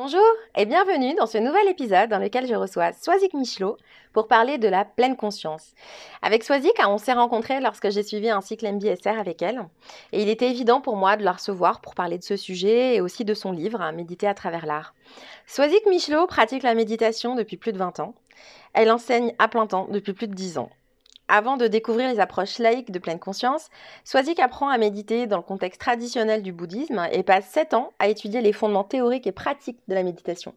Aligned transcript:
Bonjour 0.00 0.26
et 0.56 0.66
bienvenue 0.66 1.14
dans 1.14 1.26
ce 1.26 1.38
nouvel 1.38 1.68
épisode 1.68 2.10
dans 2.10 2.18
lequel 2.18 2.48
je 2.48 2.54
reçois 2.56 2.92
Swazik 2.92 3.32
Michelot 3.32 3.76
pour 4.12 4.26
parler 4.26 4.58
de 4.58 4.66
la 4.66 4.84
pleine 4.84 5.16
conscience. 5.16 5.72
Avec 6.20 6.42
Swazik, 6.42 6.74
on 6.84 6.98
s'est 6.98 7.12
rencontrés 7.12 7.60
lorsque 7.60 7.90
j'ai 7.90 8.02
suivi 8.02 8.28
un 8.28 8.40
cycle 8.40 8.66
MBSR 8.72 9.16
avec 9.20 9.40
elle 9.40 9.68
et 10.10 10.20
il 10.20 10.28
était 10.28 10.50
évident 10.50 10.80
pour 10.80 10.96
moi 10.96 11.16
de 11.16 11.22
la 11.22 11.30
recevoir 11.30 11.80
pour 11.80 11.94
parler 11.94 12.18
de 12.18 12.24
ce 12.24 12.34
sujet 12.34 12.96
et 12.96 13.00
aussi 13.00 13.24
de 13.24 13.34
son 13.34 13.52
livre 13.52 13.88
Méditer 13.92 14.26
à 14.26 14.34
travers 14.34 14.66
l'art. 14.66 14.96
Swazik 15.46 15.86
Michelot 15.86 16.26
pratique 16.26 16.64
la 16.64 16.74
méditation 16.74 17.36
depuis 17.36 17.56
plus 17.56 17.72
de 17.72 17.78
20 17.78 18.00
ans. 18.00 18.16
Elle 18.72 18.90
enseigne 18.90 19.32
à 19.38 19.46
plein 19.46 19.68
temps 19.68 19.86
depuis 19.88 20.12
plus 20.12 20.26
de 20.26 20.34
10 20.34 20.58
ans. 20.58 20.70
Avant 21.28 21.56
de 21.56 21.66
découvrir 21.66 22.10
les 22.10 22.20
approches 22.20 22.58
laïques 22.58 22.90
de 22.90 22.98
pleine 22.98 23.18
conscience, 23.18 23.70
Swazik 24.04 24.38
apprend 24.40 24.68
à 24.68 24.76
méditer 24.76 25.26
dans 25.26 25.38
le 25.38 25.42
contexte 25.42 25.80
traditionnel 25.80 26.42
du 26.42 26.52
bouddhisme 26.52 27.08
et 27.12 27.22
passe 27.22 27.48
7 27.48 27.72
ans 27.72 27.92
à 27.98 28.08
étudier 28.08 28.42
les 28.42 28.52
fondements 28.52 28.84
théoriques 28.84 29.26
et 29.26 29.32
pratiques 29.32 29.80
de 29.88 29.94
la 29.94 30.02
méditation. 30.02 30.54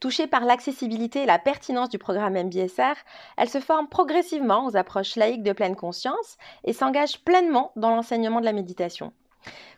Touchée 0.00 0.26
par 0.26 0.44
l'accessibilité 0.44 1.22
et 1.22 1.26
la 1.26 1.38
pertinence 1.38 1.88
du 1.88 1.98
programme 1.98 2.34
MBSR, 2.34 2.96
elle 3.36 3.48
se 3.48 3.60
forme 3.60 3.88
progressivement 3.88 4.66
aux 4.66 4.76
approches 4.76 5.14
laïques 5.14 5.44
de 5.44 5.52
pleine 5.52 5.76
conscience 5.76 6.38
et 6.64 6.72
s'engage 6.72 7.20
pleinement 7.20 7.70
dans 7.76 7.94
l'enseignement 7.94 8.40
de 8.40 8.44
la 8.44 8.52
méditation. 8.52 9.12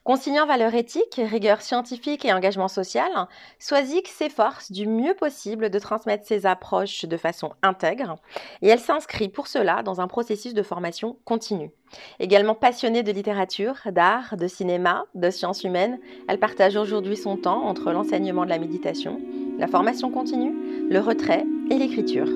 Consignant 0.07 0.47
valeurs 0.47 0.75
éthiques, 0.75 1.21
rigueur 1.21 1.63
scientifique 1.63 2.25
et 2.25 2.33
engagement 2.33 2.69
social, 2.69 3.11
Swazik 3.59 4.07
s'efforce 4.07 4.71
du 4.71 4.87
mieux 4.87 5.15
possible 5.15 5.69
de 5.69 5.79
transmettre 5.81 6.25
ses 6.25 6.47
approches 6.47 7.05
de 7.07 7.17
façon 7.17 7.55
intègre 7.63 8.15
et 8.63 8.69
elle 8.69 8.79
s'inscrit 8.79 9.29
pour 9.29 9.49
cela 9.49 9.83
dans 9.83 10.01
un 10.01 10.07
processus 10.07 10.55
de 10.55 10.63
formation 10.63 11.17
continue. 11.25 11.73
Également 12.21 12.55
passionnée 12.55 13.03
de 13.03 13.11
littérature, 13.11 13.75
d'art, 13.87 14.37
de 14.37 14.47
cinéma, 14.47 15.07
de 15.17 15.31
sciences 15.31 15.65
humaines, 15.65 15.99
elle 16.29 16.39
partage 16.39 16.77
aujourd'hui 16.77 17.17
son 17.17 17.37
temps 17.37 17.65
entre 17.65 17.91
l'enseignement 17.91 18.45
de 18.45 18.51
la 18.51 18.59
méditation, 18.59 19.21
la 19.59 19.67
formation 19.67 20.13
continue, 20.13 20.89
le 20.89 21.01
retrait 21.01 21.45
et 21.71 21.79
l'écriture. 21.79 22.29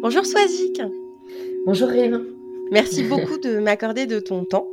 Bonjour 0.00 0.24
Swazik. 0.24 0.80
Bonjour 1.66 1.88
Réma. 1.88 2.20
Merci 2.70 3.02
beaucoup 3.08 3.36
de 3.38 3.58
m'accorder 3.58 4.06
de 4.06 4.20
ton 4.20 4.44
temps. 4.44 4.68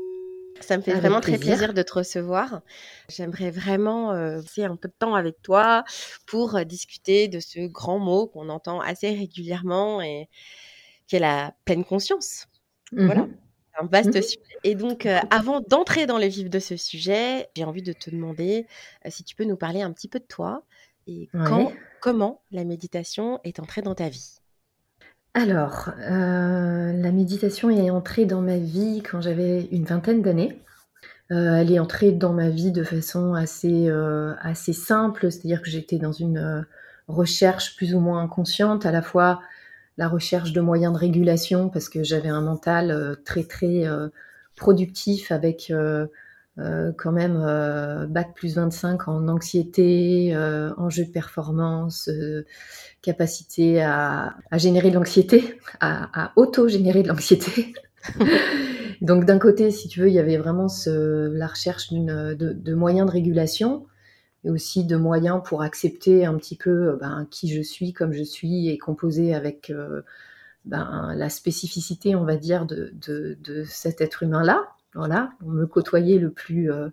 Ça 0.60 0.78
me 0.78 0.84
fait 0.84 0.94
vraiment 0.94 1.20
très 1.20 1.40
plaisir 1.40 1.74
de 1.74 1.82
te 1.82 1.94
recevoir. 1.94 2.62
J'aimerais 3.10 3.50
vraiment 3.50 4.12
euh, 4.12 4.42
passer 4.42 4.66
un 4.66 4.76
peu 4.76 4.88
de 4.88 4.94
temps 4.98 5.16
avec 5.16 5.42
toi 5.42 5.84
pour 6.28 6.56
euh, 6.56 6.64
discuter 6.64 7.28
de 7.28 7.40
ce 7.40 7.66
grand 7.66 7.98
mot 7.98 8.28
qu'on 8.28 8.50
entend 8.50 8.82
assez 8.82 9.10
régulièrement 9.10 10.00
et 10.00 10.30
qui 11.08 11.16
est 11.16 11.20
la 11.20 11.56
pleine 11.66 11.84
conscience. 11.84 12.46
Voilà, 12.92 13.24
mhm. 13.24 13.36
un 13.80 13.86
vaste 13.88 14.16
mhm. 14.16 14.22
sujet. 14.22 14.40
Et 14.64 14.76
donc, 14.76 15.08
euh, 15.08 15.18
avant 15.32 15.60
d'entrer 15.60 16.06
dans 16.06 16.20
le 16.20 16.28
vif 16.28 16.52
de 16.52 16.60
ce 16.60 16.78
sujet, 16.78 17.50
j'ai 17.56 17.64
envie 17.64 17.82
de 17.82 17.94
te 17.94 18.12
demander 18.12 18.68
si 19.10 19.24
tu 19.24 19.36
peux 19.36 19.44
nous 19.44 19.58
parler 19.58 19.82
un 19.82 19.92
petit 19.92 20.08
peu 20.08 20.20
de 20.20 20.26
toi 20.26 20.62
et 21.08 21.30
quand, 21.34 21.74
comment 22.00 22.42
la 22.52 22.64
méditation 22.64 23.40
est 23.44 23.60
entrée 23.60 23.82
dans 23.82 23.96
ta 23.96 24.10
vie. 24.10 24.40
Alors, 25.38 25.90
euh, 26.00 26.94
la 26.94 27.12
méditation 27.12 27.70
est 27.70 27.90
entrée 27.90 28.26
dans 28.26 28.40
ma 28.40 28.56
vie 28.56 29.04
quand 29.04 29.20
j'avais 29.20 29.68
une 29.70 29.84
vingtaine 29.84 30.22
d'années. 30.22 30.62
Euh, 31.30 31.56
elle 31.56 31.74
est 31.74 31.80
entrée 31.80 32.14
dans 32.14 32.32
ma 32.32 32.50
vie 32.50 32.72
de 32.72 32.86
façon 32.86 33.34
assez, 33.34 33.90
euh, 33.90 34.34
assez 34.40 34.72
simple, 34.72 35.30
c'est-à-dire 35.30 35.62
que 35.62 35.70
j'étais 35.70 35.98
dans 35.98 36.14
une 36.14 36.66
recherche 37.10 37.76
plus 37.76 37.94
ou 37.94 38.00
moins 38.00 38.22
inconsciente, 38.22 38.86
à 38.86 38.94
la 38.94 39.02
fois 39.02 39.42
la 39.98 40.08
recherche 40.08 40.54
de 40.54 40.62
moyens 40.62 40.94
de 40.94 41.00
régulation, 41.00 41.68
parce 41.68 41.90
que 41.90 42.02
j'avais 42.02 42.30
un 42.30 42.42
mental 42.42 43.18
très 43.26 43.44
très 43.44 43.84
productif 44.56 45.34
avec 45.34 45.72
euh, 46.58 46.94
quand 46.98 47.12
même 47.12 47.44
euh, 47.46 48.06
bac 48.08 48.34
plus 48.34 48.56
25 48.56 49.10
en 49.10 49.28
anxiété, 49.28 50.34
euh, 50.34 50.74
enjeux 50.78 51.04
de 51.04 51.12
performance, 51.12 52.10
capacité 53.02 53.84
à, 53.84 54.36
générer 54.54 54.90
de 54.90 54.96
l'anxiété, 54.96 55.60
à, 55.82 56.28
à 56.28 56.32
auto-générer 56.38 57.04
de 57.04 57.10
l'anxiété. 57.10 57.74
Donc 59.02 59.26
d'un 59.26 59.38
côté, 59.38 59.72
si 59.72 59.90
tu 59.90 60.00
veux, 60.00 60.08
il 60.08 60.14
y 60.14 60.20
avait 60.20 60.38
vraiment 60.38 60.68
la 60.86 61.48
recherche 61.48 61.92
de, 61.92 62.74
moyens 62.74 63.08
de 63.08 63.12
régulation 63.12 63.86
et 64.46 64.50
aussi 64.50 64.86
de 64.86 64.96
moyens 64.96 65.42
pour 65.44 65.62
accepter 65.62 66.26
un 66.26 66.36
petit 66.36 66.56
peu 66.56 66.98
ben, 67.02 67.28
qui 67.30 67.54
je 67.54 67.62
suis, 67.62 67.92
comme 67.92 68.14
je 68.14 68.24
suis, 68.24 68.70
et 68.70 68.78
composer 68.78 69.36
avec 69.36 69.74
ben, 70.64 71.14
la 71.16 71.30
spécificité, 71.30 72.16
on 72.16 72.24
va 72.24 72.38
dire, 72.38 72.66
de 72.66 73.64
cet 73.66 74.00
être 74.00 74.24
humain-là. 74.24 74.64
Voilà, 74.96 75.32
me 75.46 75.66
côtoyait 75.66 76.18
le 76.18 76.32
plus, 76.32 76.72
euh, 76.72 76.90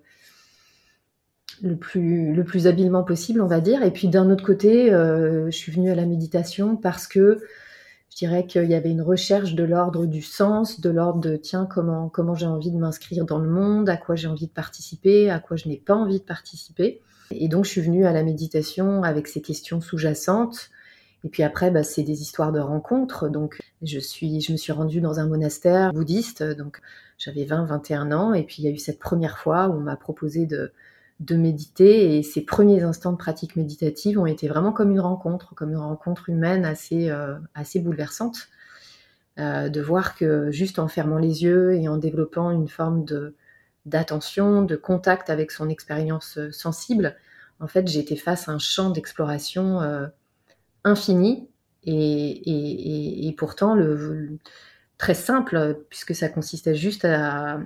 le 1.63 1.77
plus, 1.77 2.35
le 2.35 2.45
plus 2.45 2.67
habilement 2.67 3.05
possible, 3.05 3.41
on 3.41 3.47
va 3.47 3.61
dire. 3.61 3.83
Et 3.83 3.93
puis 3.93 4.09
d'un 4.09 4.31
autre 4.31 4.45
côté, 4.45 4.93
euh, 4.93 5.47
je 5.47 5.57
suis 5.57 5.73
venue 5.73 5.91
à 5.91 5.95
la 5.95 6.05
méditation 6.05 6.77
parce 6.77 7.07
que 7.07 7.41
je 8.11 8.17
dirais 8.17 8.47
qu'il 8.47 8.65
y 8.65 8.75
avait 8.75 8.91
une 8.91 9.03
recherche 9.03 9.55
de 9.55 9.65
l'ordre 9.65 10.05
du 10.05 10.21
sens, 10.21 10.81
de 10.81 10.91
l'ordre 10.91 11.21
de 11.21 11.37
tiens, 11.37 11.65
comment, 11.65 12.09
comment 12.09 12.35
j'ai 12.35 12.47
envie 12.47 12.71
de 12.71 12.77
m'inscrire 12.77 13.25
dans 13.25 13.39
le 13.39 13.49
monde, 13.49 13.89
à 13.89 13.97
quoi 13.97 14.17
j'ai 14.17 14.29
envie 14.29 14.49
de 14.49 14.53
participer, 14.53 15.31
à 15.31 15.39
quoi 15.39 15.57
je 15.57 15.69
n'ai 15.69 15.79
pas 15.79 15.95
envie 15.95 16.19
de 16.19 16.25
participer. 16.25 17.01
Et 17.31 17.49
donc 17.49 17.65
je 17.65 17.71
suis 17.71 17.81
venue 17.81 18.05
à 18.05 18.13
la 18.13 18.23
méditation 18.23 19.03
avec 19.03 19.29
ces 19.29 19.41
questions 19.41 19.81
sous-jacentes. 19.81 20.71
Et 21.25 21.29
puis 21.29 21.43
après, 21.43 21.71
bah, 21.71 21.85
c'est 21.85 22.03
des 22.03 22.21
histoires 22.21 22.53
de 22.53 22.61
rencontres. 22.61 23.29
Donc 23.29 23.59
je, 23.83 23.99
suis, 23.99 24.41
je 24.41 24.53
me 24.53 24.57
suis 24.57 24.73
rendue 24.73 25.01
dans 25.01 25.21
un 25.21 25.27
monastère 25.27 25.93
bouddhiste. 25.93 26.43
Donc 26.43 26.81
j'avais 27.23 27.45
20, 27.45 27.67
21 27.67 28.11
ans, 28.13 28.35
et 28.35 28.43
puis 28.43 28.57
il 28.59 28.65
y 28.65 28.69
a 28.69 28.71
eu 28.73 28.79
cette 28.79 28.99
première 28.99 29.39
fois 29.39 29.69
où 29.69 29.75
on 29.75 29.81
m'a 29.81 29.97
proposé 29.97 30.47
de, 30.47 30.73
méditer, 31.31 32.19
et 32.19 32.23
ces 32.25 32.41
premiers 32.41 32.83
instants 32.83 33.13
de 33.13 33.17
pratique 33.17 33.55
méditative 33.55 34.19
ont 34.19 34.27
été 34.27 34.49
vraiment 34.49 34.73
comme 34.73 34.91
une 34.91 35.01
rencontre, 35.01 35.55
comme 35.55 35.71
une 35.71 35.77
rencontre 35.77 36.29
humaine 36.29 36.65
assez, 36.65 37.11
euh, 37.11 37.37
assez 37.55 37.79
bouleversante. 37.79 38.49
Euh, 39.39 39.71
de 39.71 39.81
voir 39.81 40.15
que 40.15 40.51
juste 40.51 40.79
en 40.79 40.89
fermant 40.89 41.17
les 41.17 41.43
yeux 41.43 41.75
et 41.75 41.89
en 41.89 41.97
développant 41.97 42.51
une 42.51 42.69
forme 42.69 43.05
de 43.05 43.35
d'attention, 43.87 44.63
de 44.63 44.77
contact 44.77 45.31
avec 45.31 45.51
son 45.51 45.71
expérience 45.71 46.37
euh, 46.37 46.53
sensible, 46.53 47.17
en 47.61 47.67
fait, 47.67 47.89
j'étais 47.89 48.17
face 48.17 48.49
à 48.49 48.53
un 48.53 48.59
champ 48.59 48.91
d'exploration 48.91 49.81
infini 50.85 51.49
et, 51.85 53.35
pourtant 53.39 53.75
le, 53.75 54.39
très 55.03 55.15
simple, 55.15 55.81
puisque 55.89 56.15
ça 56.15 56.29
consistait 56.29 56.77
juste 56.77 57.05
à, 57.05 57.59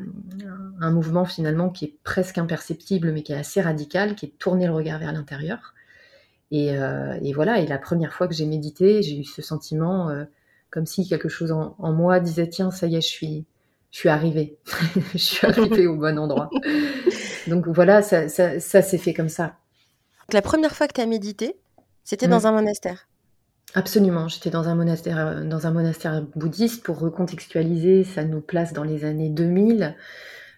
un 0.81 0.91
mouvement 0.91 1.27
finalement 1.27 1.69
qui 1.69 1.85
est 1.85 1.95
presque 2.03 2.39
imperceptible, 2.39 3.13
mais 3.13 3.23
qui 3.23 3.33
est 3.33 3.37
assez 3.37 3.61
radical, 3.61 4.15
qui 4.15 4.25
est 4.25 4.29
de 4.31 4.35
tourner 4.39 4.65
le 4.65 4.73
regard 4.73 4.99
vers 4.99 5.13
l'intérieur. 5.13 5.75
Et, 6.51 6.79
euh, 6.79 7.19
voilà, 7.35 7.61
et 7.61 7.67
la 7.67 7.77
première 7.77 8.15
fois 8.15 8.27
que 8.27 8.33
j'ai 8.33 8.47
médité, 8.47 9.03
j'ai 9.03 9.19
eu 9.19 9.25
ce 9.25 9.43
sentiment 9.43 10.09
euh, 10.09 10.25
comme 10.71 10.87
si 10.87 11.07
quelque 11.07 11.29
chose 11.29 11.53
en, 11.53 11.77
moi 11.93 12.21
disait 12.21 12.49
tiens, 12.49 12.71
ça 12.71 12.87
y 12.87 12.97
est, 12.97 13.03
je 13.03 13.07
suis, 13.07 13.45
je 13.91 13.99
suis 13.99 14.09
arrivée, 14.09 14.57
je 15.13 15.19
suis 15.19 15.47
arrivée 15.47 15.87
au 15.87 15.97
bon 15.97 16.19
endroit. 16.19 16.49
Donc 17.49 17.69
voilà, 17.69 18.01
ça, 18.01 18.31
s'est 18.31 18.99
fait 18.99 19.13
comme 19.13 19.29
ça. 19.29 19.57
La 20.33 20.41
première 20.41 20.75
fois 20.75 20.89
que 20.89 20.95
tu 20.95 21.03
as 21.03 21.07
médité, 21.07 21.55
c'était 22.03 22.29
dans 22.29 22.41
mmh. 22.41 22.47
un 22.47 22.53
monastère 22.53 23.09
Absolument, 23.75 24.29
j'étais 24.29 24.51
dans 24.51 24.69
un 24.69 24.75
monastère, 24.75 25.19
euh, 25.19 25.45
dans 25.45 25.67
un 25.67 25.71
monastère 25.71 26.23
bouddhiste 26.35 26.83
pour 26.83 26.99
recontextualiser, 26.99 28.05
ça 28.05 28.25
nous 28.25 28.41
place 28.41 28.73
dans 28.73 28.85
les 28.85 29.05
années 29.05 29.29
2000, 29.29 29.97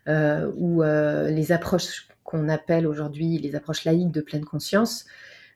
euh, 0.09 0.51
où 0.57 0.83
euh, 0.83 1.31
les 1.31 1.51
approches 1.51 2.09
qu'on 2.23 2.49
appelle 2.49 2.87
aujourd'hui 2.87 3.39
les 3.39 3.57
approches 3.57 3.85
laïques 3.85 4.13
de 4.13 4.21
pleine 4.21 4.45
conscience, 4.45 5.07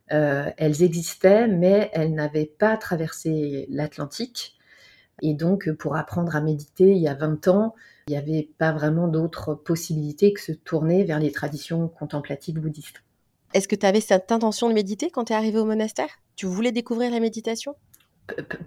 elles 0.09 0.83
existaient, 0.83 1.49
mais 1.49 1.91
elles 1.95 2.13
n'avaient 2.13 2.53
pas 2.59 2.77
traversé 2.77 3.67
l'Atlantique. 3.71 4.59
Et 5.23 5.33
donc, 5.33 5.73
pour 5.73 5.97
apprendre 5.97 6.37
à 6.37 6.43
méditer 6.43 6.91
il 6.93 6.99
y 6.99 7.09
a 7.09 7.15
20 7.15 7.49
ans, 7.49 7.75
il 8.09 8.11
n'y 8.11 8.19
avait 8.19 8.51
pas 8.59 8.73
vraiment 8.73 9.09
d'autres 9.09 9.55
possibilités 9.55 10.35
que 10.35 10.41
se 10.43 10.53
tourner 10.53 11.05
vers 11.05 11.19
les 11.19 11.33
traditions 11.33 11.89
contemplatives 11.89 12.61
bouddhistes. 12.61 13.03
Est-ce 13.55 13.69
que 13.69 13.77
tu 13.77 13.87
avais 13.87 14.03
cette 14.03 14.31
intention 14.33 14.69
de 14.69 14.75
méditer 14.75 15.11
quand 15.11 15.25
tu 15.25 15.33
es 15.33 15.37
arrivé 15.37 15.59
au 15.59 15.65
monastère? 15.65 16.22
Tu 16.37 16.47
voulais 16.47 16.73
découvrir 16.73 17.11
la 17.11 17.21
méditation? 17.21 17.75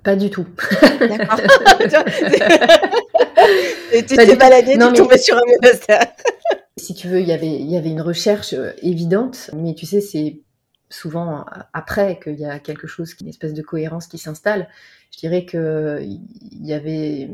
Pas 0.03 0.15
du 0.15 0.29
tout. 0.29 0.45
D'accord. 1.00 1.39
tu 3.91 4.15
t'es 4.15 4.35
baladé, 4.35 4.73
tu 4.73 4.79
mais... 4.79 4.94
tombé 4.94 5.17
sur 5.17 5.35
un 5.35 5.45
monastère. 5.45 6.06
si 6.77 6.94
tu 6.94 7.07
veux, 7.07 7.21
y 7.21 7.31
il 7.31 7.69
y 7.69 7.77
avait 7.77 7.89
une 7.89 8.01
recherche 8.01 8.53
euh, 8.53 8.71
évidente, 8.81 9.50
mais 9.53 9.73
tu 9.73 9.85
sais, 9.85 10.01
c'est 10.01 10.41
souvent 10.89 11.45
après 11.73 12.19
qu'il 12.21 12.39
y 12.39 12.45
a 12.45 12.59
quelque 12.59 12.88
chose, 12.88 13.15
une 13.19 13.27
espèce 13.27 13.53
de 13.53 13.62
cohérence 13.62 14.07
qui 14.07 14.17
s'installe. 14.17 14.69
Je 15.12 15.19
dirais 15.19 15.45
qu'il 15.45 16.19
y 16.62 16.73
avait 16.73 17.29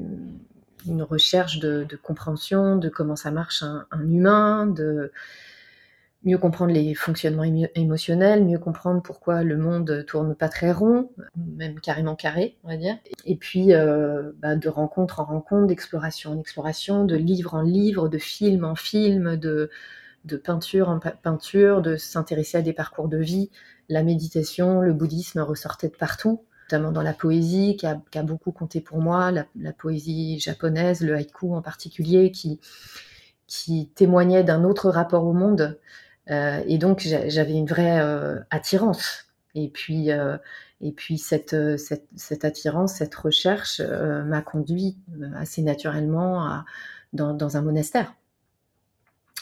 une 0.88 1.04
recherche 1.04 1.60
de, 1.60 1.86
compréhension 2.02 2.78
de 2.78 2.90
comment 2.90 3.16
ça 3.16 3.30
marche 3.30 3.64
un 3.64 4.10
humain, 4.10 4.68
de 4.68 5.12
mieux 6.24 6.38
comprendre 6.38 6.72
les 6.72 6.94
fonctionnements 6.94 7.44
émotionnels, 7.76 8.46
mieux 8.46 8.60
comprendre 8.60 9.02
pourquoi 9.02 9.44
le 9.44 9.58
monde 9.58 10.06
tourne 10.08 10.36
pas 10.36 10.50
très 10.50 10.72
rond, 10.72 11.10
même 11.36 11.80
carrément 11.80 12.16
carré, 12.16 12.58
on 12.64 12.70
va 12.70 12.78
dire. 12.78 12.98
Et 13.26 13.36
puis, 13.36 13.74
euh, 13.74 14.32
bah, 14.38 14.56
de 14.56 14.70
rencontre 14.70 15.20
en 15.20 15.26
rencontre, 15.26 15.68
d'exploration 15.68 16.32
en 16.32 16.40
exploration, 16.40 17.06
de 17.06 17.16
livre 17.16 17.56
en 17.56 17.64
livre, 17.64 18.08
de 18.08 18.20
film 18.20 18.66
en 18.66 18.76
film, 18.76 19.36
de, 19.36 19.70
peinture 20.44 20.90
en 20.90 21.00
peinture, 21.00 21.82
de 21.82 21.98
s'intéresser 21.98 22.60
à 22.60 22.62
des 22.62 22.74
parcours 22.74 23.08
de 23.08 23.18
vie. 23.18 23.50
La 23.90 24.04
méditation, 24.04 24.82
le 24.82 24.94
bouddhisme 24.94 25.40
ressortaient 25.40 25.90
de 25.90 25.96
partout, 25.96 26.44
notamment 26.70 26.92
dans 26.92 27.02
la 27.02 27.14
poésie, 27.14 27.78
qui 27.78 27.88
a, 27.88 28.24
beaucoup 28.24 28.52
compté 28.52 28.80
pour 28.80 29.00
moi, 29.00 29.32
la, 29.32 29.74
poésie 29.74 30.40
japonaise, 30.40 31.02
le 31.02 31.16
haïku 31.16 31.56
en 31.56 31.64
particulier, 31.64 32.32
qui 32.32 33.90
témoignait 33.96 34.44
d'un 34.44 34.64
autre 34.64 34.92
rapport 34.92 35.26
au 35.26 35.34
monde. 35.34 35.80
Euh, 36.30 36.62
et 36.68 36.78
donc 36.78 37.00
j'avais 37.00 37.54
une 37.54 37.66
vraie 37.66 38.00
euh, 38.00 38.40
attirance. 38.50 39.26
Et 39.56 39.70
puis, 39.70 40.12
euh, 40.12 40.38
et 40.80 40.92
puis 40.92 41.18
cette, 41.18 41.56
cette, 41.78 42.08
cette, 42.16 42.46
attirance, 42.46 42.96
cette 42.96 43.14
recherche 43.16 43.82
m'a 43.82 44.42
conduit 44.42 44.98
assez 45.36 45.62
naturellement 45.62 46.46
à, 46.46 46.66
dans, 47.14 47.34
dans, 47.34 47.58
un 47.58 47.62
monastère. 47.62 48.14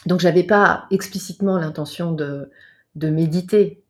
Donc 0.06 0.20
j'avais 0.20 0.42
pas 0.42 0.86
explicitement 0.90 1.58
l'intention 1.58 2.12
de, 2.12 2.50
de 2.96 3.08
méditer 3.08 3.84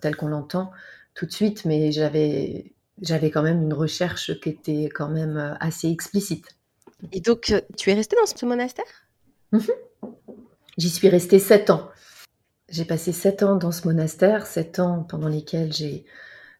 tel 0.00 0.16
qu'on 0.16 0.28
l'entend 0.28 0.70
tout 1.14 1.26
de 1.26 1.32
suite, 1.32 1.64
mais 1.64 1.92
j'avais 1.92 2.72
j'avais 3.02 3.30
quand 3.30 3.42
même 3.42 3.62
une 3.62 3.74
recherche 3.74 4.40
qui 4.40 4.48
était 4.48 4.88
quand 4.92 5.08
même 5.08 5.56
assez 5.60 5.88
explicite. 5.90 6.56
Et 7.12 7.20
donc, 7.20 7.54
tu 7.76 7.90
es 7.90 7.94
restée 7.94 8.16
dans 8.16 8.24
ce 8.24 8.46
monastère? 8.46 8.84
Mmh 9.52 9.58
J'y 10.76 10.90
suis 10.90 11.08
restée 11.08 11.38
sept 11.38 11.70
ans. 11.70 11.90
J'ai 12.68 12.84
passé 12.84 13.12
sept 13.12 13.42
ans 13.42 13.56
dans 13.56 13.72
ce 13.72 13.86
monastère, 13.86 14.46
sept 14.46 14.78
ans 14.78 15.04
pendant 15.04 15.28
lesquels 15.28 15.72
j'ai 15.72 16.04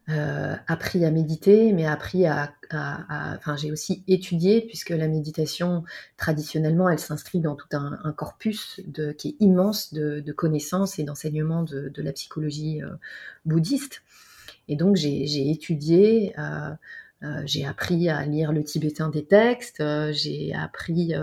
euh, 0.09 0.55
appris 0.69 1.05
à 1.05 1.11
méditer, 1.11 1.73
mais 1.73 1.85
appris 1.85 2.27
à, 2.27 2.55
enfin 2.71 3.57
j'ai 3.57 3.73
aussi 3.73 4.05
étudié 4.07 4.63
puisque 4.63 4.91
la 4.91 5.09
méditation 5.09 5.83
traditionnellement 6.17 6.89
elle 6.89 7.01
s'inscrit 7.01 7.41
dans 7.41 7.57
tout 7.57 7.67
un, 7.73 8.13
corpus 8.13 8.81
qui 9.19 9.29
est 9.29 9.37
immense 9.41 9.93
de, 9.93 10.33
connaissances 10.33 11.01
et 11.01 11.03
d'enseignements 11.03 11.65
de, 11.65 11.93
la 11.97 12.13
psychologie 12.13 12.83
euh, 12.83 12.91
bouddhiste. 13.45 14.03
Et 14.69 14.77
donc 14.77 14.97
j'ai 14.97 15.51
étudié, 15.51 16.35
euh, 16.39 16.71
j'ai 17.45 17.67
appris 17.67 18.09
à 18.09 18.25
lire 18.25 18.53
le 18.53 18.63
tibétain 18.63 19.11
des 19.11 19.25
textes, 19.25 19.83
j'ai 20.13 20.55
appris 20.55 21.15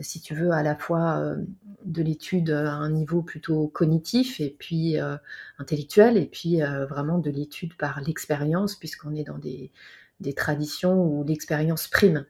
si 0.00 0.20
tu 0.20 0.34
veux, 0.34 0.50
à 0.52 0.62
la 0.62 0.76
fois 0.76 1.18
euh, 1.18 1.36
de 1.84 2.02
l'étude 2.02 2.50
à 2.50 2.72
un 2.72 2.90
niveau 2.90 3.22
plutôt 3.22 3.68
cognitif 3.68 4.40
et 4.40 4.54
puis 4.58 5.00
euh, 5.00 5.16
intellectuel, 5.58 6.16
et 6.16 6.26
puis 6.26 6.62
euh, 6.62 6.86
vraiment 6.86 7.18
de 7.18 7.30
l'étude 7.30 7.76
par 7.76 8.00
l'expérience, 8.00 8.76
puisqu'on 8.76 9.14
est 9.14 9.24
dans 9.24 9.38
des, 9.38 9.70
des 10.20 10.32
traditions 10.32 11.02
où 11.02 11.24
l'expérience 11.24 11.88
prime 11.88 12.26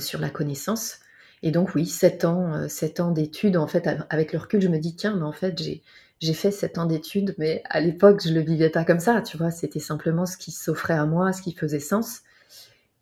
sur 0.00 0.18
la 0.18 0.28
connaissance. 0.28 0.98
Et 1.44 1.52
donc 1.52 1.76
oui, 1.76 1.86
sept 1.86 2.24
ans, 2.24 2.68
sept 2.68 2.98
ans 2.98 3.12
d'études, 3.12 3.56
en 3.56 3.68
fait, 3.68 3.88
avec 4.10 4.32
le 4.32 4.40
recul, 4.40 4.60
je 4.60 4.66
me 4.66 4.78
dis, 4.78 4.96
tiens, 4.96 5.14
mais 5.14 5.22
en 5.22 5.30
fait, 5.30 5.56
j'ai, 5.56 6.34
fait 6.34 6.50
sept 6.50 6.78
ans 6.78 6.86
d'études, 6.86 7.36
mais 7.38 7.62
à 7.70 7.78
l'époque, 7.78 8.20
je 8.24 8.32
le 8.32 8.40
vivais 8.40 8.70
pas 8.70 8.84
comme 8.84 8.98
ça, 8.98 9.22
tu 9.22 9.36
vois, 9.36 9.52
c'était 9.52 9.78
simplement 9.78 10.26
ce 10.26 10.36
qui 10.36 10.50
s'offrait 10.50 10.94
à 10.94 11.06
moi, 11.06 11.32
ce 11.32 11.42
qui 11.42 11.52
faisait 11.52 11.78
sens. 11.78 12.22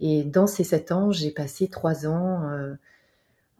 Et 0.00 0.22
dans 0.22 0.46
ces 0.46 0.64
sept 0.64 0.92
ans, 0.92 1.12
j'ai 1.12 1.30
passé 1.30 1.68
trois 1.68 2.06
ans 2.06 2.42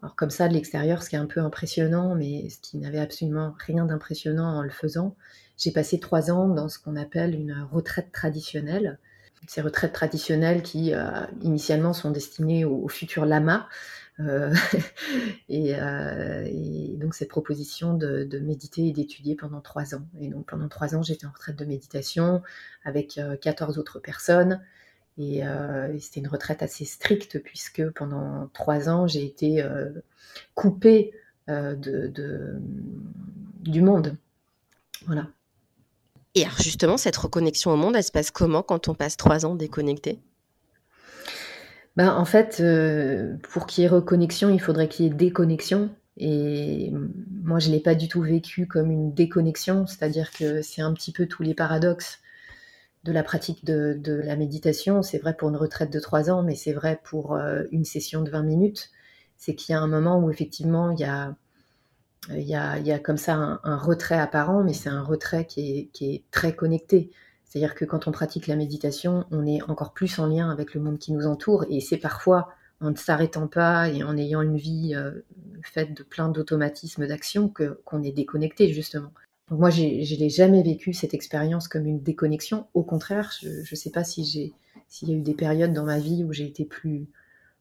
alors 0.02 0.14
comme 0.14 0.30
ça, 0.30 0.48
de 0.48 0.54
l'extérieur, 0.54 1.02
ce 1.02 1.08
qui 1.08 1.16
est 1.16 1.18
un 1.18 1.26
peu 1.26 1.40
impressionnant, 1.40 2.14
mais 2.14 2.48
ce 2.50 2.58
qui 2.58 2.76
n'avait 2.78 2.98
absolument 2.98 3.54
rien 3.58 3.86
d'impressionnant 3.86 4.58
en 4.58 4.62
le 4.62 4.70
faisant, 4.70 5.16
j'ai 5.56 5.72
passé 5.72 5.98
trois 5.98 6.30
ans 6.30 6.48
dans 6.48 6.68
ce 6.68 6.78
qu'on 6.78 6.96
appelle 6.96 7.34
une 7.34 7.66
retraite 7.72 8.12
traditionnelle. 8.12 8.98
Ces 9.48 9.60
retraites 9.60 9.92
traditionnelles 9.92 10.62
qui, 10.62 10.92
euh, 10.92 11.24
initialement, 11.40 11.92
sont 11.92 12.10
destinées 12.10 12.64
aux, 12.64 12.88
futurs 12.88 13.26
lamas. 13.26 13.68
Euh, 14.18 14.52
et, 15.48 15.76
euh, 15.76 16.42
et, 16.46 16.96
donc 16.98 17.14
cette 17.14 17.28
proposition 17.28 17.94
de, 17.94 18.24
de 18.24 18.38
méditer 18.38 18.88
et 18.88 18.92
d'étudier 18.92 19.34
pendant 19.34 19.60
trois 19.60 19.94
ans. 19.94 20.06
Et 20.20 20.28
donc 20.28 20.46
pendant 20.46 20.68
trois 20.68 20.94
ans, 20.94 21.02
j'étais 21.02 21.26
en 21.26 21.30
retraite 21.30 21.56
de 21.56 21.64
méditation 21.64 22.42
avec 22.84 23.20
14 23.40 23.78
autres 23.78 24.00
personnes. 24.00 24.60
Euh, 25.18 25.92
et, 25.92 26.00
c'était 26.00 26.20
une 26.20 26.28
retraite 26.28 26.62
assez 26.62 26.84
stricte 26.84 27.38
puisque 27.38 27.88
pendant 27.90 28.48
trois 28.52 28.88
ans, 28.88 29.06
j'ai 29.06 29.24
été 29.24 29.62
euh, 29.62 29.90
coupée 30.54 31.12
euh, 31.48 31.74
de, 31.74 32.08
de, 32.08 32.56
du 33.62 33.80
monde. 33.80 34.16
Voilà. 35.06 35.28
Et 36.34 36.44
alors 36.44 36.60
justement, 36.60 36.98
cette 36.98 37.16
reconnexion 37.16 37.70
au 37.70 37.76
monde, 37.76 37.96
elle 37.96 38.04
se 38.04 38.12
passe 38.12 38.30
comment 38.30 38.62
quand 38.62 38.88
on 38.88 38.94
passe 38.94 39.16
trois 39.16 39.46
ans 39.46 39.54
déconnecté? 39.54 40.20
Ben, 41.96 42.14
En 42.14 42.26
fait, 42.26 42.62
pour 43.42 43.66
qu'il 43.66 43.82
y 43.82 43.86
ait 43.86 43.88
reconnexion, 43.90 44.50
il 44.50 44.60
faudrait 44.60 44.88
qu'il 44.88 45.06
y 45.06 45.08
ait 45.08 45.12
déconnexion. 45.12 45.88
Et 46.18 46.92
moi, 47.42 47.58
je 47.58 47.68
ne 47.68 47.72
l'ai 47.72 47.80
pas 47.80 47.94
du 47.94 48.08
tout 48.08 48.20
vécu 48.20 48.66
comme 48.66 48.90
une 48.90 49.14
déconnexion, 49.14 49.86
c'est-à-dire 49.86 50.30
que 50.30 50.60
c'est 50.60 50.82
un 50.82 50.92
petit 50.92 51.12
peu 51.12 51.26
tous 51.26 51.42
les 51.42 51.54
paradoxes 51.54 52.20
de 53.06 53.12
la 53.12 53.22
pratique 53.22 53.64
de, 53.64 54.20
la 54.24 54.36
méditation. 54.36 55.02
C'est 55.02 55.18
vrai 55.18 55.34
pour 55.36 55.48
une 55.48 55.56
retraite 55.56 55.92
de 55.92 56.00
trois 56.00 56.30
ans, 56.30 56.42
mais 56.42 56.54
c'est 56.54 56.72
vrai 56.72 57.00
pour 57.04 57.34
euh, 57.36 57.62
une 57.70 57.84
session 57.84 58.22
de 58.22 58.30
20 58.30 58.42
minutes. 58.42 58.90
C'est 59.36 59.54
qu'il 59.54 59.72
y 59.72 59.76
a 59.76 59.80
un 59.80 59.86
moment 59.86 60.18
où 60.18 60.30
effectivement 60.30 60.90
il 60.90 61.00
y 61.00 61.04
a, 61.04 61.36
a, 62.28 62.78
il 62.78 62.86
y 62.86 62.92
a 62.92 62.98
comme 62.98 63.16
ça 63.16 63.60
un, 63.62 63.76
retrait 63.76 64.18
apparent, 64.18 64.64
mais 64.64 64.72
c'est 64.72 64.88
un 64.88 65.02
retrait 65.02 65.46
qui 65.46 65.90
est, 66.00 66.02
est 66.02 66.24
très 66.30 66.54
connecté. 66.54 67.10
C'est-à-dire 67.44 67.74
que 67.74 67.84
quand 67.84 68.08
on 68.08 68.12
pratique 68.12 68.48
la 68.48 68.56
méditation, 68.56 69.24
on 69.30 69.46
est 69.46 69.62
encore 69.62 69.92
plus 69.92 70.18
en 70.18 70.26
lien 70.26 70.50
avec 70.50 70.74
le 70.74 70.80
monde 70.80 70.98
qui 70.98 71.12
nous 71.12 71.26
entoure 71.26 71.64
et 71.70 71.80
c'est 71.80 71.98
parfois 71.98 72.48
en 72.80 72.90
ne 72.90 72.96
s'arrêtant 72.96 73.46
pas 73.46 73.88
et 73.88 74.02
en 74.02 74.16
ayant 74.16 74.42
une 74.42 74.56
vie 74.56 74.94
euh, 74.94 75.12
faite 75.62 75.96
de 75.96 76.02
plein 76.02 76.28
d'automatismes 76.28 77.06
d'action 77.06 77.48
que 77.48 77.80
qu'on 77.84 78.02
est 78.02 78.12
déconnecté 78.12 78.72
justement. 78.72 79.12
Moi, 79.50 79.70
je 79.70 79.82
n'ai 79.82 80.28
jamais 80.28 80.62
vécu 80.62 80.92
cette 80.92 81.14
expérience 81.14 81.68
comme 81.68 81.86
une 81.86 82.02
déconnexion. 82.02 82.66
Au 82.74 82.82
contraire, 82.82 83.32
je 83.40 83.48
ne 83.48 83.76
sais 83.76 83.90
pas 83.90 84.02
si 84.02 84.24
j'ai, 84.24 84.52
s'il 84.88 85.08
y 85.08 85.12
a 85.12 85.16
eu 85.16 85.22
des 85.22 85.34
périodes 85.34 85.72
dans 85.72 85.84
ma 85.84 86.00
vie 86.00 86.24
où 86.24 86.32
j'ai 86.32 86.46
été 86.46 86.64
plus, 86.64 87.06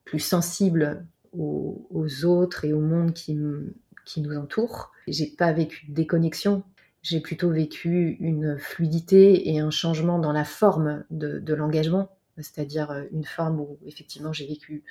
plus 0.03 0.19
sensible 0.19 1.05
aux, 1.37 2.25
autres 2.25 2.65
et 2.65 2.73
au 2.73 2.79
monde 2.79 3.13
qui, 3.13 3.33
nous 3.35 4.37
entoure. 4.37 4.91
J'ai 5.07 5.27
pas 5.27 5.51
vécu 5.51 5.87
de 5.87 5.93
déconnexion. 5.93 6.63
J'ai 7.03 7.19
plutôt 7.19 7.51
vécu 7.51 8.17
une 8.19 8.57
fluidité 8.57 9.51
et 9.51 9.59
un 9.59 9.69
changement 9.69 10.17
dans 10.17 10.31
la 10.31 10.45
forme 10.45 11.03
de, 11.11 11.53
l'engagement, 11.53 12.09
c'est-à-dire 12.37 13.03
une 13.11 13.25
forme 13.25 13.59
où 13.59 13.77
effectivement 13.85 14.33
j'ai 14.33 14.47
vécu 14.47 14.83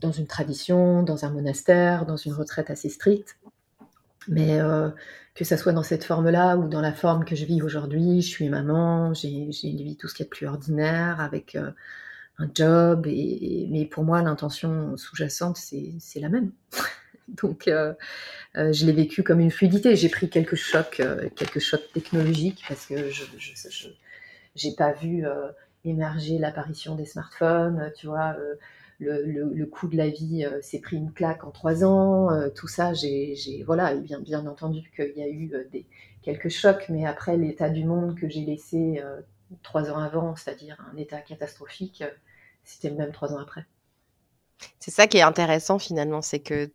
dans 0.00 0.12
une 0.12 0.26
tradition, 0.26 1.02
dans 1.02 1.24
un 1.24 1.30
monastère, 1.30 2.06
dans 2.06 2.16
une 2.16 2.34
retraite 2.34 2.70
assez 2.70 2.88
stricte, 2.88 3.36
mais 4.28 4.60
euh, 4.60 4.90
que 5.34 5.44
ça 5.44 5.56
soit 5.56 5.72
dans 5.72 5.82
cette 5.82 6.04
forme-là 6.04 6.56
ou 6.56 6.68
dans 6.68 6.80
la 6.80 6.92
forme 6.92 7.24
que 7.24 7.34
je 7.34 7.44
vis 7.44 7.60
aujourd'hui, 7.60 8.22
je 8.22 8.28
suis 8.28 8.48
maman, 8.48 9.12
j'ai 9.14 9.28
une 9.28 9.50
vie 9.50 9.96
tout 9.96 10.06
ce 10.08 10.14
qui 10.14 10.22
est 10.22 10.26
de 10.26 10.30
plus 10.30 10.46
ordinaire 10.46 11.20
avec 11.20 11.56
euh, 11.56 11.72
un 12.38 12.48
job, 12.54 13.06
mais 13.06 13.86
pour 13.90 14.04
moi 14.04 14.22
l'intention 14.22 14.96
sous-jacente 14.96 15.56
c'est 15.56 16.20
la 16.20 16.28
même. 16.28 16.52
Donc 17.28 17.68
euh, 17.68 17.94
euh, 18.56 18.72
je 18.72 18.86
l'ai 18.86 18.92
vécu 18.92 19.22
comme 19.22 19.40
une 19.40 19.50
fluidité. 19.50 19.96
J'ai 19.96 20.08
pris 20.08 20.28
quelques 20.28 20.56
chocs, 20.56 21.02
quelques 21.34 21.58
chocs 21.58 21.92
technologiques 21.92 22.62
parce 22.68 22.86
que 22.86 23.10
je 23.10 23.88
n'ai 24.64 24.74
pas 24.76 24.92
vu 24.92 25.24
émerger 25.84 26.38
l'apparition 26.38 26.94
des 26.94 27.06
smartphones, 27.06 27.92
tu 27.96 28.06
vois 28.06 28.36
le, 28.98 29.50
le, 29.52 29.66
coût 29.66 29.88
de 29.88 29.96
la 29.96 30.08
vie 30.08 30.44
euh, 30.44 30.60
s'est 30.62 30.80
pris 30.80 30.96
une 30.96 31.12
claque 31.12 31.44
en 31.44 31.50
trois 31.50 31.84
ans, 31.84 32.30
euh, 32.30 32.48
tout 32.48 32.68
ça, 32.68 32.92
j'ai, 32.94 33.36
voilà, 33.66 33.94
bien, 33.94 34.20
bien 34.20 34.46
entendu 34.46 34.90
qu'il 34.94 35.16
y 35.16 35.22
a 35.22 35.28
eu 35.28 35.50
euh, 35.54 35.64
des, 35.72 35.86
quelques 36.22 36.48
chocs, 36.48 36.86
mais 36.88 37.04
après 37.04 37.36
l'état 37.36 37.68
du 37.68 37.84
monde 37.84 38.18
que 38.18 38.28
j'ai 38.28 38.44
laissé 38.44 39.02
trois 39.62 39.90
ans 39.90 39.98
avant, 39.98 40.36
c'est-à-dire 40.36 40.78
un 40.92 40.96
état 40.96 41.20
catastrophique, 41.20 42.02
c'était 42.62 42.88
le 42.88 42.96
même 42.96 43.12
trois 43.12 43.34
ans 43.34 43.40
après. 43.40 43.66
C'est 44.78 44.90
ça 44.90 45.06
qui 45.06 45.18
est 45.18 45.22
intéressant 45.22 45.78
finalement, 45.78 46.22
c'est 46.22 46.38
que 46.38 46.70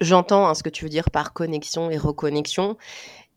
j'entends 0.00 0.46
hein, 0.46 0.54
ce 0.54 0.62
que 0.62 0.68
tu 0.68 0.84
veux 0.84 0.90
dire 0.90 1.10
par 1.10 1.32
connexion 1.32 1.90
et 1.90 1.96
reconnexion, 1.96 2.76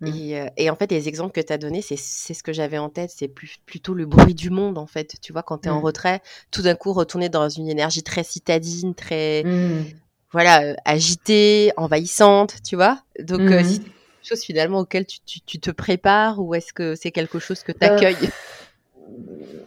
Mmh. 0.02 0.50
Et, 0.58 0.70
en 0.70 0.76
fait, 0.76 0.92
les 0.92 1.08
exemples 1.08 1.32
que 1.32 1.46
tu 1.46 1.54
as 1.54 1.58
donnés, 1.58 1.82
c'est 1.82 1.96
ce 1.96 2.44
que 2.44 2.52
j'avais 2.52 2.78
en 2.78 2.90
tête, 2.90 3.12
c'est 3.16 3.28
plus, 3.28 3.58
plutôt 3.66 3.94
le 3.94 4.06
bruit 4.06 4.36
du 4.36 4.50
monde, 4.50 4.78
en 4.78 4.88
fait. 4.88 5.16
Tu 5.22 5.32
vois, 5.32 5.44
quand 5.44 5.60
tu 5.60 5.68
es 5.68 5.72
en 5.72 5.80
mmh. 5.80 5.86
retrait, 5.86 6.22
tout 6.52 6.62
d'un 6.62 6.76
coup, 6.76 6.92
retourner 6.92 7.30
dans 7.30 7.48
une 7.48 7.70
énergie 7.70 8.04
très 8.04 8.24
citadine, 8.24 8.94
très, 8.94 9.44
mmh. 9.44 9.86
voilà, 10.32 10.76
agitée, 10.84 11.72
envahissante, 11.78 12.56
tu 12.64 12.76
vois? 12.76 13.02
Donc, 13.20 13.42
euh, 13.42 13.64
c'est 13.64 13.80
quelque 13.80 13.94
chose 14.24 14.42
finalement 14.42 14.80
auquel 14.80 15.06
tu, 15.06 15.20
tu, 15.46 15.60
te 15.60 15.72
prépares 15.72 16.42
ou 16.42 16.54
est-ce 16.56 16.74
que 16.74 16.96
c'est 16.96 17.12
quelque 17.12 17.40
chose 17.40 17.64
que 17.64 17.72
tu 17.72 17.86
accueilles? 17.86 18.30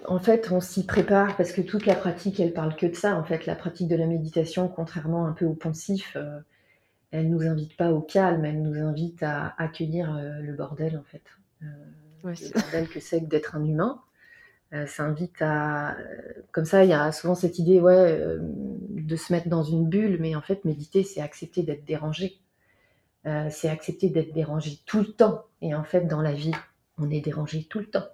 En 0.06 0.18
fait, 0.18 0.50
on 0.50 0.60
s'y 0.60 0.84
prépare 0.84 1.36
parce 1.36 1.52
que 1.52 1.62
toute 1.62 1.86
la 1.86 1.94
pratique, 1.94 2.38
elle 2.40 2.52
parle 2.52 2.76
que 2.76 2.86
de 2.86 2.94
ça. 2.94 3.16
En 3.16 3.24
fait, 3.24 3.46
la 3.46 3.54
pratique 3.54 3.88
de 3.88 3.96
la 3.96 4.06
méditation, 4.06 4.68
contrairement 4.68 5.26
un 5.26 5.32
peu 5.32 5.46
au 5.46 5.54
pensif, 5.54 6.16
elle 7.10 7.30
nous 7.30 7.42
invite 7.42 7.76
pas 7.76 7.92
au 7.92 8.00
calme, 8.00 8.44
elle 8.44 8.62
nous 8.62 8.78
invite 8.78 9.22
à 9.22 9.54
accueillir 9.58 10.12
le 10.40 10.52
bordel 10.52 10.98
en 10.98 11.04
fait. 11.04 11.22
le 11.60 12.52
bordel 12.52 12.88
que 12.88 13.00
c'est 13.00 13.20
que 13.20 13.26
d'être 13.26 13.56
un 13.56 13.64
humain. 13.64 14.02
ça 14.86 15.04
invite 15.04 15.40
à. 15.40 15.96
Comme 16.52 16.66
ça, 16.66 16.84
il 16.84 16.90
y 16.90 16.92
a 16.92 17.10
souvent 17.12 17.34
cette 17.34 17.58
idée 17.58 17.80
ouais, 17.80 18.20
de 18.40 19.16
se 19.16 19.32
mettre 19.32 19.48
dans 19.48 19.62
une 19.62 19.88
bulle, 19.88 20.18
mais 20.20 20.34
en 20.34 20.42
fait, 20.42 20.64
méditer, 20.64 21.02
c'est 21.02 21.20
accepter 21.20 21.62
d'être 21.62 21.84
dérangé. 21.84 22.40
c'est 23.24 23.68
accepter 23.68 24.10
d'être 24.10 24.34
dérangé 24.34 24.78
tout 24.84 25.00
le 25.00 25.12
temps. 25.12 25.44
Et 25.62 25.74
en 25.74 25.84
fait, 25.84 26.02
dans 26.02 26.20
la 26.20 26.32
vie, 26.32 26.52
on 26.98 27.10
est 27.10 27.20
dérangé 27.20 27.64
tout 27.64 27.78
le 27.78 27.86
temps. 27.86 28.08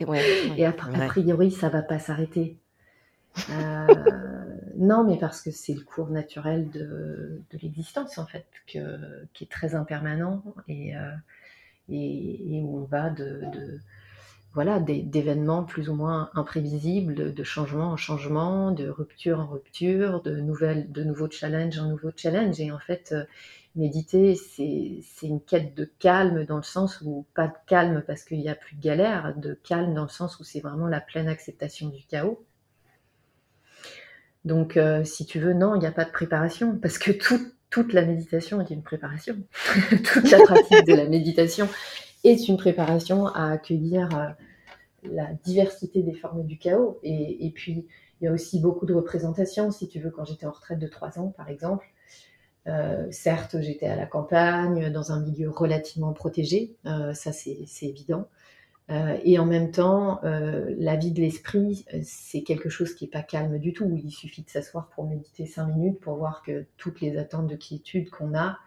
et 0.00 0.66
a, 0.66 0.72
priori, 0.72 1.50
ça 1.50 1.68
va 1.68 1.82
pas 1.82 1.98
s'arrêter. 1.98 2.58
Euh, 3.50 3.86
non, 4.76 5.04
mais 5.04 5.18
parce 5.18 5.40
que 5.40 5.50
c'est 5.50 5.74
le 5.74 5.82
cours 5.82 6.08
naturel 6.10 6.70
de, 6.70 7.42
l'existence, 7.62 8.18
en 8.18 8.26
fait, 8.26 8.46
qui 8.66 8.78
est 8.78 9.50
très 9.50 9.74
impermanent 9.74 10.42
et, 10.68 10.96
euh, 10.96 11.10
où 11.88 12.78
on 12.78 12.84
va 12.84 13.10
de, 13.10 13.80
d'événements 14.84 15.64
plus 15.64 15.88
ou 15.88 15.94
moins 15.94 16.30
imprévisibles, 16.34 17.34
de 17.34 17.42
changement 17.44 17.92
en 17.92 17.96
changement, 17.96 18.70
de 18.72 18.88
rupture 18.88 19.40
en 19.40 19.46
rupture, 19.46 20.22
de, 20.22 20.36
nouvelles, 20.36 20.90
de 20.90 21.04
nouveaux 21.04 21.30
challenges 21.30 21.78
en 21.78 21.88
nouveaux 21.88 22.12
challenges. 22.16 22.60
Et 22.60 22.72
en 22.72 22.78
fait, 22.78 23.12
euh, 23.12 23.24
méditer, 23.74 24.34
c'est 24.34 25.26
une 25.26 25.40
quête 25.40 25.74
de 25.74 25.84
calme 25.98 26.44
dans 26.44 26.56
le 26.56 26.62
sens 26.62 27.00
où, 27.02 27.26
pas 27.34 27.48
de 27.48 27.54
calme 27.66 28.02
parce 28.06 28.24
qu'il 28.24 28.38
n'y 28.38 28.48
a 28.48 28.54
plus 28.54 28.76
de 28.76 28.82
galère, 28.82 29.34
de 29.36 29.54
calme 29.54 29.94
dans 29.94 30.04
le 30.04 30.08
sens 30.08 30.40
où 30.40 30.44
c'est 30.44 30.60
vraiment 30.60 30.86
la 30.86 31.00
pleine 31.00 31.28
acceptation 31.28 31.88
du 31.88 32.02
chaos. 32.06 32.42
Donc, 34.46 34.76
euh, 34.76 35.02
si 35.02 35.26
tu 35.26 35.40
veux, 35.40 35.54
non, 35.54 35.74
il 35.74 35.80
n'y 35.80 35.86
a 35.86 35.92
pas 35.92 36.04
de 36.04 36.12
préparation 36.12 36.78
parce 36.78 36.98
que 36.98 37.10
toute 37.68 37.92
la 37.92 38.04
méditation 38.04 38.60
est 38.60 38.70
une 38.70 38.84
préparation. 38.84 39.36
toute 39.90 40.30
la 40.30 40.38
pratique 40.38 40.86
de 40.86 40.94
la 40.94 41.08
méditation 41.08 41.68
est 42.22 42.46
une 42.46 42.56
préparation 42.56 43.26
à 43.26 43.50
accueillir 43.50 44.08
euh, 44.16 44.28
la 45.02 45.26
diversité 45.44 46.04
des 46.04 46.14
formes 46.14 46.46
du 46.46 46.58
chaos. 46.58 47.00
Et, 47.02 47.50
puis, 47.56 47.88
il 48.20 48.24
y 48.24 48.28
a 48.28 48.32
aussi 48.32 48.60
beaucoup 48.60 48.86
de 48.86 48.94
représentations. 48.94 49.72
Si 49.72 49.88
tu 49.88 49.98
veux, 49.98 50.10
quand 50.10 50.24
j'étais 50.24 50.46
en 50.46 50.52
retraite 50.52 50.78
de 50.78 50.86
trois 50.86 51.18
ans, 51.18 51.34
par 51.36 51.48
exemple, 51.48 51.84
euh, 52.68 53.04
certes, 53.10 53.60
j'étais 53.60 53.86
à 53.86 53.96
la 53.96 54.06
campagne, 54.06 54.92
dans 54.92 55.10
un 55.10 55.20
milieu 55.22 55.50
relativement 55.50 56.12
protégé, 56.12 56.76
ça 56.84 57.32
c'est 57.32 57.66
évident. 57.82 58.28
Euh, 58.88 59.18
et 59.24 59.38
en 59.38 59.46
même 59.46 59.72
temps, 59.72 60.20
la 60.22 60.96
vie 60.96 61.12
de 61.12 61.20
l'esprit, 61.20 61.84
c'est 62.02 62.42
quelque 62.42 62.68
chose 62.68 62.94
qui 62.94 63.04
n'est 63.04 63.10
pas 63.10 63.22
calme 63.22 63.58
du 63.58 63.72
tout. 63.72 63.90
Il 64.02 64.10
suffit 64.10 64.42
de 64.42 64.50
s'asseoir 64.50 64.88
pour 64.88 65.06
méditer 65.06 65.46
cinq 65.46 65.66
minutes 65.66 66.00
pour 66.00 66.16
voir 66.16 66.42
que 66.42 66.66
toutes 66.76 67.00
les 67.00 67.18
attentes 67.18 67.48
de 67.48 67.56
quiétude 67.56 68.10
qu'on 68.10 68.36
a, 68.36 68.58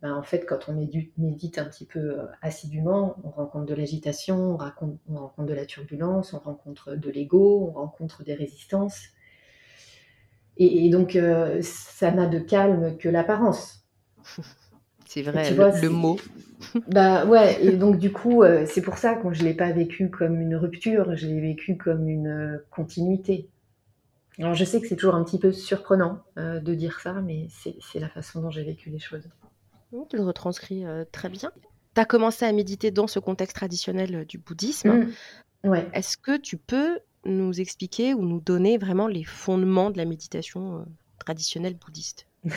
ben, 0.00 0.14
en 0.14 0.22
fait, 0.22 0.46
quand 0.46 0.68
on 0.68 0.72
médite, 0.72 1.58
un 1.58 1.64
petit 1.64 1.86
peu 1.86 2.18
assidûment, 2.40 3.16
on 3.22 3.30
rencontre 3.30 3.66
de 3.66 3.74
l'agitation, 3.74 4.58
on, 4.58 4.98
on 5.08 5.14
rencontre 5.14 5.48
de 5.48 5.54
la 5.54 5.64
turbulence, 5.64 6.32
on 6.32 6.40
rencontre 6.40 6.96
de 6.96 7.10
l'ego, 7.10 7.68
on 7.68 7.72
rencontre 7.78 8.24
des 8.24 8.34
résistances. 8.34 9.12
Et, 10.58 10.90
donc, 10.90 11.16
euh, 11.16 11.60
ça 11.62 12.10
n'a 12.10 12.26
de 12.26 12.38
calme 12.38 12.96
que 12.98 13.08
l'apparence. 13.08 13.86
C'est 15.12 15.22
vrai, 15.22 15.50
le, 15.50 15.90
mot. 15.90 16.18
Bah 16.88 17.26
ouais, 17.26 17.62
et 17.62 17.72
donc 17.72 17.98
du 17.98 18.12
coup, 18.12 18.42
euh, 18.42 18.64
c'est 18.66 18.80
pour 18.80 18.96
ça 18.96 19.14
que 19.14 19.34
je 19.34 19.42
ne 19.42 19.48
l'ai 19.48 19.54
pas 19.54 19.70
vécu 19.72 20.08
comme 20.08 20.40
une 20.40 20.56
rupture, 20.56 21.14
je 21.16 21.26
l'ai 21.26 21.40
vécu 21.40 21.76
comme 21.76 22.08
une 22.08 22.28
euh, 22.28 22.66
continuité. 22.70 23.50
Alors 24.38 24.54
je 24.54 24.64
sais 24.64 24.80
que 24.80 24.88
c'est 24.88 24.96
toujours 24.96 25.14
un 25.14 25.22
petit 25.22 25.38
peu 25.38 25.52
surprenant 25.52 26.20
de 26.36 26.74
dire 26.74 27.00
ça, 27.00 27.12
mais 27.20 27.48
c'est 27.50 28.00
la 28.00 28.08
façon 28.08 28.40
dont 28.40 28.50
j'ai 28.50 28.62
vécu 28.62 28.88
les 28.88 28.98
choses. 28.98 29.28
Tu 30.08 30.16
le 30.16 30.22
retranscris 30.22 30.84
très 31.12 31.28
bien. 31.28 31.52
Tu 31.94 32.00
as 32.00 32.06
commencé 32.06 32.46
à 32.46 32.52
méditer 32.52 32.90
dans 32.90 33.06
ce 33.06 33.18
contexte 33.18 33.56
traditionnel 33.56 34.24
du 34.24 34.38
bouddhisme. 34.38 34.90
Mmh. 34.90 35.68
Ouais. 35.68 35.86
Est-ce 35.92 36.16
que 36.16 36.38
tu 36.38 36.56
peux 36.56 37.00
nous 37.24 37.60
expliquer 37.60 38.14
ou 38.14 38.24
nous 38.24 38.40
donner 38.40 38.78
vraiment 38.78 39.06
les 39.06 39.24
fondements 39.24 39.90
de 39.90 39.98
la 39.98 40.04
méditation 40.04 40.78
euh, 40.78 40.84
traditionnelle 41.18 41.74
bouddhiste? 41.74 42.26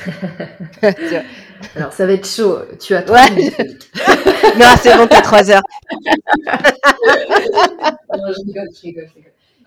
Alors 1.76 1.94
ça 1.94 2.06
va 2.06 2.14
être 2.14 2.28
chaud, 2.28 2.60
tu 2.80 2.96
as 2.96 3.04
trois 3.04 3.30
minutes. 3.30 3.92
non, 4.58 4.76
c'est 4.82 4.96
bon, 4.98 5.08
t'as 5.08 5.22
trois 5.22 5.50
heures. 5.50 5.64
non, 6.46 6.52
je 8.28 8.46
rigole, 8.46 8.70
je 8.74 8.82
rigole, 8.82 9.10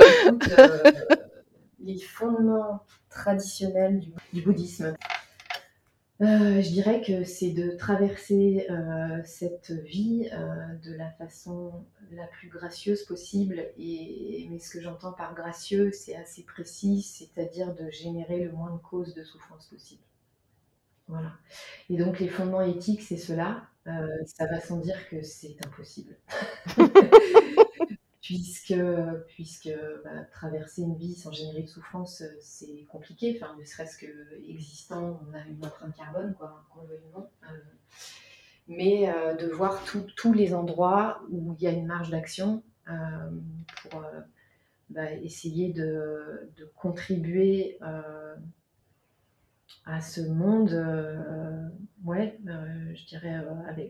Écoute, 0.01 0.49
euh, 0.59 0.93
les 1.81 1.99
fondements 1.99 2.85
traditionnels 3.11 4.03
du 4.33 4.43
bouddhisme. 4.43 4.95
Euh, 6.21 6.61
je 6.61 6.71
dirais 6.71 7.01
que 7.01 7.23
c'est 7.23 7.53
de 7.53 7.77
traverser 7.77 8.67
euh, 8.71 9.21
cette 9.25 9.71
vie 9.71 10.29
euh, 10.33 10.75
de 10.83 10.93
la 10.95 11.11
façon 11.13 11.87
la 12.11 12.27
plus 12.27 12.49
gracieuse 12.49 13.05
possible. 13.05 13.65
Et, 13.79 14.49
mais 14.51 14.59
ce 14.59 14.71
que 14.71 14.81
j'entends 14.81 15.13
par 15.13 15.35
gracieux, 15.35 15.93
c'est 15.93 16.17
assez 16.17 16.43
précis, 16.43 17.03
c'est-à-dire 17.03 17.73
de 17.73 17.89
générer 17.91 18.43
le 18.43 18.51
moins 18.51 18.73
de 18.73 18.79
causes 18.79 19.15
de 19.15 19.23
souffrance 19.23 19.67
possible. 19.67 20.03
Voilà. 21.09 21.33
Et 21.91 21.97
donc 21.97 22.21
les 22.21 22.29
fondements 22.29 22.63
éthiques, 22.63 23.03
c'est 23.03 23.17
cela. 23.17 23.63
ça 23.85 24.47
va 24.47 24.61
sans 24.61 24.77
dire 24.77 25.09
que 25.09 25.23
c'est 25.23 25.57
impossible. 25.65 26.17
puisque, 28.29 28.75
puisque 29.29 29.71
bah, 30.05 30.23
traverser 30.31 30.83
une 30.83 30.97
vie 30.97 31.15
sans 31.15 31.33
générer 31.33 31.63
de 31.63 31.67
souffrance, 31.67 32.21
euh, 32.21 32.37
c'est 32.43 32.85
compliqué. 32.91 33.35
Enfin, 33.41 33.57
ne 33.59 33.65
serait-ce 33.65 33.97
que 33.97 34.07
existant, 34.47 35.19
on 35.27 35.35
a 35.35 35.41
une 35.47 35.65
empreinte 35.65 35.97
carbone, 35.97 36.35
quoi, 36.37 36.63
qu'on 36.71 36.83
le 36.83 36.95
euh, 36.95 37.57
mais 38.67 39.09
euh, 39.09 39.35
de 39.35 39.47
voir 39.47 39.83
tous 39.83 40.33
les 40.35 40.53
endroits 40.53 41.23
où 41.31 41.57
il 41.59 41.63
y 41.63 41.67
a 41.67 41.71
une 41.71 41.87
marge 41.87 42.11
d'action 42.11 42.63
pour 43.91 44.03
bah, 44.91 45.11
essayer 45.13 45.73
de, 45.73 46.51
contribuer 46.77 47.79
à 49.89 50.01
ce 50.01 50.21
monde, 50.21 50.73
ouais, 52.05 52.39
je 52.45 53.07
dirais, 53.07 53.41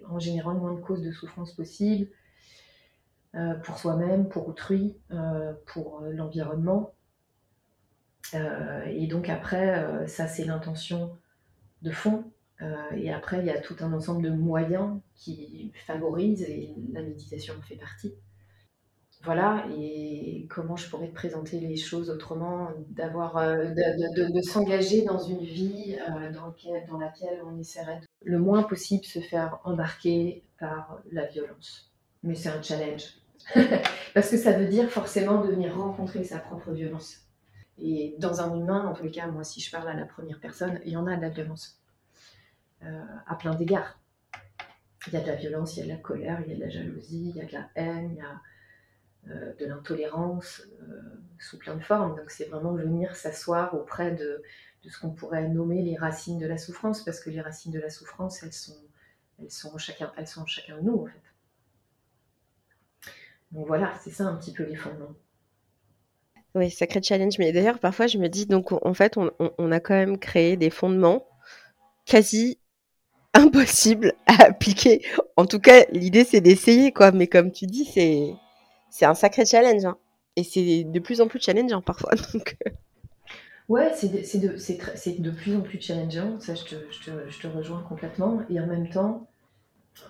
en 0.08 0.18
générant 0.18 0.52
le 0.52 0.60
moins 0.60 0.74
de 0.74 0.80
causes 0.80 1.02
de 1.02 1.10
souffrance 1.10 1.52
possible, 1.52 2.08
euh, 3.34 3.54
pour 3.54 3.78
soi-même, 3.78 4.28
pour 4.28 4.48
autrui, 4.48 4.96
euh, 5.10 5.52
pour 5.66 6.00
euh, 6.00 6.12
l'environnement. 6.12 6.94
et 8.32 9.06
donc 9.06 9.28
après, 9.28 10.06
ça 10.06 10.26
c'est 10.26 10.44
l'intention 10.44 11.16
de 11.82 11.90
fond. 11.90 12.30
et 12.94 13.12
après, 13.12 13.38
il 13.40 13.46
y 13.46 13.50
a 13.50 13.60
tout 13.60 13.76
un 13.80 13.92
ensemble 13.92 14.22
de 14.22 14.30
moyens 14.30 15.00
qui 15.14 15.72
favorisent, 15.86 16.42
et 16.42 16.74
la 16.92 17.02
méditation 17.02 17.54
en 17.58 17.62
fait 17.62 17.76
partie. 17.76 18.14
Voilà, 19.24 19.64
et 19.76 20.46
comment 20.48 20.76
je 20.76 20.88
pourrais 20.88 21.08
te 21.08 21.14
présenter 21.14 21.58
les 21.58 21.76
choses 21.76 22.08
autrement, 22.08 22.70
d'avoir, 22.90 23.34
de, 23.36 24.40
s'engager 24.42 25.02
dans 25.02 25.18
une 25.18 25.40
vie 25.40 25.96
dans, 26.32 26.54
dans, 26.88 26.98
laquelle 26.98 27.42
on 27.44 27.58
essaierait 27.58 28.00
le 28.24 28.38
moins 28.38 28.62
possible 28.62 29.04
se 29.04 29.18
faire 29.18 29.58
embarquer 29.64 30.44
par 30.58 31.00
la 31.10 31.26
violence. 31.26 31.90
Mais 32.22 32.36
c'est 32.36 32.48
un 32.48 32.62
challenge. 32.62 33.02
Parce 34.14 34.30
que 34.30 34.36
ça 34.36 34.52
veut 34.52 34.66
dire 34.66 34.88
forcément 34.88 35.42
de 35.42 35.48
venir 35.48 35.76
rencontrer 35.76 36.22
sa 36.22 36.38
propre 36.38 36.70
violence. 36.70 37.22
Et 37.80 38.16
dans 38.18 38.40
un 38.40 38.56
humain, 38.56 38.86
en 38.86 38.92
tous 38.92 39.04
les 39.04 39.10
cas, 39.10 39.26
moi, 39.26 39.44
si 39.44 39.60
je 39.60 39.70
parle 39.70 39.88
à 39.88 39.94
la 39.94 40.04
première 40.04 40.40
personne, 40.40 40.80
il 40.84 40.92
y 40.92 40.96
en 40.96 41.06
a 41.06 41.16
de 41.16 41.22
la 41.22 41.28
violence. 41.28 41.80
Euh, 42.84 43.04
à 43.26 43.34
plein 43.34 43.54
d'égards. 43.54 43.98
Il 45.08 45.12
y 45.12 45.16
a 45.16 45.20
de 45.20 45.26
la 45.26 45.34
violence, 45.34 45.76
il 45.76 45.80
y 45.80 45.82
a 45.82 45.86
de 45.86 45.90
la 45.90 45.96
colère, 45.96 46.40
il 46.44 46.50
y 46.50 46.52
a 46.52 46.56
de 46.56 46.60
la 46.60 46.68
jalousie, 46.68 47.30
il 47.30 47.36
y 47.36 47.40
a 47.40 47.44
de 47.44 47.52
la 47.52 47.68
haine, 47.74 48.10
il 48.12 48.18
y 48.18 48.20
a 48.20 48.30
euh, 48.30 48.36
de 49.58 49.66
l'intolérance, 49.66 50.62
euh, 50.82 51.00
sous 51.38 51.58
plein 51.58 51.76
de 51.76 51.82
formes. 51.82 52.16
Donc 52.16 52.30
c'est 52.30 52.46
vraiment 52.46 52.72
venir 52.72 53.16
s'asseoir 53.16 53.74
auprès 53.74 54.12
de, 54.12 54.42
de 54.84 54.88
ce 54.88 55.00
qu'on 55.00 55.10
pourrait 55.10 55.48
nommer 55.48 55.82
les 55.82 55.96
racines 55.96 56.38
de 56.38 56.46
la 56.46 56.58
souffrance, 56.58 57.04
parce 57.04 57.20
que 57.20 57.30
les 57.30 57.40
racines 57.40 57.72
de 57.72 57.80
la 57.80 57.90
souffrance, 57.90 58.42
elles 58.42 58.52
sont, 58.52 58.76
elles 59.38 59.50
sont, 59.50 59.76
chacun, 59.78 60.12
elles 60.16 60.26
sont 60.26 60.46
chacun 60.46 60.76
de 60.76 60.82
nous, 60.82 61.02
en 61.02 61.06
fait. 61.06 61.22
Donc 63.52 63.66
voilà, 63.66 63.94
c'est 64.02 64.10
ça 64.10 64.24
un 64.24 64.36
petit 64.36 64.52
peu 64.52 64.64
les 64.64 64.76
fondements. 64.76 65.14
Oui, 66.54 66.70
sacré 66.70 67.02
challenge. 67.02 67.38
Mais 67.38 67.52
d'ailleurs, 67.52 67.78
parfois, 67.78 68.06
je 68.06 68.18
me 68.18 68.28
dis, 68.28 68.46
donc 68.46 68.72
en 68.72 68.94
fait, 68.94 69.16
on, 69.16 69.72
a 69.72 69.80
quand 69.80 69.94
même 69.94 70.18
créé 70.18 70.56
des 70.56 70.70
fondements 70.70 71.26
quasi 72.04 72.58
impossibles 73.34 74.12
à 74.26 74.44
appliquer. 74.44 75.04
En 75.36 75.46
tout 75.46 75.60
cas, 75.60 75.84
l'idée, 75.92 76.24
c'est 76.24 76.40
d'essayer, 76.40 76.92
quoi. 76.92 77.12
Mais 77.12 77.26
comme 77.26 77.52
tu 77.52 77.66
dis, 77.66 77.84
c'est, 77.84 78.34
c'est 78.90 79.04
un 79.04 79.14
sacré 79.14 79.44
challenge. 79.44 79.84
Hein. 79.84 79.96
Et 80.36 80.44
c'est 80.44 80.84
de 80.84 81.00
plus 81.00 81.20
en 81.20 81.28
plus 81.28 81.40
challengeant 81.40 81.82
parfois. 81.82 82.10
Donc... 82.32 82.56
Euh. 82.66 82.70
Ouais, 83.68 83.92
c'est 83.94 84.08
de, 84.08 85.22
de, 85.22 85.30
plus 85.30 85.54
en 85.54 85.60
plus 85.60 85.80
challengeant. 85.80 86.40
Ça, 86.40 86.54
je 86.54 86.64
te, 86.64 86.74
je, 86.90 87.10
te, 87.10 87.28
je 87.28 87.38
te 87.38 87.46
rejoins 87.46 87.82
complètement. 87.82 88.40
Et 88.48 88.58
en 88.60 88.66
même 88.66 88.88
temps, 88.88 89.28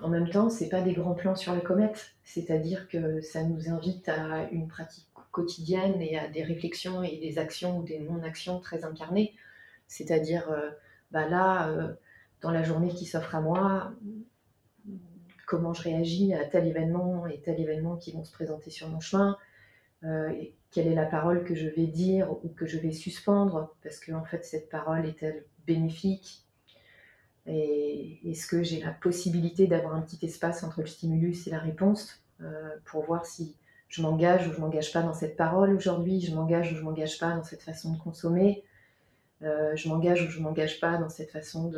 en 0.02 0.08
même 0.08 0.28
temps, 0.30 0.50
c'est 0.50 0.68
pas 0.68 0.80
des 0.80 0.92
grands 0.92 1.14
plans 1.14 1.34
sur 1.34 1.54
la 1.54 1.60
comète, 1.60 2.12
c'est-à-dire 2.24 2.88
que 2.88 3.20
ça 3.20 3.42
nous 3.42 3.68
invite 3.68 4.08
à 4.08 4.48
une 4.50 4.68
pratique 4.68 5.08
quotidienne 5.30 6.00
et 6.00 6.18
à 6.18 6.28
des 6.28 6.42
réflexions 6.42 7.02
et 7.02 7.16
des 7.18 7.38
actions 7.38 7.78
ou 7.78 7.82
des 7.82 7.98
non-actions 8.00 8.60
très 8.60 8.84
incarnées. 8.84 9.34
C'est-à-dire, 9.86 10.50
euh, 10.50 10.70
bah 11.10 11.28
là, 11.28 11.68
euh, 11.68 11.92
dans 12.42 12.50
la 12.50 12.62
journée 12.62 12.88
qui 12.88 13.06
s'offre 13.06 13.34
à 13.34 13.40
moi, 13.40 13.92
comment 15.48 15.72
je 15.72 15.82
réagis 15.82 16.34
à 16.34 16.44
tel 16.44 16.66
événement 16.66 17.26
et 17.26 17.40
tel 17.40 17.58
événement 17.58 17.96
qui 17.96 18.12
vont 18.12 18.22
se 18.22 18.32
présenter 18.32 18.70
sur 18.70 18.86
mon 18.88 19.00
chemin, 19.00 19.38
euh, 20.04 20.30
quelle 20.70 20.86
est 20.86 20.94
la 20.94 21.06
parole 21.06 21.42
que 21.42 21.54
je 21.54 21.66
vais 21.66 21.86
dire 21.86 22.30
ou 22.44 22.48
que 22.50 22.66
je 22.66 22.78
vais 22.78 22.92
suspendre, 22.92 23.74
parce 23.82 23.98
que 23.98 24.12
en 24.12 24.24
fait 24.24 24.44
cette 24.44 24.68
parole 24.68 25.06
est-elle 25.06 25.46
bénéfique 25.66 26.44
et 27.46 28.20
est-ce 28.30 28.46
que 28.46 28.62
j'ai 28.62 28.80
la 28.80 28.90
possibilité 28.90 29.66
d'avoir 29.66 29.94
un 29.94 30.02
petit 30.02 30.24
espace 30.26 30.62
entre 30.62 30.82
le 30.82 30.86
stimulus 30.86 31.46
et 31.46 31.50
la 31.50 31.60
réponse 31.60 32.22
euh, 32.42 32.76
pour 32.84 33.06
voir 33.06 33.24
si 33.24 33.56
je 33.88 34.02
m'engage 34.02 34.46
ou 34.46 34.52
je 34.52 34.60
m'engage 34.60 34.92
pas 34.92 35.00
dans 35.00 35.14
cette 35.14 35.36
parole 35.36 35.74
aujourd'hui, 35.74 36.20
je 36.20 36.34
m'engage 36.34 36.72
ou 36.72 36.76
je 36.76 36.82
m'engage 36.82 37.18
pas 37.18 37.34
dans 37.34 37.42
cette 37.42 37.62
façon 37.62 37.94
de 37.94 37.98
consommer, 37.98 38.64
euh, 39.40 39.74
je 39.76 39.88
m'engage 39.88 40.26
ou 40.26 40.30
je 40.30 40.40
m'engage 40.40 40.78
pas 40.78 40.98
dans 40.98 41.08
cette 41.08 41.30
façon 41.30 41.72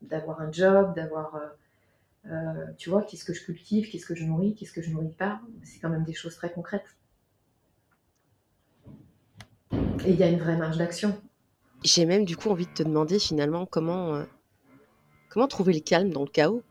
d'avoir 0.00 0.40
un 0.40 0.50
job, 0.50 0.94
d'avoir, 0.94 1.38
tu 2.78 2.90
vois, 2.90 3.02
qu'est-ce 3.02 3.24
que 3.24 3.32
je 3.32 3.44
cultive, 3.44 3.90
qu'est-ce 3.90 4.06
que 4.06 4.14
je 4.14 4.24
nourris, 4.24 4.54
qu'est-ce 4.54 4.72
que 4.72 4.82
je 4.82 4.90
nourris 4.90 5.14
pas. 5.16 5.40
C'est 5.62 5.80
quand 5.80 5.90
même 5.90 6.04
des 6.04 6.14
choses 6.14 6.36
très 6.36 6.52
concrètes. 6.52 6.96
Et 10.04 10.10
il 10.10 10.16
y 10.16 10.22
a 10.22 10.28
une 10.28 10.38
vraie 10.38 10.56
marge 10.56 10.78
d'action. 10.78 11.20
J'ai 11.84 12.04
même 12.04 12.24
du 12.24 12.36
coup 12.36 12.50
envie 12.50 12.66
de 12.66 12.72
te 12.72 12.82
demander 12.82 13.18
finalement 13.18 13.66
comment 13.66 14.24
Comment 15.30 15.46
trouver 15.46 15.72
le 15.72 15.80
calme 15.80 16.10
dans 16.10 16.22
le 16.22 16.28
chaos 16.28 16.62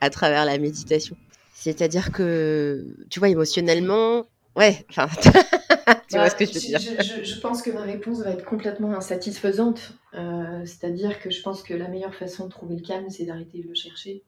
à 0.00 0.10
travers 0.10 0.44
la 0.44 0.58
méditation? 0.58 1.16
C'est-à-dire 1.54 2.10
que, 2.10 2.84
tu 3.08 3.20
vois, 3.20 3.28
émotionnellement, 3.28 4.26
ouais, 4.56 4.84
enfin, 4.90 5.06
tu 5.22 6.16
vois 6.16 6.24
bah, 6.24 6.30
ce 6.30 6.34
que 6.34 6.44
je 6.44 6.52
veux 6.52 6.60
dire. 6.60 6.80
Je, 6.80 7.40
pense 7.40 7.62
que 7.62 7.70
ma 7.70 7.82
réponse 7.82 8.18
va 8.22 8.30
être 8.30 8.44
complètement 8.44 8.92
insatisfaisante. 8.92 9.92
Euh, 10.14 10.64
c'est-à-dire 10.64 11.20
que 11.20 11.30
je 11.30 11.42
pense 11.42 11.62
que 11.62 11.74
la 11.74 11.86
meilleure 11.86 12.14
façon 12.14 12.46
de 12.46 12.50
trouver 12.50 12.74
le 12.74 12.82
calme, 12.82 13.08
c'est 13.08 13.24
d'arrêter 13.24 13.62
de 13.62 13.68
le 13.68 13.74
chercher. 13.74 14.24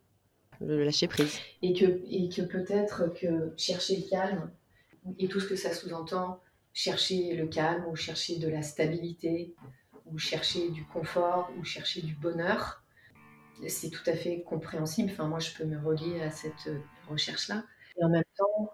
Le 0.66 0.84
lâcher 0.84 1.08
prise. 1.08 1.38
Et 1.62 1.74
que, 1.74 2.42
peut-être 2.42 3.12
que 3.14 3.52
chercher 3.56 3.96
le 3.96 4.08
calme, 4.08 4.50
et 5.18 5.28
tout 5.28 5.40
ce 5.40 5.46
que 5.46 5.56
ça 5.56 5.72
sous-entend, 5.72 6.40
chercher 6.72 7.34
le 7.34 7.46
calme 7.46 7.84
ou 7.90 7.96
chercher 7.96 8.38
de 8.38 8.48
la 8.48 8.62
stabilité, 8.62 9.54
ou 10.06 10.18
chercher 10.18 10.70
du 10.70 10.84
confort, 10.84 11.50
ou 11.58 11.64
chercher 11.64 12.02
du 12.02 12.14
bonheur, 12.14 12.82
c'est 13.68 13.90
tout 13.90 14.02
à 14.06 14.14
fait 14.14 14.42
compréhensible. 14.42 15.10
Enfin, 15.12 15.28
moi, 15.28 15.38
je 15.38 15.50
peux 15.56 15.64
me 15.64 15.78
relier 15.78 16.20
à 16.20 16.30
cette 16.30 16.70
recherche-là. 17.08 17.64
Et 17.98 18.04
en 18.04 18.08
même 18.08 18.24
temps, 18.36 18.72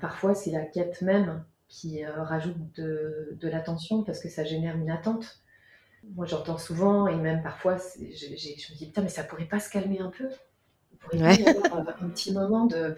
parfois, 0.00 0.34
c'est 0.34 0.50
la 0.50 0.64
quête 0.64 1.02
même 1.02 1.44
qui 1.68 2.04
euh, 2.04 2.22
rajoute 2.22 2.56
de, 2.76 3.36
de 3.40 3.48
l'attention 3.48 4.02
parce 4.02 4.20
que 4.20 4.28
ça 4.28 4.44
génère 4.44 4.76
une 4.76 4.90
attente. 4.90 5.42
Moi, 6.14 6.26
j'entends 6.26 6.58
souvent, 6.58 7.06
et 7.06 7.16
même 7.16 7.42
parfois, 7.42 7.76
je, 7.76 8.30
me 8.30 8.36
dis, 8.36 8.86
putain, 8.86 9.02
mais 9.02 9.08
ça 9.08 9.24
pourrait 9.24 9.48
pas 9.48 9.60
se 9.60 9.68
calmer 9.70 10.00
un 10.00 10.10
peu 10.10 10.28
Pas 11.00 11.16
y 11.34 11.44
avoir 11.46 11.88
euh, 11.88 11.92
un 12.00 12.08
petit 12.10 12.32
moment 12.32 12.66
de, 12.66 12.96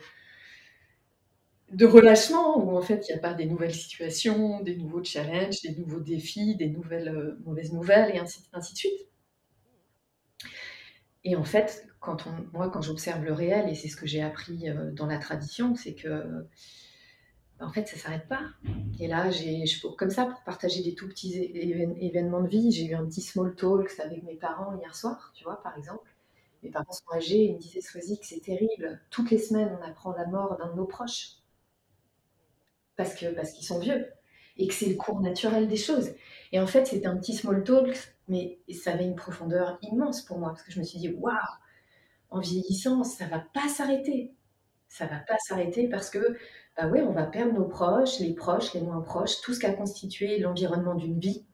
de 1.73 1.85
relâchement 1.87 2.59
où 2.59 2.77
en 2.77 2.83
fait 2.83 3.09
il 3.09 3.13
n'y 3.13 3.19
a 3.19 3.23
pas 3.23 3.35
des 3.35 3.47
nouvelles 3.47 3.75
situations, 3.75 4.61
des 4.61 4.77
nouveaux 4.77 5.03
challenges, 5.03 5.63
des 5.63 5.75
nouveaux 5.75 5.99
défis, 6.01 6.55
des 6.57 6.69
nouvelles 6.69 7.37
mauvaises 7.45 7.73
nouvelles 7.73 8.15
et 8.15 8.19
ainsi, 8.19 8.43
ainsi 8.53 8.73
de 8.75 8.79
suite. 8.79 9.09
Et 11.25 11.37
en 11.37 11.45
fait, 11.45 11.87
quand 12.01 12.27
on, 12.27 12.31
moi, 12.57 12.71
quand 12.71 12.83
j'observe 12.83 13.25
le 13.25 13.33
réel, 13.33 13.69
et 13.69 13.75
c'est 13.75 13.89
ce 13.89 13.97
que 13.97 14.07
j'ai 14.07 14.23
appris 14.23 14.69
euh, 14.69 14.91
dans 14.93 15.07
la 15.07 15.19
tradition, 15.19 15.75
c'est 15.75 15.95
que, 15.95 16.47
bah, 17.59 17.67
en 17.67 17.73
fait, 17.73 17.87
ça 17.89 17.97
s'arrête 17.97 18.29
pas. 18.29 18.43
Et 18.99 19.07
là, 19.07 19.31
j'ai, 19.31 19.65
comme 19.99 20.11
ça, 20.11 20.27
pour 20.27 20.43
partager 20.43 20.83
des 20.83 20.95
tout 20.95 21.09
petits 21.09 21.35
événements 21.37 22.43
de 22.43 22.49
vie, 22.49 22.73
j'ai 22.73 22.87
eu 22.87 22.95
un 22.95 23.05
petit 23.07 23.23
small 23.23 23.55
talk 23.55 23.91
avec 24.03 24.23
mes 24.25 24.37
parents 24.37 24.77
hier 24.79 24.95
soir, 24.95 25.33
tu 25.35 25.45
vois, 25.45 25.63
par 25.63 25.77
exemple. 25.77 26.10
Mes 26.63 26.71
parents 26.71 26.93
sont 26.93 27.15
âgés, 27.15 27.45
ils 27.45 27.55
me 27.55 27.59
disaient, 27.59 27.81
Soisy, 27.81 28.19
que 28.19 28.27
c'est 28.27 28.41
terrible. 28.41 29.01
Toutes 29.11 29.31
les 29.31 29.39
semaines, 29.39 29.77
on 29.81 29.85
apprend 29.85 30.13
la 30.13 30.27
mort 30.27 30.57
d'un 30.59 30.69
de 30.69 30.77
nos 30.77 30.87
proches. 30.87 31.37
Parce, 32.97 33.15
que, 33.15 33.27
parce 33.27 33.53
qu'ils 33.53 33.67
sont 33.67 33.79
vieux. 33.79 34.07
Et 34.57 34.67
que 34.69 34.75
c'est 34.75 34.91
le 34.91 34.97
cours 34.97 35.21
naturel 35.21 35.69
des 35.69 35.77
choses. 35.77 36.11
Et 36.53 36.61
en 36.61 36.67
fait, 36.67 36.87
c'était 36.87 37.07
un 37.07 37.17
petit 37.17 37.35
small 37.35 37.65
talk 37.65 37.97
mais 38.31 38.61
ça 38.73 38.93
avait 38.93 39.05
une 39.05 39.17
profondeur 39.17 39.77
immense 39.83 40.23
pour 40.23 40.39
moi, 40.39 40.51
parce 40.51 40.63
que 40.63 40.71
je 40.71 40.79
me 40.79 40.85
suis 40.85 41.01
dit, 41.01 41.09
waouh, 41.09 41.35
en 42.31 42.39
vieillissant, 42.39 43.03
ça 43.03 43.27
va 43.27 43.41
pas 43.53 43.69
s'arrêter. 43.69 44.33
Ça 44.89 45.07
va 45.07 45.19
pas 45.19 45.37
s'arrêter 45.39 45.89
parce 45.89 46.11
que, 46.11 46.39
bah 46.77 46.87
oui, 46.87 47.01
on 47.01 47.13
va 47.13 47.25
perdre 47.25 47.53
nos 47.55 47.67
proches, 47.67 48.21
les 48.21 48.33
proches, 48.33 48.73
les 48.73 48.83
moins 48.83 49.01
proches, 49.01 49.41
tout 49.41 49.53
ce 49.53 49.59
qui 49.59 49.67
a 49.67 49.73
constitué 49.73 50.39
l'environnement 50.39 50.95
d'une 50.95 51.19
vie, 51.19 51.45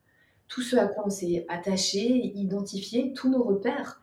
tout 0.49 0.61
ce 0.61 0.77
à 0.77 0.87
quoi 0.87 1.07
on 1.07 1.11
s'est 1.11 1.47
attaché, 1.49 2.03
identifié, 2.03 3.15
tous 3.15 3.31
nos 3.31 3.43
repères. 3.43 4.03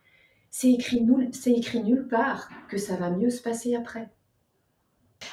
C'est 0.56 0.72
écrit, 0.72 1.04
écrit 1.48 1.84
nulle 1.84 2.08
part 2.08 2.48
que 2.70 2.78
ça 2.78 2.96
va 2.96 3.10
mieux 3.10 3.32
se 3.32 3.42
passer 3.42 3.76
après. 3.76 4.12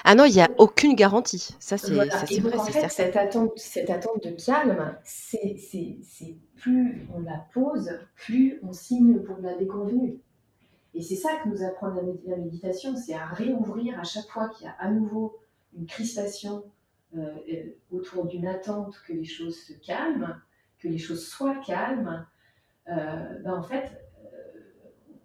Ah 0.03 0.15
non, 0.15 0.25
il 0.25 0.33
n'y 0.33 0.41
a 0.41 0.49
aucune 0.57 0.95
garantie. 0.95 1.55
Ça, 1.61 1.77
c'est 1.77 1.93
vrai. 1.93 2.09
En 2.11 2.65
fait, 2.65 2.89
cette 2.89 3.17
attente, 3.17 3.53
cette 3.59 3.91
attente 3.91 4.25
de 4.25 4.31
calme, 4.31 4.97
c'est 5.05 5.59
plus 6.57 7.07
on 7.15 7.21
la 7.21 7.47
pose, 7.53 7.91
plus 8.15 8.61
on 8.63 8.73
signe 8.73 9.19
pour 9.19 9.37
la 9.43 9.59
déconvenue. 9.59 10.19
Et 10.95 11.03
c'est 11.03 11.17
ça 11.17 11.37
que 11.37 11.51
nous 11.51 11.63
apprend 11.63 11.89
la, 11.89 12.37
méditation, 12.39 12.97
c'est 12.97 13.13
à 13.13 13.27
réouvrir 13.27 14.01
à 14.01 14.05
chaque 14.05 14.29
fois 14.29 14.49
qu'il 14.49 14.69
y 14.69 14.71
a 14.71 14.75
à 14.79 14.91
nouveau 14.91 15.39
une 15.77 15.85
crispation 15.85 16.65
euh, 17.15 17.35
euh, 17.53 17.77
autour 17.91 18.25
d'une 18.25 18.47
attente 18.47 18.99
que 19.07 19.13
les 19.13 19.25
choses 19.25 19.59
se 19.59 19.75
calment, 19.75 20.41
que 20.79 20.89
les 20.89 20.99
choses 20.99 21.29
soient 21.29 21.61
calmes. 21.67 22.27
Euh, 22.89 23.39
ben 23.45 23.53
en 23.53 23.63
fait, 23.63 24.10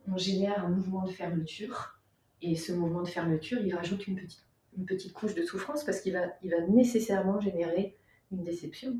on 0.07 0.17
génère 0.17 0.63
un 0.63 0.69
mouvement 0.69 1.05
de 1.05 1.11
fermeture. 1.11 1.99
Et 2.41 2.55
ce 2.55 2.71
mouvement 2.73 3.01
de 3.01 3.07
fermeture, 3.07 3.59
il 3.61 3.73
rajoute 3.73 4.07
une 4.07 4.15
petite 4.15 4.45
une 4.77 4.85
petite 4.85 5.13
couche 5.13 5.35
de 5.35 5.43
souffrance 5.43 5.83
parce 5.83 6.01
qu'il 6.01 6.13
va, 6.13 6.27
il 6.43 6.51
va 6.51 6.61
nécessairement 6.67 7.39
générer 7.39 7.97
une 8.31 8.43
déception. 8.43 8.99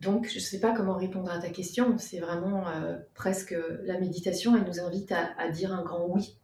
Donc, 0.00 0.28
je 0.28 0.34
ne 0.34 0.40
sais 0.40 0.60
pas 0.60 0.74
comment 0.74 0.96
répondre 0.96 1.30
à 1.30 1.38
ta 1.38 1.48
question. 1.48 1.96
C'est 1.96 2.18
vraiment 2.18 2.68
euh, 2.68 2.98
presque 3.14 3.56
la 3.84 3.98
méditation, 3.98 4.54
elle 4.56 4.64
nous 4.64 4.80
invite 4.80 5.12
à, 5.12 5.48
dire 5.48 5.72
un 5.72 5.82
grand 5.82 6.06
oui. 6.06 6.38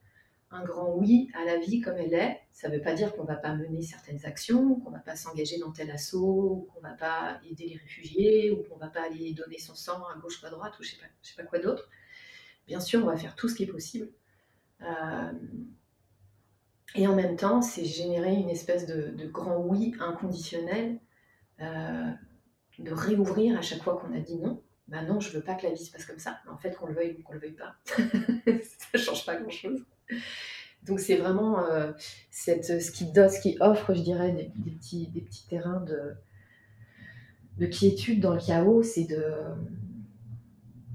Un 0.51 0.65
grand 0.65 0.95
oui 0.97 1.31
à 1.35 1.45
la 1.45 1.59
vie 1.59 1.81
comme 1.81 1.97
elle 1.97 2.15
est. 2.15 2.41
Ça 2.53 2.69
ne 2.69 2.77
veut 2.77 2.83
pas 2.83 2.95
dire 2.95 3.15
qu'on 3.15 3.23
ne 3.23 3.29
va 3.29 3.37
pas 3.37 3.55
mener 3.55 3.83
certaines 3.83 4.25
actions, 4.25 4.77
qu'on 4.77 4.91
ne 4.91 4.97
va 4.97 5.03
pas 5.03 5.17
s'engager 5.17 5.59
dans 5.59 5.73
tel 5.73 5.91
assaut, 5.91 6.69
qu'on 6.73 6.81
ne 6.81 6.89
va 6.89 6.95
pas 6.95 7.41
aider 7.51 7.67
les 7.69 7.77
réfugiés, 7.77 8.51
ou 8.51 8.63
qu'on 8.63 8.77
ne 8.77 8.81
va 8.81 8.89
pas 8.89 9.03
aller 9.03 9.33
donner 9.33 9.59
son 9.59 9.75
sang 9.75 10.03
à 10.07 10.19
gauche 10.19 10.43
ou 10.43 10.47
à 10.47 10.51
droite, 10.51 10.79
ou 10.79 10.83
je 10.83 10.95
ne 10.95 11.01
sais, 11.01 11.07
sais 11.23 11.35
pas 11.37 11.45
quoi 11.45 11.59
d'autre. 11.59 11.89
Bien 12.67 12.81
sûr, 12.81 13.03
on 13.03 13.07
va 13.07 13.17
faire 13.17 13.35
tout 13.35 13.49
ce 13.49 13.55
qui 13.55 13.65
est 13.65 13.67
possible. 13.67 14.09
Euh, 14.83 15.33
et 16.95 17.07
en 17.07 17.15
même 17.15 17.37
temps, 17.37 17.63
c'est 17.63 17.85
générer 17.85 18.35
une 18.35 18.51
espèce 18.51 18.87
de, 18.87 19.27
grand 19.27 19.59
oui 19.59 19.95
inconditionnel, 20.01 20.99
euh, 21.61 22.11
de 22.79 22.93
réouvrir 22.93 23.59
à 23.59 23.63
chaque 23.63 23.83
fois 23.83 23.97
qu'on 23.97 24.15
a 24.15 24.21
dit 24.21 24.37
non. 24.37 24.63
Bah 24.89 25.03
non, 25.03 25.21
je 25.21 25.31
veux 25.31 25.43
pas 25.43 25.55
que 25.55 25.67
la 25.67 25.73
vie 25.73 25.85
se 25.85 25.91
passe 25.91 26.05
comme 26.05 26.19
ça. 26.19 26.41
En 26.51 26.59
fait, 26.59 26.77
qu'on 26.77 26.87
le 26.87 26.95
veuille 26.95 27.17
ou 27.19 27.23
qu'on 27.23 27.33
le 27.33 27.39
veuille 27.39 27.57
pas, 27.57 27.77
ça 28.93 28.99
change 28.99 29.25
pas 29.25 29.37
grand-chose. 29.37 29.85
Donc 30.83 31.01
c'est 31.01 31.17
vraiment 31.17 31.65
euh, 31.65 31.93
cette, 32.31 32.83
ce, 32.83 32.91
qui 32.91 33.57
offre, 33.61 33.95
je 33.95 34.01
dirais, 34.01 34.33
des, 34.33 34.71
petits, 34.71 35.07
des 35.09 35.21
petits 35.21 35.47
terrains 35.47 35.81
de, 35.81 36.13
de 37.59 37.67
quiétude 37.67 38.21
dans 38.21 38.35
le 38.35 38.41
chaos, 38.41 38.83
c'est 38.83 39.05
de 39.05 39.23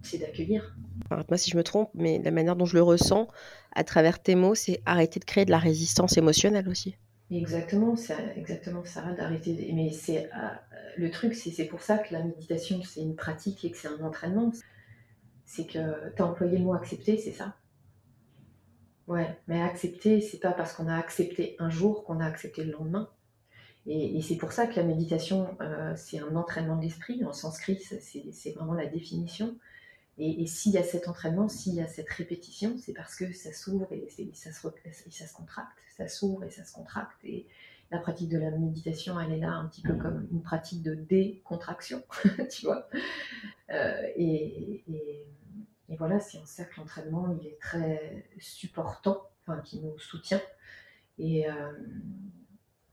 c'est 0.08 0.17
d'accueillir. 0.17 0.76
Moi, 1.10 1.38
si 1.38 1.52
je 1.52 1.58
me 1.58 1.63
trompe, 1.63 1.89
mais 1.93 2.20
la 2.24 2.32
manière 2.32 2.56
dont 2.56 2.65
je 2.65 2.76
le 2.76 2.82
ressens 2.82 3.28
à 3.74 3.84
travers 3.84 4.22
tes 4.22 4.36
mots, 4.36 4.56
c'est 4.56 4.82
arrêter 4.86 5.20
de 5.20 5.26
créer 5.26 5.46
de 5.46 5.52
la 5.52 5.60
résistance 5.60 6.17
émotionnelle 6.17 6.67
aussi. 6.67 6.96
Exactement, 7.30 7.96
c'est 7.96 8.15
exactement 8.36 8.86
ça, 8.86 9.02
d'arrêter. 9.13 9.72
Mais 9.74 9.91
c'est 9.91 10.26
euh, 10.26 10.48
le 10.98 11.12
truc, 11.12 11.36
c'est 11.36 11.65
pour 11.65 11.82
ça 11.82 11.98
que 11.98 12.13
la 12.13 12.24
méditation, 12.24 12.82
c'est 12.84 13.02
une 13.02 13.15
pratique 13.15 13.63
et 13.65 13.72
que 13.72 13.78
c'est 13.78 13.89
un 13.89 14.04
entraînement. 14.04 14.52
C'est 15.46 15.65
que 15.65 16.15
tu 16.15 16.22
as 16.22 16.26
employé 16.26 16.58
le 16.58 16.63
mot 16.63 16.74
accepter, 16.74 17.17
c'est 17.17 17.32
ça? 17.32 17.56
Ouais, 19.08 19.38
mais 19.48 19.62
accepter, 19.62 20.20
c'est 20.20 20.39
pas 20.39 20.52
parce 20.52 20.74
qu'on 20.74 20.88
a 20.88 20.96
accepté 20.96 21.56
un 21.60 21.70
jour 21.70 22.04
qu'on 22.04 22.20
a 22.20 22.26
accepté 22.26 22.63
le 22.63 22.74
lendemain. 22.74 23.10
Et, 23.86 24.22
c'est 24.22 24.36
pour 24.36 24.52
ça 24.52 24.67
que 24.67 24.76
la 24.76 24.84
méditation, 24.84 25.58
euh, 25.62 25.93
c'est 25.96 26.20
un 26.20 26.36
entraînement 26.36 26.76
de 26.76 26.82
l'esprit. 26.82 27.24
En 27.24 27.32
sanskrit, 27.32 27.80
c'est 27.80 28.52
vraiment 28.52 28.74
la 28.74 28.86
définition. 28.86 29.56
Et, 30.20 30.48
s'il 30.48 30.72
y 30.72 30.78
a 30.78 30.84
cet 30.84 31.08
entraînement, 31.08 31.48
s'il 31.48 31.76
y 31.76 31.82
a 31.82 31.88
cette 31.88 32.10
répétition, 32.10 32.76
c'est 32.80 32.94
parce 32.94 33.16
que 33.16 33.32
ça 33.34 33.54
s'ouvre 33.54 33.88
et, 33.92 34.10
ça 34.34 34.52
se, 34.52 34.68
ça 35.12 35.28
se 35.28 35.34
contracte, 35.34 35.78
ça 35.96 36.08
s'ouvre 36.08 36.44
et 36.44 36.50
ça 36.50 36.66
se 36.66 36.74
contracte. 36.74 37.24
Et 37.24 37.48
la 37.92 38.00
pratique 38.00 38.30
de 38.30 38.40
la 38.40 38.50
méditation, 38.50 39.20
elle 39.20 39.34
est 39.34 39.40
là 39.40 39.52
un 39.52 39.68
petit 39.68 39.82
peu 39.82 39.94
comme 39.94 40.28
une 40.32 40.42
pratique 40.42 40.82
de 40.82 40.96
décontraction, 40.96 42.04
tu 42.52 42.66
vois. 42.66 42.90
Euh, 43.70 44.08
et, 44.16 44.84
voilà, 45.98 46.20
c'est 46.20 46.38
un 46.38 46.46
cercle 46.46 46.80
d'entraînement, 46.80 47.38
il 47.40 47.48
est 47.48 47.60
très 47.60 48.28
supportant, 48.40 49.22
enfin, 49.42 49.62
qui 49.62 49.80
nous 49.80 49.98
soutient. 50.00 50.42
Et, 51.18 51.50
euh, 51.50 51.72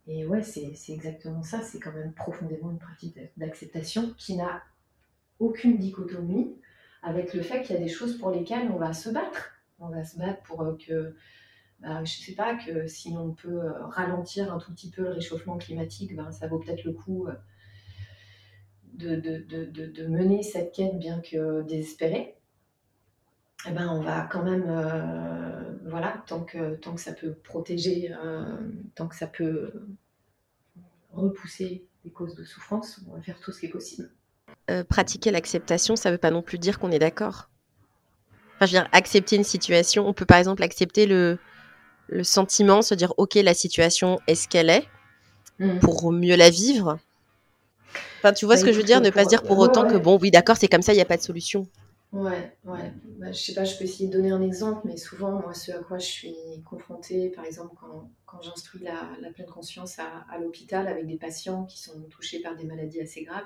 et 0.06 0.26
ouais, 0.26 0.42
c'est 0.42 0.74
exactement 0.88 1.42
ça, 1.42 1.62
c'est 1.62 1.80
quand 1.80 1.92
même 1.92 2.12
profondément 2.12 2.70
une 2.70 2.78
pratique 2.78 3.18
d'acceptation 3.36 4.14
qui 4.18 4.36
n'a 4.36 4.62
aucune 5.38 5.78
dichotomie 5.78 6.54
avec 7.04 7.34
le 7.34 7.42
fait 7.42 7.62
qu'il 7.62 7.76
y 7.76 7.78
a 7.78 7.82
des 7.82 7.88
choses 7.88 8.18
pour 8.18 8.30
lesquelles 8.30 8.70
on 8.70 8.76
va 8.76 8.92
se 8.92 9.10
battre. 9.10 9.52
On 9.78 9.88
va 9.88 10.04
se 10.04 10.18
battre 10.18 10.42
pour 10.42 10.76
que, 10.78 11.14
bah, 11.80 12.02
je 12.04 12.12
sais 12.12 12.34
pas, 12.34 12.54
que 12.56 12.86
si 12.86 13.14
on 13.16 13.32
peut 13.32 13.60
ralentir 13.90 14.52
un 14.52 14.58
tout 14.58 14.72
petit 14.72 14.90
peu 14.90 15.02
le 15.02 15.10
réchauffement 15.10 15.58
climatique, 15.58 16.16
ben, 16.16 16.32
ça 16.32 16.48
vaut 16.48 16.58
peut-être 16.58 16.84
le 16.84 16.92
coup 16.92 17.26
de, 18.94 19.16
de, 19.16 20.06
mener 20.06 20.42
cette 20.42 20.72
quête 20.72 20.98
bien 20.98 21.20
que 21.20 21.62
désespérée. 21.62 22.36
Eh 23.66 23.72
ben, 23.72 23.88
on 23.88 24.00
va 24.00 24.28
quand 24.30 24.42
même, 24.42 24.64
voilà, 25.84 26.24
tant 26.26 26.44
que 26.44 26.78
ça 26.96 27.12
peut 27.12 27.34
protéger, 27.34 28.14
tant 28.94 29.08
que 29.08 29.16
ça 29.16 29.26
peut 29.26 29.72
repousser 31.12 31.86
les 32.04 32.10
causes 32.10 32.34
de 32.34 32.44
souffrance, 32.44 33.00
on 33.08 33.14
va 33.14 33.22
faire 33.22 33.40
tout 33.40 33.52
ce 33.52 33.60
qui 33.60 33.66
est 33.66 33.70
possible. 33.70 34.10
Euh, 34.70 34.82
pratiquer 34.82 35.30
l'acceptation, 35.30 35.94
ça 35.94 36.08
ne 36.08 36.14
veut 36.14 36.18
pas 36.18 36.30
non 36.30 36.40
plus 36.40 36.56
dire 36.56 36.78
qu'on 36.78 36.90
est 36.90 36.98
d'accord. 36.98 37.50
Enfin, 38.56 38.64
je 38.64 38.72
veux 38.72 38.78
dire, 38.80 38.88
accepter 38.92 39.36
une 39.36 39.44
situation, 39.44 40.08
on 40.08 40.14
peut 40.14 40.24
par 40.24 40.38
exemple 40.38 40.62
accepter 40.62 41.04
le, 41.04 41.38
le 42.08 42.24
sentiment, 42.24 42.80
se 42.80 42.94
dire, 42.94 43.12
ok, 43.18 43.34
la 43.34 43.52
situation 43.52 44.20
est 44.26 44.34
ce 44.34 44.48
qu'elle 44.48 44.70
est, 44.70 44.88
mmh. 45.58 45.80
pour 45.80 46.10
mieux 46.12 46.36
la 46.36 46.48
vivre. 46.48 46.98
Enfin, 48.18 48.32
tu 48.32 48.46
vois 48.46 48.54
bah, 48.54 48.60
ce 48.62 48.64
que 48.64 48.72
je 48.72 48.78
veux 48.78 48.84
dire, 48.84 49.02
ne 49.02 49.10
pas 49.10 49.24
se 49.24 49.28
dire 49.28 49.42
pour 49.42 49.58
autant 49.58 49.86
que, 49.86 49.98
bon, 49.98 50.18
oui, 50.18 50.30
d'accord, 50.30 50.56
c'est 50.56 50.68
comme 50.68 50.80
ça, 50.80 50.94
il 50.94 50.96
n'y 50.96 51.02
a 51.02 51.06
pas 51.06 51.18
de 51.18 51.22
solution. 51.22 51.66
Ouais, 52.10 52.56
ouais. 52.64 52.92
Bah, 53.18 53.32
je 53.32 53.38
sais 53.38 53.52
pas, 53.52 53.64
je 53.64 53.76
peux 53.76 53.84
essayer 53.84 54.08
de 54.08 54.12
donner 54.14 54.30
un 54.30 54.40
exemple, 54.40 54.80
mais 54.86 54.96
souvent, 54.96 55.32
moi, 55.32 55.52
ce 55.52 55.72
à 55.72 55.78
quoi 55.80 55.98
je 55.98 56.06
suis 56.06 56.36
confrontée, 56.64 57.28
par 57.36 57.44
exemple, 57.44 57.74
quand, 57.78 58.08
quand 58.24 58.40
j'instruis 58.40 58.82
la, 58.82 59.10
la, 59.20 59.30
pleine 59.30 59.48
conscience 59.48 59.98
à, 59.98 60.24
à 60.30 60.38
l'hôpital 60.38 60.88
avec 60.88 61.06
des 61.06 61.18
patients 61.18 61.64
qui 61.66 61.82
sont 61.82 62.00
touchés 62.08 62.40
par 62.40 62.56
des 62.56 62.64
maladies 62.64 63.02
assez 63.02 63.24
graves, 63.24 63.44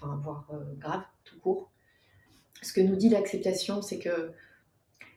voire 0.00 0.46
euh, 0.52 0.74
graves, 0.78 1.04
tout 1.24 1.38
court. 1.40 1.70
Ce 2.62 2.72
que 2.72 2.80
nous 2.80 2.96
dit 2.96 3.08
l'acceptation, 3.08 3.82
c'est 3.82 3.98
que 3.98 4.32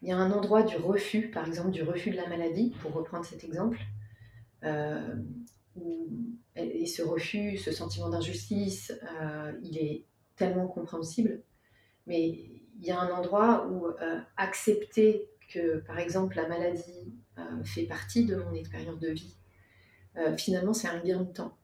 il 0.02 0.10
y 0.10 0.12
a 0.12 0.18
un 0.18 0.32
endroit 0.32 0.62
du 0.62 0.76
refus, 0.76 1.32
par 1.32 1.48
exemple, 1.48 1.72
du 1.72 1.82
refus 1.82 2.12
de 2.12 2.18
la 2.18 2.28
maladie, 2.28 2.76
pour 2.82 2.94
reprendre 2.94 3.26
cet 3.26 3.44
exemple, 3.44 3.80
euh, 4.64 5.16
et 6.56 6.86
ce 6.86 7.02
refus, 7.02 7.58
ce 7.58 7.72
sentiment 7.72 8.10
d'injustice, 8.10 8.94
euh, 9.20 9.54
il 9.64 9.78
est 9.78 10.06
tellement 10.36 10.68
compréhensible 10.68 11.42
mais 12.06 12.30
il 12.80 12.86
y 12.86 12.92
a 12.92 13.02
un 13.02 13.10
endroit 13.10 13.68
où 13.68 13.88
accepter 14.38 15.28
que, 15.50 15.80
par 15.80 16.00
exemple, 16.00 16.38
la 16.38 16.48
maladie 16.48 17.14
fait 17.66 17.84
partie 17.84 18.26
de 18.26 18.38
mon 18.38 18.54
expérience 18.54 18.98
de 19.00 19.10
vie, 19.10 19.36
finalement, 20.38 20.74
c'est 20.74 20.88
un 20.88 21.04
gain 21.04 21.20
de 21.20 21.34
temps. 21.34 21.58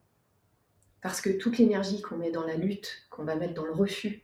Parce 1.04 1.20
que 1.20 1.28
toute 1.28 1.58
l'énergie 1.58 2.00
qu'on 2.00 2.16
met 2.16 2.30
dans 2.30 2.46
la 2.46 2.56
lutte, 2.56 3.06
qu'on 3.10 3.24
va 3.24 3.36
mettre 3.36 3.52
dans 3.52 3.66
le 3.66 3.72
refus, 3.72 4.22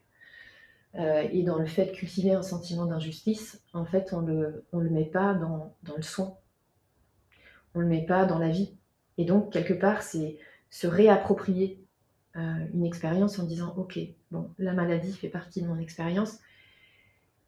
et 0.95 1.43
dans 1.43 1.59
le 1.59 1.67
fait 1.67 1.85
de 1.85 1.91
cultiver 1.91 2.33
un 2.33 2.43
sentiment 2.43 2.87
d'injustice, 2.87 3.63
en 3.75 3.85
fait, 3.85 4.15
on 4.15 4.23
ne 4.23 4.65
le, 4.73 4.91
met 4.91 5.05
pas 5.05 5.35
dans, 5.35 5.77
dans 5.83 5.95
le 5.95 6.03
soin. 6.03 6.39
On 7.75 7.81
ne 7.81 7.85
le 7.85 7.91
met 7.91 8.07
pas 8.07 8.25
dans 8.25 8.39
la 8.39 8.49
vie. 8.49 8.79
Et 9.19 9.27
donc, 9.27 9.53
quelque 9.53 9.75
part, 9.75 10.03
c'est 10.03 10.39
se 10.71 10.87
réapproprier 10.87 11.85
une 12.35 12.87
expérience 12.87 13.39
en 13.39 13.45
disant, 13.45 13.75
OK, 13.77 13.99
bon, 14.31 14.51
la 14.59 14.73
maladie 14.73 15.13
fait 15.13 15.29
partie 15.29 15.61
de 15.61 15.69
mon 15.69 15.79
expérience. 15.79 16.39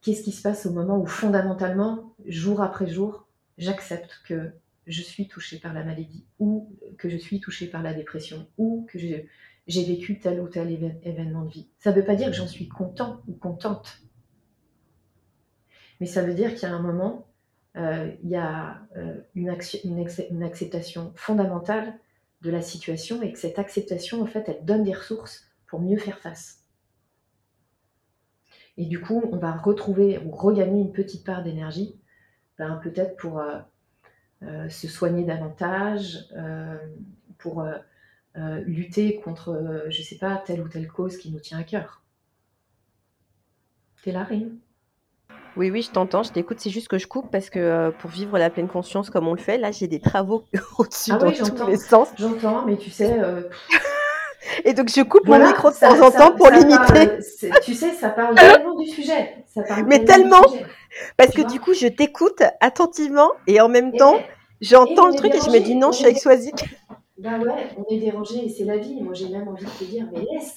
Qu'est-ce 0.03 0.25
qui 0.25 0.33
se 0.33 0.43
passe 0.43 0.67
au 0.67 0.73
moment 0.73 0.99
où 0.99 1.07
fondamentalement, 1.07 2.15
jour 2.27 2.61
après 2.61 2.87
jour, 2.87 3.27
j'accepte 3.57 4.21
que 4.27 4.53
je 4.87 5.03
suis 5.03 5.29
touchée 5.29 5.59
par 5.59 5.73
la 5.73 5.85
maladie 5.85 6.25
ou 6.39 6.77
que 6.99 7.09
je 7.09 7.17
suis 7.17 7.41
touchée 7.41 7.67
par 7.67 7.83
la 7.83 7.95
dépression 7.95 8.49
ou 8.59 8.87
que 8.91 8.99
j'ai 8.99 9.85
vécu 9.85 10.19
tel 10.19 10.41
ou 10.41 10.49
tel 10.49 10.71
événement 11.03 11.45
de 11.45 11.51
vie. 11.51 11.69
Ça 11.79 11.91
ne 11.91 11.97
veut 11.97 12.05
pas 12.05 12.17
dire 12.17 12.29
que 12.29 12.37
j'en 12.37 12.49
suis 12.49 12.69
content 12.69 13.23
ou 13.29 13.33
contente. 13.33 14.03
Mais 16.01 16.07
ça 16.07 16.23
veut 16.23 16.35
dire 16.35 16.55
qu'il 16.55 16.69
y 16.69 16.73
a 16.73 16.75
un 16.75 16.83
moment, 16.83 17.29
euh, 17.77 18.13
il 18.25 18.31
y 18.31 18.37
a 18.37 18.83
euh, 18.97 19.21
une, 19.35 19.51
acceptation 19.51 21.13
fondamentale 21.15 21.95
de 22.41 22.51
la 22.51 22.61
situation 22.61 23.23
et 23.23 23.33
que 23.33 23.39
cette 23.39 23.59
acceptation, 23.59 24.21
en 24.21 24.27
fait, 24.27 24.49
elle 24.49 24.65
donne 24.65 24.83
des 24.83 24.95
ressources 24.95 25.47
pour 25.67 25.81
mieux 25.81 25.99
faire 25.99 26.19
face. 26.19 26.65
Et 28.77 28.87
du 28.87 29.01
coup, 29.01 29.23
on 29.31 29.37
va 29.37 29.53
retrouver 29.53 30.19
ou 30.19 30.31
regagner 30.33 30.81
une 30.81 30.93
petite 30.93 31.25
part 31.25 31.45
d'énergie, 31.45 32.01
ben, 32.59 32.81
peut-être 32.83 33.17
pour 33.17 33.39
euh, 33.39 33.61
se 34.69 34.89
soigner 34.89 35.25
davantage, 35.25 36.19
euh, 36.37 36.77
pour 37.39 37.65
lutter 38.35 39.21
contre, 39.21 39.85
je 39.89 39.99
ne 39.99 40.05
sais 40.05 40.17
pas, 40.17 40.37
telle 40.37 40.61
ou 40.61 40.69
telle 40.69 40.89
cause 40.89 41.17
qui 41.17 41.31
nous 41.31 41.41
tient 41.41 41.59
à 41.59 41.65
cœur. 41.65 42.03
T'es 44.03 44.13
là, 44.13 44.25
Rime? 44.25 44.59
Oui, 45.57 45.71
oui, 45.71 45.83
je 45.83 45.91
t'entends, 45.91 46.23
je 46.23 46.33
t'écoute. 46.33 46.59
C'est 46.61 46.71
juste 46.71 46.89
que 46.89 46.99
je 46.99 47.07
coupe 47.07 47.31
parce 47.31 47.51
que 47.51 47.91
pour 47.99 48.11
vivre 48.11 48.39
la 48.39 48.49
pleine 48.49 48.69
conscience 48.69 49.11
comme 49.11 49.29
on 49.29 49.35
le 49.35 49.41
fait, 49.41 49.59
là, 49.59 49.71
j'ai 49.71 49.87
des 49.87 50.01
travaux 50.01 50.45
au-dessus 50.79 51.13
ah 51.13 51.19
dans 51.19 51.31
tous 51.31 51.67
les 51.67 51.77
sens. 51.77 52.09
J'entends, 52.17 52.65
mais 52.65 52.79
tu 52.79 52.91
sais, 52.91 53.21
Et 54.65 54.75
donc, 54.75 54.89
je 54.89 55.03
coupe 55.03 55.27
mon 55.27 55.45
micro 55.45 55.71
de 55.71 55.77
temps 55.77 56.07
en 56.07 56.11
temps 56.11 56.33
pour 56.37 56.51
limiter. 56.51 57.19
tu 57.65 57.75
sais, 57.75 57.93
ça 57.93 58.11
parle 58.11 58.35
tellement 58.35 58.77
du 58.77 58.89
sujet. 58.89 59.45
Mais 59.87 60.05
tellement 60.05 60.43
Parce 61.17 61.33
que 61.33 61.43
du 61.43 61.61
coup, 61.61 61.75
je 61.75 61.87
t'écoute 61.89 62.43
attentivement 62.61 63.31
et 63.47 63.61
en 63.61 63.69
même 63.69 63.93
temps, 63.93 64.17
j'entends 64.61 65.09
le 65.09 65.15
truc 65.15 65.35
et 65.35 65.41
je 65.41 65.51
me 65.51 65.59
dis 65.59 65.75
non, 65.75 65.93
je 65.93 65.99
suis 65.99 66.07
avec 66.07 66.19
Swazik. 66.19 66.65
Ben 67.19 67.41
ouais, 67.41 67.69
on 67.77 67.95
est 67.95 67.99
dérangé 67.99 68.47
et 68.47 68.49
c'est 68.49 68.65
la 68.65 68.79
vie. 68.79 69.01
Moi, 69.01 69.15
j'ai 69.15 69.29
même 69.29 69.47
envie 69.47 69.65
de 69.65 69.71
te 69.71 69.85
dire, 69.85 70.09
mais 70.13 70.21
laisse. 70.33 70.57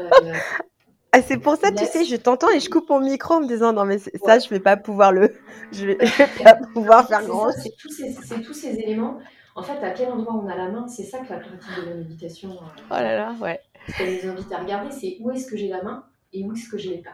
Euh, 0.00 0.32
ah, 1.12 1.22
c'est 1.22 1.36
pour 1.36 1.56
ça, 1.56 1.70
tu 1.70 1.84
sais, 1.84 2.04
je 2.04 2.16
t'entends 2.16 2.50
et 2.50 2.58
je 2.58 2.68
coupe 2.68 2.88
mon 2.90 3.00
micro 3.00 3.34
en 3.34 3.40
me 3.40 3.46
disant 3.46 3.72
non 3.72 3.84
mais 3.84 3.98
ça, 3.98 4.38
je 4.38 4.48
vais 4.48 4.58
pas 4.58 4.76
pouvoir 4.76 5.12
le, 5.12 5.32
je 5.70 5.86
vais, 5.86 5.98
pas 6.42 6.56
pouvoir 6.72 7.06
faire 7.06 7.24
grand. 7.24 7.52
C'est 7.52 7.74
tous, 7.80 8.02
tous, 8.44 8.54
ces 8.54 8.74
éléments 8.80 9.18
en 9.54 9.62
fait, 9.62 9.84
à 9.84 9.90
quel 9.90 10.10
endroit 10.10 10.34
on 10.34 10.48
a 10.48 10.56
la 10.56 10.68
main, 10.68 10.88
c'est 10.88 11.04
ça 11.04 11.18
que 11.18 11.32
la 11.32 11.38
pratique 11.38 11.84
de 11.84 11.90
la 11.90 11.96
méditation. 11.96 12.50
Euh, 12.50 12.82
oh 12.90 12.94
là 12.94 13.16
là, 13.16 13.34
ouais. 13.40 13.60
Ce 13.88 13.98
qu'elle 13.98 14.24
nous 14.24 14.30
invite 14.32 14.52
à 14.52 14.58
regarder, 14.58 14.90
c'est 14.90 15.16
où 15.20 15.30
est-ce 15.30 15.46
que 15.46 15.56
j'ai 15.56 15.68
la 15.68 15.82
main 15.82 16.04
et 16.32 16.44
où 16.44 16.52
est-ce 16.52 16.68
que 16.68 16.78
je 16.78 16.90
l'ai 16.90 16.98
pas. 16.98 17.10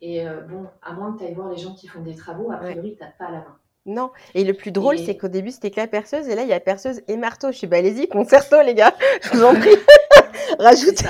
Et 0.00 0.26
euh, 0.26 0.40
bon, 0.40 0.66
à 0.82 0.92
moins 0.92 1.12
que 1.12 1.18
tu 1.18 1.24
ailles 1.24 1.34
voir 1.34 1.50
les 1.50 1.56
gens 1.56 1.74
qui 1.74 1.86
font 1.86 2.00
des 2.02 2.16
travaux, 2.16 2.50
a 2.50 2.56
priori, 2.56 2.96
tu 2.96 3.02
n'as 3.02 3.10
pas 3.10 3.30
la 3.30 3.38
main. 3.38 3.56
Non. 3.86 4.10
Et 4.34 4.44
le 4.44 4.54
plus 4.54 4.72
drôle, 4.72 4.98
c'est 4.98 5.16
qu'au 5.16 5.28
début, 5.28 5.50
c'était 5.50 5.70
que 5.70 5.80
la 5.80 5.86
perceuse, 5.86 6.28
et 6.28 6.34
là, 6.34 6.42
il 6.42 6.48
y 6.48 6.52
a 6.52 6.60
perceuse 6.60 7.02
et 7.06 7.16
marteau. 7.16 7.52
Je 7.52 7.58
suis, 7.58 7.66
bah, 7.66 7.76
allez-y, 7.76 8.08
concerto, 8.08 8.60
les 8.62 8.74
gars. 8.74 8.94
Je 9.22 9.30
vous 9.30 9.44
en 9.44 9.54
prie. 9.54 9.76
Rajoutez. 10.58 11.06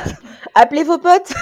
Appelez 0.55 0.83
vos 0.83 0.99
potes. 0.99 1.33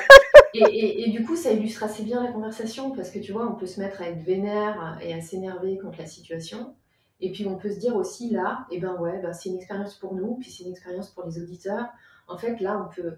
et, 0.54 1.02
et, 1.02 1.10
du 1.10 1.24
coup, 1.24 1.36
ça 1.36 1.52
illustre 1.52 1.82
assez 1.82 2.02
bien 2.02 2.22
la 2.22 2.32
conversation 2.32 2.92
parce 2.92 3.10
que 3.10 3.18
tu 3.18 3.32
vois, 3.32 3.46
on 3.46 3.54
peut 3.56 3.66
se 3.66 3.78
mettre 3.80 4.00
à 4.00 4.06
être 4.06 4.22
vénère 4.22 4.98
et 5.02 5.12
à 5.12 5.20
s'énerver 5.20 5.76
contre 5.78 5.98
la 5.98 6.06
situation. 6.06 6.74
Et 7.20 7.32
puis 7.32 7.46
on 7.46 7.56
peut 7.56 7.70
se 7.70 7.78
dire 7.78 7.96
aussi 7.96 8.30
là, 8.30 8.66
et 8.70 8.76
eh 8.76 8.80
ben 8.80 8.94
ouais, 8.96 9.20
ben 9.22 9.32
c'est 9.32 9.48
une 9.48 9.56
expérience 9.56 9.94
pour 9.94 10.14
nous, 10.14 10.36
puis 10.36 10.50
c'est 10.50 10.64
une 10.64 10.70
expérience 10.70 11.10
pour 11.10 11.24
les 11.24 11.40
auditeurs. 11.42 11.86
En 12.28 12.36
fait, 12.36 12.60
là, 12.60 12.84
on 12.84 12.94
peut, 12.94 13.16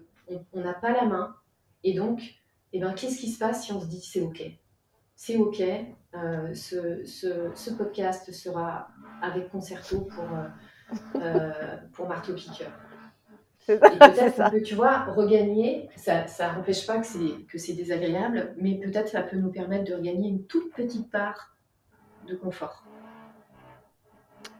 on 0.53 0.61
n'a 0.61 0.73
pas 0.73 0.91
la 0.91 1.05
main. 1.05 1.35
Et 1.83 1.93
donc, 1.93 2.21
et 2.71 2.77
eh 2.77 2.79
ben, 2.79 2.93
qu'est-ce 2.93 3.19
qui 3.19 3.29
se 3.29 3.39
passe 3.39 3.65
si 3.65 3.71
on 3.71 3.81
se 3.81 3.87
dit 3.87 4.01
c'est 4.01 4.21
OK? 4.21 4.43
C'est 5.15 5.37
OK. 5.37 5.61
Euh, 5.61 6.53
ce, 6.53 7.03
ce, 7.05 7.51
ce, 7.53 7.71
podcast 7.71 8.31
sera 8.31 8.89
avec 9.21 9.49
concerto 9.51 10.01
pour, 10.01 10.23
euh, 10.23 11.19
euh 11.21 11.51
pour 11.93 12.07
Marteau 12.07 12.33
Piqueur. 12.33 12.71
Et 13.67 13.77
peut-être 13.77 14.49
peut, 14.49 14.61
tu 14.61 14.75
vois, 14.75 15.03
regagner, 15.05 15.89
ça 15.95 16.25
n'empêche 16.53 16.87
pas 16.87 16.99
que 16.99 17.57
c'est 17.57 17.73
désagréable, 17.73 18.55
mais 18.57 18.75
peut-être 18.75 19.09
ça 19.09 19.21
peut 19.21 19.37
nous 19.37 19.51
permettre 19.51 19.85
de 19.85 19.95
regagner 19.95 20.29
une 20.29 20.45
toute 20.45 20.73
petite 20.73 21.11
part 21.11 21.55
de 22.27 22.35
confort. 22.35 22.83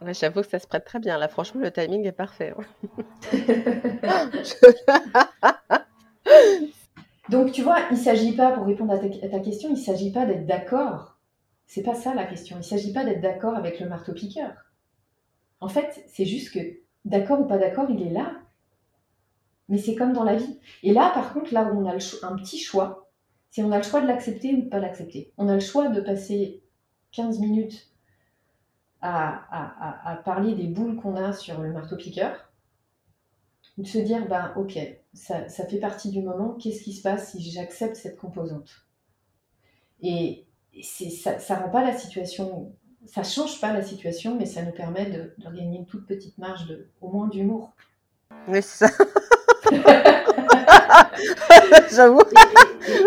J'avoue 0.08 0.42
que 0.42 0.48
ça 0.48 0.60
se 0.60 0.68
prête 0.68 0.86
très 0.86 1.00
bien. 1.00 1.18
Là, 1.18 1.28
franchement, 1.28 1.62
le 1.62 1.72
timing 1.72 2.06
est 2.06 2.12
parfait. 2.12 2.54
Donc, 7.30 7.52
tu 7.52 7.62
vois, 7.62 7.80
il 7.92 7.98
ne 7.98 8.02
s'agit 8.02 8.36
pas, 8.36 8.52
pour 8.52 8.66
répondre 8.66 8.94
à 8.94 8.98
ta, 8.98 9.40
question, 9.40 9.70
il 9.70 9.74
ne 9.74 9.78
s'agit 9.78 10.12
pas 10.12 10.26
d'être 10.26 10.46
d'accord. 10.46 11.18
C'est 11.68 11.84
pas 11.84 11.94
ça 11.94 12.16
la 12.16 12.26
question. 12.26 12.56
Il 12.56 12.60
ne 12.60 12.64
s'agit 12.64 12.94
pas 12.94 13.04
d'être 13.04 13.22
d'accord 13.22 13.56
avec 13.56 13.80
le 13.80 13.88
marteau-piqueur. 13.88 14.54
En 15.60 15.68
fait, 15.68 16.04
c'est 16.08 16.26
juste 16.26 16.54
que, 16.54 16.60
d'accord 17.06 17.42
ou 17.42 17.46
pas 17.46 17.58
d'accord, 17.58 17.90
il 17.90 18.02
est 18.02 18.12
là. 18.12 18.32
Mais 19.68 19.78
c'est 19.78 19.96
comme 19.96 20.14
dans 20.14 20.24
la 20.24 20.36
vie. 20.36 20.60
Et 20.82 20.94
là, 20.94 21.12
par 21.14 21.34
contre, 21.34 21.54
là 21.54 21.72
où 21.72 21.78
on 21.78 21.88
a 21.88 21.94
un 21.94 22.36
petit 22.36 22.58
choix, 22.58 23.12
c'est 23.52 23.62
on 23.64 23.72
a 23.72 23.78
le 23.78 23.84
choix 23.84 24.02
de 24.02 24.08
l'accepter 24.08 24.54
ou 24.54 24.62
de 24.64 24.70
pas 24.70 24.80
l'accepter. 24.80 25.32
On 25.38 25.48
a 25.48 25.54
le 25.54 25.60
choix 25.60 25.90
de 25.90 26.02
passer 26.02 26.64
15 27.12 27.40
minutes 27.40 27.90
à, 29.02 30.22
parler 30.26 30.56
des 30.56 30.68
boules 30.68 30.96
qu'on 30.96 31.16
a 31.16 31.34
sur 31.34 31.60
le 31.62 31.72
marteau-piqueur, 31.72 32.50
de 33.78 33.88
se 33.88 33.98
dire, 34.00 34.28
ben 34.28 34.52
ok, 34.58 34.78
ça, 35.14 35.48
fait 35.48 35.80
partie 35.80 36.10
du 36.10 36.22
moment, 36.22 36.58
qu'est-ce 36.60 36.84
qui 36.84 36.94
se 36.94 37.02
passe 37.02 37.32
si 37.32 37.42
j'accepte 37.50 37.96
cette 37.96 38.18
composante? 38.18 38.70
Et 40.02 40.46
ça 40.84 41.32
ne 41.32 41.62
rend 41.62 41.70
pas 41.70 41.84
la 41.84 41.98
situation, 41.98 42.74
ça 43.06 43.24
change 43.24 43.62
pas 43.62 43.74
la 43.74 43.82
situation, 43.82 44.36
mais 44.36 44.46
ça 44.46 44.64
nous 44.64 44.72
permet 44.72 45.06
de, 45.10 45.34
gagner 45.44 45.80
une 45.80 45.86
toute 45.86 46.06
petite 46.06 46.38
marge, 46.38 46.68
de, 46.68 46.90
au 47.02 47.10
moins 47.10 47.28
d'humour. 47.28 47.72
Oui, 48.48 48.62
c'est 48.62 48.88
ça. 48.88 49.06
J'avoue. 51.92 52.22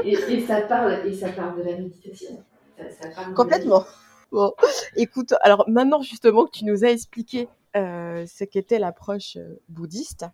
Et, 0.05 0.41
ça 0.47 0.63
parle, 0.63 1.07
et 1.07 1.15
ça 1.15 1.31
parle 1.31 1.59
de 1.59 1.63
la 1.63 1.77
méditation. 1.77 2.43
Complètement. 3.35 3.85
Bon, 4.33 4.55
écoute, 4.97 5.35
alors 5.43 5.69
maintenant 5.69 6.01
justement 6.01 6.47
que 6.47 6.53
tu 6.53 6.65
nous 6.65 6.87
as 6.87 6.89
expliqué 6.91 7.51
euh, 7.77 8.25
ce 8.25 8.45
qu'était 8.45 8.79
l'approche 8.79 9.37
euh, 9.37 9.61
bouddhiste, 9.69 10.25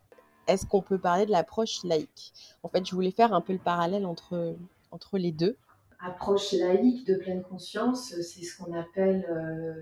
est-ce 0.46 0.66
qu'on 0.66 0.82
peut 0.82 1.00
parler 1.00 1.26
de 1.26 1.32
l'approche 1.32 1.82
laïque? 1.82 2.32
En 2.62 2.68
fait, 2.68 2.87
je 2.87 2.94
voulais 2.94 3.11
faire 3.11 3.34
un 3.34 3.40
peu 3.40 3.52
le 3.52 3.58
parallèle 3.58 4.06
entre, 4.06 4.54
entre 4.92 5.18
les 5.18 5.32
deux. 5.32 5.56
Approche 5.98 6.52
laïque 6.52 7.08
de 7.08 7.16
pleine 7.16 7.42
conscience, 7.42 8.14
c'est 8.22 8.44
ce 8.44 8.56
qu'on 8.56 8.72
appelle 8.72 9.26
euh, 9.30 9.74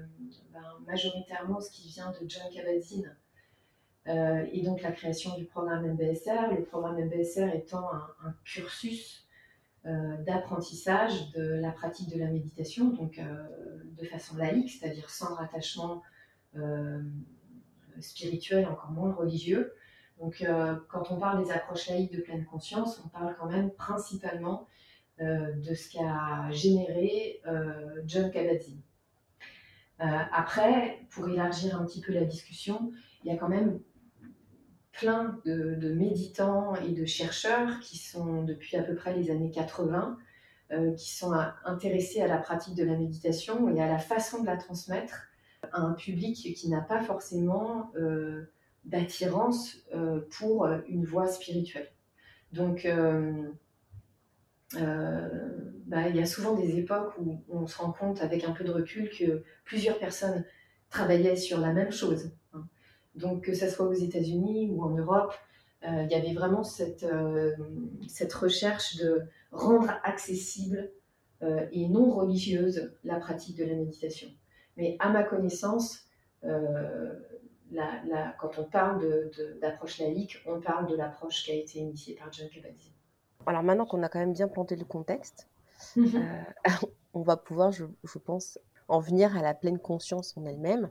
ben, 0.50 0.62
majoritairement 0.87 1.61
ce 1.61 1.70
qui 1.70 1.88
vient 1.88 2.11
de 2.18 2.26
John 2.26 2.44
Kabat-Zinn. 2.55 3.14
et 4.07 4.62
donc 4.62 4.81
la 4.81 4.92
création 4.92 5.37
du 5.37 5.44
programme 5.44 5.92
MBSR, 5.92 6.55
le 6.57 6.64
programme 6.64 7.05
MBSR 7.05 7.55
étant 7.55 7.87
un, 8.24 8.35
cursus 8.44 9.25
d'apprentissage 10.27 11.31
de 11.33 11.61
la 11.61 11.70
pratique 11.70 12.12
de 12.12 12.18
la 12.18 12.27
méditation, 12.27 12.88
donc 12.88 13.20
de 13.20 14.05
façon 14.07 14.37
laïque, 14.37 14.70
c'est-à-dire 14.70 15.09
sans 15.11 15.35
rattachement 15.35 16.03
spirituel, 18.01 18.66
encore 18.66 18.90
moins 18.90 19.12
religieux. 19.12 19.75
Donc, 20.20 20.42
euh, 20.42 20.77
quand 20.88 21.11
on 21.11 21.18
parle 21.18 21.44
des 21.44 21.51
approches 21.51 21.88
laïques 21.88 22.12
de 22.12 22.22
pleine 22.22 22.44
conscience, 22.44 23.03
on 23.05 23.09
parle 23.09 23.37
quand 23.38 23.49
même 23.49 23.70
principalement 23.70 24.66
euh, 25.20 25.53
de 25.53 25.75
ce 25.75 25.90
qu'a 25.90 26.51
généré 26.51 27.40
euh, 27.46 28.03
John 28.07 28.31
Kabat-Zinn. 28.31 28.81
après, 29.99 31.01
pour 31.11 31.29
élargir 31.29 31.81
un 31.81 31.85
petit 31.85 32.01
peu 32.01 32.12
la 32.12 32.25
discussion, 32.25 32.92
il 33.25 33.33
y 33.33 33.35
a 33.35 33.38
quand 33.38 33.49
même 33.49 33.81
plein 34.98 35.40
de, 35.44 35.92
méditants 35.92 36.74
et 36.76 36.92
de 36.92 37.04
chercheurs 37.04 37.80
qui 37.80 37.98
sont 37.98 38.42
depuis 38.42 38.76
à 38.76 38.82
peu 38.82 38.94
près 38.94 39.14
les 39.14 39.30
années 39.30 39.50
80, 39.50 40.18
qui 40.96 41.14
sont 41.14 41.32
intéressés 41.64 42.20
à 42.20 42.26
la 42.26 42.38
pratique 42.38 42.74
de 42.74 42.85
la 42.85 42.96
méditation 42.96 43.68
et 43.74 43.80
à 43.80 43.87
la 43.87 43.98
façon 43.98 44.40
de 44.40 44.46
la 44.46 44.56
transmettre 44.56 45.28
à 45.72 45.80
un 45.80 45.92
public 45.92 46.54
qui 46.54 46.68
n'a 46.68 46.80
pas 46.80 47.02
forcément 47.02 47.92
euh, 47.96 48.44
d'attirance 48.85 49.76
euh, 49.94 50.20
pour 50.38 50.68
une 50.88 51.04
voie 51.04 51.26
spirituelle. 51.26 51.88
Donc, 52.52 52.85
euh, 52.85 53.50
bah, 54.72 56.09
il 56.09 56.16
y 56.16 56.20
a 56.20 56.26
souvent 56.26 56.54
des 56.54 56.78
époques 56.78 57.14
où 57.18 57.42
on 57.48 57.66
se 57.66 57.78
rend 57.78 57.92
compte 57.92 58.22
avec 58.22 58.44
un 58.44 58.52
peu 58.52 58.64
de 58.64 58.72
recul 58.72 59.11
que 59.11 59.42
plusieurs 59.64 59.98
personnes 59.98 60.44
travaillaient 60.90 61.37
sur 61.37 61.61
la 61.61 61.72
même 61.72 61.92
chose. 61.92 62.32
Donc, 63.16 63.44
que 63.44 63.55
ce 63.55 63.68
soit 63.68 63.87
aux 63.87 63.94
États-Unis 63.94 64.70
ou 64.70 64.83
en 64.83 64.90
Europe, 64.90 65.35
il 65.83 66.09
y 66.11 66.14
avait 66.14 66.35
vraiment 66.35 66.64
cette, 66.64 67.07
cette 68.09 68.35
recherche 68.35 68.96
de 68.96 69.22
rendre 69.52 69.92
accessible 70.02 70.90
et 71.42 71.88
non 71.88 72.11
religieuse 72.11 72.92
la 73.05 73.20
pratique 73.20 73.57
de 73.57 73.64
la 73.64 73.74
méditation. 73.74 74.29
Mais 74.76 74.96
à 74.98 75.11
ma 75.11 75.22
connaissance, 75.22 76.07
euh, 76.44 77.14
quand 78.38 78.59
on 78.59 78.64
parle 78.64 79.31
d'approche 79.61 79.98
laïque, 79.98 80.42
on 80.46 80.61
parle 80.61 80.87
de 80.87 80.96
l'approche 80.96 81.44
qui 81.44 81.50
a 81.50 81.55
été 81.55 81.79
initiée 81.79 82.14
par 82.14 82.33
John 82.33 82.48
Kabat-Zinn. 82.48 82.92
Alors 83.46 83.62
maintenant 83.62 83.87
qu'on 83.87 84.02
a 84.02 84.09
quand 84.09 84.18
même 84.18 84.33
bien 84.33 84.48
planté 84.48 84.76
le 84.76 84.85
contexte, 84.85 85.48
mhm. 85.96 86.16
euh, 86.16 86.70
on 87.14 87.22
va 87.22 87.37
pouvoir, 87.37 87.72
je, 87.72 87.85
pense, 88.18 88.59
en 88.88 89.01
venir 89.01 89.37
à 89.37 89.42
la 89.42 89.55
pleine 89.55 89.79
conscience 89.79 90.37
en 90.37 90.44
elle-même. 90.44 90.90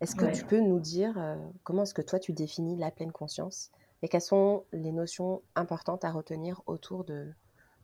Est-ce 0.00 0.14
que 0.14 0.32
tu 0.32 0.44
peux 0.44 0.60
nous 0.60 0.80
dire 0.80 1.14
euh, 1.18 1.36
comment 1.64 1.82
est-ce 1.82 1.94
que 1.94 2.02
toi 2.02 2.18
tu 2.18 2.32
définis 2.32 2.76
la 2.76 2.90
pleine 2.90 3.12
conscience 3.12 3.70
et 4.02 4.08
quelles 4.08 4.20
sont 4.20 4.64
les 4.72 4.92
notions 4.92 5.42
importantes 5.54 6.04
à 6.04 6.10
retenir 6.10 6.62
autour 6.66 7.04
de, 7.04 7.32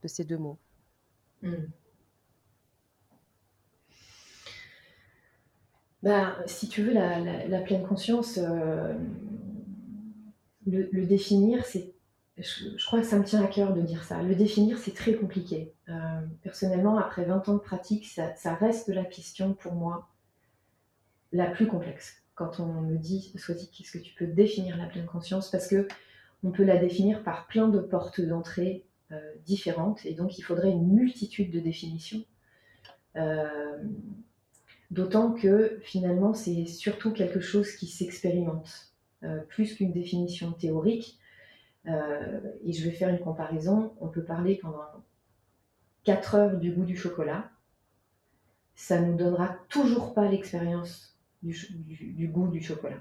ces 0.04 0.24
deux 0.24 0.38
mots? 0.38 0.58
Bah, 6.02 6.36
Si 6.46 6.68
tu 6.68 6.82
veux, 6.82 6.92
la, 6.92 7.60
pleine 7.60 7.86
conscience, 7.86 8.38
euh, 8.38 8.94
le, 10.66 11.06
définir, 11.06 11.64
c'est. 11.64 11.94
Je, 12.38 12.86
crois 12.86 13.00
que 13.00 13.06
ça 13.06 13.18
me 13.18 13.24
tient 13.24 13.42
à 13.42 13.48
cœur 13.48 13.74
de 13.74 13.80
dire 13.80 14.04
ça. 14.04 14.22
Le 14.22 14.34
définir, 14.34 14.78
c'est 14.78 14.94
très 14.94 15.14
compliqué. 15.14 15.72
Euh, 15.88 16.20
personnellement, 16.42 16.98
après 16.98 17.24
20 17.24 17.48
ans 17.48 17.54
de 17.54 17.58
pratique, 17.58 18.06
ça, 18.06 18.54
reste 18.54 18.88
la 18.88 19.04
question 19.04 19.54
pour 19.54 19.74
moi 19.74 20.08
la 21.32 21.46
plus 21.46 21.66
complexe. 21.66 22.22
Quand 22.34 22.60
on 22.60 22.80
me 22.82 22.96
dit, 22.96 23.32
Sois-y, 23.36 23.68
qu'est-ce 23.70 23.98
que 23.98 24.02
tu 24.02 24.14
peux 24.14 24.26
définir 24.26 24.76
la 24.76 24.86
pleine 24.86 25.06
conscience? 25.06 25.50
Parce 25.50 25.66
que 25.66 25.88
on 26.44 26.52
peut 26.52 26.64
la 26.64 26.76
définir 26.76 27.24
par 27.24 27.48
plein 27.48 27.68
de 27.68 27.80
portes 27.80 28.20
d'entrée 28.20 28.86
euh, 29.10 29.18
différentes, 29.44 30.06
et 30.06 30.14
donc 30.14 30.38
il 30.38 30.42
faudrait 30.42 30.70
une 30.70 30.86
multitude 30.92 31.50
de 31.50 31.60
définitions. 31.60 32.24
D'autant 34.90 35.32
que 35.32 35.78
finalement, 35.82 36.32
c'est 36.32 36.64
surtout 36.64 37.12
quelque 37.12 37.40
chose 37.40 37.72
qui 37.72 37.86
s'expérimente, 37.86 38.94
euh, 39.22 39.40
plus 39.40 39.74
qu'une 39.74 39.92
définition 39.92 40.52
théorique. 40.52 41.17
Euh, 41.88 42.40
et 42.64 42.72
je 42.72 42.84
vais 42.84 42.90
faire 42.90 43.08
une 43.08 43.20
comparaison. 43.20 43.94
On 44.00 44.08
peut 44.08 44.24
parler 44.24 44.56
pendant 44.56 44.84
4 46.04 46.34
heures 46.34 46.56
du 46.56 46.72
goût 46.72 46.84
du 46.84 46.96
chocolat. 46.96 47.50
Ça 48.74 49.00
ne 49.00 49.06
nous 49.06 49.16
donnera 49.16 49.56
toujours 49.68 50.14
pas 50.14 50.28
l'expérience 50.28 51.18
du, 51.42 52.28
goût 52.28 52.48
du 52.48 52.60
chocolat. 52.60 53.00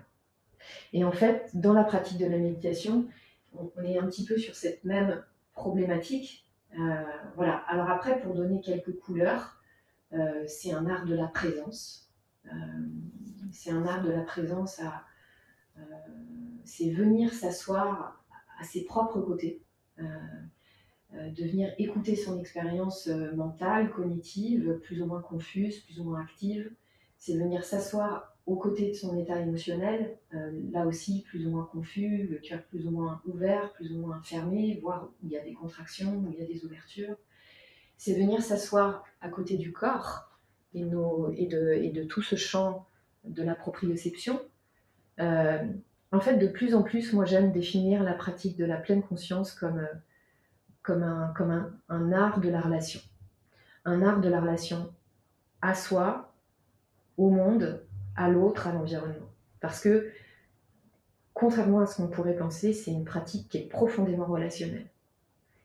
Et 0.94 1.04
en 1.04 1.12
fait, 1.12 1.50
dans 1.54 1.74
la 1.74 1.84
pratique 1.84 2.18
de 2.18 2.26
la 2.26 2.38
méditation, 2.38 3.08
on, 3.54 3.84
est 3.84 3.98
un 3.98 4.06
petit 4.08 4.26
peu 4.26 4.38
sur 4.38 4.56
cette 4.56 4.84
même 4.84 5.24
problématique. 5.54 6.48
Euh, 6.80 7.04
voilà. 7.36 7.58
Alors 7.68 7.90
après, 7.90 8.20
pour 8.22 8.34
donner 8.34 8.62
quelques 8.62 8.98
couleurs, 9.00 9.62
euh, 10.14 10.44
c'est 10.48 10.72
un 10.72 10.88
art 10.88 11.06
de 11.06 11.16
la 11.16 11.28
présence. 11.28 12.12
C'est 13.52 13.72
un 13.72 13.86
art 13.86 14.04
de 14.04 14.12
la 14.12 14.22
présence 14.22 14.80
c'est 16.68 16.90
venir 16.90 17.34
s'asseoir 17.34 18.24
à 18.60 18.64
ses 18.64 18.84
propres 18.84 19.22
côtés, 19.22 19.62
de 20.00 21.44
venir 21.44 21.74
écouter 21.78 22.16
son 22.16 22.40
expérience 22.40 23.08
mentale, 23.08 23.92
cognitive, 23.92 24.80
plus 24.84 25.02
ou 25.02 25.06
moins 25.06 25.22
confuse, 25.22 25.80
plus 25.80 26.00
ou 26.00 26.04
moins 26.04 26.22
active. 26.22 26.72
C'est 27.18 27.38
venir 27.38 27.64
s'asseoir 27.64 28.36
aux 28.46 28.58
côtés 28.58 28.90
de 28.90 28.94
son 28.94 29.18
état 29.18 29.40
émotionnel, 29.40 30.18
là 30.72 30.86
aussi 30.86 31.24
plus 31.24 31.48
ou 31.48 31.52
moins 31.52 31.66
confus, 31.72 32.28
le 32.28 32.38
cœur 32.38 32.64
plus 32.64 32.86
ou 32.88 32.92
moins 32.92 33.22
ouvert, 33.26 33.74
plus 33.74 33.92
ou 33.94 34.00
moins 34.00 34.22
fermé, 34.22 34.80
voire 34.82 35.06
où 35.06 35.28
il 35.28 35.32
y 35.32 35.38
a 35.38 35.44
des 35.44 35.54
contractions, 35.54 36.18
où 36.18 36.32
il 36.32 36.40
y 36.40 36.44
a 36.44 36.48
des 36.48 36.64
ouvertures 36.66 37.18
c'est 37.98 38.14
venir 38.14 38.42
s'asseoir 38.42 39.04
à 39.22 39.30
côté 39.30 39.58
du 39.58 39.74
corps 39.74 40.30
et, 40.74 40.84
de, 40.84 42.04
tout 42.04 42.22
ce 42.22 42.36
champ 42.36 42.88
de 43.24 43.44
la 43.44 43.56
proprioception. 43.56 44.40
Euh, 46.14 46.18
en 46.18 46.20
fait, 46.20 46.38
de 46.38 46.48
plus 46.48 46.76
en 46.76 46.84
plus, 46.84 47.14
moi 47.14 47.26
j'aime 47.26 47.52
définir 47.52 48.04
la 48.04 48.14
pratique 48.14 48.58
de 48.58 48.66
la 48.66 48.78
pleine 48.78 49.04
conscience 49.04 49.54
comme, 49.54 49.80
un, 50.90 52.12
art 52.12 52.40
de 52.40 52.50
la 52.50 52.62
relation. 52.62 53.02
Un 53.86 54.02
art 54.02 54.20
de 54.20 54.30
la 54.30 54.42
relation 54.42 54.94
à 55.62 55.76
soi, 55.76 56.34
au 57.18 57.30
monde, 57.30 57.84
à 58.16 58.30
l'autre, 58.30 58.68
à 58.68 58.74
l'environnement. 58.74 59.30
Parce 59.60 59.82
que, 59.82 60.12
contrairement 61.34 61.80
à 61.80 61.86
ce 61.86 61.98
qu'on 61.98 62.08
pourrait 62.08 62.36
penser, 62.36 62.74
c'est 62.74 62.92
une 62.92 63.06
pratique 63.06 63.50
qui 63.50 63.58
est 63.58 63.70
profondément 63.70 64.26
relationnelle, 64.26 64.88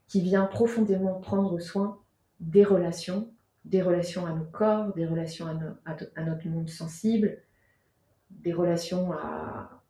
qui 0.08 0.20
vient 0.20 0.46
profondément 0.46 1.14
prendre 1.20 1.58
soin 1.60 1.98
des 2.40 2.64
relations, 2.64 3.30
des 3.64 3.82
relations 3.82 4.26
à 4.26 4.32
nos 4.32 4.44
corps, 4.44 4.92
des 4.94 5.06
relations 5.06 5.46
à, 5.46 6.22
notre 6.24 6.48
monde 6.48 6.68
sensible, 6.68 7.38
des 8.30 8.52
relations 8.52 9.12
à 9.12 9.81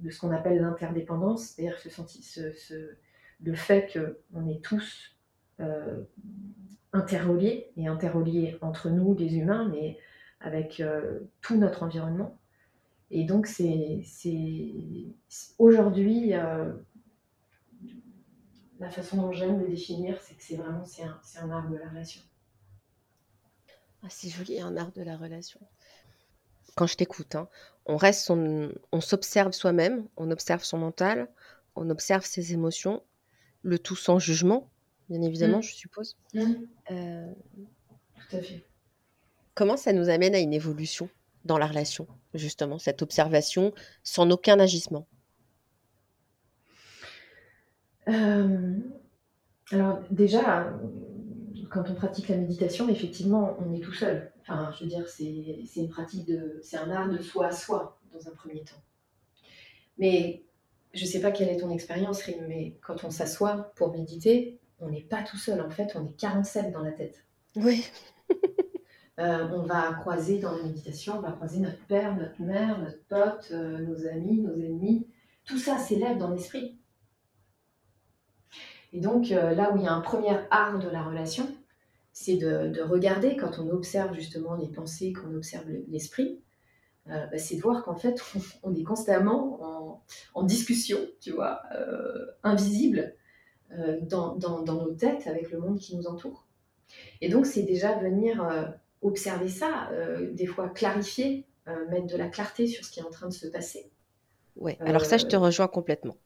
de 0.00 0.10
ce 0.10 0.20
qu'on 0.20 0.30
appelle 0.30 0.60
l'interdépendance, 0.60 1.48
c'est-à-dire 1.48 1.78
ce, 1.78 2.96
le 3.42 3.54
fait 3.54 3.92
qu'on 4.32 4.48
est 4.48 4.62
tous 4.62 5.16
euh, 5.60 6.02
interreliés, 6.92 7.70
et 7.76 7.86
interreliés 7.86 8.58
entre 8.60 8.90
nous, 8.90 9.14
des 9.14 9.36
humains, 9.36 9.68
mais 9.68 9.98
avec 10.40 10.80
euh, 10.80 11.20
tout 11.40 11.56
notre 11.56 11.82
environnement. 11.82 12.38
Et 13.10 13.24
donc, 13.24 13.46
c'est 13.46 14.02
aujourd'hui, 15.58 16.34
euh, 16.34 16.72
la 18.80 18.90
façon 18.90 19.18
dont 19.18 19.32
j'aime 19.32 19.60
le 19.60 19.68
définir, 19.68 20.20
c'est 20.22 20.34
que 20.34 20.42
c'est 20.42 20.56
vraiment 20.56 20.82
un, 20.82 21.42
un, 21.42 21.50
art 21.50 21.70
de 21.70 21.76
la 21.76 21.88
relation. 21.88 22.22
Ah, 24.02 24.08
c'est 24.10 24.28
joli, 24.28 24.60
un 24.60 24.76
art 24.76 24.92
de 24.92 25.02
la 25.02 25.16
relation. 25.16 25.60
Quand 26.76 26.86
je 26.86 26.96
t'écoute, 26.96 27.34
hein, 27.34 27.48
on 27.86 27.96
reste, 27.96 28.30
on 28.30 29.00
s'observe 29.00 29.52
soi-même, 29.52 30.06
on 30.16 30.30
observe 30.30 30.62
son 30.62 30.78
mental, 30.78 31.28
on 31.74 31.88
observe 31.90 32.24
ses 32.24 32.52
émotions, 32.52 33.02
le 33.62 33.78
tout 33.78 33.96
sans 33.96 34.18
jugement, 34.18 34.68
bien 35.08 35.22
évidemment, 35.22 35.58
mm. 35.58 35.62
je 35.62 35.74
suppose. 35.74 36.16
Mm. 36.34 36.52
Euh, 36.90 37.32
tout 38.28 38.36
à 38.36 38.40
fait. 38.42 38.62
Comment 39.54 39.78
ça 39.78 39.94
nous 39.94 40.10
amène 40.10 40.34
à 40.34 40.38
une 40.38 40.52
évolution 40.52 41.08
dans 41.46 41.56
la 41.56 41.66
relation, 41.66 42.06
justement, 42.34 42.78
cette 42.78 43.00
observation 43.00 43.72
sans 44.02 44.30
aucun 44.30 44.60
agissement? 44.60 45.06
Alors 49.72 50.00
déjà, 50.10 50.72
quand 51.76 51.90
on 51.90 51.94
pratique 51.94 52.28
la 52.28 52.36
méditation, 52.36 52.88
effectivement, 52.88 53.54
on 53.60 53.74
est 53.74 53.80
tout 53.80 53.92
seul. 53.92 54.32
Enfin, 54.40 54.72
je 54.72 54.84
veux 54.84 54.88
dire, 54.88 55.06
c'est 55.08 55.26
une 55.76 55.90
pratique 55.90 56.26
de, 56.26 56.58
c'est 56.62 56.78
un 56.78 56.90
art 56.90 57.10
de 57.10 57.18
soi 57.18 57.48
à 57.48 57.52
soi 57.52 58.00
dans 58.12 58.28
un 58.28 58.30
premier 58.30 58.62
temps. 58.64 58.82
Mais 59.98 60.44
je 60.94 61.02
ne 61.02 61.06
sais 61.06 61.20
pas 61.20 61.30
quelle 61.32 61.50
est 61.50 61.58
ton 61.58 61.70
expérience, 61.70 62.22
Rim, 62.22 62.46
mais 62.48 62.78
quand 62.80 63.04
on 63.04 63.10
s'assoit 63.10 63.72
pour 63.76 63.92
méditer, 63.92 64.58
on 64.80 64.88
n'est 64.88 65.02
pas 65.02 65.22
tout 65.22 65.36
seul. 65.36 65.60
En 65.60 65.68
fait, 65.68 65.94
on 65.96 66.06
est 66.06 66.16
47 66.16 66.72
dans 66.72 66.82
la 66.82 66.92
tête. 66.92 67.24
Oui. 67.56 67.84
Euh, 69.18 69.48
on 69.50 69.62
va 69.62 69.94
croiser 69.94 70.40
dans 70.40 70.54
la 70.54 70.62
méditation, 70.62 71.16
on 71.16 71.22
va 71.22 71.32
croiser 71.32 71.58
notre 71.58 71.82
père, 71.86 72.14
notre 72.14 72.38
mère, 72.42 72.78
notre 72.78 73.02
pote, 73.04 73.48
euh, 73.50 73.78
nos 73.78 74.06
amis, 74.06 74.42
nos 74.42 74.52
ennemis. 74.52 75.08
Tout 75.46 75.56
ça 75.56 75.78
s'élève 75.78 76.18
dans 76.18 76.28
l'esprit. 76.28 76.78
Et 78.92 79.00
donc, 79.00 79.32
euh, 79.32 79.54
là 79.54 79.72
où 79.72 79.78
il 79.78 79.84
y 79.84 79.86
a 79.86 79.92
un 79.94 80.02
premier 80.02 80.36
art 80.50 80.78
de 80.80 80.90
la 80.90 81.02
relation, 81.02 81.48
c'est 82.18 82.36
de, 82.36 82.80
regarder, 82.80 83.36
quand 83.36 83.58
on 83.58 83.68
observe 83.68 84.14
justement 84.14 84.54
les 84.54 84.68
pensées, 84.68 85.12
qu'on 85.12 85.34
observe 85.34 85.66
l'esprit, 85.88 86.40
bah, 87.04 87.36
c'est 87.36 87.56
de 87.56 87.60
voir 87.60 87.84
qu'en 87.84 87.94
fait, 87.94 88.22
on, 88.62 88.74
est 88.74 88.84
constamment 88.84 90.02
en, 90.34 90.42
discussion, 90.42 90.98
tu 91.20 91.32
vois, 91.32 91.60
invisible, 92.42 93.14
dans, 94.02 94.34
dans, 94.36 94.62
nos 94.62 94.94
têtes 94.94 95.26
avec 95.26 95.50
le 95.50 95.58
monde 95.58 95.78
qui 95.78 95.94
nous 95.94 96.06
entoure. 96.06 96.46
Et 97.20 97.28
donc, 97.28 97.44
c'est 97.44 97.64
déjà 97.64 97.98
venir 97.98 98.42
observer 99.02 99.48
ça, 99.48 99.88
euh, 99.92 100.32
des 100.32 100.46
fois 100.46 100.68
clarifier, 100.68 101.46
euh, 101.68 101.88
mettre 101.90 102.06
de 102.06 102.16
la 102.16 102.28
clarté 102.28 102.66
sur 102.66 102.84
ce 102.84 102.90
qui 102.90 103.00
est 103.00 103.02
en 103.02 103.10
train 103.10 103.28
de 103.28 103.32
se 103.32 103.46
passer. 103.46 103.90
Ouais, 104.56 104.76
alors 104.80 105.04
ça, 105.04 105.18
je 105.18 105.26
te 105.26 105.36
euh, 105.36 105.40
rejoins 105.40 105.68
complètement. 105.68 106.16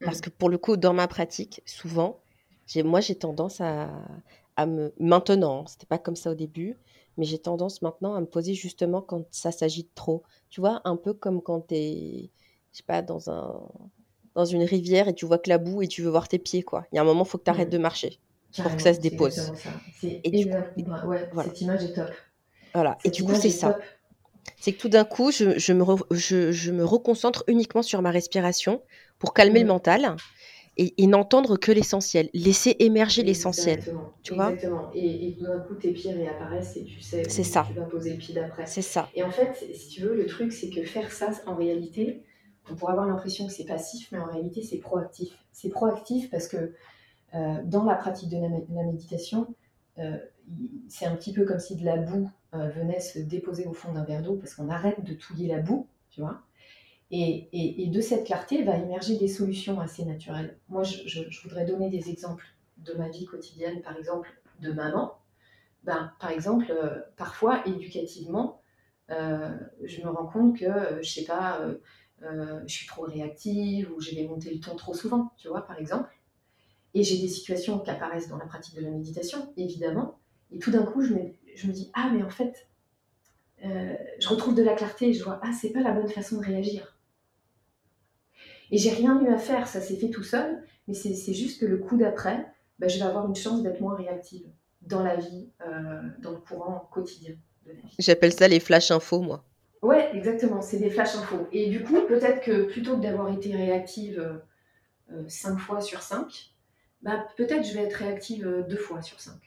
Parce 0.00 0.18
mm. 0.18 0.22
que 0.22 0.30
pour 0.30 0.50
le 0.50 0.58
coup, 0.58 0.76
dans 0.76 0.92
ma 0.92 1.08
pratique, 1.08 1.62
souvent, 1.64 2.20
moi, 2.84 3.00
j'ai 3.00 3.14
tendance 3.14 3.60
à, 3.60 3.90
à 4.56 4.66
me. 4.66 4.92
Maintenant, 4.98 5.66
c'était 5.66 5.86
pas 5.86 5.98
comme 5.98 6.16
ça 6.16 6.30
au 6.30 6.34
début, 6.34 6.76
mais 7.16 7.24
j'ai 7.24 7.38
tendance 7.38 7.82
maintenant 7.82 8.14
à 8.14 8.20
me 8.20 8.26
poser 8.26 8.54
justement 8.54 9.00
quand 9.00 9.24
ça 9.30 9.52
s'agit 9.52 9.84
de 9.84 9.90
trop. 9.94 10.22
Tu 10.50 10.60
vois, 10.60 10.80
un 10.84 10.96
peu 10.96 11.14
comme 11.14 11.42
quand 11.42 11.68
tu 11.68 11.74
es, 11.74 12.30
je 12.72 12.78
sais 12.78 12.84
pas, 12.84 13.02
dans, 13.02 13.30
un, 13.30 13.60
dans 14.34 14.44
une 14.44 14.62
rivière 14.62 15.08
et 15.08 15.14
tu 15.14 15.26
vois 15.26 15.38
que 15.38 15.48
la 15.48 15.58
boue 15.58 15.82
et 15.82 15.88
tu 15.88 16.02
veux 16.02 16.10
voir 16.10 16.28
tes 16.28 16.38
pieds, 16.38 16.62
quoi. 16.62 16.86
Il 16.92 16.96
y 16.96 16.98
a 16.98 17.02
un 17.02 17.04
moment, 17.04 17.24
il 17.24 17.28
faut 17.28 17.38
que 17.38 17.44
tu 17.44 17.50
arrêtes 17.50 17.70
de 17.70 17.78
marcher 17.78 18.18
pour 18.62 18.74
que 18.74 18.82
ça 18.82 18.94
se 18.94 19.00
dépose. 19.00 19.52
et 20.02 20.44
ouais, 20.44 21.28
cette 21.44 21.60
image 21.60 21.84
est 21.84 21.92
top. 21.94 22.10
Voilà. 22.74 22.98
et 23.04 23.10
du 23.10 23.24
coup, 23.24 23.34
c'est 23.34 23.50
ça. 23.50 23.78
C'est 24.58 24.72
que 24.72 24.78
tout 24.78 24.88
d'un 24.88 25.04
coup, 25.04 25.32
je, 25.32 25.58
je, 25.58 25.72
me 25.72 25.84
je, 26.12 26.52
je, 26.52 26.70
me 26.70 26.84
reconcentre 26.84 27.42
uniquement 27.48 27.82
sur 27.82 28.00
ma 28.00 28.10
respiration 28.10 28.82
pour 29.18 29.34
calmer 29.34 29.60
le 29.60 29.64
mm. 29.64 29.68
mental 29.68 30.16
et, 30.76 31.06
n'entendre 31.06 31.56
que 31.56 31.72
l'essentiel. 31.72 32.28
Laisser 32.34 32.76
émerger 32.80 33.22
l'essentiel. 33.22 33.82
Tu 34.22 34.34
vois? 34.34 34.52
Exactement. 34.52 34.90
Et, 34.94 35.36
d'un 35.40 35.60
coup, 35.60 35.74
tes 35.74 35.92
pieds 35.92 36.12
réapparaissent 36.12 36.76
et 36.76 36.84
tu 36.84 37.00
sais 37.00 37.26
où 37.26 37.44
ça. 37.44 37.66
tu 37.68 37.74
vas 37.74 37.86
poser 37.86 38.12
le 38.12 38.18
pied 38.18 38.34
d'après. 38.34 38.66
C'est 38.66 38.82
ça. 38.82 39.08
Et 39.14 39.22
en 39.22 39.30
fait, 39.30 39.54
si 39.74 39.88
tu 39.88 40.02
veux, 40.02 40.14
le 40.14 40.26
truc, 40.26 40.52
c'est 40.52 40.70
que 40.70 40.82
faire 40.84 41.10
ça, 41.12 41.30
en 41.46 41.54
réalité, 41.54 42.22
on 42.70 42.74
pourrait 42.74 42.92
avoir 42.92 43.06
l'impression 43.06 43.46
que 43.46 43.52
c'est 43.52 43.64
passif, 43.64 44.08
mais 44.12 44.18
en 44.18 44.26
réalité, 44.26 44.62
c'est 44.62 44.78
proactif. 44.78 45.32
C'est 45.52 45.68
proactif 45.68 46.30
parce 46.30 46.48
que 46.48 46.74
euh, 47.34 47.62
dans 47.64 47.84
la 47.84 47.94
pratique 47.94 48.28
de 48.28 48.36
la, 48.36 48.82
méditation, 48.84 49.54
euh, 49.98 50.18
c'est 50.88 51.06
un 51.06 51.16
petit 51.16 51.32
peu 51.32 51.44
comme 51.44 51.58
si 51.58 51.76
de 51.76 51.84
la 51.84 51.96
boue 51.96 52.30
euh, 52.54 52.68
venait 52.70 53.00
se 53.00 53.18
déposer 53.18 53.66
au 53.66 53.72
fond 53.72 53.92
d'un 53.92 54.04
verre 54.04 54.22
d'eau 54.22 54.36
parce 54.36 54.54
qu'on 54.54 54.68
arrête 54.68 55.02
de 55.04 55.14
touiller 55.14 55.48
la 55.48 55.58
boue, 55.58 55.88
tu 56.10 56.20
vois? 56.20 56.42
Et, 57.10 57.88
de 57.92 58.00
cette 58.00 58.26
clarté 58.26 58.62
va 58.62 58.76
émerger 58.76 59.16
des 59.16 59.28
solutions 59.28 59.80
assez 59.80 60.04
naturelles. 60.04 60.58
Moi, 60.68 60.82
je, 60.82 61.22
voudrais 61.42 61.64
donner 61.64 61.88
des 61.88 62.10
exemples 62.10 62.44
de 62.78 62.92
ma 62.94 63.08
vie 63.08 63.26
quotidienne, 63.26 63.80
par 63.82 63.96
exemple, 63.96 64.30
de 64.60 64.72
maman. 64.72 65.14
Ben, 65.84 66.12
par 66.18 66.30
exemple, 66.30 66.72
parfois, 67.16 67.66
éducativement, 67.66 68.60
je 69.08 70.02
me 70.02 70.08
rends 70.08 70.26
compte 70.26 70.58
que, 70.58 71.00
je 71.00 71.08
sais 71.08 71.24
pas, 71.24 71.60
je 72.20 72.72
suis 72.74 72.86
trop 72.86 73.02
réactive 73.02 73.92
ou 73.92 74.00
j'ai 74.00 74.26
monté 74.26 74.52
le 74.52 74.60
ton 74.60 74.74
trop 74.74 74.94
souvent, 74.94 75.32
tu 75.36 75.48
vois, 75.48 75.64
par 75.66 75.78
exemple. 75.78 76.10
Et 76.94 77.02
j'ai 77.02 77.18
des 77.18 77.28
situations 77.28 77.78
qui 77.78 77.90
apparaissent 77.90 78.28
dans 78.28 78.38
la 78.38 78.46
pratique 78.46 78.74
de 78.74 78.80
la 78.80 78.90
méditation, 78.90 79.52
évidemment. 79.56 80.18
Et 80.50 80.58
tout 80.58 80.70
d'un 80.70 80.82
coup, 80.82 81.02
je 81.02 81.14
me, 81.14 81.20
je 81.54 81.66
me, 81.66 81.72
dis, 81.72 81.90
ah, 81.94 82.10
mais 82.12 82.22
en 82.22 82.30
fait, 82.30 82.66
euh, 83.64 83.94
je 84.18 84.28
retrouve 84.28 84.54
de 84.54 84.62
la 84.62 84.74
clarté 84.74 85.12
je 85.12 85.24
vois, 85.24 85.40
ah, 85.42 85.50
c'est 85.52 85.70
pas 85.70 85.80
la 85.80 85.92
bonne 85.92 86.08
façon 86.08 86.38
de 86.38 86.44
réagir. 86.44 86.95
Et 88.70 88.78
j'ai 88.78 88.90
rien 88.90 89.20
eu 89.22 89.28
à 89.28 89.38
faire, 89.38 89.68
ça 89.68 89.80
s'est 89.80 89.96
fait 89.96 90.10
tout 90.10 90.22
seul, 90.22 90.62
mais 90.88 90.94
c'est 90.94 91.34
juste 91.34 91.60
que 91.60 91.66
le 91.66 91.78
coup 91.78 91.96
d'après, 91.96 92.46
bah, 92.78 92.88
je 92.88 92.98
vais 92.98 93.04
avoir 93.04 93.26
une 93.26 93.36
chance 93.36 93.62
d'être 93.62 93.80
moins 93.80 93.94
réactive 93.94 94.46
dans 94.82 95.02
la 95.02 95.16
vie, 95.16 95.48
euh, 95.66 96.02
dans 96.20 96.32
le 96.32 96.38
courant 96.38 96.88
quotidien 96.92 97.34
J'appelle 97.98 98.32
ça 98.32 98.46
les 98.46 98.60
flash 98.60 98.90
infos, 98.92 99.20
moi. 99.20 99.44
Ouais, 99.82 100.10
exactement, 100.14 100.62
c'est 100.62 100.78
des 100.78 100.90
flash 100.90 101.16
infos. 101.16 101.48
Et 101.52 101.68
du 101.68 101.82
coup, 101.82 102.00
peut-être 102.08 102.40
que 102.40 102.64
plutôt 102.64 102.96
que 102.96 103.02
d'avoir 103.02 103.32
été 103.32 103.54
réactive 103.54 104.40
euh, 105.10 105.24
5 105.28 105.58
fois 105.58 105.80
sur 105.80 106.02
5, 106.02 106.54
bah, 107.02 107.24
peut-être 107.36 107.64
je 107.64 107.74
vais 107.74 107.84
être 107.84 107.94
réactive 107.94 108.46
euh, 108.46 108.62
deux 108.62 108.76
fois 108.76 109.02
sur 109.02 109.20
cinq. 109.20 109.40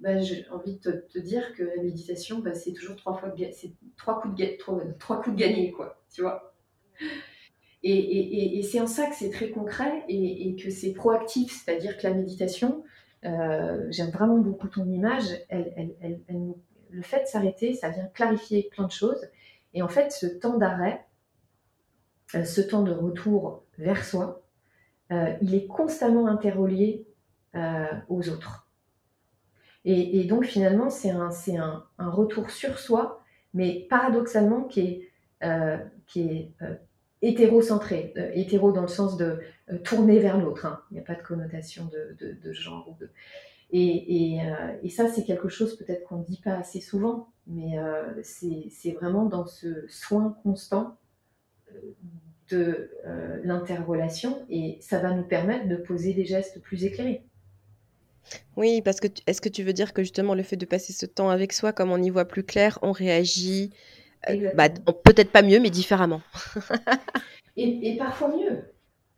Bah, 0.00 0.20
j'ai 0.20 0.46
envie 0.50 0.76
de 0.76 1.06
te, 1.08 1.18
dire 1.18 1.54
que 1.54 1.62
la 1.62 1.82
méditation, 1.82 2.40
bah, 2.40 2.54
c'est 2.54 2.72
toujours 2.72 2.96
trois, 2.96 3.16
fois 3.16 3.32
c'est 3.52 3.72
trois, 3.96 4.20
coups 4.20 4.34
de 4.34 4.56
trois, 4.58 4.78
trois, 4.98 5.22
coups 5.22 5.36
de 5.36 5.40
gagné, 5.40 5.72
quoi, 5.72 6.02
tu 6.12 6.22
vois. 6.22 6.54
Et, 7.82 8.62
c'est 8.62 8.80
en 8.80 8.86
ça 8.86 9.06
que 9.06 9.14
c'est 9.14 9.30
très 9.30 9.50
concret 9.50 10.04
et, 10.08 10.54
que 10.56 10.70
c'est 10.70 10.92
proactif, 10.92 11.64
c'est-à-dire 11.64 11.96
que 11.96 12.06
la 12.06 12.14
méditation, 12.14 12.84
euh, 13.24 13.86
j'aime 13.90 14.10
vraiment 14.10 14.38
beaucoup 14.38 14.68
ton 14.68 14.84
image, 14.86 15.24
le 15.50 17.02
fait 17.02 17.22
de 17.22 17.26
s'arrêter, 17.26 17.74
ça 17.74 17.90
vient 17.90 18.06
clarifier 18.06 18.68
plein 18.70 18.86
de 18.86 18.92
choses. 18.92 19.28
Et 19.72 19.82
en 19.82 19.88
fait, 19.88 20.10
ce 20.10 20.26
temps 20.26 20.58
d'arrêt, 20.58 21.06
euh, 22.34 22.44
ce 22.44 22.60
temps 22.60 22.82
de 22.82 22.92
retour 22.92 23.64
vers 23.78 24.04
soi, 24.04 24.42
euh, 25.12 25.32
il 25.40 25.54
est 25.54 25.66
constamment 25.66 26.26
interrelié 26.26 27.06
aux 28.08 28.28
autres. 28.28 28.68
Et, 29.84 30.22
donc 30.24 30.44
finalement, 30.44 30.88
c'est 30.88 31.10
un, 31.10 31.84
retour 31.98 32.50
sur 32.50 32.78
soi, 32.78 33.24
mais 33.54 33.86
paradoxalement 33.90 34.64
qui 34.64 34.80
est, 35.42 35.90
qui 36.06 36.20
est 36.20 36.52
hétérocentré, 37.22 38.14
hétéro 38.34 38.72
dans 38.72 38.82
le 38.82 38.88
sens 38.88 39.16
de 39.16 39.38
tourner 39.84 40.18
vers 40.18 40.38
l'autre. 40.38 40.66
Hein. 40.66 40.80
Il 40.90 40.94
n'y 40.94 41.00
a 41.00 41.04
pas 41.04 41.14
de 41.14 41.22
connotation 41.22 41.88
de, 41.92 42.52
genre. 42.52 42.96
Et, 43.72 44.40
et, 44.82 44.88
ça, 44.88 45.08
c'est 45.08 45.24
quelque 45.24 45.48
chose 45.48 45.76
peut-être 45.76 46.04
qu'on 46.04 46.18
ne 46.18 46.24
dit 46.24 46.40
pas 46.42 46.54
assez 46.54 46.80
souvent, 46.80 47.28
mais 47.46 47.78
c'est 48.22 48.92
vraiment 48.92 49.26
dans 49.26 49.46
ce 49.46 49.84
soin 49.88 50.36
constant 50.42 50.96
de 52.50 52.90
euh, 53.06 53.40
l'interrelation 53.44 54.44
et 54.50 54.78
ça 54.80 54.98
va 54.98 55.12
nous 55.12 55.22
permettre 55.22 55.68
de 55.68 55.76
poser 55.76 56.14
des 56.14 56.24
gestes 56.24 56.60
plus 56.60 56.84
éclairés. 56.84 57.22
Oui, 58.56 58.82
parce 58.82 59.00
que 59.00 59.08
est-ce 59.26 59.40
que 59.40 59.48
tu 59.48 59.62
veux 59.62 59.72
dire 59.72 59.92
que 59.92 60.02
justement 60.02 60.34
le 60.34 60.42
fait 60.42 60.56
de 60.56 60.66
passer 60.66 60.92
ce 60.92 61.06
temps 61.06 61.30
avec 61.30 61.52
soi, 61.52 61.72
comme 61.72 61.90
on 61.90 62.02
y 62.02 62.10
voit 62.10 62.26
plus 62.26 62.44
clair, 62.44 62.78
on 62.82 62.92
réagit 62.92 63.70
euh, 63.72 63.76
bah, 64.54 64.68
peut-être 65.04 65.32
pas 65.32 65.42
mieux, 65.42 65.60
mais 65.60 65.70
différemment. 65.70 66.22
et, 67.56 67.96
parfois 67.98 68.28
mieux. 68.36 68.64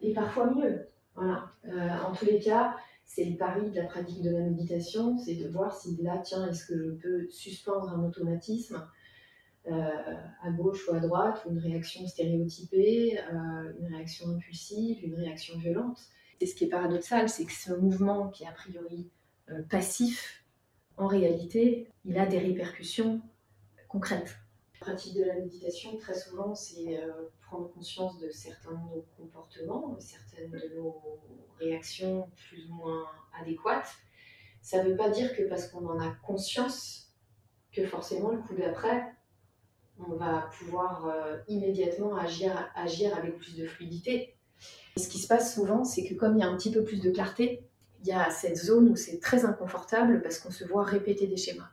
Et 0.01 0.13
parfois 0.13 0.51
mieux. 0.55 0.89
Voilà. 1.15 1.51
Euh, 1.67 1.89
en 2.07 2.13
tous 2.13 2.27
les 2.27 2.39
cas, 2.39 2.77
c'est 3.05 3.25
le 3.25 3.37
pari 3.37 3.71
de 3.71 3.77
la 3.77 3.87
pratique 3.87 4.23
de 4.23 4.31
la 4.31 4.41
méditation, 4.41 5.19
c'est 5.19 5.35
de 5.35 5.49
voir 5.49 5.75
si 5.75 5.99
là, 6.03 6.19
tiens, 6.25 6.49
est-ce 6.49 6.67
que 6.67 6.83
je 6.83 6.91
peux 6.93 7.29
suspendre 7.31 7.91
un 7.91 8.05
automatisme 8.05 8.83
euh, 9.69 9.91
à 10.43 10.51
gauche 10.51 10.89
ou 10.89 10.95
à 10.95 10.99
droite, 10.99 11.45
ou 11.47 11.53
une 11.53 11.59
réaction 11.59 12.05
stéréotypée, 12.09 13.21
euh, 13.21 13.73
une 13.79 13.95
réaction 13.95 14.29
impulsive, 14.31 15.05
une 15.05 15.15
réaction 15.15 15.57
violente. 15.57 16.01
Et 16.41 16.47
ce 16.47 16.57
qui 16.57 16.65
est 16.65 16.69
paradoxal, 16.69 17.29
c'est 17.29 17.45
que 17.45 17.53
ce 17.53 17.73
mouvement 17.73 18.29
qui 18.29 18.43
est 18.43 18.49
a 18.49 18.53
priori 18.53 19.09
euh, 19.51 19.63
passif, 19.71 20.45
en 20.97 21.07
réalité, 21.07 21.89
il 22.05 22.19
a 22.19 22.27
des 22.27 22.39
répercussions 22.39 23.21
concrètes. 23.89 24.37
Pratique 24.83 25.15
de 25.15 25.23
la 25.25 25.35
méditation, 25.35 25.97
très 25.97 26.15
souvent, 26.15 26.57
c'est 26.57 27.01
prendre 27.41 27.73
conscience 27.73 28.19
de 28.19 28.31
certains 28.31 28.73
de 28.73 28.97
nos 28.97 29.07
comportements, 29.17 29.97
certaines 30.01 30.51
de 30.51 30.75
nos 30.77 31.01
réactions 31.61 32.29
plus 32.49 32.69
ou 32.69 32.75
moins 32.75 33.07
adéquates. 33.41 33.95
Ça 34.61 34.83
ne 34.83 34.91
veut 34.91 34.97
pas 34.97 35.09
dire 35.09 35.37
que 35.37 35.43
parce 35.45 35.69
qu'on 35.69 35.87
en 35.87 36.01
a 36.01 36.11
conscience, 36.27 37.13
que 37.73 37.87
forcément 37.87 38.31
le 38.31 38.39
coup 38.39 38.55
d'après, 38.55 39.05
on 39.99 40.15
va 40.15 40.51
pouvoir 40.59 41.07
euh, 41.07 41.39
immédiatement 41.49 42.17
agir 42.17 43.17
avec 43.17 43.39
plus 43.39 43.57
de 43.57 43.67
fluidité. 43.67 44.35
ce 44.97 45.09
qui 45.09 45.19
se 45.19 45.29
passe 45.29 45.55
souvent, 45.55 45.85
c'est 45.85 46.05
que 46.05 46.15
comme 46.15 46.37
il 46.37 46.41
y 46.41 46.43
a 46.43 46.49
un 46.49 46.57
petit 46.57 46.71
peu 46.71 46.83
plus 46.85 47.01
de 47.01 47.11
clarté, 47.11 47.69
il 48.01 48.09
y 48.09 48.13
a 48.13 48.31
cette 48.31 48.57
zone 48.57 48.89
où 48.89 48.97
c'est 48.97 49.21
très 49.21 49.45
inconfortable 49.45 50.23
parce 50.23 50.39
qu'on 50.39 50.51
se 50.51 50.65
voit 50.65 50.85
répéter 50.85 51.27
des 51.27 51.37
schémas. 51.37 51.71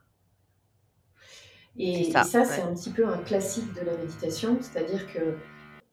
Et 1.79 2.11
ça, 2.11 2.23
c'est 2.23 2.61
un 2.61 2.73
petit 2.73 2.91
peu 2.91 3.07
un 3.07 3.17
classique 3.19 3.73
de 3.73 3.81
la 3.81 3.95
méditation, 3.95 4.57
c'est-à-dire 4.61 5.11
que 5.11 5.37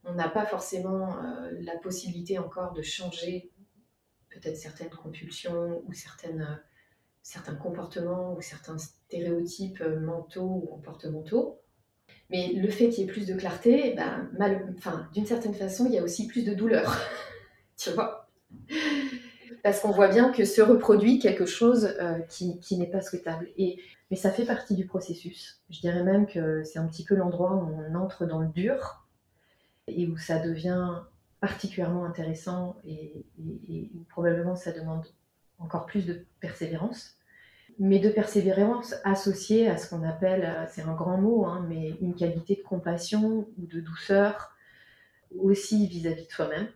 on 0.05 0.15
n'a 0.15 0.29
pas 0.29 0.45
forcément 0.45 1.17
euh, 1.19 1.51
la 1.61 1.77
possibilité 1.79 2.39
encore 2.39 2.73
de 2.73 2.83
changer 2.83 3.51
peut-être 4.31 4.57
certaines 4.57 4.91
compulsions 4.91 5.83
ou 5.87 5.93
certaines, 5.93 6.61
certains 7.23 7.55
comportements 7.55 8.35
ou 8.35 8.41
certains 8.41 8.79
stéréotypes 8.79 9.83
mentaux 10.01 10.63
ou 10.65 10.67
comportementaux. 10.67 11.61
Mais 12.31 12.53
le 12.53 12.69
fait 12.69 12.89
qu'il 12.89 13.05
y 13.05 13.09
ait 13.09 13.13
plus 13.13 13.27
de 13.27 13.35
clarté, 13.35 13.95
ben, 13.95 14.29
enfin, 14.77 15.09
d'une 15.15 15.27
certaine 15.27 15.55
façon, 15.55 15.87
il 15.87 15.93
y 15.93 15.99
a 15.99 16.03
aussi 16.03 16.27
plus 16.27 16.45
de 16.45 16.55
douleur. 16.55 17.01
tu 17.77 17.91
vois 17.91 18.29
Parce 19.67 19.81
qu'on 19.81 19.91
voit 19.91 20.07
bien 20.07 20.31
que 20.31 20.45
se 20.45 20.63
reproduit 20.63 21.19
quelque 21.19 21.45
chose 21.45 21.97
euh, 22.01 22.21
qui, 22.29 22.61
qui 22.61 22.79
n'est 22.79 22.87
pas 22.87 23.01
souhaitable. 23.01 23.49
Et, 23.57 23.81
mais 24.13 24.17
ça 24.17 24.31
fait 24.31 24.45
partie 24.45 24.77
du 24.77 24.87
processus. 24.87 25.61
Je 25.71 25.81
dirais 25.81 26.05
même 26.05 26.29
que 26.29 26.63
c'est 26.63 26.79
un 26.79 26.87
petit 26.87 27.03
peu 27.03 27.17
l'endroit 27.17 27.53
où 27.53 27.75
on 27.77 27.97
entre 27.97 28.27
dans 28.27 28.39
le 28.39 28.47
dur 28.47 29.05
et 29.89 30.07
où 30.07 30.17
ça 30.19 30.39
devient 30.39 31.01
particulièrement 31.41 32.05
intéressant 32.05 32.77
et, 32.87 33.27
et 33.69 33.91
probablement 34.09 34.55
ça 34.55 34.71
demande 34.71 35.05
encore 35.59 35.87
plus 35.87 36.07
de 36.07 36.25
persévérance 36.39 37.17
mais 37.81 37.99
de 37.99 38.09
persévérance 38.09 38.95
associée 39.03 39.69
à 39.69 39.79
ce 39.79 39.91
qu'on 39.91 40.05
appelle, 40.05 40.49
c'est 40.71 40.83
un 40.83 40.95
grand 40.95 41.19
mot, 41.19 41.45
hein, 41.45 41.67
mais 41.69 41.91
une 42.01 42.15
qualité 42.15 42.55
de 42.55 42.63
compassion 42.63 43.49
ou 43.59 43.67
de 43.67 43.81
douceur 43.81 44.55
aussi 45.37 45.89
vis-à-vis 45.89 46.27
de 46.27 46.33
soi-même. 46.33 46.69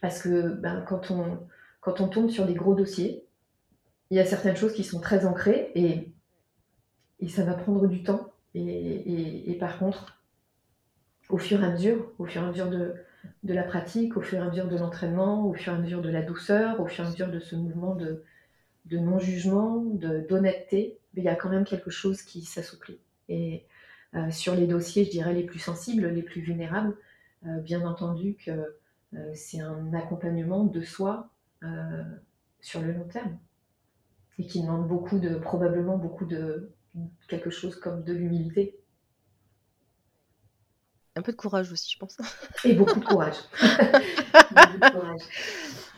Parce 0.00 0.22
que 0.22 0.48
ben, 0.54 0.84
quand, 0.86 1.10
on, 1.10 1.38
quand 1.80 2.00
on 2.00 2.08
tombe 2.08 2.30
sur 2.30 2.46
des 2.46 2.54
gros 2.54 2.74
dossiers, 2.74 3.26
il 4.10 4.16
y 4.16 4.20
a 4.20 4.24
certaines 4.24 4.56
choses 4.56 4.72
qui 4.72 4.84
sont 4.84 5.00
très 5.00 5.24
ancrées 5.26 5.70
et, 5.74 6.12
et 7.20 7.28
ça 7.28 7.44
va 7.44 7.54
prendre 7.54 7.86
du 7.86 8.02
temps. 8.02 8.32
Et, 8.54 9.50
et, 9.50 9.54
par 9.58 9.78
contre, 9.78 10.20
au 11.28 11.38
fur 11.38 11.62
et 11.62 11.66
à 11.66 11.70
mesure, 11.70 12.10
au 12.18 12.24
fur 12.24 12.42
et 12.42 12.44
à 12.44 12.48
mesure 12.48 12.68
de, 12.68 12.94
de 13.44 13.54
la 13.54 13.62
pratique, 13.62 14.16
au 14.16 14.20
fur 14.20 14.38
et 14.38 14.42
à 14.42 14.48
mesure 14.48 14.66
de 14.66 14.76
l'entraînement, 14.76 15.46
au 15.46 15.54
fur 15.54 15.72
et 15.72 15.76
à 15.76 15.78
mesure 15.78 16.02
de 16.02 16.08
la 16.10 16.22
douceur, 16.22 16.80
au 16.80 16.86
fur 16.86 17.04
et 17.04 17.06
à 17.06 17.10
mesure 17.10 17.30
de 17.30 17.38
ce 17.38 17.54
mouvement 17.54 17.94
de, 17.94 18.24
de 18.86 18.98
non-jugement, 18.98 19.84
d'honnêteté, 20.28 20.98
mais 21.14 21.22
il 21.22 21.24
y 21.24 21.28
a 21.28 21.36
quand 21.36 21.48
même 21.48 21.64
quelque 21.64 21.90
chose 21.90 22.22
qui 22.22 22.42
s'assouplit. 22.42 22.98
Et 23.28 23.64
euh, 24.14 24.30
sur 24.32 24.56
les 24.56 24.66
dossiers, 24.66 25.04
je 25.04 25.10
dirais, 25.10 25.32
les 25.32 25.44
plus 25.44 25.60
sensibles, 25.60 26.08
les 26.08 26.22
plus 26.22 26.40
vulnérables, 26.40 26.96
euh, 27.46 27.60
bien 27.60 27.86
entendu 27.86 28.36
que 28.44 28.50
c'est 29.34 29.60
un 29.60 29.92
accompagnement 29.92 30.64
de 30.64 30.80
soi 30.82 31.30
sur 32.60 32.80
le 32.80 32.92
long 32.92 33.08
terme 33.08 33.38
et 34.38 34.46
qui 34.46 34.62
demande 34.62 34.88
beaucoup 34.88 35.18
de, 35.18 35.36
probablement 35.36 35.98
beaucoup 35.98 36.24
de 36.24 36.72
quelque 37.28 37.50
chose 37.50 37.76
comme 37.76 38.02
de 38.04 38.12
l'humilité. 38.12 38.78
Un 41.16 41.22
peu 41.22 41.32
de 41.32 41.36
courage 41.36 41.70
aussi, 41.72 41.92
je 41.92 41.98
pense. 41.98 42.16
Et 42.64 42.72
beaucoup 42.74 43.00
de 43.00 43.04
courage. 43.04 43.36
beaucoup 43.60 44.78
de 44.78 44.90
courage. 44.90 45.20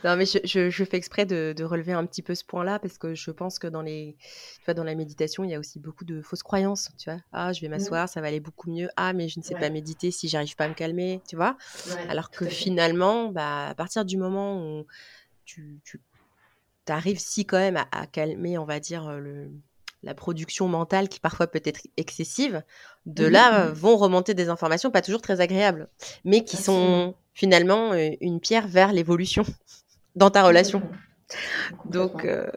Non, 0.03 0.17
mais 0.17 0.25
je, 0.25 0.83
fais 0.83 0.97
exprès 0.97 1.25
de, 1.25 1.63
relever 1.63 1.93
un 1.93 2.05
petit 2.05 2.21
peu 2.21 2.35
ce 2.35 2.43
point-là 2.43 2.79
parce 2.79 2.97
que 2.97 3.15
je 3.15 3.31
pense 3.31 3.57
que 3.57 3.67
dans, 3.67 3.81
les, 3.81 4.17
tu 4.19 4.65
vois, 4.65 4.73
dans 4.73 4.83
la 4.83 4.95
méditation, 4.95 5.43
il 5.43 5.51
y 5.51 5.55
a 5.55 5.59
aussi 5.59 5.79
beaucoup 5.79 6.03
de 6.03 6.21
fausses 6.21 6.43
croyances. 6.43 6.89
Tu 6.97 7.09
vois, 7.09 7.19
ah, 7.31 7.53
je 7.53 7.61
vais 7.61 7.69
m'asseoir, 7.69 8.09
ça 8.09 8.19
va 8.19 8.27
aller 8.27 8.41
beaucoup 8.41 8.69
mieux. 8.69 8.89
Ah, 8.97 9.13
mais 9.13 9.29
je 9.29 9.39
ne 9.39 9.43
sais 9.43 9.55
pas 9.55 9.69
méditer 9.69 10.11
si 10.11 10.27
j'arrive 10.27 10.55
pas 10.55 10.65
à 10.65 10.69
me 10.69 10.73
calmer. 10.73 11.21
Tu 11.27 11.35
vois, 11.35 11.57
alors 12.09 12.29
que 12.29 12.45
finalement, 12.45 13.29
bah, 13.29 13.67
à 13.69 13.75
partir 13.75 14.03
du 14.03 14.17
moment 14.17 14.61
où 14.61 14.85
tu, 15.45 15.79
tu 15.85 16.01
arrives 16.87 17.19
si 17.19 17.45
quand 17.45 17.59
même 17.59 17.81
à, 17.91 18.07
calmer, 18.07 18.57
on 18.57 18.65
va 18.65 18.81
dire, 18.81 19.09
le, 19.19 19.51
la 20.03 20.13
production 20.13 20.67
mentale 20.67 21.07
qui 21.07 21.21
parfois 21.21 21.47
peut 21.47 21.61
être 21.63 21.87
excessive, 21.95 22.61
de 23.05 23.25
là 23.25 23.69
vont 23.69 23.95
remonter 23.95 24.33
des 24.33 24.49
informations 24.49 24.91
pas 24.91 25.01
toujours 25.01 25.21
très 25.21 25.39
agréables, 25.39 25.87
mais 26.25 26.43
qui 26.43 26.57
sont 26.57 27.15
finalement 27.33 27.93
euh, 27.93 28.11
une 28.21 28.39
pierre 28.39 28.67
vers 28.67 28.93
l'évolution 28.93 29.45
dans 30.15 30.29
ta 30.29 30.43
relation. 30.43 30.81
Donc, 31.85 32.25
euh, 32.25 32.49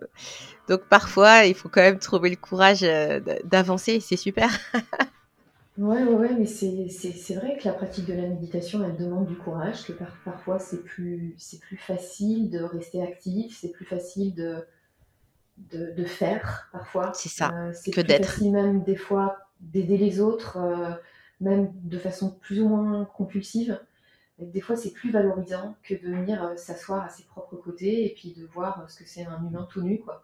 donc 0.68 0.82
parfois, 0.88 1.44
il 1.44 1.54
faut 1.54 1.68
quand 1.68 1.80
même 1.80 1.98
trouver 1.98 2.30
le 2.30 2.36
courage 2.36 2.82
euh, 2.82 3.20
d'avancer, 3.44 4.00
c'est 4.00 4.16
super. 4.16 4.50
ouais, 5.78 6.02
ouais, 6.02 6.14
ouais, 6.14 6.34
mais 6.38 6.46
c'est 6.46 7.34
vrai 7.34 7.56
que 7.56 7.66
la 7.66 7.72
pratique 7.72 8.06
de 8.06 8.14
la 8.14 8.28
méditation, 8.28 8.84
elle 8.84 8.96
demande 8.96 9.26
du 9.26 9.36
courage, 9.36 9.84
que 9.84 9.92
parfois 10.24 10.58
c'est 10.58 10.82
plus, 10.82 11.36
plus 11.60 11.76
facile 11.76 12.50
de 12.50 12.62
rester 12.62 13.02
actif, 13.02 13.56
c'est 13.60 13.70
plus 13.70 13.86
facile 13.86 14.34
de, 14.34 14.66
de, 15.56 16.04
faire 16.04 16.68
parfois. 16.72 17.12
C'est 17.14 17.28
ça, 17.28 17.52
euh, 17.54 17.72
c'est 17.72 17.90
que 17.90 18.00
d'être. 18.00 18.26
facile 18.26 18.52
même 18.52 18.82
des 18.82 18.96
fois 18.96 19.38
d'aider 19.60 19.96
les 19.96 20.20
autres, 20.20 20.58
même 21.40 21.72
de 21.82 21.98
façon 21.98 22.30
plus 22.30 22.60
ou 22.60 22.68
moins 22.68 23.06
compulsive 23.06 23.80
des 24.38 24.60
fois, 24.60 24.76
c'est 24.76 24.92
plus 24.92 25.10
valorisant 25.10 25.76
que 25.82 25.94
de 25.94 26.08
venir 26.08 26.44
euh, 26.44 26.56
s'asseoir 26.56 27.04
à 27.04 27.08
ses 27.08 27.24
propres 27.24 27.56
côtés 27.56 28.04
et 28.04 28.14
puis 28.14 28.34
de 28.36 28.44
voir 28.46 28.80
euh, 28.80 28.88
ce 28.88 28.98
que 28.98 29.08
c'est 29.08 29.24
un 29.24 29.42
humain 29.46 29.66
tout 29.70 29.80
nu, 29.80 30.00
quoi. 30.00 30.22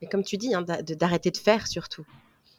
Et 0.00 0.06
comme 0.06 0.24
tu 0.24 0.36
dis, 0.36 0.54
hein, 0.54 0.62
d'arrêter 0.62 1.30
de 1.30 1.36
faire 1.36 1.66
surtout. 1.66 2.06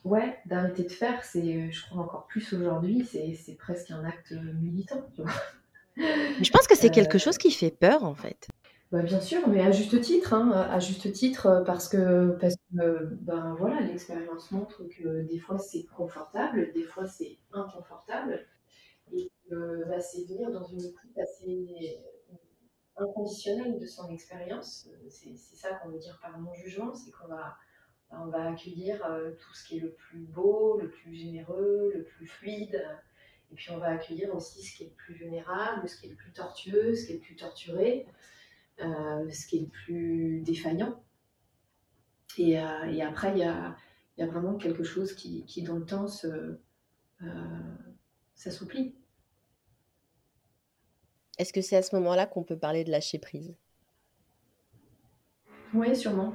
Ouais, 0.03 0.38
d'arrêter 0.45 0.83
de 0.83 0.91
faire, 0.91 1.23
c'est, 1.23 1.39
euh, 1.39 1.71
je 1.71 1.86
crois 1.86 2.03
encore 2.03 2.27
plus 2.27 2.53
aujourd'hui, 2.53 3.05
c'est 3.05 3.57
presque 3.57 3.91
un 3.91 4.03
acte 4.03 4.33
militant. 4.61 5.03
je 5.97 6.51
pense 6.51 6.67
que 6.67 6.75
c'est 6.75 6.91
quelque 6.91 7.17
chose 7.17 7.38
qui 7.38 7.51
fait 7.51 7.71
peur 7.71 8.03
en 8.03 8.15
fait. 8.15 8.47
Bah, 8.91 9.01
bien 9.01 9.19
sûr, 9.19 9.47
mais 9.47 9.61
à 9.61 9.71
juste 9.71 9.99
titre, 10.01 10.33
hein, 10.33 10.51
à 10.51 10.79
juste 10.79 11.11
titre, 11.11 11.63
parce 11.65 11.89
que, 11.89 12.38
parce 12.39 12.55
que 12.55 13.09
ben, 13.21 13.55
voilà, 13.57 13.81
l'expérience 13.81 14.51
montre 14.51 14.83
que 14.83 15.23
des 15.23 15.39
fois 15.39 15.57
c'est 15.57 15.86
confortable, 15.97 16.71
des 16.73 16.83
fois 16.83 17.07
c'est 17.07 17.38
inconfortable. 17.51 18.45
Bah, 19.49 19.99
c'est 19.99 20.27
venir 20.27 20.51
dans 20.51 20.63
une 20.63 20.83
écoute 20.83 21.17
assez 21.17 21.99
inconditionnelle 22.97 23.79
de 23.79 23.85
son 23.85 24.09
expérience. 24.09 24.89
C'est 25.09 25.35
ça 25.35 25.75
qu'on 25.75 25.89
veut 25.89 25.99
dire 25.99 26.17
par 26.21 26.39
non-jugement, 26.39 26.93
c'est 26.93 27.11
qu'on 27.11 27.27
va, 27.27 27.57
bah, 28.09 28.21
on 28.21 28.27
va 28.27 28.49
accueillir 28.49 29.03
euh, 29.05 29.31
tout 29.31 29.53
ce 29.53 29.67
qui 29.67 29.77
est 29.77 29.81
le 29.81 29.93
plus 29.93 30.25
beau, 30.25 30.79
le 30.79 30.89
plus 30.89 31.13
généreux, 31.13 31.91
le 31.93 32.03
plus 32.03 32.27
fluide. 32.27 32.81
Et 33.51 33.55
puis 33.55 33.71
on 33.71 33.77
va 33.77 33.87
accueillir 33.87 34.33
aussi 34.33 34.63
ce 34.63 34.75
qui 34.75 34.83
est 34.83 34.87
le 34.87 34.93
plus 34.93 35.13
vulnérable, 35.13 35.87
ce 35.87 35.99
qui 35.99 36.07
est 36.07 36.09
le 36.09 36.15
plus 36.15 36.31
tortueux, 36.31 36.95
ce 36.95 37.05
qui 37.05 37.13
est 37.13 37.15
le 37.15 37.21
plus 37.21 37.35
torturé, 37.35 38.07
euh, 38.81 39.29
ce 39.29 39.47
qui 39.47 39.57
est 39.57 39.61
le 39.61 39.67
plus 39.67 40.41
défaillant. 40.41 41.01
Et, 42.37 42.59
euh, 42.59 42.85
et 42.91 43.01
après, 43.01 43.31
il 43.31 43.37
y 43.39 43.43
a, 43.43 43.75
y 44.17 44.23
a, 44.23 44.27
vraiment 44.27 44.57
quelque 44.57 44.83
chose 44.83 45.13
qui, 45.13 45.45
qui 45.45 45.63
dans 45.63 45.77
le 45.77 45.85
temps, 45.85 46.07
s'assouplit. 48.35 48.95
Est-ce 51.38 51.51
que 51.51 51.61
c'est 51.61 51.75
à 51.75 51.81
ce 51.81 51.95
moment-là 51.95 52.25
qu'on 52.25 52.43
peut 52.43 52.57
parler 52.57 52.83
de 52.83 52.91
lâcher 52.91 53.19
prise? 53.19 53.55
Oui, 55.73 55.95
sûrement. 55.95 56.33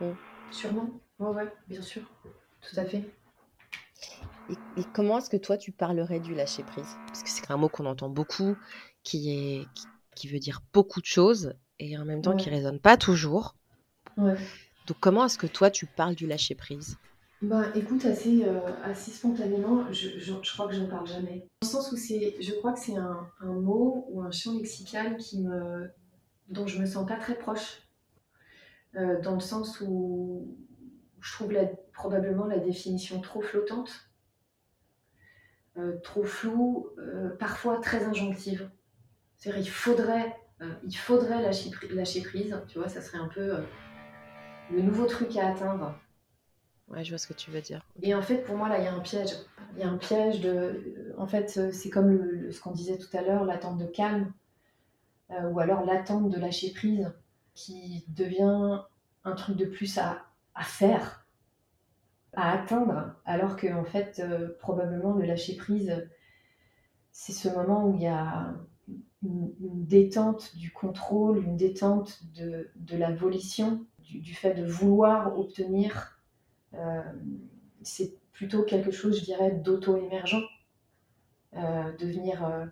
Mm. 0.00 0.12
Sûrement. 0.50 0.90
Oui, 1.18 1.28
ouais, 1.36 1.52
bien 1.68 1.82
sûr. 1.82 2.02
Tout 2.60 2.78
à 2.78 2.84
fait. 2.84 3.04
Et, 4.76 4.84
comment 4.92 5.18
est-ce 5.18 5.30
que 5.30 5.36
toi, 5.36 5.56
tu 5.56 5.70
parlerais 5.70 6.18
du 6.18 6.34
lâcher 6.34 6.64
prise? 6.64 6.96
Parce 7.06 7.22
que 7.22 7.30
c'est 7.30 7.48
un 7.50 7.56
mot 7.56 7.68
qu'on 7.68 7.86
entend 7.86 8.08
beaucoup, 8.08 8.56
qui, 9.04 9.30
est, 9.30 9.68
qui, 10.16 10.28
veut 10.28 10.40
dire 10.40 10.60
beaucoup 10.72 11.00
de 11.00 11.06
choses 11.06 11.54
et 11.78 11.96
en 11.96 12.04
même 12.04 12.20
temps 12.20 12.36
qui 12.36 12.48
ne 12.50 12.54
résonne 12.54 12.80
pas 12.80 12.96
toujours. 12.96 13.54
Ouais. 14.16 14.34
Donc, 14.86 14.96
comment 14.98 15.26
est-ce 15.26 15.38
que 15.38 15.46
toi, 15.46 15.70
tu 15.70 15.86
parles 15.86 16.16
du 16.16 16.26
lâcher 16.26 16.56
prise? 16.56 16.98
Bah, 17.42 17.64
écoute, 17.74 18.04
assez, 18.04 18.44
euh, 18.44 18.60
assez 18.84 19.10
spontanément, 19.10 19.90
je, 19.90 20.18
je, 20.18 20.52
crois 20.52 20.68
que 20.68 20.74
je 20.74 20.82
ne 20.82 20.86
parle 20.86 21.06
jamais. 21.06 21.48
Dans 21.62 21.66
le 21.66 21.72
sens 21.72 21.90
où 21.90 21.96
c'est, 21.96 22.36
je 22.38 22.52
crois 22.52 22.74
que 22.74 22.80
c'est 22.80 22.96
un, 22.96 23.26
un, 23.40 23.54
mot 23.54 24.06
ou 24.10 24.20
un 24.20 24.30
champ 24.30 24.52
lexical 24.52 25.16
qui 25.16 25.40
me, 25.40 25.90
dont 26.48 26.66
je 26.66 26.78
me 26.78 26.84
sens 26.84 27.06
pas 27.06 27.16
très 27.16 27.34
proche. 27.34 27.82
Euh, 28.96 29.20
dans 29.22 29.34
le 29.34 29.40
sens 29.40 29.80
où 29.80 30.54
je 31.20 31.32
trouve 31.32 31.52
la, 31.52 31.64
probablement 31.94 32.44
la 32.44 32.58
définition 32.58 33.22
trop 33.22 33.40
flottante, 33.40 33.90
euh, 35.78 35.96
trop 36.02 36.24
floue, 36.24 36.90
parfois 37.38 37.80
très 37.80 38.04
injonctive. 38.04 38.70
C'est-à-dire, 39.38 39.62
il 39.62 39.70
faudrait, 39.70 40.36
il 40.84 40.94
faudrait 40.94 41.40
lâcher, 41.40 41.70
lâcher 41.90 42.20
prise, 42.20 42.60
tu 42.68 42.78
vois, 42.78 42.88
ça 42.88 43.00
serait 43.00 43.18
un 43.18 43.28
peu 43.28 43.56
le 44.70 44.82
nouveau 44.82 45.06
truc 45.06 45.34
à 45.38 45.48
atteindre 45.48 45.98
Ouais, 46.90 47.04
je 47.04 47.10
vois 47.10 47.18
ce 47.18 47.28
que 47.28 47.34
tu 47.34 47.50
veux 47.50 47.60
dire. 47.60 47.84
Et 48.02 48.14
en 48.14 48.22
fait, 48.22 48.38
pour 48.38 48.56
moi, 48.56 48.68
là, 48.68 48.78
il 48.78 48.84
y 48.84 48.88
a 48.88 48.94
un 48.94 49.00
piège. 49.00 49.30
Il 49.74 49.80
y 49.80 49.84
a 49.84 49.88
un 49.88 49.96
piège 49.96 50.40
de. 50.40 51.14
En 51.18 51.26
fait, 51.26 51.72
c'est 51.72 51.90
comme 51.90 52.50
ce 52.50 52.60
qu'on 52.60 52.72
disait 52.72 52.98
tout 52.98 53.16
à 53.16 53.22
l'heure, 53.22 53.44
l'attente 53.44 53.78
de 53.78 53.86
calme, 53.86 54.32
euh, 55.30 55.48
ou 55.50 55.60
alors 55.60 55.84
l'attente 55.84 56.30
de 56.30 56.38
lâcher 56.38 56.72
prise, 56.72 57.12
qui 57.54 58.04
devient 58.08 58.80
un 59.24 59.32
truc 59.32 59.56
de 59.56 59.66
plus 59.66 59.98
à, 59.98 60.24
faire, 60.62 61.26
à 62.34 62.52
atteindre, 62.52 63.14
alors 63.24 63.56
que, 63.56 63.68
fait, 63.84 64.20
euh, 64.20 64.48
probablement, 64.58 65.14
le 65.14 65.26
lâcher 65.26 65.56
prise, 65.56 66.08
c'est 67.12 67.32
ce 67.32 67.48
moment 67.48 67.86
où 67.86 67.94
il 67.94 68.02
y 68.02 68.06
a 68.06 68.54
une, 69.22 69.52
détente 69.86 70.56
du 70.56 70.72
contrôle, 70.72 71.44
une 71.44 71.56
détente 71.56 72.20
de, 72.34 72.70
de 72.76 72.96
la 72.96 73.12
volition, 73.12 73.84
du, 73.98 74.34
fait 74.34 74.54
de 74.54 74.64
vouloir 74.64 75.38
obtenir 75.38 75.94
euh, 75.96 76.19
c'est 77.82 78.14
plutôt 78.32 78.62
quelque 78.62 78.90
chose, 78.90 79.18
je 79.18 79.24
dirais, 79.24 79.50
d'auto-émergent, 79.52 80.48
euh, 81.56 81.92
de 81.96 82.06
venir 82.06 82.70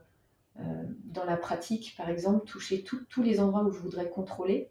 dans 1.04 1.24
la 1.24 1.36
pratique, 1.36 1.94
par 1.96 2.08
exemple, 2.08 2.44
toucher 2.46 2.82
tous 2.82 3.22
les 3.22 3.40
endroits 3.40 3.64
où 3.64 3.70
je 3.70 3.78
voudrais 3.78 4.08
contrôler. 4.10 4.70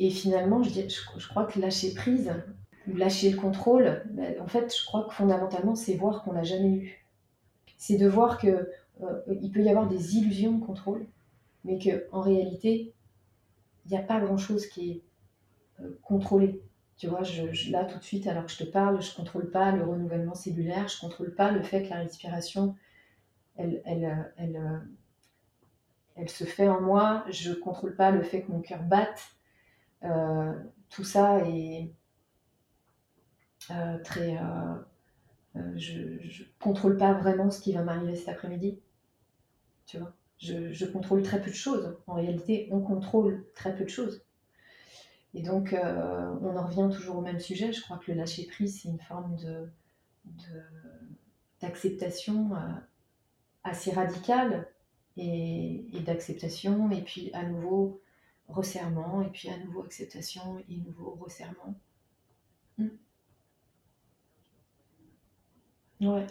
Et 0.00 0.10
finalement, 0.10 0.62
je, 0.62 1.28
crois 1.28 1.44
que 1.44 1.60
lâcher 1.60 1.94
prise 1.94 2.32
lâcher 2.86 3.30
le 3.30 3.36
contrôle, 3.36 4.02
ben, 4.10 4.40
en 4.40 4.46
fait, 4.46 4.74
je 4.74 4.84
crois 4.86 5.04
que 5.04 5.14
fondamentalement, 5.14 5.74
c'est 5.74 5.94
voir 5.94 6.22
qu'on 6.22 6.32
n'a 6.32 6.44
jamais 6.44 6.70
eu. 6.70 7.06
C'est 7.76 7.96
de 7.96 8.08
voir 8.08 8.38
que 8.38 8.70
il 9.40 9.52
peut 9.52 9.62
y 9.62 9.68
avoir 9.68 9.86
des 9.86 10.16
illusions 10.16 10.58
de 10.58 10.64
contrôle, 10.64 11.06
mais 11.64 11.78
qu'en 11.78 12.20
réalité, 12.20 12.94
il 13.84 13.92
n'y 13.92 13.98
a 13.98 14.02
pas 14.02 14.20
grand-chose 14.20 14.66
qui 14.66 14.90
est 14.90 15.02
contrôlé. 16.02 16.62
Tu 16.96 17.06
vois, 17.06 17.22
là 17.70 17.84
tout 17.84 17.98
de 17.98 18.04
suite, 18.04 18.26
alors 18.26 18.46
que 18.46 18.50
je 18.50 18.58
te 18.58 18.64
parle, 18.64 19.00
je 19.00 19.10
ne 19.12 19.16
contrôle 19.16 19.50
pas 19.50 19.70
le 19.70 19.84
renouvellement 19.84 20.34
cellulaire, 20.34 20.88
je 20.88 20.96
ne 20.96 21.00
contrôle 21.00 21.34
pas 21.34 21.52
le 21.52 21.62
fait 21.62 21.84
que 21.84 21.90
la 21.90 21.96
respiration, 21.96 22.74
elle, 23.56 23.82
elle, 23.84 24.32
elle, 24.36 24.82
elle 26.18 26.28
se 26.28 26.44
fait 26.44 26.68
en 26.68 26.80
moi, 26.80 27.24
je 27.30 27.50
ne 27.50 27.54
contrôle 27.54 27.94
pas 27.94 28.10
le 28.10 28.22
fait 28.22 28.42
que 28.42 28.50
mon 28.50 28.60
cœur 28.60 28.82
batte. 28.82 29.36
Euh, 30.02 30.52
tout 30.90 31.04
ça 31.04 31.38
est 31.46 31.92
euh, 33.70 33.98
très... 34.02 34.36
Euh, 34.36 35.72
je 35.76 36.00
ne 36.00 36.44
contrôle 36.60 36.96
pas 36.96 37.12
vraiment 37.12 37.50
ce 37.50 37.60
qui 37.60 37.72
va 37.72 37.82
m'arriver 37.82 38.16
cet 38.16 38.28
après-midi. 38.28 38.80
Tu 39.86 39.98
vois, 39.98 40.12
je 40.38 40.84
contrôle 40.86 41.22
très 41.22 41.40
peu 41.40 41.50
de 41.50 41.56
choses. 41.56 41.96
En 42.08 42.14
réalité, 42.14 42.68
on 42.72 42.80
contrôle 42.80 43.46
très 43.54 43.74
peu 43.74 43.84
de 43.84 43.88
choses. 43.88 44.24
Et 45.38 45.42
donc, 45.42 45.72
euh, 45.72 46.34
on 46.42 46.56
en 46.56 46.66
revient 46.66 46.92
toujours 46.92 47.18
au 47.18 47.20
même 47.20 47.38
sujet. 47.38 47.72
Je 47.72 47.80
crois 47.80 47.98
que 47.98 48.10
le 48.10 48.18
lâcher-prise, 48.18 48.80
c'est 48.82 48.88
une 48.88 48.98
forme 48.98 49.36
d'acceptation 51.60 52.56
euh, 52.56 52.58
assez 53.62 53.92
radicale 53.92 54.66
et, 55.16 55.86
d'acceptation, 56.04 56.90
et 56.90 57.02
puis 57.02 57.30
à 57.34 57.44
nouveau 57.44 58.02
resserrement, 58.48 59.22
et 59.22 59.28
puis 59.28 59.48
à 59.48 59.56
nouveau 59.58 59.84
acceptation 59.84 60.58
et 60.68 60.76
nouveau 60.78 61.16
resserrement. 61.20 61.78
Hmm. 62.78 62.88
Ouais. 66.00 66.26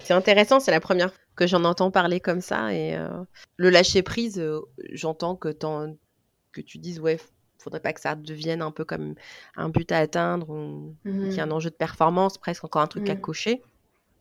C'est 0.00 0.14
intéressant, 0.14 0.58
c'est 0.58 0.72
la 0.72 0.80
première 0.80 1.12
que 1.36 1.46
j'en 1.46 1.62
entends 1.62 1.92
parler 1.92 2.18
comme 2.18 2.40
ça. 2.40 2.74
Et 2.74 2.96
euh, 2.96 3.22
le 3.58 3.70
lâcher 3.70 4.02
prise, 4.02 4.42
j'entends 4.90 5.36
que, 5.36 5.50
que 5.50 6.60
tu 6.60 6.78
dises, 6.78 6.98
ouais, 6.98 7.20
faudrait 7.62 7.80
pas 7.80 7.92
que 7.92 8.00
ça 8.00 8.14
devienne 8.14 8.62
un 8.62 8.70
peu 8.70 8.84
comme 8.84 9.14
un 9.56 9.68
but 9.68 9.90
à 9.92 9.98
atteindre 9.98 10.50
ou 10.50 10.94
qu'il 11.02 11.32
y 11.32 11.36
ait 11.36 11.40
un 11.40 11.46
mmh. 11.46 11.52
enjeu 11.52 11.70
de 11.70 11.74
performance, 11.74 12.38
presque 12.38 12.64
encore 12.64 12.82
un 12.82 12.86
truc 12.86 13.08
à 13.08 13.14
mmh. 13.14 13.20
cocher. 13.20 13.62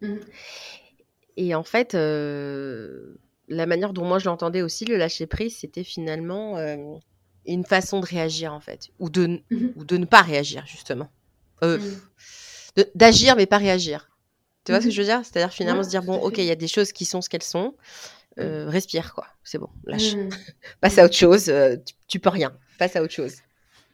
Mmh. 0.02 0.16
Et 1.38 1.56
en 1.56 1.64
fait, 1.64 1.96
euh, 1.96 3.16
la 3.48 3.66
manière 3.66 3.94
dont 3.94 4.06
moi 4.06 4.20
je 4.20 4.26
l'entendais 4.26 4.62
aussi, 4.62 4.86
le 4.86 4.98
lâcher 4.98 5.28
prise, 5.28 5.58
c'était 5.58 5.84
finalement 5.84 6.58
euh, 6.58 6.78
une 7.46 7.66
façon 7.66 8.00
de 8.00 8.06
réagir 8.06 8.54
en 8.54 8.60
fait, 8.60 8.90
ou 9.00 9.10
de, 9.10 9.42
ou 9.76 9.86
de 9.86 9.98
ne 9.98 10.06
pas 10.06 10.22
réagir 10.22 10.66
justement. 10.68 11.10
Euh, 11.64 11.80
d'agir 12.96 13.36
mais 13.36 13.46
pas 13.46 13.58
réagir. 13.58 14.10
Tu 14.66 14.72
vois 14.72 14.82
ce 14.82 14.86
que 14.86 14.92
je 14.92 15.02
veux 15.02 15.08
dire? 15.08 15.22
C'est-à-dire 15.24 15.52
finalement 15.52 15.84
se 15.84 15.90
dire, 15.90 16.04
bon, 16.04 16.18
ok, 16.18 16.38
il 16.38 16.46
y 16.46 16.52
a 16.52 16.56
des 16.56 16.68
choses 16.68 16.92
qui 16.92 17.06
sont 17.06 17.22
ce 17.22 17.30
qu'elles 17.30 17.42
sont. 17.42 17.74
respire, 18.38 19.14
quoi. 19.14 19.26
C'est 19.44 19.58
bon, 19.58 19.70
lâche. 19.86 20.16
Passe 20.82 21.00
à 21.00 21.06
autre 21.06 21.16
chose. 21.16 21.46
tu, 21.86 21.94
tu, 22.08 22.20
peux 22.20 22.30
rien 22.30 22.56
à 22.96 23.04
autre 23.04 23.14
chose. 23.14 23.38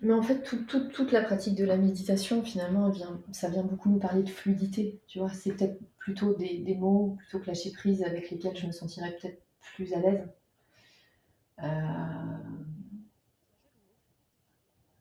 Mais 0.01 0.13
en 0.13 0.21
fait, 0.21 0.43
toute 0.43 1.11
la 1.11 1.21
pratique 1.21 1.55
de 1.55 1.65
la 1.65 1.75
méditation, 1.75 2.43
finalement, 2.43 2.89
vient, 2.89 3.19
ça 3.31 3.49
vient 3.49 3.63
beaucoup 3.63 3.89
nous 3.89 3.99
parler 3.99 4.21
de 4.21 4.29
fluidité. 4.29 4.99
Tu 5.07 5.17
vois, 5.17 5.31
c'est 5.31 5.51
peut-être 5.53 5.79
plutôt 5.97 6.35
des, 6.35 6.75
mots, 6.75 7.15
plutôt 7.17 7.39
que 7.39 7.47
lâcher 7.47 7.71
prise, 7.71 8.03
avec 8.03 8.29
lesquels 8.29 8.55
je 8.55 8.67
me 8.67 8.71
sentirais 8.71 9.17
peut-être 9.19 9.41
plus 9.75 9.93
à 9.93 9.99
l'aise. 9.99 10.27
Euh, 11.63 12.38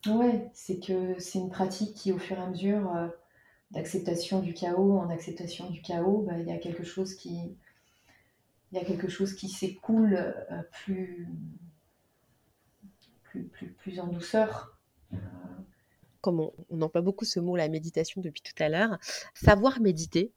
ouais, 0.06 0.50
c'est 0.54 0.80
que 0.80 1.18
c'est 1.18 1.38
une 1.38 1.50
pratique 1.50 1.94
qui, 1.94 2.12
au 2.12 2.18
fur 2.18 2.38
et 2.38 2.42
à 2.42 2.48
mesure 2.48 2.90
euh, 2.96 3.08
d'acceptation 3.70 4.40
du 4.40 4.54
chaos, 4.54 4.98
en 4.98 5.10
acceptation 5.10 5.68
du 5.68 5.82
chaos, 5.82 6.24
bah, 6.26 6.38
il 6.38 6.46
y 6.46 6.52
a 6.52 6.58
quelque 6.58 6.84
chose 6.84 7.14
qui, 7.14 7.54
il 8.72 8.78
y 8.78 8.80
a 8.80 8.84
quelque 8.84 9.08
chose 9.08 9.34
qui 9.34 9.48
s'écoule 9.48 10.14
euh, 10.14 10.62
plus 10.72 11.28
plus, 13.44 13.72
plus, 13.72 14.00
en 14.00 14.06
douceur. 14.06 14.78
Comme 16.20 16.40
on, 16.40 16.52
on 16.70 16.82
emploie 16.82 17.02
beaucoup 17.02 17.24
ce 17.24 17.40
mot, 17.40 17.56
la 17.56 17.68
méditation, 17.68 18.20
depuis 18.20 18.42
tout 18.42 18.62
à 18.62 18.68
l'heure, 18.68 18.98
savoir 19.34 19.80
méditer 19.80 20.32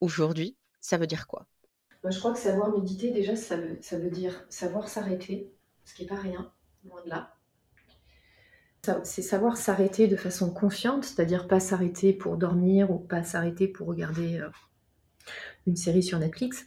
aujourd'hui, 0.00 0.56
ça 0.80 0.98
veut 0.98 1.06
dire 1.06 1.26
quoi? 1.26 1.46
Moi, 2.02 2.10
Je 2.10 2.18
crois 2.18 2.32
que 2.32 2.38
savoir 2.38 2.70
méditer, 2.72 3.12
déjà, 3.12 3.36
ça 3.36 3.56
veut, 3.56 3.78
ça 3.80 3.98
veut 3.98 4.10
dire 4.10 4.44
savoir 4.48 4.88
s'arrêter, 4.88 5.52
ce 5.84 5.94
qui 5.94 6.02
n'est 6.02 6.08
pas 6.08 6.20
rien, 6.20 6.52
loin 6.84 7.02
de 7.04 7.10
là. 7.10 7.36
C'est 9.04 9.22
savoir 9.22 9.56
s'arrêter 9.56 10.08
de 10.08 10.16
façon 10.16 10.52
confiante, 10.52 11.04
c'est-à-dire 11.04 11.46
pas 11.46 11.60
s'arrêter 11.60 12.12
pour 12.12 12.36
dormir 12.36 12.90
ou 12.90 12.98
pas 12.98 13.22
s'arrêter 13.22 13.68
pour 13.68 13.86
regarder 13.86 14.40
euh, 14.40 14.48
une 15.68 15.76
série 15.76 16.02
sur 16.02 16.18
Netflix, 16.18 16.66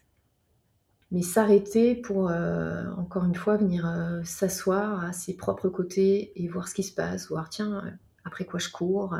mais 1.11 1.21
s'arrêter 1.21 1.95
pour, 1.95 2.29
euh, 2.29 2.85
encore 2.97 3.25
une 3.25 3.35
fois, 3.35 3.57
venir 3.57 3.87
euh, 3.87 4.23
s'asseoir 4.23 5.03
à 5.03 5.13
ses 5.13 5.35
propres 5.35 5.69
côtés 5.69 6.31
et 6.35 6.47
voir 6.47 6.67
ce 6.67 6.73
qui 6.73 6.83
se 6.83 6.93
passe, 6.93 7.29
voir, 7.29 7.49
tiens, 7.49 7.85
euh, 7.85 7.89
après 8.23 8.45
quoi 8.45 8.59
je 8.59 8.69
cours, 8.69 9.15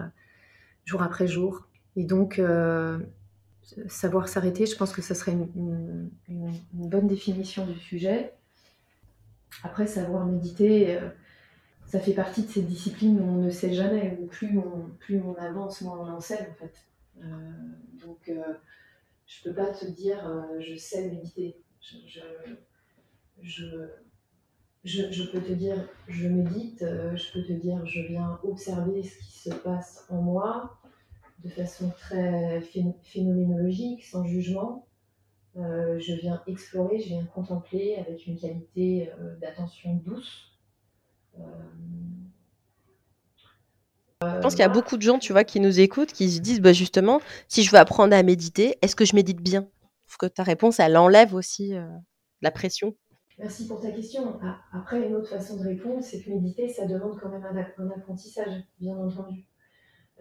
jour 0.84 1.04
après 1.04 1.28
jour. 1.28 1.68
Et 1.96 2.04
donc, 2.04 2.42
savoir 3.88 4.28
s'arrêter, 4.28 4.66
je 4.66 4.76
pense 4.76 4.92
que 4.92 5.02
ça 5.02 5.14
serait 5.14 5.32
une, 5.32 6.10
bonne 6.74 7.08
définition 7.08 7.68
du 7.68 7.80
sujet. 7.80 8.34
Après, 9.64 9.86
savoir 9.86 10.26
méditer, 10.26 11.00
ça 11.86 12.00
fait 12.00 12.14
partie 12.14 12.44
de 12.44 12.50
ces 12.50 12.64
disciplines 12.64 13.22
où 13.22 13.24
on 13.24 13.44
ne 13.44 13.52
sait 13.52 13.74
jamais, 13.74 14.18
où 14.20 14.26
plus 14.26 14.58
on, 14.58 14.90
plus 15.00 15.22
on 15.22 15.36
avance, 15.36 15.82
moins 15.82 16.00
on 16.00 16.10
en 16.16 16.20
sait, 16.20 16.50
en 16.50 16.54
fait. 16.56 16.74
donc, 18.04 18.20
je 18.26 18.32
ne 18.32 19.54
peux 19.54 19.56
pas 19.56 19.72
te 19.72 19.86
dire, 19.86 20.20
je 20.60 20.76
sais 20.76 21.10
méditer 21.10 21.56
je, 24.84 25.24
peux 25.32 25.42
te 25.42 25.52
dire, 25.52 25.88
je 26.08 26.28
médite, 26.28 26.82
euh, 26.82 27.16
je 27.16 27.32
peux 27.32 27.44
te 27.44 27.54
dire, 27.54 27.86
je 27.86 28.02
viens 28.02 28.40
observer 28.44 29.04
ce 29.04 29.18
qui 29.18 29.32
se 29.32 29.50
passe 29.50 30.06
en 30.10 30.22
moi 30.22 30.78
de 31.44 31.50
façon 31.50 31.92
très 31.92 32.62
phénoménologique, 33.04 34.04
sans 34.04 34.26
jugement. 34.26 34.88
Euh, 35.58 36.00
je 36.00 36.14
viens 36.14 36.42
explorer, 36.48 37.00
je 37.00 37.08
viens 37.08 37.24
contempler 37.26 37.96
avec 37.96 38.26
une 38.28 38.38
qualité 38.38 39.10
euh, 39.20 39.36
d'attention 39.38 39.96
douce. 39.96 40.52
je 44.22 44.40
pense 44.42 44.54
qu'il 44.54 44.62
y 44.62 44.66
a 44.66 44.70
beaucoup 44.70 44.98
de 44.98 45.02
gens, 45.02 45.20
tu 45.20 45.34
vois, 45.34 45.44
qui 45.44 45.60
nous 45.60 45.80
écoutent, 45.80 46.12
qui 46.12 46.32
se 46.32 46.40
disent, 46.40 46.62
bah, 46.62 46.74
justement, 46.74 47.22
si 47.48 47.64
je 47.64 47.72
veux 47.72 47.78
apprendre 47.78 48.16
à 48.16 48.24
méditer, 48.24 48.78
est-ce 48.82 48.96
que 48.96 49.06
je 49.06 49.16
médite 49.16 49.42
bien? 49.42 49.68
Que 50.18 50.26
ta 50.26 50.44
réponse, 50.44 50.80
elle 50.80 50.98
enlève 50.98 51.34
aussi 51.34 51.76
euh, 51.76 51.88
la 52.42 52.52
pression. 52.52 52.96
Merci 53.38 53.68
pour 53.68 53.82
ta 53.82 53.92
question. 53.92 54.40
Ah, 54.42 54.60
après, 54.72 55.06
une 55.06 55.16
autre 55.16 55.30
façon 55.30 55.58
de 55.58 55.64
répondre, 55.64 56.02
c'est 56.02 56.22
que 56.22 56.30
méditer, 56.30 56.70
ça 56.70 56.86
demande 56.86 57.20
quand 57.20 57.30
même 57.30 57.46
un, 57.46 57.90
apprentissage, 57.92 58.64
bien 58.80 58.98
entendu. 58.98 59.46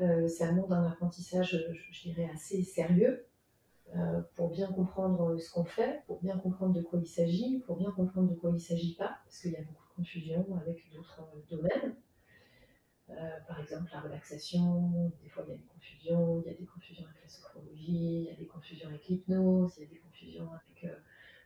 Euh, 0.01 0.27
ça 0.27 0.51
demande 0.51 0.73
un 0.73 0.87
apprentissage, 0.87 1.65
je, 1.93 2.09
dirais, 2.09 2.29
assez 2.35 2.63
sérieux 2.65 3.25
euh, 3.95 4.21
pour 4.35 4.51
bien 4.51 4.67
comprendre 4.73 5.39
ce 5.39 5.53
qu'on 5.53 5.65
fait, 5.65 6.03
pour 6.09 6.21
bien 6.21 6.37
comprendre 6.39 6.75
de 6.75 6.83
quoi 6.83 6.99
il 6.99 7.07
s'agit, 7.07 7.61
pour 7.61 7.77
bien 7.77 7.93
comprendre 7.93 8.29
de 8.29 8.35
quoi 8.35 8.51
il 8.51 8.55
ne 8.55 8.59
s'agit 8.59 8.97
pas, 8.97 9.19
parce 9.25 9.41
qu'il 9.41 9.53
y 9.53 9.57
a 9.57 9.63
beaucoup 9.63 9.85
de 9.91 9.95
confusion 9.97 10.45
avec 10.61 10.83
d'autres 10.93 11.23
domaines. 11.49 11.95
Euh, 13.11 13.15
par 13.47 13.61
exemple, 13.61 13.91
la 13.93 14.01
relaxation, 14.01 15.13
des 15.23 15.29
fois 15.29 15.45
il 15.47 15.51
y 15.51 15.55
a 15.55 15.59
des 15.59 15.67
confusions, 15.67 16.41
il 16.41 16.51
y 16.51 16.55
a 16.55 16.59
des 16.59 16.65
confusions 16.65 17.05
avec 17.05 17.23
la 17.23 17.29
sophrologie, 17.29 18.23
il 18.23 18.25
y 18.25 18.31
a 18.31 18.35
des 18.35 18.47
confusions 18.47 18.89
avec 18.89 19.07
l'hypnose, 19.09 19.75
il 19.77 19.83
y 19.83 19.87
a 19.87 19.91
des 19.91 19.99
confusions 19.99 20.51
avec 20.51 20.85
euh, 20.85 20.97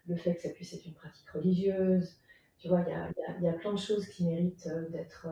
le 0.07 0.17
fait 0.17 0.37
que 0.37 0.43
ça 0.43 0.51
puisse 0.51 0.73
être 0.75 0.87
une 0.87 0.95
pratique 0.95 1.29
religieuse. 1.31 2.17
Tu 2.59 2.69
vois, 2.69 2.83
il 2.83 2.91
y 2.91 2.95
a, 2.95 3.11
il 3.39 3.45
y 3.45 3.49
a, 3.49 3.53
plein 3.55 3.73
de 3.73 3.79
choses 3.79 4.07
qui 4.09 4.27
méritent 4.27 4.69
euh, 4.69 4.89
d'être 4.89 5.27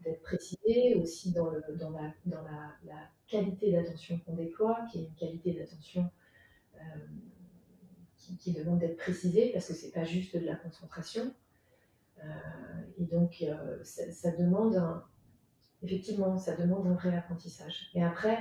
d'être 0.00 0.22
précisées, 0.22 0.96
aussi 0.96 1.30
dans, 1.32 1.48
le, 1.48 1.62
dans, 1.76 1.90
la, 1.90 2.12
dans 2.26 2.42
la, 2.42 2.74
qualité 3.28 3.70
d'attention 3.70 4.18
qu'on 4.18 4.34
déploie, 4.34 4.84
qui 4.90 4.98
est 4.98 5.04
une 5.04 5.14
qualité 5.14 5.52
d'attention 5.54 6.10
qui, 8.18 8.36
qui, 8.36 8.52
demande 8.52 8.80
d'être 8.80 8.96
précisée, 8.96 9.52
parce 9.52 9.68
que 9.68 9.74
c'est 9.74 9.92
pas 9.92 10.02
juste 10.02 10.36
de 10.36 10.44
la 10.44 10.56
concentration. 10.56 11.32
et 12.98 13.04
donc, 13.04 13.44
ça, 13.84 14.10
ça, 14.10 14.32
demande 14.32 14.74
un, 14.74 15.04
effectivement, 15.82 16.38
ça 16.38 16.56
demande 16.56 16.86
un 16.86 16.94
vrai 16.94 17.16
apprentissage. 17.16 17.90
Et 17.94 18.02
après, 18.02 18.38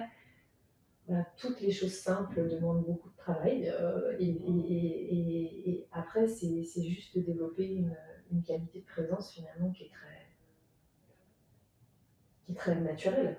toutes 1.37 1.61
les 1.61 1.71
choses 1.71 1.93
simples 1.93 2.47
demandent 2.49 2.85
beaucoup 2.85 3.09
de 3.09 3.17
travail. 3.17 3.69
Euh, 3.69 4.15
et, 4.19 5.87
après, 5.91 6.27
c'est 6.27 6.83
juste 6.83 7.17
de 7.17 7.21
développer 7.21 7.67
une, 7.67 7.95
qualité 8.43 8.79
de 8.79 8.85
présence 8.85 9.33
finalement 9.33 9.71
qui 9.71 9.83
est 9.83 9.89
très, 9.89 10.25
qui 12.45 12.51
est 12.53 12.55
très 12.55 12.79
naturelle. 12.79 13.37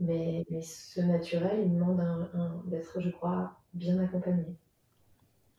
Mais, 0.00 0.44
ce 0.62 1.00
naturel, 1.00 1.60
il 1.66 1.74
demande 1.74 2.02
d'être, 2.66 3.00
je 3.00 3.10
crois, 3.10 3.60
bien 3.74 3.98
accompagné. 4.00 4.56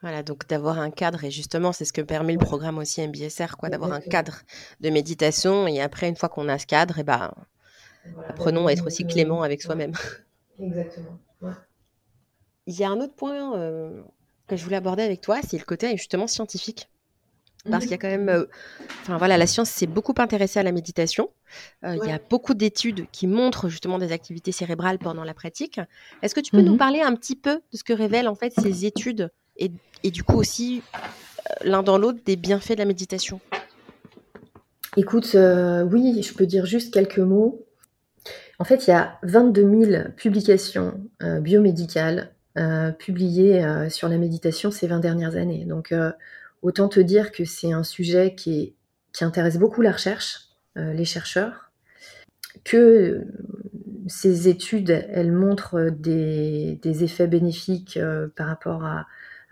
Voilà, 0.02 0.24
donc 0.24 0.48
d'avoir 0.48 0.80
un 0.80 0.92
cadre, 0.92 1.26
et 1.26 1.32
justement, 1.32 1.74
c'est 1.74 1.84
ce 1.84 1.92
que 1.92 2.02
permet 2.02 2.34
le 2.34 2.40
programme 2.40 2.78
aussi 2.78 3.06
MBSR, 3.06 3.58
quoi, 3.58 3.70
d'avoir 3.70 3.92
un 3.92 4.00
cadre 4.00 4.44
de 4.80 4.90
méditation, 4.90 5.68
et 5.68 5.82
après, 5.82 6.08
une 6.08 6.16
fois 6.16 6.30
qu'on 6.30 6.48
a 6.48 6.58
ce 6.58 6.66
cadre, 6.66 7.00
et 7.00 7.04
ben, 7.04 7.34
apprenons 8.28 8.68
à 8.68 8.72
être 8.72 8.88
aussi 8.88 9.06
clément 9.06 9.44
avec 9.44 9.62
soi-même. 9.62 9.94
Exactement. 10.60 11.20
Il 12.66 12.80
y 12.80 12.84
a 12.84 12.90
un 12.90 13.02
autre 13.02 13.16
point 13.16 13.58
euh, 13.58 14.02
que 14.48 14.56
je 14.56 14.64
voulais 14.64 14.78
aborder 14.78 15.04
avec 15.04 15.20
toi, 15.22 15.40
c'est 15.46 15.58
le 15.58 15.66
côté 15.66 15.92
justement 15.98 16.28
scientifique. 16.28 16.90
Parce 17.70 17.84
qu'il 17.84 17.92
y 17.92 17.96
a 17.96 17.98
quand 17.98 18.08
même, 18.08 18.30
euh, 18.30 18.46
enfin 19.02 19.18
voilà, 19.18 19.38
la 19.38 19.46
science 19.46 19.70
s'est 19.70 19.86
beaucoup 19.86 20.14
intéressée 20.18 20.60
à 20.60 20.64
la 20.64 20.72
méditation. 20.72 21.30
Euh, 21.84 21.98
il 22.02 22.10
y 22.10 22.12
a 22.12 22.20
beaucoup 22.30 22.54
d'études 22.54 23.08
qui 23.12 23.28
montrent 23.28 23.68
justement 23.68 23.98
des 23.98 24.14
activités 24.14 24.54
cérébrales 24.54 24.98
pendant 24.98 25.26
la 25.26 25.34
pratique. 25.34 25.82
Est-ce 26.22 26.34
que 26.34 26.40
tu 26.40 26.52
peux 26.52 26.62
nous 26.62 26.76
mmh 26.76 26.78
parler 26.78 27.02
un 27.02 27.14
petit 27.16 27.36
peu 27.36 27.56
de 27.56 27.78
ce 27.78 27.84
que 27.84 27.92
révèlent 27.92 28.30
en 28.30 28.36
fait 28.36 28.54
ces 28.54 28.86
études 28.86 29.30
et, 29.60 30.12
du 30.12 30.24
coup 30.24 30.38
aussi 30.38 30.82
l'un 31.62 31.84
dans 31.84 31.98
l'autre 31.98 32.20
des 32.26 32.36
bienfaits 32.36 32.74
de 32.74 32.80
la 32.80 32.86
méditation 32.86 33.40
Écoute, 34.98 35.36
oui, 35.36 36.24
je 36.24 36.34
peux 36.34 36.46
dire 36.46 36.66
juste 36.66 36.94
quelques 36.94 37.20
mots. 37.20 37.66
En 38.58 38.64
fait, 38.64 38.88
il 38.88 38.90
y 38.90 38.94
a 38.94 39.20
22 39.24 39.86
000 39.86 40.04
publications 40.16 41.00
biomédicales 41.22 42.34
euh, 42.58 42.92
publié 42.92 43.64
euh, 43.64 43.90
sur 43.90 44.10
la 44.10 44.18
méditation 44.18 44.70
ces 44.72 44.88
20 44.88 45.00
dernières 45.00 45.36
années. 45.38 45.66
Donc 45.66 45.92
euh, 45.92 46.12
autant 46.64 46.90
te 46.90 47.00
dire 47.00 47.32
que 47.32 47.46
c'est 47.46 47.72
un 47.72 47.84
sujet 47.84 48.36
qui, 48.36 48.76
intéresse 49.22 49.58
beaucoup 49.58 49.82
la 49.82 49.92
recherche, 49.92 50.48
les 50.76 51.04
chercheurs, 51.04 51.72
que 52.64 53.26
ces 54.08 54.48
études, 54.48 54.92
elles 55.10 55.34
montrent 55.34 55.90
des, 55.90 56.80
effets 57.04 57.28
bénéfiques 57.28 58.00
par 58.38 58.48
rapport 58.48 58.86
à, 58.86 59.08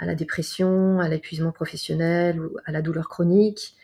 la 0.06 0.16
dépression, 0.16 1.00
à 1.00 1.10
l'épuisement 1.10 1.52
professionnel 1.52 2.40
ou 2.40 2.58
à 2.66 2.72
la 2.72 2.82
douleur 2.82 3.10
chronique. 3.10 3.76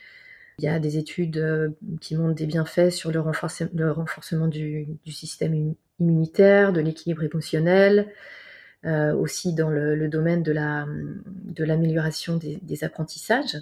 Il 0.60 0.66
y 0.66 0.68
a 0.68 0.80
des 0.80 0.98
études 0.98 1.74
qui 2.00 2.16
montrent 2.16 2.36
des 2.36 2.46
bienfaits 2.46 2.92
sur 2.92 3.12
le, 3.12 3.20
renforcement 3.20 4.48
du, 4.48 4.88
système 5.08 5.74
immunitaire, 6.00 6.74
de 6.74 6.82
l'équilibre 6.82 7.24
émotionnel, 7.24 8.12
euh, 8.86 9.14
aussi 9.14 9.54
dans 9.54 9.70
le, 9.70 10.10
domaine 10.10 10.44
de, 10.44 10.52
la, 10.52 10.86
de 11.26 11.64
l'amélioration 11.64 12.38
des, 12.38 12.84
apprentissages. 12.84 13.58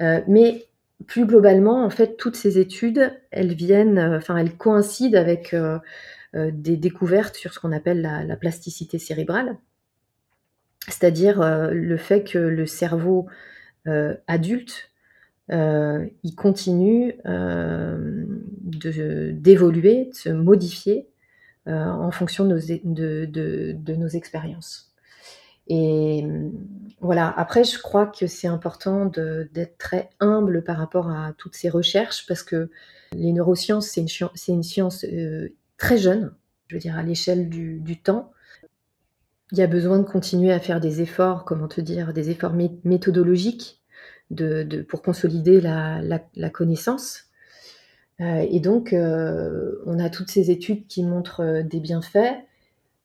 Euh, 0.00 0.22
mais 0.26 0.64
plus 1.06 1.26
globalement, 1.26 1.84
en 1.84 1.90
fait, 1.90 2.16
toutes 2.16 2.36
ces 2.36 2.58
études, 2.58 3.12
elles 3.30 3.52
viennent, 3.52 3.98
euh, 3.98 4.16
enfin, 4.16 4.38
elles 4.38 4.56
coïncident 4.56 5.18
avec 5.18 5.54
des 6.34 6.76
découvertes 6.76 7.36
sur 7.36 7.54
ce 7.54 7.58
qu'on 7.58 7.72
appelle 7.72 8.02
la, 8.02 8.36
plasticité 8.36 8.98
cérébrale, 8.98 9.56
c'est-à-dire 10.88 11.70
le 11.72 11.96
fait 11.96 12.24
que 12.24 12.38
le 12.38 12.66
cerveau 12.66 13.26
adulte, 14.26 14.90
il 15.48 16.34
continue 16.36 17.14
d'évoluer, 18.62 20.06
de 20.06 20.14
se 20.14 20.28
modifier 20.28 21.08
euh, 21.68 21.84
en 21.84 22.12
fonction 22.12 22.44
de 22.44 23.94
nos, 23.96 24.08
expériences. 24.08 24.92
Et 25.66 26.24
voilà, 27.00 27.34
après, 27.36 27.64
je 27.64 27.80
crois 27.80 28.06
que 28.06 28.28
c'est 28.28 28.46
important 28.46 29.06
d'être 29.06 29.76
très 29.76 30.10
humble 30.20 30.62
par 30.62 30.76
rapport 30.76 31.10
à 31.10 31.32
toutes 31.36 31.56
ces 31.56 31.68
recherches 31.68 32.24
parce 32.28 32.44
que 32.44 32.70
les 33.12 33.32
neurosciences, 33.32 33.88
c'est 33.88 34.00
une, 34.00 34.62
science 34.62 35.04
euh, 35.04 35.48
très 35.76 35.98
jeune, 35.98 36.32
je 36.68 36.76
veux 36.76 36.80
dire, 36.80 36.96
à 36.96 37.02
l'échelle 37.02 37.48
du, 37.48 38.00
temps. 38.00 38.30
Il 39.52 39.58
y 39.58 39.62
a 39.62 39.66
besoin 39.66 39.98
de 39.98 40.04
continuer 40.04 40.52
à 40.52 40.58
faire 40.58 40.80
des 40.80 41.02
efforts, 41.02 41.44
comment 41.44 41.68
te 41.68 41.80
dire, 41.80 42.12
des 42.12 42.30
efforts 42.30 42.54
méthodologiques 42.84 43.80
pour 44.88 45.02
consolider 45.02 45.60
la 45.60 46.50
connaissance. 46.52 47.26
Euh, 48.20 48.46
et 48.50 48.60
donc, 48.60 48.92
euh, 48.92 49.72
on 49.84 49.98
a 49.98 50.08
toutes 50.10 50.30
ces 50.30 50.50
études 50.50 50.86
qui 50.86 51.02
montrent 51.02 51.42
euh, 51.42 51.62
des 51.62 51.80
bienfaits, 51.80 52.42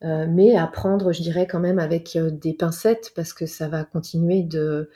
mais 0.03 0.55
à 0.55 0.65
prendre, 0.65 1.11
je 1.11 1.21
dirais, 1.21 1.45
quand 1.45 1.59
même 1.59 1.77
avec 1.77 2.17
des 2.17 2.53
pincettes, 2.53 3.11
parce 3.15 3.33
que 3.33 3.45
ça 3.45 3.67
va 3.67 3.83
continuer 3.83 4.41
de, 4.41 4.89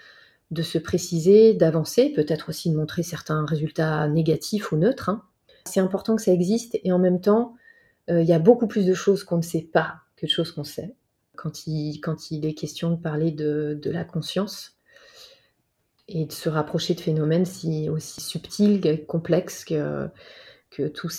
se 0.63 0.79
préciser, 0.79 1.53
d'avancer, 1.53 2.09
peut-être 2.09 2.49
aussi 2.49 2.71
de 2.71 2.75
montrer 2.75 3.03
certains 3.03 3.45
résultats 3.45 4.07
négatifs 4.07 4.71
ou 4.71 4.77
neutres. 4.77 5.09
Hein. 5.09 5.21
C'est 5.65 5.79
important 5.79 6.15
que 6.15 6.23
ça 6.23 6.31
existe, 6.31 6.79
et 6.83 6.91
en 6.91 6.97
même 6.97 7.21
temps, 7.21 7.53
il 8.07 8.23
y 8.23 8.33
a 8.33 8.39
beaucoup 8.39 8.65
plus 8.65 8.87
de 8.87 8.95
choses 8.95 9.23
qu'on 9.23 9.37
ne 9.37 9.43
sait 9.43 9.69
pas 9.71 9.97
que 10.15 10.25
de 10.25 10.31
choses 10.31 10.51
qu'on 10.51 10.63
sait, 10.63 10.95
quand 12.01 12.31
il, 12.31 12.45
est 12.45 12.53
question 12.53 12.91
de 12.91 12.95
parler 12.95 13.31
de 13.31 13.89
la 13.91 14.03
conscience 14.03 14.75
et 16.07 16.25
de 16.25 16.31
se 16.31 16.49
rapprocher 16.49 16.93
de 16.93 17.01
phénomènes 17.01 17.45
si, 17.45 17.89
aussi 17.89 18.21
subtils, 18.21 19.05
complexes 19.07 19.65
que, 19.65 20.09
toute 20.69 21.09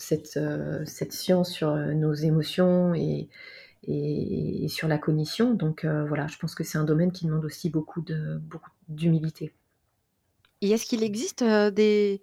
cette, 0.00 0.36
euh, 0.36 0.84
cette, 0.86 1.12
science 1.12 1.52
sur 1.52 1.70
euh, 1.70 1.92
nos 1.92 2.14
émotions 2.14 2.94
et, 2.94 3.28
sur 4.68 4.88
la 4.88 4.98
cognition. 4.98 5.54
Donc 5.54 5.84
euh, 5.84 6.04
voilà, 6.06 6.26
je 6.26 6.38
pense 6.38 6.54
que 6.54 6.64
c'est 6.64 6.78
un 6.78 6.84
domaine 6.84 7.12
qui 7.12 7.26
demande 7.26 7.44
aussi 7.44 7.70
beaucoup 7.70 8.00
de 8.00 8.38
beaucoup 8.38 8.70
d'humilité. 8.88 9.52
Et 10.60 10.70
est-ce 10.70 10.86
qu'il 10.86 11.02
existe 11.02 11.44
des 11.44 12.20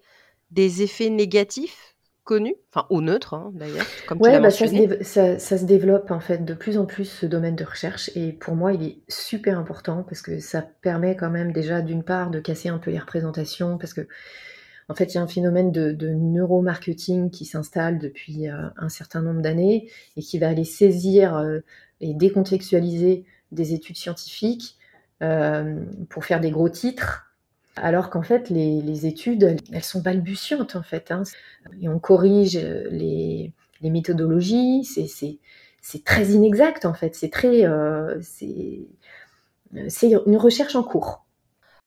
effets 0.51 1.09
négatifs 1.09 1.92
connu, 2.23 2.55
enfin 2.69 2.85
au 2.89 3.01
neutre 3.01 3.33
hein, 3.33 3.51
d'ailleurs, 3.53 3.85
comme 4.07 4.21
ouais, 4.21 4.39
bah, 4.39 4.49
ça, 4.49 4.67
se 4.67 5.37
ça, 5.39 5.57
se 5.57 5.65
développe 5.65 6.09
en 6.11 6.19
fait 6.19 6.45
de 6.45 6.53
plus 6.53 6.77
en 6.77 6.85
plus 6.85 7.05
ce 7.05 7.25
domaine 7.25 7.55
de 7.55 7.63
recherche. 7.65 8.09
Et 8.15 8.31
pour 8.31 8.55
moi 8.55 8.73
il 8.73 8.83
est 8.83 8.97
super 9.09 9.59
important 9.59 10.03
parce 10.03 10.21
que 10.21 10.39
ça 10.39 10.61
permet 10.61 11.15
quand 11.15 11.29
même 11.29 11.51
déjà 11.51 11.81
d'une 11.81 12.03
part 12.03 12.31
de 12.31 12.39
casser 12.39 12.69
un 12.69 12.77
peu 12.77 12.91
les 12.91 12.99
représentations 12.99 13.77
parce 13.77 13.93
que 13.93 14.07
en 14.87 14.95
fait 14.95 15.13
il 15.13 15.15
y 15.15 15.17
a 15.17 15.21
un 15.21 15.27
phénomène 15.27 15.71
de, 15.71 16.07
neuromarketing 16.07 17.29
qui 17.29 17.45
s'installe 17.45 17.99
depuis 17.99 18.47
euh, 18.47 18.69
un 18.77 18.89
certain 18.89 19.21
nombre 19.21 19.41
d'années 19.41 19.89
et 20.15 20.21
qui 20.21 20.39
va 20.39 20.47
aller 20.47 20.65
saisir 20.65 21.35
euh, 21.35 21.59
et 21.99 22.13
décontextualiser 22.13 23.25
des 23.51 23.73
études 23.73 23.97
scientifiques 23.97 24.77
euh, 25.21 25.83
pour 26.09 26.25
faire 26.25 26.39
des 26.39 26.51
gros 26.51 26.69
titres 26.69 27.32
alors 27.75 28.09
qu'en 28.09 28.21
fait, 28.21 28.49
les, 28.49 29.05
études, 29.05 29.57
elles 29.71 29.83
sont 29.83 30.01
balbutiantes, 30.01 30.75
en 30.75 30.83
fait. 30.83 31.11
Hein. 31.11 31.23
Et 31.81 31.89
on 31.89 31.99
corrige 31.99 32.55
euh, 32.55 32.87
les, 32.91 33.53
méthodologies, 33.81 34.85
c'est 34.85 36.03
très 36.03 36.27
inexact, 36.27 36.85
en 36.85 36.93
fait. 36.93 37.15
C'est 37.15 37.29
très... 37.29 37.65
Euh, 37.65 38.19
c'est 38.21 40.11
une 40.25 40.37
recherche 40.37 40.75
en 40.75 40.83
cours. 40.83 41.25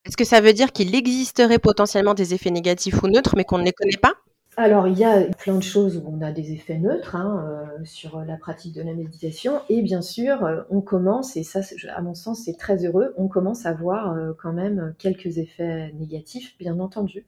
Est-ce 0.05 0.17
que 0.17 0.25
ça 0.25 0.41
veut 0.41 0.53
dire 0.53 0.73
qu'il 0.73 0.95
existerait 0.95 1.59
potentiellement 1.59 2.15
des 2.15 2.35
effets 2.35 2.51
négatifs 2.51 3.03
ou 3.03 3.09
neutres, 3.09 3.35
mais 3.37 3.45
qu'on 3.45 3.59
ne 3.59 3.65
les 3.65 3.73
connaît 3.73 3.97
pas? 3.97 4.15
Alors, 4.59 4.89
il 4.89 4.99
y 4.99 5.05
a 5.05 5.25
plein 5.39 5.57
de 5.57 5.63
choses 5.63 5.99
où 5.99 6.05
on 6.09 6.23
a 6.23 6.33
des 6.33 6.53
effets 6.53 6.79
neutres 6.79 7.15
hein, 7.15 7.45
euh, 7.47 7.85
sur 7.85 8.25
la 8.25 8.39
pratique 8.39 8.75
de 8.75 8.81
la 8.81 8.95
méditation. 8.95 9.61
Et 9.69 9.83
bien 9.83 10.01
sûr, 10.01 10.45
euh, 10.45 10.63
on 10.71 10.81
commence, 10.81 11.37
et 11.37 11.43
ça, 11.43 11.61
à 11.95 12.01
mon 12.01 12.15
sens, 12.15 12.45
c'est 12.47 12.57
très 12.57 12.87
heureux, 12.87 13.13
on 13.19 13.29
commence 13.29 13.67
à 13.67 13.75
voir 13.75 14.15
euh, 14.15 14.33
quand 14.33 14.55
même 14.55 14.95
quelques 14.99 15.37
effets 15.37 15.93
négatifs, 15.93 16.57
bien 16.59 16.81
entendu. 16.81 17.27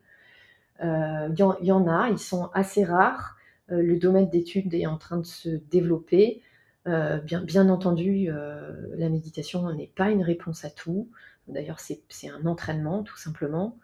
Il 0.80 1.34
y, 1.60 1.72
en 1.72 1.88
a, 1.88 2.08
ils 2.08 2.20
sont 2.20 2.50
assez 2.54 2.84
rares. 2.84 3.36
le 3.68 3.96
domaine 3.98 4.30
d'études 4.30 4.72
est 4.74 4.86
en 4.86 4.96
train 4.96 5.16
de 5.16 5.26
se 5.26 5.48
développer. 5.72 6.40
bien 6.86 7.68
entendu, 7.68 8.30
la 8.96 9.08
méditation 9.08 9.72
n'est 9.72 9.90
pas 9.96 10.10
une 10.10 10.22
réponse 10.22 10.64
à 10.64 10.70
tout. 10.70 11.08
D'ailleurs, 11.48 11.80
c'est 11.80 12.28
un 12.28 12.46
entraînement, 12.46 13.02
tout 13.02 13.16
simplement. 13.16 13.76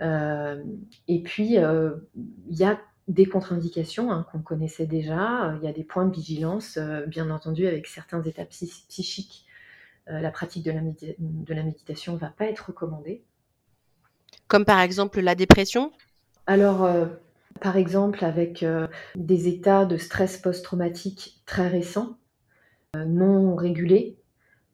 Euh, 0.00 0.62
et 1.08 1.22
puis, 1.22 1.58
euh, 1.58 1.96
il 2.48 2.56
y 2.56 2.64
a 2.64 2.78
des 3.08 3.26
contre-indications 3.26 4.10
hein, 4.12 4.26
qu'on 4.30 4.40
connaissait 4.40 4.86
déjà. 4.86 5.54
Il 5.60 5.64
y 5.64 5.68
a 5.68 5.72
des 5.72 5.84
points 5.84 6.06
de 6.06 6.14
vigilance, 6.14 6.76
euh, 6.76 7.06
bien 7.06 7.30
entendu, 7.30 7.66
avec 7.66 7.86
certains 7.86 8.22
états 8.22 8.44
psychiques. 8.44 9.46
la 10.06 10.30
pratique 10.30 10.64
de 10.64 10.72
la, 10.72 10.80
de 10.80 11.54
la 11.54 11.62
méditation 11.62 12.14
ne 12.14 12.18
va 12.18 12.30
pas 12.30 12.46
être 12.46 12.68
recommandée. 12.68 13.22
Comme 14.48 14.64
par 14.64 14.80
exemple 14.80 15.20
la 15.20 15.36
dépression? 15.36 15.92
Alors, 16.46 16.88
par 17.60 17.76
exemple, 17.76 18.24
avec 18.24 18.64
des 19.14 19.46
états 19.46 19.84
de 19.84 19.96
stress 19.96 20.36
post-traumatique 20.36 21.40
très 21.46 21.68
récents, 21.68 22.16
non 22.96 23.54
régulés, 23.54 24.19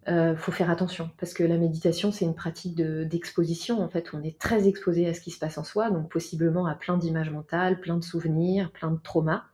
euh, 0.09 0.37
faut 0.37 0.53
faire 0.53 0.71
attention 0.71 1.11
parce 1.19 1.35
que 1.35 1.43
la 1.43 1.57
méditation, 1.57 2.13
c'est 2.13 2.25
une 2.25 2.35
pratique 2.35 2.77
d'exposition. 2.77 3.81
en 3.83 3.89
fait, 3.89 4.11
on 4.13 4.23
est 4.23 4.39
très 4.39 4.69
exposé 4.69 5.09
à 5.09 5.15
ce 5.15 5.21
qui 5.21 5.33
se 5.33 5.39
passe 5.39 5.59
en 5.59 5.65
soi, 5.65 5.91
donc 5.91 6.09
possiblement 6.09 6.67
à 6.67 6.75
plein 6.77 6.97
d'images 6.97 7.31
mentales, 7.31 7.81
plein 7.81 7.97
de 7.97 8.05
souvenirs, 8.05 8.71
plein 8.71 8.93
de 8.93 8.99
traumas. 8.99 9.45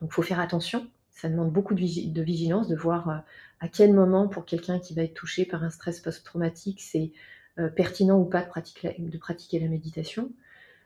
Donc, 0.00 0.12
faut 0.12 0.22
faire 0.22 0.38
attention. 0.38 0.86
Ça 1.10 1.28
demande 1.28 1.50
beaucoup 1.52 1.74
de, 1.74 1.80
vigilance, 2.22 2.68
de 2.68 2.76
voir 2.76 3.08
euh, 3.08 3.16
à 3.58 3.68
quel 3.68 3.92
moment, 3.92 4.28
pour 4.28 4.44
quelqu'un 4.44 4.78
qui 4.78 4.94
va 4.94 5.02
être 5.02 5.14
touché 5.14 5.44
par 5.44 5.64
un 5.64 5.70
stress 5.70 6.00
post-traumatique, 6.00 6.80
c'est 6.80 7.10
euh, 7.58 7.68
pertinent 7.68 8.18
ou 8.18 8.24
pas 8.24 8.42
de 8.42 8.48
pratiquer, 8.48 8.94
de 8.98 9.18
pratiquer 9.18 9.58
la 9.58 9.68
méditation. 9.68 10.30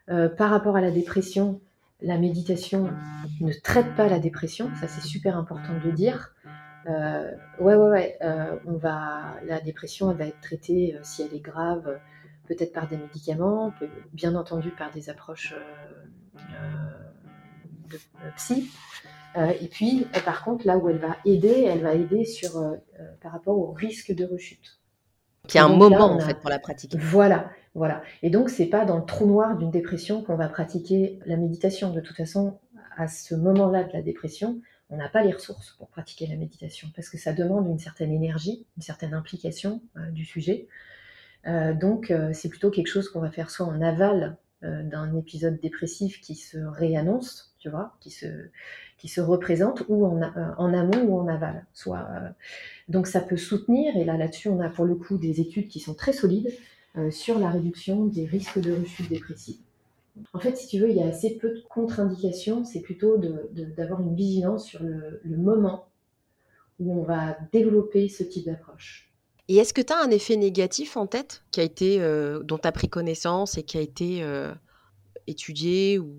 par 0.07 0.51
rapport 0.51 0.77
à 0.77 0.81
la 0.81 0.91
dépression, 0.91 1.61
la 2.01 2.19
méditation 2.19 2.91
ne 3.41 3.53
traite 3.53 3.95
pas 3.97 4.09
la 4.09 4.19
dépression, 4.19 4.71
ça 4.81 4.89
c'est 4.89 5.07
super 5.07 5.37
important 5.39 5.75
de 5.79 5.89
le 5.89 5.93
dire. 5.93 6.35
Euh, 6.87 7.33
ouais, 7.61 7.75
ouais, 7.75 7.89
ouais. 7.89 8.19
Euh, 8.23 8.57
on 8.67 8.77
va, 8.77 9.37
la 9.45 9.61
dépression, 9.61 10.11
elle 10.11 10.17
va 10.17 10.27
être 10.27 10.41
traitée, 10.41 10.99
si 11.03 11.23
elle 11.23 11.35
est 11.35 11.43
grave, 11.43 11.99
peut-être 12.47 12.73
par 12.73 12.89
des 12.89 12.97
médicaments, 12.97 13.73
bien 14.13 14.35
entendu 14.35 14.71
par 14.71 14.91
des 14.93 15.11
approches 15.11 15.55
de, 17.89 17.99
psy. 18.37 18.71
et 19.37 19.69
puis, 19.69 20.07
par 20.25 20.45
contre, 20.45 20.67
là 20.67 20.77
où 20.77 20.89
elle 20.89 20.99
va 20.99 21.17
aider, 21.25 21.65
elle 21.69 21.83
va 21.83 21.95
aider 21.95 22.25
sur, 22.25 22.53
par 23.21 23.33
rapport 23.33 23.57
au 23.57 23.73
risque 23.73 24.13
de 24.15 24.25
rechute. 24.25 24.79
Qui 25.47 25.59
a 25.59 25.65
un 25.65 25.77
moment, 25.77 26.13
en 26.13 26.21
fait, 26.21 26.41
pour 26.41 26.51
la 26.51 26.59
pratiquer. 26.59 26.99
Voilà, 26.99 27.51
voilà. 27.75 28.03
Et 28.23 28.31
donc, 28.31 28.49
c'est 28.49 28.67
pas 28.67 28.85
dans 28.85 28.97
le 28.97 29.05
trou 29.05 29.27
noir 29.27 29.57
d'une 29.57 29.71
dépression 29.71 30.23
qu'on 30.23 30.37
va 30.37 30.49
pratiquer 30.49 31.19
la 31.27 31.37
méditation. 31.37 31.93
De 31.93 32.01
toute 32.01 32.17
façon, 32.17 32.59
à 32.97 33.09
ce 33.09 33.35
moment-là 33.35 33.85
de 33.85 33.93
la 33.93 34.03
dépression, 34.03 34.61
on 34.91 34.97
n'a 34.97 35.09
pas 35.09 35.23
les 35.23 35.33
ressources 35.33 35.73
pour 35.79 35.89
pratiquer 35.89 36.27
la 36.27 36.37
méditation 36.37 36.89
parce 36.95 37.09
que 37.09 37.19
ça 37.19 37.33
demande 37.33 37.69
une 37.69 37.79
certaine 37.79 38.13
énergie, 38.13 38.67
une 38.77 38.83
certaine 38.83 39.15
implication 39.15 39.83
euh, 39.97 40.11
du 40.11 40.25
sujet. 40.25 40.69
Euh, 41.47 41.75
donc, 41.75 42.11
euh, 42.11 42.31
c'est 42.33 42.49
plutôt 42.49 42.71
quelque 42.71 42.89
chose 42.89 43.09
qu'on 43.09 43.21
va 43.21 43.31
faire 43.31 43.51
soit 43.51 43.67
en 43.67 43.81
aval 43.81 44.37
d'un 44.63 45.15
épisode 45.15 45.61
dépressif 45.61 46.23
qui 46.23 46.37
se 46.37 46.57
réannonce, 46.57 47.55
tu 47.59 47.69
vois, 47.69 47.99
qui 48.01 48.09
se, 48.11 49.21
représente, 49.21 49.83
ou 49.89 50.07
en, 50.07 50.23
en 50.23 50.73
amont 50.73 51.03
ou 51.03 51.21
en 51.21 51.29
aval. 51.29 51.67
Soit, 51.75 52.09
donc, 52.89 53.07
ça 53.07 53.21
peut 53.21 53.37
soutenir, 53.37 53.95
et 53.95 54.07
là, 54.07 54.17
là-dessus, 54.17 54.49
on 54.49 54.61
a 54.61 54.71
pour 54.71 54.87
le 54.87 54.95
coup 54.95 55.19
des 55.19 55.43
études 55.43 55.69
qui 55.69 55.81
sont 55.81 55.93
très 55.93 56.15
solides 56.15 56.51
sur 57.11 57.39
la 57.39 57.51
réduction 57.51 58.07
des 58.07 58.25
risques 58.25 58.59
de 58.59 58.73
rechute 58.73 59.11
dépressive. 59.11 59.59
En 60.33 60.39
fait, 60.39 60.57
si 60.57 60.69
tu 60.69 60.79
veux, 60.79 60.91
il 60.91 60.97
y 60.97 61.03
a 61.03 61.07
assez 61.07 61.37
peu 61.37 61.51
de 61.51 61.63
contre-indications. 61.69 62.65
C'est 62.65 62.81
plutôt 62.81 63.17
d'avoir 63.19 64.01
une 64.01 64.15
vigilance 64.15 64.67
sur 64.67 64.83
le, 64.83 65.21
moment 65.25 65.89
où 66.79 66.99
on 66.99 67.03
va 67.03 67.37
développer 67.53 68.09
ce 68.09 68.23
type 68.23 68.47
d'approche. 68.47 69.13
Et 69.49 69.57
est-ce 69.57 69.75
que 69.75 69.83
tu 69.83 69.93
as 69.93 70.01
un 70.01 70.11
effet 70.11 70.37
négatif 70.37 70.97
en 70.97 71.07
tête 71.07 71.43
qui 71.51 71.61
a 71.61 71.65
été, 71.65 72.01
euh, 72.01 72.43
dont 72.43 72.59
tu 72.59 72.67
as 72.67 72.73
pris 72.73 72.89
connaissance 72.89 73.59
et 73.59 73.63
qui 73.63 73.77
a 73.77 73.81
été 73.81 74.23
euh, 74.23 74.53
étudié 75.27 75.99
ou... 75.99 76.19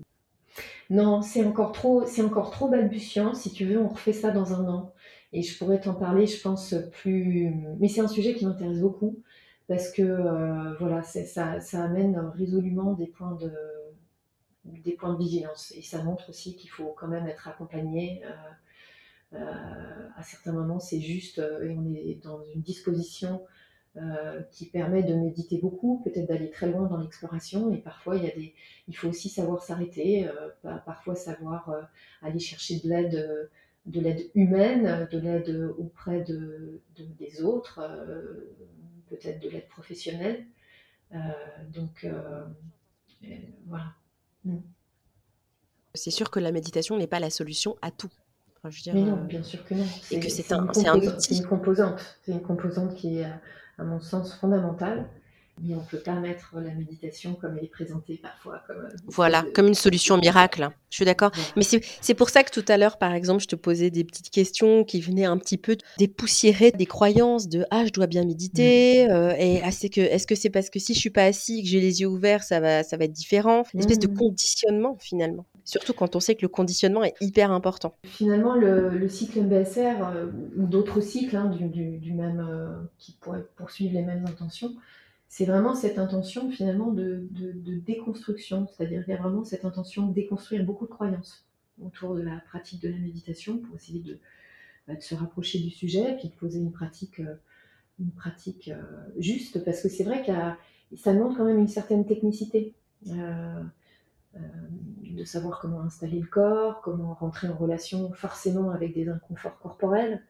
Non, 0.88 1.22
c'est 1.22 1.44
encore, 1.44 1.72
trop, 1.72 2.04
encore 2.20 2.50
trop 2.50 2.68
balbutiant. 2.68 3.34
Si 3.34 3.52
tu 3.52 3.66
veux, 3.66 3.78
on 3.78 3.88
refait 3.88 4.12
ça 4.12 4.30
dans 4.30 4.52
un 4.54 4.68
an. 4.68 4.94
Et 5.32 5.42
je 5.42 5.58
pourrais 5.58 5.80
t'en 5.80 5.94
parler, 5.94 6.26
je 6.26 6.40
pense, 6.40 6.74
plus. 6.92 7.52
Mais 7.80 7.88
c'est 7.88 8.00
un 8.00 8.08
sujet 8.08 8.34
qui 8.34 8.46
m'intéresse 8.46 8.80
beaucoup 8.80 9.16
parce 9.68 9.90
que 9.90 10.02
euh, 10.02 10.74
voilà, 10.78 11.02
ça, 11.02 11.60
ça 11.60 11.82
amène 11.82 12.16
résolument 12.36 12.92
des 12.92 13.06
points 13.06 13.34
de, 13.34 13.50
des 14.84 14.92
points 14.92 15.12
de 15.14 15.18
vigilance. 15.18 15.72
Et 15.76 15.82
ça 15.82 16.02
montre 16.02 16.30
aussi 16.30 16.56
qu'il 16.56 16.70
faut 16.70 16.94
quand 16.96 17.08
même 17.08 17.26
être 17.26 17.48
accompagné. 17.48 18.22
Euh, 18.24 18.30
euh, 19.34 20.08
à 20.16 20.22
certains 20.22 20.52
moments, 20.52 20.80
c'est 20.80 21.00
juste, 21.00 21.38
euh, 21.38 21.68
et 21.68 21.76
on 21.76 21.92
est 21.94 22.20
dans 22.22 22.42
une 22.54 22.62
disposition 22.62 23.42
qui 24.52 24.66
permet 24.66 25.02
de 25.02 25.14
méditer 25.14 25.56
beaucoup, 25.56 26.02
peut-être 26.04 26.28
d'aller 26.28 26.50
très 26.50 26.70
loin 26.70 26.86
dans 26.86 26.98
l'exploration. 26.98 27.72
Et 27.72 27.78
parfois, 27.78 28.16
il, 28.16 28.24
y 28.24 28.30
a 28.30 28.34
des, 28.34 28.54
il 28.88 28.94
faut 28.94 29.08
aussi 29.08 29.30
savoir 29.30 29.62
s'arrêter, 29.62 30.28
parfois 30.84 31.14
savoir 31.14 31.88
aller 32.20 32.38
chercher 32.38 32.78
de 32.80 32.90
l'aide 32.90 33.50
de 33.86 34.00
l'aide 34.02 34.30
humaine, 34.34 35.08
de 35.10 35.18
l'aide 35.18 35.74
auprès 35.78 36.20
de, 36.20 36.82
des 36.98 37.42
autres, 37.42 37.80
peut-être 39.08 39.40
de 39.40 39.48
l'aide 39.48 39.68
professionnelle. 39.68 40.44
donc 41.72 42.06
voilà. 43.66 43.94
Mm. 44.46 44.58
C'est 45.94 46.10
sûr 46.10 46.30
que 46.30 46.40
la 46.40 46.52
méditation 46.52 46.96
n'est 46.96 47.06
pas 47.06 47.20
la 47.20 47.30
solution 47.30 47.76
à 47.82 47.90
tout. 47.90 48.10
je 48.68 48.90
Mais 48.92 49.02
non, 49.02 49.14
euh, 49.16 49.26
bien 49.26 49.42
sûr 49.42 49.64
que 49.64 49.74
non. 49.74 49.86
Et 50.10 50.20
que 50.20 50.28
c'est 50.28 50.52
un, 50.52 50.68
un, 50.68 50.96
outil. 50.96 51.38
une 51.38 51.46
composante. 51.46 52.18
C'est 52.22 52.32
une 52.32 52.42
composante 52.42 52.94
qui 52.94 53.18
est, 53.18 53.30
à 53.78 53.84
mon 53.84 54.00
sens, 54.00 54.34
fondamentale 54.34 55.08
mais 55.62 55.74
on 55.74 55.80
ne 55.80 55.86
peut 55.86 55.98
pas 55.98 56.14
mettre 56.14 56.54
la 56.54 56.74
méditation 56.74 57.34
comme 57.34 57.56
elle 57.56 57.64
est 57.64 57.68
présentée 57.68 58.18
parfois. 58.22 58.62
Comme 58.66 58.76
euh, 58.76 58.96
voilà, 59.06 59.44
comme 59.54 59.66
une 59.66 59.74
solution 59.74 60.18
miracle. 60.18 60.68
Je 60.90 60.96
suis 60.96 61.04
d'accord. 61.04 61.30
Mais 61.56 61.62
c'est 61.62 62.14
pour 62.14 62.30
ça 62.30 62.44
que 62.44 62.50
tout 62.50 62.64
à 62.68 62.76
l'heure, 62.76 62.98
par 62.98 63.12
exemple, 63.12 63.42
je 63.42 63.48
te 63.48 63.56
posais 63.56 63.90
des 63.90 64.04
petites 64.04 64.30
questions 64.30 64.84
qui 64.84 65.00
venaient 65.00 65.24
un 65.24 65.38
petit 65.38 65.56
peu 65.58 65.76
dépoussiérer 65.98 66.72
des 66.72 66.86
croyances 66.86 67.48
de 67.48 67.64
ah 67.70 67.84
je 67.86 67.90
dois 67.90 68.06
bien 68.06 68.24
méditer 68.24 69.10
euh, 69.10 69.34
et 69.38 69.60
ah, 69.62 69.70
que 69.70 70.00
est-ce 70.00 70.26
que 70.26 70.34
c'est 70.34 70.50
parce 70.50 70.70
que 70.70 70.78
si 70.78 70.94
je 70.94 70.98
suis 70.98 71.10
pas 71.10 71.24
assis 71.24 71.62
que 71.62 71.68
j'ai 71.68 71.80
les 71.80 72.00
yeux 72.00 72.06
ouverts 72.06 72.42
ça 72.42 72.60
va 72.60 72.82
ça 72.82 72.96
va 72.96 73.04
être 73.04 73.12
différent? 73.12 73.64
Une 73.74 73.80
espèce 73.80 73.98
de 73.98 74.08
mmh. 74.08 74.16
conditionnement 74.16 74.96
finalement. 75.00 75.46
Surtout 75.64 75.92
quand 75.92 76.16
on 76.16 76.20
sait 76.20 76.34
que 76.34 76.42
le 76.42 76.48
conditionnement 76.48 77.02
est 77.02 77.14
hyper 77.20 77.50
important. 77.50 77.94
Finalement, 78.04 78.54
le, 78.54 79.08
cycle 79.08 79.40
MBSR 79.40 80.08
euh, 80.14 80.26
ou 80.56 80.66
d'autres 80.66 81.00
cycles 81.00 81.36
hein, 81.36 81.46
du, 81.46 81.98
du, 81.98 82.12
même 82.12 82.46
qui 82.98 83.12
pourraient 83.20 83.44
poursuivre 83.56 83.94
les 83.94 84.02
mêmes 84.02 84.24
intentions 84.26 84.72
c'est 85.28 85.44
vraiment 85.44 85.74
cette 85.74 85.98
intention 85.98 86.50
finalement 86.50 86.92
de, 86.92 87.26
déconstruction, 87.84 88.66
c'est-à-dire 88.68 89.04
qu'il 89.04 89.14
y 89.14 89.16
a 89.16 89.20
vraiment 89.20 89.44
cette 89.44 89.64
intention 89.64 90.06
de 90.06 90.14
déconstruire 90.14 90.64
beaucoup 90.64 90.86
de 90.86 90.90
croyances 90.90 91.46
autour 91.82 92.14
de 92.14 92.22
la 92.22 92.40
pratique 92.46 92.80
de 92.80 92.88
la 92.88 92.96
méditation 92.96 93.58
pour 93.58 93.76
essayer 93.76 94.00
de, 94.00 94.18
bah, 94.86 94.94
se 95.00 95.14
rapprocher 95.14 95.58
du 95.58 95.70
sujet, 95.70 96.16
puis 96.16 96.28
de 96.28 96.34
poser 96.34 96.58
une 96.58 96.72
pratique, 96.72 97.20
euh, 97.20 97.34
euh, 98.00 98.82
juste, 99.18 99.64
parce 99.64 99.82
que 99.82 99.88
c'est 99.88 100.04
vrai 100.04 100.24
que 100.24 100.96
ça 100.96 101.12
demande 101.12 101.36
quand 101.36 101.44
même 101.44 101.58
une 101.58 101.68
certaine 101.68 102.06
technicité. 102.06 102.74
Euh, 103.08 103.62
de 105.00 105.24
savoir 105.24 105.60
comment 105.60 105.80
installer 105.80 106.20
le 106.20 106.26
corps, 106.26 106.82
comment 106.82 107.14
rentrer 107.14 107.48
en 107.48 107.56
relation 107.56 108.12
forcément 108.12 108.70
avec 108.70 108.92
des 108.92 109.08
inconforts 109.08 109.58
corporels. 109.58 110.22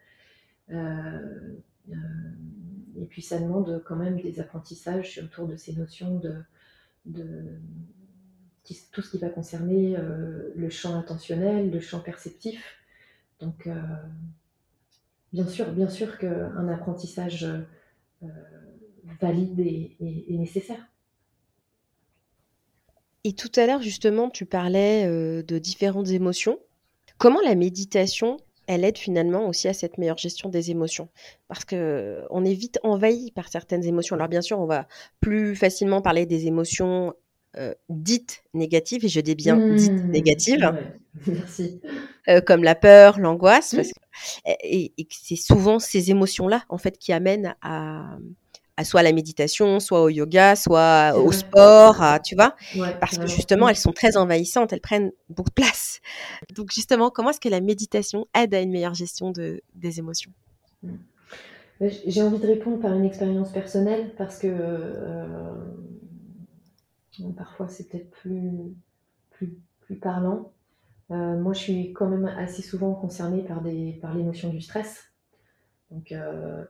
Et 1.88 3.06
puis 3.06 3.22
ça 3.22 3.38
demande 3.38 3.82
quand 3.84 3.96
même 3.96 4.20
des 4.20 4.40
apprentissages 4.40 5.20
autour 5.22 5.46
de 5.46 5.56
ces 5.56 5.74
notions 5.74 6.20
de, 7.04 7.60
tout 8.92 9.02
ce 9.02 9.10
qui 9.10 9.18
va 9.18 9.28
concerner 9.28 9.96
euh, 9.96 10.52
le 10.56 10.70
champ 10.70 10.94
intentionnel, 10.94 11.70
le 11.70 11.80
champ 11.80 12.00
perceptif. 12.00 12.78
Donc, 13.38 13.66
euh, 13.66 13.74
bien 15.32 15.46
sûr, 15.46 15.70
bien 15.72 15.88
sûr 15.88 16.18
qu'un 16.18 16.68
apprentissage 16.68 17.44
euh, 17.44 18.26
valide 19.20 19.60
est, 19.60 19.96
nécessaire. 20.30 20.84
Et 23.24 23.34
tout 23.34 23.52
à 23.56 23.66
l'heure, 23.66 23.82
justement, 23.82 24.30
tu 24.30 24.46
parlais 24.46 25.08
de 25.42 25.58
différentes 25.58 26.08
émotions. 26.08 26.58
Comment 27.18 27.40
la 27.40 27.54
méditation 27.54 28.38
elle 28.66 28.84
aide 28.84 28.98
finalement 28.98 29.48
aussi 29.48 29.68
à 29.68 29.72
cette 29.72 29.98
meilleure 29.98 30.18
gestion 30.18 30.48
des 30.48 30.70
émotions. 30.70 31.08
Parce 31.48 31.64
que 31.64 32.22
on 32.30 32.44
est 32.44 32.54
vite 32.54 32.78
envahi 32.82 33.30
par 33.30 33.48
certaines 33.48 33.84
émotions. 33.84 34.16
Alors 34.16 34.28
bien 34.28 34.42
sûr, 34.42 34.58
on 34.58 34.66
va 34.66 34.86
plus 35.20 35.56
facilement 35.56 36.02
parler 36.02 36.26
des 36.26 36.46
émotions 36.46 37.14
euh, 37.58 37.72
dites 37.88 38.42
négatives, 38.52 39.04
et 39.04 39.08
je 39.08 39.20
dis 39.20 39.34
bien 39.34 39.56
dites 39.56 39.90
mmh. 39.90 40.10
négatives. 40.10 40.74
Merci. 41.26 41.80
Euh, 42.28 42.42
comme 42.42 42.62
la 42.62 42.74
peur, 42.74 43.18
l'angoisse, 43.18 43.74
et, 44.62 44.92
et 44.98 45.08
c'est 45.10 45.36
souvent 45.36 45.78
ces 45.78 46.10
émotions-là 46.10 46.64
en 46.68 46.76
fait 46.76 46.98
qui 46.98 47.12
amènent 47.14 47.54
à, 47.62 48.18
à 48.76 48.84
soit 48.84 49.02
la 49.02 49.12
méditation, 49.12 49.80
soit 49.80 50.02
au 50.02 50.08
yoga, 50.08 50.56
soit 50.56 51.14
au 51.16 51.32
sport, 51.32 52.02
tu 52.24 52.34
vois, 52.34 52.54
parce 53.00 53.18
que 53.18 53.26
justement 53.26 53.68
elles 53.68 53.76
sont 53.76 53.92
très 53.92 54.16
envahissantes, 54.16 54.72
elles 54.72 54.80
prennent 54.80 55.12
beaucoup 55.28 55.50
de 55.50 55.54
place. 55.54 56.00
Donc 56.54 56.70
justement, 56.72 57.10
comment 57.10 57.30
est-ce 57.30 57.40
que 57.40 57.48
la 57.48 57.60
méditation 57.60 58.26
aide 58.34 58.54
à 58.54 58.60
une 58.60 58.70
meilleure 58.70 58.94
gestion 58.94 59.30
de, 59.30 59.62
des 59.74 59.98
émotions? 59.98 60.32
Mmh. 60.82 60.94
J'ai 61.80 62.22
envie 62.22 62.38
de 62.38 62.46
répondre 62.46 62.80
par 62.80 62.94
une 62.94 63.04
expérience 63.04 63.52
personnelle 63.52 64.14
parce 64.16 64.38
que 64.38 64.46
euh, 64.48 65.54
parfois 67.36 67.68
c'est 67.68 67.88
peut-être 67.88 68.10
plus, 68.10 68.74
plus, 69.30 69.58
plus 69.80 69.96
parlant. 69.96 70.52
Euh, 71.10 71.38
moi, 71.38 71.52
je 71.52 71.60
suis 71.60 71.92
quand 71.92 72.08
même 72.08 72.24
assez 72.24 72.62
souvent 72.62 72.94
concernée 72.94 73.42
par, 73.42 73.62
des, 73.62 73.98
par 74.02 74.14
l'émotion 74.14 74.48
du 74.48 74.60
stress. 74.60 75.04
Donc, 75.90 76.10
euh, 76.12 76.64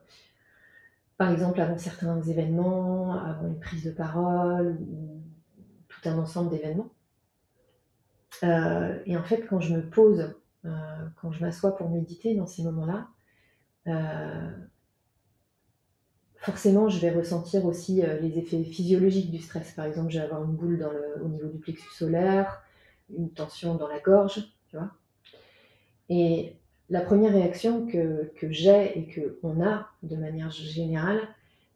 par 1.19 1.31
exemple 1.31 1.61
avant 1.61 1.79
certains 1.79 2.21
événements, 2.23 3.13
avant 3.13 3.49
une 3.49 3.59
prise 3.59 3.85
de 3.85 3.91
parole, 3.91 4.79
ou 4.81 5.23
tout 5.89 6.09
un 6.09 6.19
ensemble 6.19 6.51
d'événements. 6.51 6.91
Euh, 8.45 8.99
et 9.07 9.17
en 9.17 9.25
fait, 9.25 9.47
quand 9.49 9.61
je 9.61 9.75
me 9.75 9.83
pose, 9.89 10.35
euh, 10.65 10.71
quand 11.21 11.33
je 11.33 11.41
m'assois 11.41 11.77
pour 11.77 11.89
méditer 11.89 12.35
dans 12.35 12.47
ces 12.47 12.63
moments-là, 12.65 13.09
euh, 13.87 14.51
forcément, 16.37 16.89
je 16.89 16.99
vais 16.99 17.11
ressentir 17.11 17.65
aussi 17.65 18.03
les 18.21 18.39
effets 18.39 18.63
physiologiques 18.65 19.31
du 19.31 19.39
stress. 19.39 19.73
Par 19.73 19.87
exemple, 19.87 20.11
je 20.11 20.19
vais 20.19 20.25
avoir 20.25 20.45
une 20.45 20.55
boule 20.55 20.87
au 21.23 21.29
niveau 21.29 21.49
du 21.49 21.59
plexus 21.59 21.91
solaire, 21.95 22.63
une 23.17 23.31
tension 23.31 23.75
dans 23.75 23.89
la 23.89 24.01
gorge, 24.01 24.53
tu 24.69 24.77
vois. 24.77 24.91
Et 26.09 26.57
la 26.89 27.01
première 27.01 27.33
réaction 27.33 27.87
que, 27.87 28.31
j'ai 28.51 28.99
et 28.99 29.09
qu'on 29.41 29.65
a 29.65 29.91
de 30.03 30.17
manière 30.17 30.51
générale, 30.51 31.21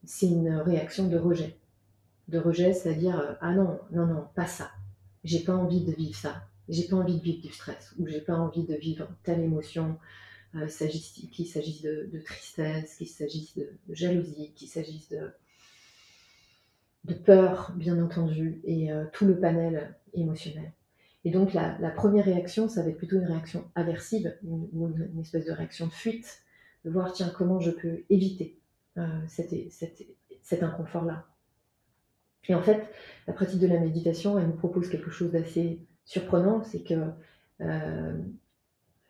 c'est 0.05 0.27
une 0.27 0.57
réaction 0.57 1.09
de 1.09 1.19
rejet. 1.19 1.57
De 2.29 2.39
rejet, 2.39 2.73
c'est-à-dire 2.73 3.19
euh, 3.19 3.33
ah 3.41 3.53
non, 3.53 3.81
non, 3.91 4.07
non, 4.07 4.25
pas 4.35 4.47
ça. 4.47 4.71
J'ai 5.25 5.41
pas 5.41 5.55
envie 5.55 5.85
de 5.85 5.93
vivre 5.93 6.17
ça. 6.17 6.47
J'ai 6.69 6.87
pas 6.87 6.97
envie 6.97 7.19
de 7.19 7.23
vivre 7.23 7.43
du 7.43 7.53
stress 7.53 7.93
ou 7.99 8.07
j'ai 8.07 8.21
pas 8.21 8.37
envie 8.37 8.65
de 8.65 8.75
vivre 8.77 9.09
telle 9.25 9.41
émotion. 9.41 9.99
qu'il 10.53 11.47
s'agisse 11.47 11.83
de, 11.83 12.23
tristesse, 12.25 12.97
qu'il 12.97 13.09
s'agisse 13.09 13.57
de, 13.57 13.69
jalousie, 13.91 14.53
qu'il 14.55 14.69
s'agisse 14.69 15.09
de, 15.09 15.31
de 17.05 17.15
peur, 17.15 17.73
bien 17.77 18.01
entendu, 18.03 18.61
et 18.65 18.91
tout 19.13 19.27
le 19.27 19.39
panel 19.39 19.97
émotionnel. 20.15 20.73
Et 21.25 21.31
donc 21.31 21.53
la, 21.53 21.91
première 21.91 22.25
réaction, 22.25 22.69
ça 22.69 22.83
va 22.83 22.89
être 22.89 22.97
plutôt 22.97 23.17
une 23.17 23.27
réaction 23.27 23.65
aversive, 23.75 24.37
une, 24.43 25.21
espèce 25.21 25.47
de 25.47 25.53
réaction 25.53 25.87
de 25.87 25.93
fuite, 25.93 26.43
de 26.85 26.91
voir, 26.91 27.13
tiens, 27.13 27.31
comment 27.37 27.61
je 27.61 27.71
peux 27.71 28.05
éviter 28.09 28.59
cet 30.43 30.63
inconfort-là. 30.63 31.27
Et 32.49 32.55
en 32.55 32.63
fait, 32.63 32.83
la 33.27 33.33
pratique 33.33 33.61
de 33.61 33.67
la 33.67 33.79
méditation, 33.79 34.39
elle 34.39 34.47
nous 34.47 34.57
propose 34.57 34.89
quelque 34.89 35.11
chose 35.11 35.31
d'assez 35.33 35.87
surprenant, 36.05 36.65
c'est 36.65 36.83
que 36.83 36.95
euh, 37.61 38.19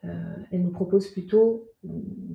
euh, 0.03 0.35
nous 0.51 0.71
propose 0.71 1.07
plutôt, 1.07 1.67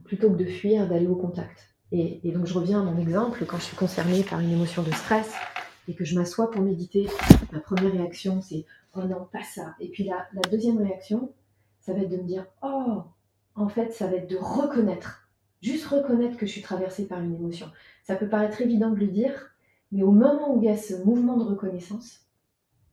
plutôt 0.05 0.31
que 0.31 0.37
de 0.37 0.47
fuir, 0.47 0.89
d'aller 0.89 1.07
au 1.07 1.17
contact. 1.17 1.77
Et, 1.93 2.21
donc 2.33 2.47
je 2.47 2.55
reviens 2.55 2.81
à 2.81 2.85
mon 2.85 2.99
exemple, 2.99 3.45
quand 3.47 3.59
je 3.59 3.65
suis 3.65 3.77
concernée 3.77 4.25
par 4.25 4.41
une 4.41 4.51
émotion 4.51 4.83
de 4.83 4.91
stress 4.91 5.33
et 5.89 5.95
que 5.95 6.05
je 6.05 6.19
m'assois 6.19 6.51
pour 6.51 6.63
méditer, 6.63 7.09
ma 7.53 7.61
première 7.61 7.93
réaction 7.93 8.41
c'est 8.41 8.65
oh 8.95 9.03
non, 9.03 9.29
pas 9.33 9.43
ça. 9.43 9.75
Et 9.81 9.89
puis 9.89 10.05
la, 10.05 10.27
la 10.33 10.43
deuxième 10.51 10.79
réaction, 10.79 11.33
ça 11.81 11.93
va 11.93 12.01
être 12.01 12.11
de 12.11 12.17
me 12.17 12.25
dire 12.25 12.47
oh, 12.63 13.03
en 13.55 13.69
fait, 13.69 13.93
ça 13.93 14.07
va 14.07 14.17
être 14.17 14.31
de 14.31 14.37
reconnaître, 14.37 15.29
juste 15.63 15.87
reconnaître 15.87 16.37
que 16.37 16.47
je 16.47 16.53
suis 16.53 16.63
traversée 16.63 17.07
par 17.07 17.21
une 17.21 17.35
émotion. 17.35 17.71
Ça 18.05 18.17
peut 18.17 18.29
paraître 18.29 18.61
évident 18.61 18.91
de 18.91 19.01
le 19.01 19.07
dire, 19.07 19.55
mais 19.93 20.03
au 20.03 20.13
moment 20.13 20.55
où 20.55 20.63
il 20.63 20.67
y 20.67 20.71
a 20.71 20.77
ce 20.77 20.95
mouvement 21.05 21.37
de 21.37 21.45
reconnaissance, 21.45 22.27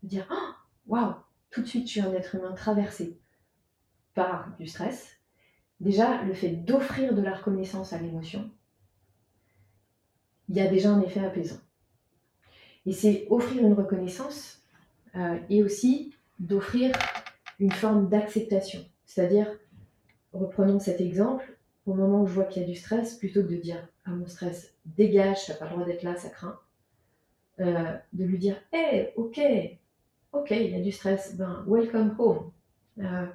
de 0.04 0.10
dire 0.10 0.28
oh, 0.32 0.54
waouh, 0.88 1.14
tout 1.52 1.62
de 1.62 1.68
suite, 1.68 1.88
je 1.88 1.92
suis 1.92 2.02
un 2.02 2.14
être 2.14 2.36
humain 2.36 2.54
traversé 2.54 3.20
par 4.14 4.56
du 4.58 4.68
stress. 4.68 5.18
Déjà, 5.80 6.24
le 6.24 6.34
fait 6.34 6.50
d'offrir 6.50 7.14
de 7.14 7.22
la 7.22 7.36
reconnaissance 7.36 7.94
à 7.94 8.00
l'émotion, 8.00 8.50
il 10.50 10.56
y 10.56 10.62
a 10.62 10.68
déjà 10.68 10.92
un 10.92 11.02
effet 11.02 11.20
apaisant. 11.20 11.60
Et 12.86 12.94
c'est 12.94 13.28
offrir 13.30 13.66
une 13.66 13.74
reconnaissance 13.74 14.62
euh, 15.16 15.38
et 15.50 15.64
aussi 15.64 16.14
d'offrir 16.40 16.96
une 17.60 17.72
forme 17.72 18.10
d'acceptation. 18.10 18.82
C'est-à-dire, 19.06 19.48
reprenons 20.34 20.80
cet 20.80 21.00
exemple, 21.00 21.58
au 21.86 21.94
moment 21.94 22.22
où 22.22 22.28
je 22.28 22.34
vois 22.34 22.46
qu'il 22.46 22.62
y 22.62 22.66
a 22.66 22.68
du 22.68 22.76
stress, 22.76 23.16
plutôt 23.16 23.44
que 23.44 23.48
de 23.48 23.58
dire 23.58 23.88
à 24.06 24.12
mon 24.12 24.28
stress, 24.28 24.74
dégage, 24.86 25.46
t'as 25.48 25.54
pas 25.56 25.66
le 25.66 25.72
droit 25.72 25.86
d'être 25.86 26.04
là, 26.04 26.16
ça 26.16 26.30
craint, 26.30 26.60
euh, 27.60 27.94
de 28.14 28.26
lui 28.26 28.38
dire, 28.38 28.58
hé, 28.74 29.10
ok, 29.16 29.40
ok, 30.32 30.52
il 30.52 30.72
y 30.72 30.76
a 30.76 30.82
du 30.82 30.92
stress, 30.92 31.36
ben, 31.36 31.64
welcome 31.68 32.16
home. 32.18 32.52
Euh, 33.00 33.28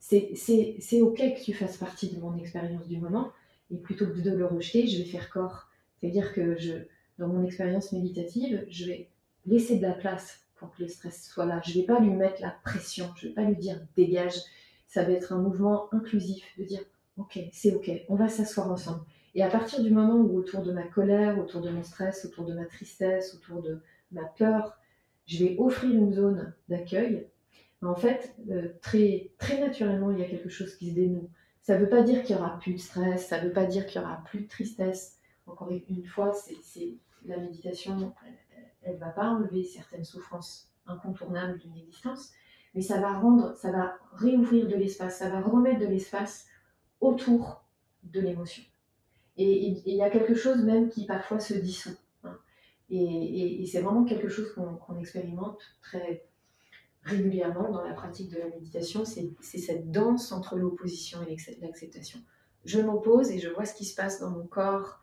c'est 0.00 1.00
ok 1.00 1.16
que 1.16 1.44
tu 1.44 1.54
fasses 1.54 1.76
partie 1.76 2.14
de 2.14 2.20
mon 2.20 2.36
expérience 2.36 2.88
du 2.88 2.98
moment, 2.98 3.30
et 3.70 3.76
plutôt 3.76 4.06
que 4.06 4.20
de 4.20 4.32
le 4.32 4.46
rejeter, 4.46 4.86
je 4.86 4.98
vais 4.98 5.08
faire 5.08 5.30
corps. 5.30 5.68
C'est-à-dire 5.96 6.32
que 6.34 6.58
je, 6.58 6.72
dans 7.18 7.28
mon 7.28 7.44
expérience 7.44 7.92
méditative, 7.92 8.64
je 8.68 8.86
vais 8.86 9.08
laisser 9.46 9.76
de 9.76 9.82
la 9.82 9.92
place 9.92 10.40
pour 10.56 10.70
que 10.72 10.82
le 10.82 10.88
stress 10.88 11.24
soit 11.28 11.46
là. 11.46 11.60
Je 11.64 11.70
ne 11.70 11.74
vais 11.80 11.86
pas 11.86 12.00
lui 12.00 12.10
mettre 12.10 12.40
la 12.40 12.54
pression, 12.64 13.10
je 13.16 13.26
ne 13.26 13.30
vais 13.30 13.34
pas 13.34 13.44
lui 13.44 13.56
dire 13.56 13.80
dégage. 13.96 14.36
Ça 14.86 15.04
va 15.04 15.12
être 15.12 15.32
un 15.32 15.38
mouvement 15.38 15.92
inclusif 15.92 16.44
de 16.58 16.64
dire 16.64 16.82
ok, 17.16 17.38
c'est 17.52 17.74
ok, 17.74 17.90
on 18.08 18.14
va 18.14 18.28
s'asseoir 18.28 18.70
ensemble. 18.70 19.04
Et 19.34 19.42
à 19.42 19.48
partir 19.48 19.82
du 19.82 19.90
moment 19.90 20.16
où 20.16 20.36
autour 20.36 20.62
de 20.62 20.72
ma 20.72 20.82
colère, 20.82 21.38
autour 21.38 21.60
de 21.60 21.70
mon 21.70 21.82
stress, 21.82 22.24
autour 22.24 22.44
de 22.44 22.54
ma 22.54 22.66
tristesse, 22.66 23.34
autour 23.34 23.62
de 23.62 23.80
ma 24.10 24.24
peur, 24.24 24.78
je 25.26 25.44
vais 25.44 25.56
offrir 25.58 25.90
une 25.90 26.12
zone 26.12 26.52
d'accueil, 26.68 27.26
en 27.82 27.96
fait, 27.96 28.34
euh, 28.50 28.68
très, 28.80 29.32
très 29.38 29.58
naturellement, 29.58 30.10
il 30.12 30.18
y 30.18 30.22
a 30.22 30.28
quelque 30.28 30.48
chose 30.48 30.76
qui 30.76 30.90
se 30.90 30.94
dénoue. 30.94 31.30
Ça 31.62 31.76
ne 31.76 31.80
veut 31.80 31.88
pas 31.88 32.02
dire 32.02 32.22
qu'il 32.22 32.36
n'y 32.36 32.42
aura 32.42 32.58
plus 32.58 32.74
de 32.74 32.78
stress, 32.78 33.26
ça 33.28 33.40
ne 33.40 33.48
veut 33.48 33.52
pas 33.52 33.66
dire 33.66 33.86
qu'il 33.86 34.00
n'y 34.00 34.06
aura 34.06 34.22
plus 34.24 34.42
de 34.42 34.48
tristesse. 34.48 35.18
Encore 35.46 35.70
une 35.70 36.06
fois, 36.06 36.32
c'est 36.32 36.98
la 37.24 37.36
méditation, 37.36 38.14
elle 38.82 38.94
ne 38.94 39.00
va 39.00 39.10
pas 39.10 39.26
enlever 39.26 39.64
certaines 39.64 40.04
souffrances 40.04 40.72
incontournables 40.86 41.58
d'une 41.58 41.76
existence, 41.76 42.32
mais 42.74 42.82
ça 42.82 43.00
va 43.00 43.18
rendre, 43.18 43.56
ça 43.56 43.70
va 43.70 43.98
réouvrir 44.12 44.66
de 44.66 44.74
l'espace, 44.74 45.18
ça 45.18 45.28
va 45.28 45.40
remettre 45.40 45.80
de 45.80 45.86
l'espace 45.86 46.46
autour 47.00 47.64
de 48.02 48.20
l'émotion. 48.20 48.62
Et 49.36 49.68
il 49.86 49.94
y 49.94 50.02
a 50.02 50.10
quelque 50.10 50.34
chose 50.34 50.62
même 50.64 50.88
qui 50.88 51.06
parfois 51.06 51.40
se 51.40 51.54
dissout. 51.54 51.96
Hein. 52.24 52.38
Et, 52.90 53.64
c'est 53.66 53.80
vraiment 53.80 54.04
quelque 54.04 54.28
chose 54.28 54.52
qu'on 54.54 54.98
expérimente 54.98 55.60
très 55.80 56.26
régulièrement 57.02 57.70
dans 57.70 57.82
la 57.82 57.94
pratique 57.94 58.30
de 58.30 58.38
la 58.38 58.48
méditation, 58.48 59.04
c'est 59.04 59.34
cette 59.40 59.90
danse 59.90 60.30
entre 60.30 60.56
l'opposition 60.56 61.18
et 61.22 61.36
l'acceptation. 61.60 62.20
Je 62.64 62.80
m'oppose 62.80 63.30
et 63.30 63.40
je 63.40 63.48
vois 63.48 63.64
ce 63.64 63.74
qui 63.74 63.84
se 63.84 63.96
passe 63.96 64.20
dans 64.20 64.30
mon 64.30 64.46
corps 64.46 65.01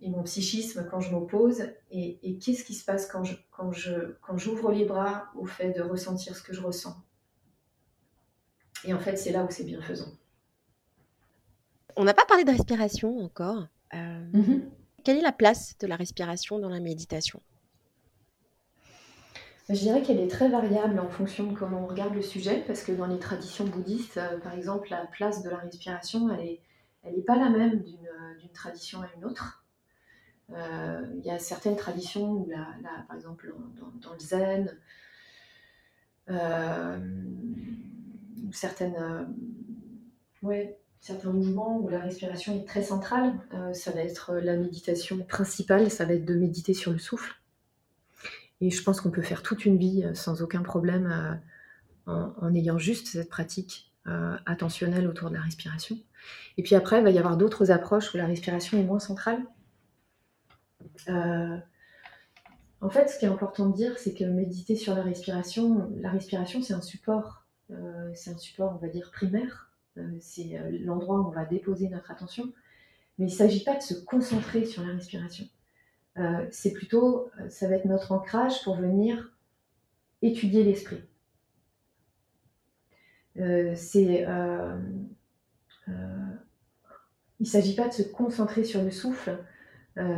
et 0.00 0.10
mon 0.10 0.22
psychisme 0.22 0.86
quand 0.90 1.00
je 1.00 1.10
m'oppose, 1.10 1.62
et, 1.90 2.38
qu'est-ce 2.38 2.64
qui 2.64 2.74
se 2.74 2.84
passe 2.84 3.06
quand 3.06 3.24
j'ouvre 3.24 3.40
quand 3.50 3.72
je, 3.72 3.90
quand 4.20 4.70
les 4.70 4.84
bras 4.84 5.26
au 5.36 5.46
fait 5.46 5.72
de 5.72 5.82
ressentir 5.82 6.36
ce 6.36 6.42
que 6.42 6.52
je 6.52 6.60
ressens. 6.60 6.96
Et 8.84 8.92
en 8.92 8.98
fait, 8.98 9.16
c'est 9.16 9.32
là 9.32 9.44
où 9.44 9.50
c'est 9.50 9.64
bienfaisant. 9.64 10.12
On 11.96 12.04
n'a 12.04 12.14
pas 12.14 12.26
parlé 12.26 12.44
de 12.44 12.50
respiration 12.50 13.18
encore. 13.20 13.66
Euh, 13.94 14.30
mm-hmm. 14.32 14.62
Quelle 15.04 15.18
est 15.18 15.22
la 15.22 15.32
place 15.32 15.78
de 15.78 15.86
la 15.86 15.96
respiration 15.96 16.58
dans 16.58 16.68
la 16.68 16.80
méditation? 16.80 17.40
Je 19.70 19.74
dirais 19.74 20.02
qu'elle 20.02 20.20
est 20.20 20.28
très 20.28 20.50
variable 20.50 20.98
en 20.98 21.08
fonction 21.08 21.50
de 21.50 21.56
comment 21.56 21.84
on 21.84 21.86
regarde 21.86 22.14
le 22.14 22.20
sujet, 22.20 22.62
parce 22.66 22.82
que 22.82 22.92
dans 22.92 23.06
les 23.06 23.18
traditions 23.18 23.64
bouddhistes, 23.64 24.18
euh, 24.18 24.38
par 24.40 24.52
exemple, 24.52 24.88
la 24.90 25.06
place 25.06 25.42
de 25.42 25.48
la 25.48 25.56
respiration, 25.56 26.28
elle 26.30 26.44
n'est 26.44 26.60
elle 27.04 27.18
est 27.18 27.22
pas 27.22 27.36
la 27.36 27.50
même 27.50 27.82
d'une 27.82 28.50
tradition 28.54 29.02
à 29.02 29.08
une 29.16 29.24
autre. 29.24 29.63
Euh, 30.52 31.06
il 31.18 31.24
y 31.24 31.30
a 31.30 31.38
certaines 31.38 31.76
traditions 31.76 32.30
où, 32.32 32.48
la, 32.48 32.66
par 33.08 33.16
exemple, 33.16 33.54
dans, 34.02 34.12
le 34.12 34.18
zen, 34.18 34.76
euh, 36.30 36.98
certaines, 38.52 39.28
ouais, 40.42 40.78
certains 41.00 41.30
mouvements 41.32 41.78
où 41.78 41.88
la 41.88 42.00
respiration 42.00 42.56
est 42.56 42.66
très 42.66 42.82
centrale, 42.82 43.32
ça 43.72 43.90
va 43.90 44.00
être 44.00 44.34
la 44.34 44.56
méditation 44.56 45.18
principale, 45.24 45.90
ça 45.90 46.04
va 46.04 46.14
être 46.14 46.24
de 46.24 46.34
méditer 46.34 46.74
sur 46.74 46.92
le 46.92 46.98
souffle. 46.98 47.34
Et 48.60 48.70
je 48.70 48.82
pense 48.82 49.00
qu'on 49.00 49.10
peut 49.10 49.22
faire 49.22 49.42
toute 49.42 49.64
une 49.64 49.76
vie 49.76 50.02
euh, 50.04 50.14
sans 50.14 50.42
aucun 50.42 50.62
problème 50.62 51.40
euh, 52.08 52.26
en, 52.40 52.54
ayant 52.54 52.78
juste 52.78 53.08
cette 53.08 53.28
pratique 53.28 53.92
euh, 54.06 54.36
attentionnelle 54.46 55.06
autour 55.06 55.30
de 55.30 55.34
la 55.34 55.42
respiration. 55.42 55.98
Et 56.56 56.62
puis 56.62 56.74
après, 56.74 56.98
il 56.98 57.04
va 57.04 57.10
y 57.10 57.18
avoir 57.18 57.36
d'autres 57.36 57.70
approches 57.70 58.14
où 58.14 58.16
la 58.16 58.26
respiration 58.26 58.78
est 58.78 58.84
moins 58.84 59.00
centrale. 59.00 59.42
En 62.80 62.90
fait, 62.90 63.08
ce 63.08 63.18
qui 63.18 63.24
est 63.24 63.28
important 63.28 63.68
de 63.68 63.74
dire, 63.74 63.98
c'est 63.98 64.14
que 64.14 64.24
méditer 64.24 64.76
sur 64.76 64.94
la 64.94 65.02
respiration, 65.02 65.90
la 65.96 66.10
respiration, 66.10 66.62
c'est 66.62 66.74
un 66.74 66.82
support, 66.82 67.46
c'est 68.14 68.30
un 68.30 68.38
support, 68.38 68.74
on 68.74 68.78
va 68.78 68.88
dire, 68.88 69.10
primaire. 69.10 69.72
c'est 70.20 70.60
l'endroit 70.70 71.20
où 71.20 71.28
on 71.28 71.30
va 71.30 71.44
déposer 71.44 71.88
notre 71.88 72.10
attention. 72.10 72.52
Mais 73.18 73.26
il 73.26 73.30
ne 73.30 73.36
s'agit 73.36 73.64
pas 73.64 73.76
de 73.76 73.82
se 73.82 73.94
concentrer 73.94 74.64
sur 74.64 74.84
la 74.84 74.92
respiration. 74.92 75.46
Euh, 76.18 76.46
c'est 76.50 76.72
plutôt, 76.72 77.28
euh, 77.40 77.48
ça 77.48 77.68
va 77.68 77.74
être 77.76 77.86
notre 77.86 78.12
ancrage 78.12 78.62
pour 78.62 78.76
venir 78.76 79.32
étudier 80.22 80.62
l'esprit. 80.62 81.02
Euh, 83.36 83.74
il 87.40 87.42
ne 87.42 87.46
s'agit 87.46 87.74
pas 87.74 87.88
de 87.88 87.92
se 87.92 88.02
concentrer 88.02 88.62
sur 88.62 88.82
le 88.82 88.92
souffle, 88.92 89.44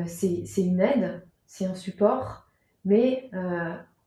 c'est, 0.07 0.45
une 0.59 0.81
aide, 0.81 1.23
c'est 1.47 1.67
un 1.67 1.75
support, 1.75 2.49
mais 2.85 3.31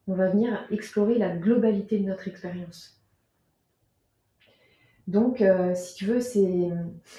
on 0.07 0.13
va 0.13 0.29
venir 0.29 0.65
explorer 0.71 1.17
la 1.17 1.35
globalité 1.35 1.99
de 1.99 2.05
notre 2.05 2.27
expérience. 2.27 3.01
Donc, 5.07 5.43
si 5.75 5.95
tu 5.95 6.05
veux, 6.05 6.21
c'est, 6.21 6.69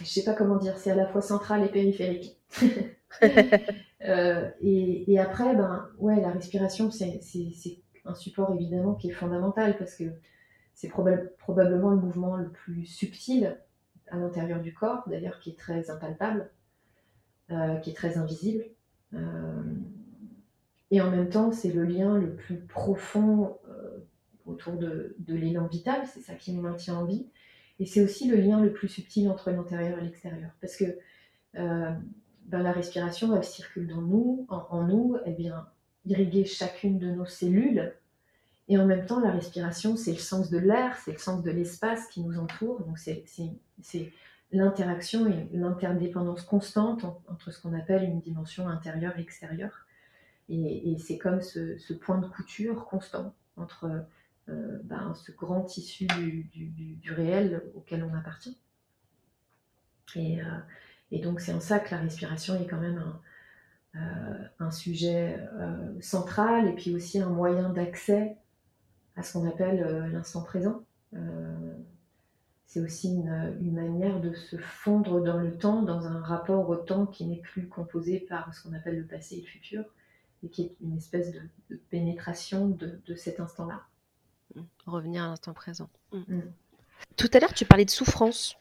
je 0.01 0.05
sais 0.05 0.25
pas 0.25 0.35
comment 0.35 0.57
dire, 0.57 0.79
c'est 0.79 0.91
à 0.91 0.95
la 0.95 1.07
fois 1.07 1.23
central 1.23 1.65
et 1.65 1.69
périphérique. 1.69 2.37
Euh, 4.03 4.51
et, 4.63 5.19
après, 5.19 5.55
ben, 5.55 5.89
ouais, 5.99 6.21
la 6.21 6.31
respiration, 6.31 6.91
c'est 6.91 7.21
un 8.05 8.15
support 8.15 8.55
évidemment 8.55 8.95
qui 8.95 9.11
est 9.11 9.13
fondamental 9.13 9.77
parce 9.77 9.95
que 9.95 10.05
c'est 10.75 10.89
probablement 10.89 11.91
le 11.91 11.99
mouvement 11.99 12.37
le 12.37 12.51
plus 12.51 12.87
subtil 12.87 13.59
à 14.11 14.17
l'intérieur 14.17 14.61
du 14.61 14.73
corps, 14.73 15.05
d'ailleurs 15.07 15.39
qui 15.39 15.51
est 15.51 15.59
très 15.59 15.91
impalpable, 15.91 16.41
euh, 16.41 16.45
qui 17.83 17.91
est 17.91 17.95
très 17.95 18.17
invisible. 18.17 18.65
Euh, 19.15 19.63
et 20.91 21.01
en 21.01 21.11
même 21.11 21.29
temps, 21.29 21.53
c'est 21.53 21.73
le 21.73 21.85
lien 21.85 22.17
le 22.19 22.35
plus 22.35 22.57
profond 22.57 23.57
autour 24.47 24.75
de, 24.75 25.15
de 25.19 25.35
l'élan 25.35 25.67
vital, 25.67 26.03
c'est 26.13 26.21
ça 26.21 26.35
qui 26.35 26.53
nous 26.53 26.63
maintient 26.63 26.97
en 26.97 27.05
vie. 27.05 27.27
Et 27.79 27.87
c'est 27.87 28.03
aussi 28.03 28.29
le 28.29 28.37
lien 28.37 28.61
le 28.61 28.73
plus 28.73 28.89
subtil 28.89 29.29
entre 29.29 29.51
l'intérieur 29.51 29.99
et 29.99 30.03
l'extérieur. 30.03 30.51
Parce 30.61 30.77
que 30.77 30.85
ben, 32.51 32.65
la 32.65 32.73
respiration, 32.73 33.37
elle 33.37 33.45
circule 33.45 33.87
dans 33.87 34.03
nous, 34.03 34.45
en, 34.49 34.83
nous, 34.83 35.17
elle 35.25 35.37
vient 35.37 35.69
irriguer 36.05 36.45
chacune 36.45 36.99
de 36.99 37.09
nos 37.09 37.25
cellules. 37.25 37.95
Et 38.67 38.77
en 38.77 38.87
même 38.87 39.07
temps, 39.07 39.21
la 39.21 39.31
respiration, 39.31 39.97
c'est 39.97 40.11
le 40.11 40.19
sens 40.19 40.51
de 40.51 40.59
l'air, 40.59 40.99
c'est 41.05 41.13
le 41.13 41.19
sens 41.19 41.45
de 41.45 41.51
l'espace 41.53 42.09
qui 42.09 42.21
nous 42.21 42.39
entoure. 42.39 42.81
Donc, 42.81 42.99
c'est 42.99 43.25
l'interaction 44.53 45.27
et 45.27 45.49
l'interdépendance 45.53 46.43
constante 46.43 47.05
entre 47.29 47.51
ce 47.51 47.61
qu'on 47.61 47.75
appelle 47.75 48.05
une 48.05 48.21
dimension 48.21 48.69
intérieure 48.69 49.19
et 49.19 49.23
extérieure. 49.23 49.87
Et, 50.49 50.97
c'est 50.99 51.17
comme 51.17 51.41
ce, 51.41 51.93
point 51.93 52.19
de 52.19 52.27
couture 52.27 52.87
constant 52.87 53.35
entre 53.57 54.05
euh, 54.49 54.79
ben, 54.83 55.15
ce 55.15 55.31
grand 55.31 55.63
tissu 55.63 56.07
du, 56.07 57.13
réel 57.13 57.63
auquel 57.77 58.03
on 58.03 58.13
appartient. 58.15 58.59
Et, 60.17 60.41
et 61.13 61.21
donc 61.21 61.41
c'est 61.41 61.53
en 61.53 61.61
ça 61.61 61.79
que 61.79 61.95
la 61.95 62.01
respiration 62.01 62.61
est 62.61 62.67
quand 62.67 62.81
même 62.81 62.99
un, 63.95 64.01
un 64.59 64.71
sujet 64.73 65.39
central 66.01 66.67
et 66.67 66.75
puis 66.75 66.93
aussi 66.97 67.21
un 67.21 67.29
moyen 67.29 67.69
d'accès 67.69 68.37
à 69.15 69.23
ce 69.23 69.35
qu'on 69.35 69.49
appelle 69.49 70.09
l'instant 70.13 70.43
présent. 70.43 70.85
C'est 72.71 72.81
aussi 72.81 73.09
une, 73.09 73.73
manière 73.73 74.21
de 74.21 74.33
se 74.33 74.57
fondre 74.57 75.21
dans 75.21 75.39
le 75.39 75.59
temps, 75.59 75.83
dans 75.83 76.07
un 76.07 76.21
rapport 76.21 76.69
au 76.69 76.77
temps 76.77 77.05
qui 77.05 77.27
n'est 77.27 77.41
plus 77.41 77.69
composé 77.69 78.21
par 78.21 78.55
ce 78.55 78.63
qu'on 78.63 78.73
appelle 78.75 78.97
le 78.97 79.07
passé 79.07 79.39
et 79.39 79.41
le 79.41 79.47
futur, 79.47 79.85
et 80.45 80.49
qui 80.51 80.63
est 80.63 80.77
une 80.81 80.97
espèce 80.97 81.33
de, 81.33 81.77
pénétration 81.91 82.69
de, 82.69 83.15
cet 83.17 83.41
instant-là. 83.41 83.83
Mmh. 84.55 84.61
Revenir 84.87 85.25
à 85.25 85.27
l'instant 85.27 85.53
présent. 85.53 85.91
Mmh. 86.13 86.19
Mmh. 86.29 86.43
Tout 87.17 87.29
à 87.33 87.41
l'heure, 87.41 87.55
tu 87.55 87.65
parlais 87.65 87.85
de 87.85 87.91
souffrance 87.91 88.57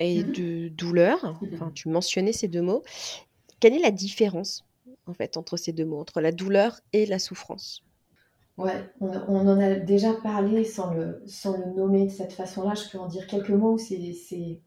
et 0.00 0.24
de 0.24 0.68
douleur. 0.68 1.38
Enfin, 1.52 1.70
tu 1.74 1.90
mentionnais 1.90 2.32
ces 2.32 2.48
deux 2.48 2.62
mots. 2.62 2.82
Quelle 3.60 3.74
est 3.74 3.82
la 3.82 3.90
différence 3.90 4.64
en 5.04 5.12
fait 5.12 5.36
entre 5.36 5.58
ces 5.58 5.72
deux 5.72 5.84
mots, 5.84 6.00
entre 6.00 6.22
la 6.22 6.32
douleur 6.32 6.80
et 6.94 7.04
la 7.04 7.18
souffrance? 7.18 7.84
Ouais, 8.58 8.84
on, 9.00 9.08
en 9.08 9.60
a 9.60 9.74
déjà 9.76 10.12
parlé 10.12 10.64
sans 10.64 10.92
le, 10.92 11.22
sans 11.26 11.56
le 11.56 11.72
nommer 11.72 12.04
de 12.06 12.10
cette 12.10 12.32
façon-là. 12.32 12.74
Je 12.74 12.90
peux 12.90 12.98
en 12.98 13.06
dire 13.06 13.26
quelques 13.26 13.50
mots. 13.50 13.78
C'est, 13.78 14.60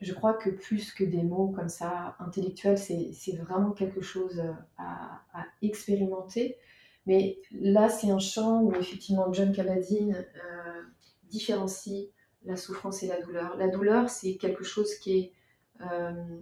je 0.00 0.12
crois 0.14 0.34
que 0.34 0.50
plus 0.50 0.92
que 0.92 1.04
des 1.04 1.22
mots 1.22 1.48
comme 1.48 1.68
ça 1.68 2.16
intellectuels, 2.18 2.78
c'est, 2.78 3.36
vraiment 3.36 3.70
quelque 3.70 4.00
chose 4.00 4.42
à, 4.78 5.22
expérimenter. 5.62 6.56
Mais 7.06 7.38
là, 7.52 7.88
c'est 7.88 8.10
un 8.10 8.18
champ 8.18 8.62
où 8.62 8.74
effectivement 8.74 9.32
John 9.32 9.52
Kabat-Zinn 9.52 10.14
euh, 10.14 10.82
différencie 11.28 12.08
la 12.44 12.56
souffrance 12.56 13.02
et 13.02 13.06
la 13.06 13.20
douleur. 13.20 13.56
La 13.56 13.68
douleur, 13.68 14.10
c'est 14.10 14.36
quelque 14.36 14.64
chose 14.64 14.94
qui 14.96 15.18
est 15.18 15.32
euh, 15.82 16.40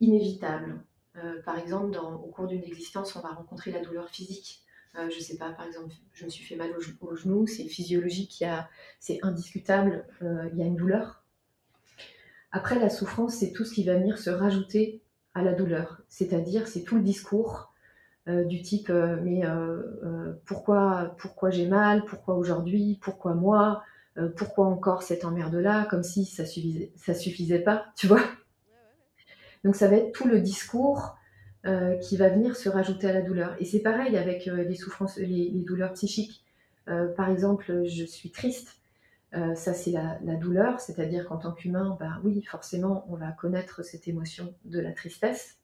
inévitable. 0.00 0.80
Euh, 1.16 1.40
par 1.42 1.58
exemple, 1.58 1.98
au 1.98 2.28
cours 2.28 2.46
d'une 2.46 2.62
existence, 2.62 3.16
on 3.16 3.20
va 3.20 3.30
rencontrer 3.30 3.72
la 3.72 3.80
douleur 3.80 4.08
physique. 4.08 4.65
Euh, 4.98 5.10
je 5.10 5.16
ne 5.16 5.22
sais 5.22 5.36
pas, 5.36 5.50
par 5.50 5.66
exemple, 5.66 5.92
je 6.12 6.24
me 6.24 6.30
suis 6.30 6.44
fait 6.44 6.56
mal 6.56 6.70
au, 7.00 7.16
genou, 7.16 7.46
c'est 7.46 7.64
physiologique, 7.64 8.44
c'est 9.00 9.18
indiscutable, 9.22 10.06
il 10.20 10.58
y 10.58 10.62
a 10.62 10.66
une 10.66 10.76
douleur. 10.76 11.22
Après, 12.52 12.78
la 12.78 12.88
souffrance, 12.88 13.34
c'est 13.34 13.52
tout 13.52 13.64
ce 13.64 13.74
qui 13.74 13.84
va 13.84 13.94
venir 13.94 14.18
se 14.18 14.30
rajouter 14.30 15.02
à 15.34 15.42
la 15.42 15.52
douleur. 15.52 16.02
C'est-à-dire, 16.08 16.66
c'est 16.68 16.84
tout 16.84 16.96
le 16.96 17.02
discours 17.02 17.72
du 18.26 18.62
type 18.62 18.88
mais 18.88 19.42
pourquoi, 20.46 21.14
pourquoi 21.18 21.50
j'ai 21.50 21.66
mal, 21.66 22.04
pourquoi 22.06 22.36
aujourd'hui, 22.36 22.98
pourquoi 23.02 23.34
moi, 23.34 23.82
pourquoi 24.36 24.66
encore 24.66 25.02
cette 25.02 25.24
emmerde-là, 25.24 25.86
comme 25.90 26.02
si 26.02 26.24
ça 26.24 26.46
suffisait, 26.46 26.92
ça 26.96 27.12
suffisait 27.12 27.58
pas, 27.58 27.86
tu 27.96 28.06
vois. 28.06 28.22
Donc 29.64 29.76
ça 29.76 29.88
va 29.88 29.96
être 29.96 30.12
tout 30.12 30.28
le 30.28 30.40
discours 30.40 31.16
euh, 31.66 31.96
qui 31.96 32.16
va 32.16 32.28
venir 32.28 32.54
se 32.54 32.68
rajouter 32.68 33.08
à 33.08 33.12
la 33.12 33.22
douleur. 33.22 33.56
Et 33.58 33.64
c'est 33.64 33.80
pareil 33.80 34.16
avec 34.16 34.46
euh, 34.46 34.62
les 34.62 34.76
souffrances, 34.76 35.16
les, 35.16 35.50
douleurs 35.50 35.94
psychiques. 35.94 36.44
Euh, 36.86 37.08
par 37.08 37.28
exemple, 37.28 37.82
je 37.84 38.04
suis 38.04 38.30
triste. 38.30 38.78
ça, 39.32 39.74
c'est 39.74 39.90
la, 39.90 40.36
douleur, 40.36 40.80
c'est-à-dire 40.80 41.26
qu'en 41.26 41.38
tant 41.38 41.52
qu'humain, 41.52 41.96
bah 41.98 42.20
oui, 42.22 42.40
forcément, 42.42 43.04
on 43.08 43.16
va 43.16 43.32
connaître 43.32 43.82
cette 43.82 44.06
émotion 44.06 44.54
de 44.64 44.78
la 44.78 44.92
tristesse, 44.92 45.58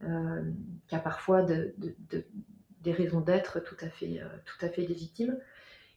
qui 0.00 0.94
a 0.94 1.00
parfois 1.00 1.42
des 1.42 2.92
raisons 2.92 3.20
d'être 3.20 3.60
tout 3.60 3.76
à 3.80 3.88
fait, 3.88 4.22
tout 4.46 4.64
à 4.64 4.68
fait 4.68 4.82
légitimes. 4.82 5.36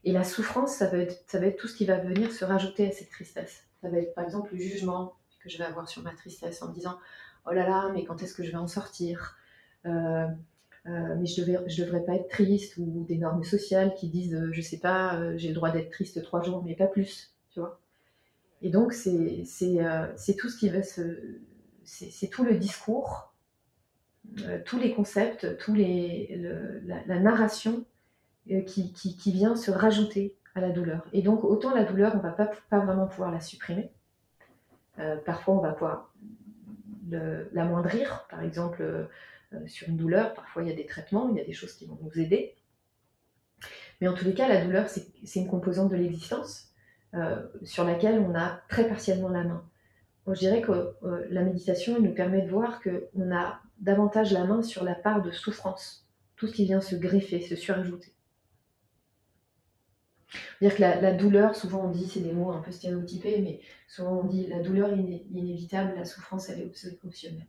Et 0.03 0.11
la 0.11 0.23
souffrance, 0.23 0.75
ça 0.75 0.87
va, 0.87 0.97
être, 0.97 1.23
ça 1.27 1.39
va 1.39 1.45
être 1.45 1.57
tout 1.57 1.67
ce 1.67 1.75
qui 1.75 1.85
va 1.85 1.97
venir 1.99 2.31
se 2.31 2.43
rajouter 2.43 2.87
à 2.87 2.91
cette 2.91 3.11
tristesse. 3.11 3.63
Ça 3.81 3.89
va 3.89 3.99
être 3.99 4.15
par 4.15 4.25
exemple 4.25 4.53
le 4.53 4.59
jugement 4.59 5.15
que 5.41 5.49
je 5.49 5.57
vais 5.59 5.65
avoir 5.65 5.87
sur 5.87 6.01
ma 6.01 6.13
tristesse 6.13 6.61
en 6.61 6.69
me 6.69 6.73
disant 6.73 6.97
oh 7.45 7.51
là 7.51 7.67
là, 7.69 7.89
mais 7.93 8.03
quand 8.03 8.21
est-ce 8.21 8.33
que 8.33 8.43
je 8.43 8.51
vais 8.51 8.57
en 8.57 8.67
sortir? 8.67 9.37
Euh, 9.85 10.27
euh, 10.85 11.15
mais 11.17 11.25
je 11.25 11.41
ne 11.41 11.85
devrais 11.85 12.03
pas 12.03 12.15
être 12.15 12.27
triste 12.27 12.75
ou 12.77 13.05
des 13.07 13.17
normes 13.17 13.43
sociales 13.43 13.93
qui 13.95 14.09
disent, 14.09 14.35
euh, 14.35 14.51
je 14.51 14.61
sais 14.61 14.79
pas, 14.79 15.37
j'ai 15.37 15.49
le 15.49 15.55
droit 15.55 15.71
d'être 15.71 15.91
triste 15.91 16.21
trois 16.23 16.41
jours, 16.41 16.63
mais 16.63 16.75
pas 16.75 16.87
plus, 16.87 17.33
tu 17.51 17.59
vois. 17.59 17.79
Et 18.61 18.69
donc, 18.69 18.93
c'est 18.93 19.45
tout 20.37 20.49
ce 20.49 20.57
qui 20.57 20.69
va 20.69 20.83
se. 20.83 21.39
C'est 21.85 22.29
tout 22.29 22.45
le 22.45 22.55
discours, 22.55 23.33
tous 24.65 24.79
les 24.79 24.93
concepts, 24.93 25.57
tous 25.57 25.73
les, 25.73 26.41
la, 26.85 27.19
narration 27.19 27.83
qui, 28.45 29.17
vient 29.25 29.57
se 29.57 29.69
rajouter 29.69 30.37
à 30.55 30.61
la 30.61 30.69
douleur. 30.69 31.05
Et 31.11 31.21
donc, 31.21 31.43
autant 31.43 31.75
la 31.75 31.83
douleur, 31.83 32.15
on 32.15 32.19
va 32.19 32.31
pas, 32.31 32.49
pas 32.69 32.79
vraiment 32.79 33.05
pouvoir 33.05 33.31
la 33.31 33.41
supprimer. 33.41 33.91
parfois, 35.25 35.55
on 35.55 35.59
va 35.59 35.73
pouvoir 35.73 36.13
l'amoindrir, 37.53 38.25
par 38.29 38.41
exemple 38.41 38.81
euh, 38.81 39.05
sur 39.67 39.89
une 39.89 39.97
douleur. 39.97 40.33
Parfois, 40.33 40.63
il 40.63 40.69
y 40.69 40.71
a 40.71 40.75
des 40.75 40.85
traitements, 40.85 41.29
il 41.29 41.37
y 41.37 41.41
a 41.41 41.45
des 41.45 41.53
choses 41.53 41.73
qui 41.73 41.85
vont 41.85 41.97
nous 42.01 42.19
aider. 42.19 42.55
Mais 44.01 44.07
en 44.07 44.13
tous 44.13 44.25
les 44.25 44.33
cas, 44.33 44.47
la 44.47 44.63
douleur, 44.63 44.89
c'est 44.89 45.39
une 45.39 45.47
composante 45.47 45.91
de 45.91 45.95
l'existence 45.95 46.73
euh, 47.15 47.41
sur 47.63 47.83
laquelle 47.83 48.19
on 48.19 48.35
a 48.35 48.59
très 48.69 48.87
partiellement 48.87 49.29
la 49.29 49.43
main. 49.43 49.63
je 50.25 50.33
dirais 50.33 50.61
que 50.61 50.71
euh, 50.71 51.27
la 51.29 51.43
méditation 51.43 51.95
elle 51.95 52.01
nous 52.01 52.15
permet 52.15 52.41
de 52.41 52.49
voir 52.49 52.81
qu'on 52.81 53.31
a 53.31 53.61
davantage 53.79 54.33
la 54.33 54.45
main 54.45 54.63
sur 54.63 54.83
la 54.83 54.95
part 54.95 55.21
de 55.21 55.29
souffrance, 55.29 56.07
tout 56.37 56.47
ce 56.47 56.53
qui 56.53 56.65
vient 56.65 56.81
se 56.81 56.95
greffer, 56.95 57.39
se 57.39 57.55
surajouter. 57.55 58.13
Dire 60.59 60.75
que 60.75 60.81
la, 60.81 61.13
douleur, 61.13 61.55
souvent 61.55 61.85
on 61.85 61.91
dit, 61.91 62.07
c'est 62.07 62.21
des 62.21 62.31
mots 62.31 62.51
un 62.51 62.61
peu 62.61 62.71
stéréotypés, 62.71 63.39
mais 63.41 63.59
souvent 63.87 64.21
on 64.21 64.23
dit 64.23 64.47
la 64.47 64.61
douleur 64.61 64.91
est 64.91 65.25
inévitable, 65.31 65.93
la 65.95 66.05
souffrance 66.05 66.49
elle 66.49 66.61
est 66.61 67.03
optionnelle. 67.03 67.47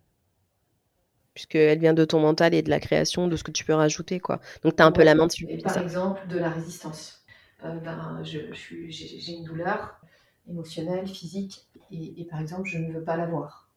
Puisqu'elle 1.34 1.78
vient 1.78 1.94
de 1.94 2.04
ton 2.04 2.20
mental 2.20 2.54
et 2.54 2.62
de 2.62 2.70
la 2.70 2.78
création, 2.78 3.26
de 3.26 3.36
ce 3.36 3.42
que 3.42 3.50
tu 3.50 3.64
peux 3.64 3.74
rajouter, 3.74 4.20
quoi. 4.20 4.40
Donc 4.62 4.76
tu 4.76 4.82
as 4.82 4.86
un 4.86 4.92
peu 4.92 5.02
la 5.02 5.14
main 5.14 5.26
dessus. 5.26 5.48
par 5.62 5.78
exemple, 5.78 6.26
de 6.28 6.38
la 6.38 6.48
résistance. 6.48 7.24
Euh, 7.64 7.78
ben, 7.78 8.22
j'ai 8.22 9.32
une 9.32 9.44
douleur 9.44 10.00
émotionnelle, 10.48 11.06
physique, 11.08 11.66
et, 11.90 12.26
par 12.30 12.40
exemple, 12.40 12.68
je 12.68 12.78
ne 12.78 12.92
veux 12.92 13.02
pas 13.02 13.16
l'avoir. 13.16 13.70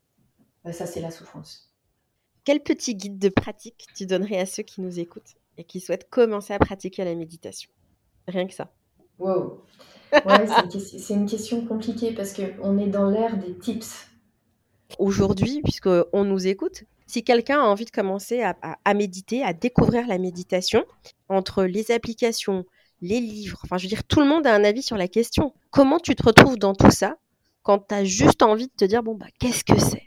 Ben, 0.63 0.71
ça, 0.71 0.85
c'est 0.85 1.01
la 1.01 1.11
souffrance. 1.11 1.71
Quel 2.43 2.61
petit 2.61 2.95
guide 2.95 3.19
de 3.19 3.29
pratique 3.29 3.87
tu 3.95 4.05
donnerais 4.05 4.39
à 4.39 4.45
ceux 4.45 4.63
qui 4.63 4.81
nous 4.81 4.99
écoutent 4.99 5.35
et 5.57 5.63
qui 5.63 5.79
souhaitent 5.79 6.09
commencer 6.09 6.53
à 6.53 6.59
pratiquer 6.59 7.03
la 7.03 7.15
méditation? 7.15 7.69
Rien 8.27 8.47
que 8.47 8.53
ça. 8.53 8.71
Wow. 9.19 9.63
Ouais, 10.13 10.47
c'est 10.79 11.13
une, 11.13 11.25
question 11.25 11.65
compliquée 11.65 12.13
parce 12.13 12.33
qu'on 12.33 12.77
est 12.77 12.87
dans 12.87 13.09
l'ère 13.09 13.37
des 13.37 13.57
tips. 13.57 14.07
Aujourd'hui, 14.99 15.61
puisqu'on 15.61 16.23
nous 16.23 16.47
écoute, 16.47 16.83
si 17.07 17.23
quelqu'un 17.23 17.61
a 17.61 17.65
envie 17.65 17.85
de 17.85 17.91
commencer 17.91 18.41
à, 18.43 18.93
méditer, 18.93 19.43
à 19.43 19.53
découvrir 19.53 20.05
la 20.07 20.17
méditation, 20.17 20.85
entre 21.29 21.63
les 21.63 21.91
applications, 21.91 22.65
les 23.01 23.19
livres, 23.19 23.59
enfin 23.63 23.77
je 23.77 23.83
veux 23.83 23.89
dire, 23.89 24.03
tout 24.03 24.19
le 24.19 24.27
monde 24.27 24.45
a 24.45 24.53
un 24.53 24.63
avis 24.63 24.83
sur 24.83 24.97
la 24.97 25.07
question. 25.07 25.53
Comment 25.71 25.99
tu 25.99 26.15
te 26.15 26.23
retrouves 26.23 26.57
dans 26.57 26.75
tout 26.75 26.91
ça 26.91 27.17
quand 27.63 27.79
tu 27.87 27.95
as 27.95 28.03
juste 28.03 28.43
envie 28.43 28.67
de 28.67 28.73
te 28.77 28.85
dire, 28.85 29.03
bon, 29.03 29.15
bah, 29.15 29.27
qu'est-ce 29.39 29.63
que 29.63 29.77
c'est? 29.79 30.03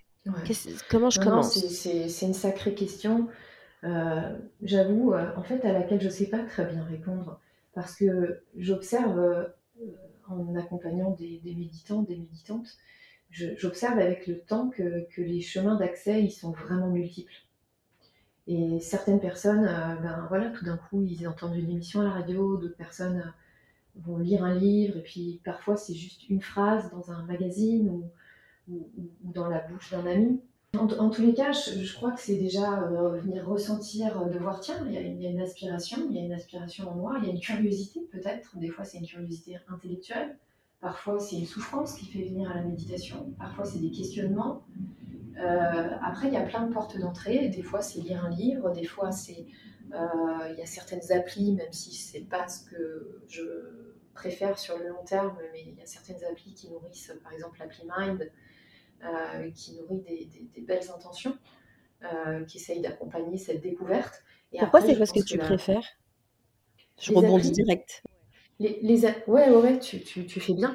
Comment 0.88 1.10
je 1.10 1.20
commence? 1.20 1.58
C'est 1.66 2.26
une 2.26 2.34
sacrée 2.34 2.74
question. 2.74 3.28
Euh, 3.84 4.36
j'avoue, 4.62 5.12
euh, 5.12 5.26
en 5.36 5.42
fait, 5.42 5.64
à 5.64 5.72
laquelle 5.72 6.00
je 6.00 6.06
ne 6.06 6.10
sais 6.10 6.26
pas 6.26 6.40
très 6.40 6.64
bien 6.64 6.84
répondre 6.84 7.40
parce 7.74 7.96
que 7.96 8.42
j'observe, 8.56 9.18
euh, 9.18 9.44
en 10.28 10.54
accompagnant 10.56 11.10
des, 11.10 11.40
méditants, 11.44 12.02
des 12.02 12.16
méditantes, 12.16 12.78
j'observe 13.30 13.98
avec 13.98 14.26
le 14.26 14.40
temps 14.40 14.68
que, 14.70 15.06
les 15.18 15.40
chemins 15.40 15.76
d'accès, 15.76 16.22
ils 16.22 16.30
sont 16.30 16.52
vraiment 16.52 16.88
multiples. 16.88 17.32
Et 18.46 18.80
certaines 18.80 19.20
personnes, 19.20 19.64
euh, 19.64 19.94
ben 20.02 20.26
voilà, 20.28 20.50
tout 20.50 20.64
d'un 20.64 20.76
coup, 20.76 21.04
ils 21.04 21.28
entendent 21.28 21.56
une 21.56 21.70
émission 21.70 22.00
à 22.00 22.04
la 22.04 22.10
radio, 22.10 22.56
d'autres 22.56 22.76
personnes 22.76 23.18
euh, 23.18 24.00
vont 24.00 24.18
lire 24.18 24.42
un 24.42 24.54
livre, 24.54 24.96
et 24.96 25.02
puis 25.02 25.40
parfois 25.44 25.76
c'est 25.76 25.94
juste 25.94 26.28
une 26.28 26.40
phrase 26.40 26.90
dans 26.90 27.12
un 27.12 27.22
magazine 27.26 27.88
ou 27.88 28.10
dans 29.22 29.48
la 29.48 29.60
bouche 29.60 29.90
d'un 29.90 30.06
ami. 30.06 30.40
En, 30.78 31.10
tous 31.10 31.22
les 31.22 31.34
cas, 31.34 31.50
je, 31.50 31.94
crois 31.94 32.12
que 32.12 32.20
c'est 32.20 32.36
déjà 32.36 32.84
euh, 32.84 33.18
venir 33.18 33.44
ressentir, 33.46 34.24
de 34.26 34.38
voir, 34.38 34.60
tiens, 34.60 34.76
il 34.86 34.92
y, 34.92 35.26
a, 35.26 35.30
une 35.30 35.40
aspiration, 35.40 36.06
il 36.08 36.16
y 36.16 36.20
a 36.20 36.22
une 36.22 36.32
aspiration 36.32 36.88
en 36.88 36.94
moi, 36.94 37.16
il 37.18 37.26
y 37.26 37.30
a 37.30 37.32
une 37.32 37.40
curiosité 37.40 38.00
peut-être. 38.12 38.56
Des 38.56 38.68
fois, 38.68 38.84
c'est 38.84 38.98
une 38.98 39.06
curiosité 39.06 39.58
intellectuelle. 39.68 40.36
Parfois, 40.80 41.20
c'est 41.20 41.36
une 41.36 41.46
souffrance 41.46 41.94
qui 41.94 42.06
fait 42.06 42.22
venir 42.22 42.50
à 42.50 42.54
la 42.54 42.62
méditation. 42.62 43.34
Parfois, 43.38 43.64
c'est 43.64 43.80
des 43.80 43.90
questionnements. 43.90 44.64
Euh, 45.38 45.88
après, 46.02 46.28
il 46.28 46.34
y 46.34 46.38
a 46.38 46.42
plein 46.42 46.66
de 46.66 46.72
portes 46.72 46.98
d'entrée. 46.98 47.48
Des 47.48 47.62
fois, 47.62 47.82
c'est 47.82 48.00
lire 48.00 48.24
un 48.24 48.30
livre. 48.30 48.70
Des 48.72 48.86
fois, 48.86 49.12
c'est 49.12 49.46
il 49.92 50.54
y 50.56 50.62
a 50.62 50.66
certaines 50.66 51.10
applis, 51.10 51.52
même 51.52 51.72
si 51.72 51.92
c'est 51.92 52.20
pas 52.20 52.46
ce 52.46 52.64
que 52.64 53.22
je 53.28 53.42
préfère 54.14 54.56
sur 54.56 54.78
le 54.78 54.88
long 54.88 55.02
terme, 55.04 55.36
mais 55.52 55.64
il 55.66 55.74
y 55.74 55.82
a 55.82 55.86
certaines 55.86 56.22
applis 56.30 56.54
qui 56.54 56.70
nourrissent, 56.70 57.12
par 57.24 57.32
exemple, 57.32 57.58
l'appli 57.58 57.82
Mind 57.98 58.30
qui 59.54 59.74
nourrit 59.74 60.00
des, 60.54 60.60
belles 60.60 60.88
intentions, 60.94 61.36
qui 62.46 62.58
essaye 62.58 62.80
d'accompagner 62.80 63.36
cette 63.36 63.60
découverte. 63.62 64.22
Pourquoi 64.58 64.80
c'est 64.80 64.96
quoi 64.96 65.06
ce 65.06 65.12
que 65.12 65.24
tu 65.24 65.38
préfères? 65.38 65.84
Je 67.00 67.12
rebondis 67.12 67.50
direct. 67.50 68.04
Les, 68.60 69.06
ouais, 69.26 69.78
tu, 69.78 70.28
fais 70.28 70.52
bien. 70.52 70.74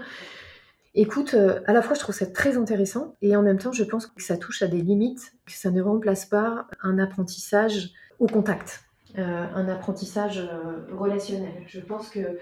Écoute, 0.95 1.35
euh, 1.35 1.59
à 1.67 1.73
la 1.73 1.83
fois 1.83 1.93
je 1.93 1.99
trouve 1.99 2.15
ça 2.15 2.25
très 2.25 2.57
intéressant 2.57 3.15
et 3.21 3.35
en 3.35 3.43
même 3.43 3.59
temps 3.59 3.71
je 3.71 3.83
pense 3.83 4.07
que 4.07 4.23
ça 4.23 4.37
touche 4.37 4.63
à 4.63 4.67
des 4.67 4.81
limites, 4.81 5.33
que 5.45 5.51
ça 5.51 5.69
ne 5.69 5.81
remplace 5.81 6.25
pas 6.25 6.67
un 6.81 6.97
apprentissage 6.97 7.91
au 8.17 8.25
contact, 8.25 8.85
euh, 9.19 9.45
un 9.53 9.67
apprentissage 9.67 10.39
euh, 10.39 10.95
relationnel. 10.95 11.53
Je 11.67 11.79
pense 11.79 12.09
que 12.09 12.39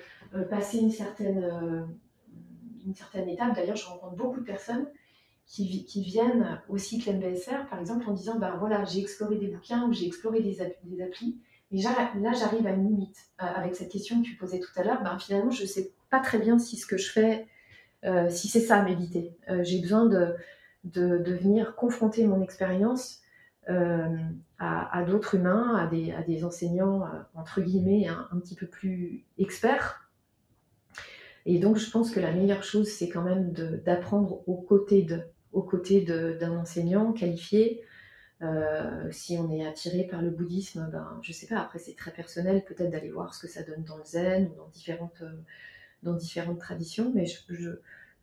passer 0.50 0.80
une 0.80 0.92
certaine, 0.92 1.44
étape, 3.28 3.56
d'ailleurs 3.56 3.76
je 3.76 3.86
rencontre 3.86 4.16
beaucoup 4.16 4.40
de 4.40 4.46
personnes 4.46 4.88
qui, 5.46 5.84
qui, 5.86 6.04
viennent 6.04 6.62
au 6.70 6.78
cycle 6.78 7.12
MBSR 7.12 7.68
par 7.70 7.80
exemple 7.80 8.10
en 8.10 8.14
disant 8.14 8.40
ben 8.40 8.56
voilà 8.60 8.86
j'ai 8.86 9.02
exploré 9.02 9.36
des 9.36 9.48
bouquins 9.48 9.88
ou 9.88 9.94
j'ai 9.94 10.08
exploré 10.08 10.42
des, 10.42 10.58
des 10.84 11.04
applis, 11.04 11.38
mais 11.74 12.22
là 12.22 12.34
j'arrive 12.34 12.68
à 12.68 12.72
une 12.72 12.88
limite 12.88 13.18
avec 13.38 13.76
cette 13.76 13.90
question 13.90 14.22
que 14.22 14.28
tu 14.28 14.36
posais 14.36 14.60
tout 14.60 14.72
à 14.76 14.84
l'heure, 14.84 15.04
ben 15.04 15.18
finalement 15.18 15.52
je 15.52 15.64
ne 15.64 15.68
sais 15.68 15.92
pas 16.10 16.20
très 16.20 16.38
bien 16.38 16.60
si 16.60 16.78
ce 16.78 16.86
que 16.86 16.98
je 16.98 17.12
fais 17.12 17.48
euh, 18.06 18.30
si 18.30 18.48
c'est 18.48 18.60
ça, 18.60 18.82
méditer. 18.82 19.36
Euh, 19.50 19.64
j'ai 19.64 19.80
besoin 19.80 20.06
de, 20.06 20.36
de, 20.84 21.34
venir 21.34 21.76
confronter 21.76 22.26
mon 22.28 22.42
expérience 22.42 23.22
euh, 23.70 24.18
à, 24.60 25.04
d'autres 25.04 25.36
humains, 25.36 25.76
à 25.76 25.88
des, 25.88 26.44
enseignants, 26.44 27.08
entre 27.34 27.62
guillemets, 27.62 28.08
un, 28.08 28.40
petit 28.40 28.56
peu 28.56 28.68
plus 28.68 29.26
experts. 29.38 30.10
Et 31.46 31.60
donc, 31.60 31.78
je 31.78 31.90
pense 31.90 32.12
que 32.12 32.20
la 32.20 32.32
meilleure 32.32 32.64
chose, 32.64 32.90
c'est 32.90 33.10
quand 33.10 33.24
même 33.24 33.52
d'apprendre 33.52 34.48
aux 34.48 34.58
côtés 34.58 35.08
aux 35.52 35.62
côtés 35.62 36.02
d'un 36.02 36.58
enseignant 36.58 37.14
qualifié. 37.14 37.82
Si 39.12 39.38
on 39.38 39.52
est 39.52 39.66
attiré 39.66 40.04
par 40.04 40.22
le 40.22 40.30
bouddhisme, 40.30 40.90
ben, 40.92 41.20
je 41.22 41.32
sais 41.32 41.48
pas, 41.48 41.60
après 41.60 41.80
c'est 41.80 41.96
très 41.96 42.12
personnel, 42.12 42.64
peut-être 42.66 42.90
d'aller 42.90 43.10
voir 43.10 43.34
ce 43.34 43.42
que 43.42 43.48
ça 43.48 43.64
donne 43.64 43.84
dans 43.84 43.98
le 43.98 44.06
zen 44.06 44.50
ou 44.52 44.56
dans 44.56 44.68
différentes, 44.68 45.24
dans 46.04 46.14
différentes 46.14 46.60
traditions, 46.60 47.12
mais 47.16 47.26
je, 47.26 47.40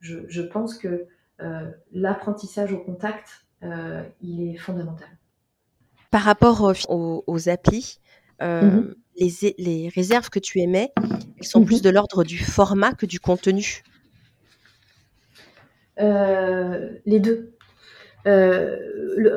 je, 0.00 0.18
je, 0.28 0.42
pense 0.42 0.76
que 0.76 1.06
euh, 1.42 1.70
l'apprentissage 1.92 2.72
au 2.72 2.78
contact, 2.78 3.46
euh, 3.62 4.02
il 4.20 4.54
est 4.54 4.58
fondamental. 4.58 5.08
Par 6.10 6.22
rapport 6.22 6.74
aux, 6.88 7.48
applis, 7.48 8.00
euh, 8.42 8.62
mhm. 8.62 8.94
les, 9.16 9.54
les, 9.58 9.88
réserves 9.88 10.28
que 10.28 10.38
tu 10.38 10.60
émets, 10.60 10.92
elles 11.38 11.46
sont 11.46 11.64
plus 11.64 11.78
mhm. 11.78 11.82
de 11.82 11.90
l'ordre 11.90 12.24
du 12.24 12.38
format 12.38 12.92
que 12.92 13.06
du 13.06 13.20
contenu? 13.20 13.82
Les 15.98 17.20
deux. 17.20 17.54
Euh, 18.26 18.76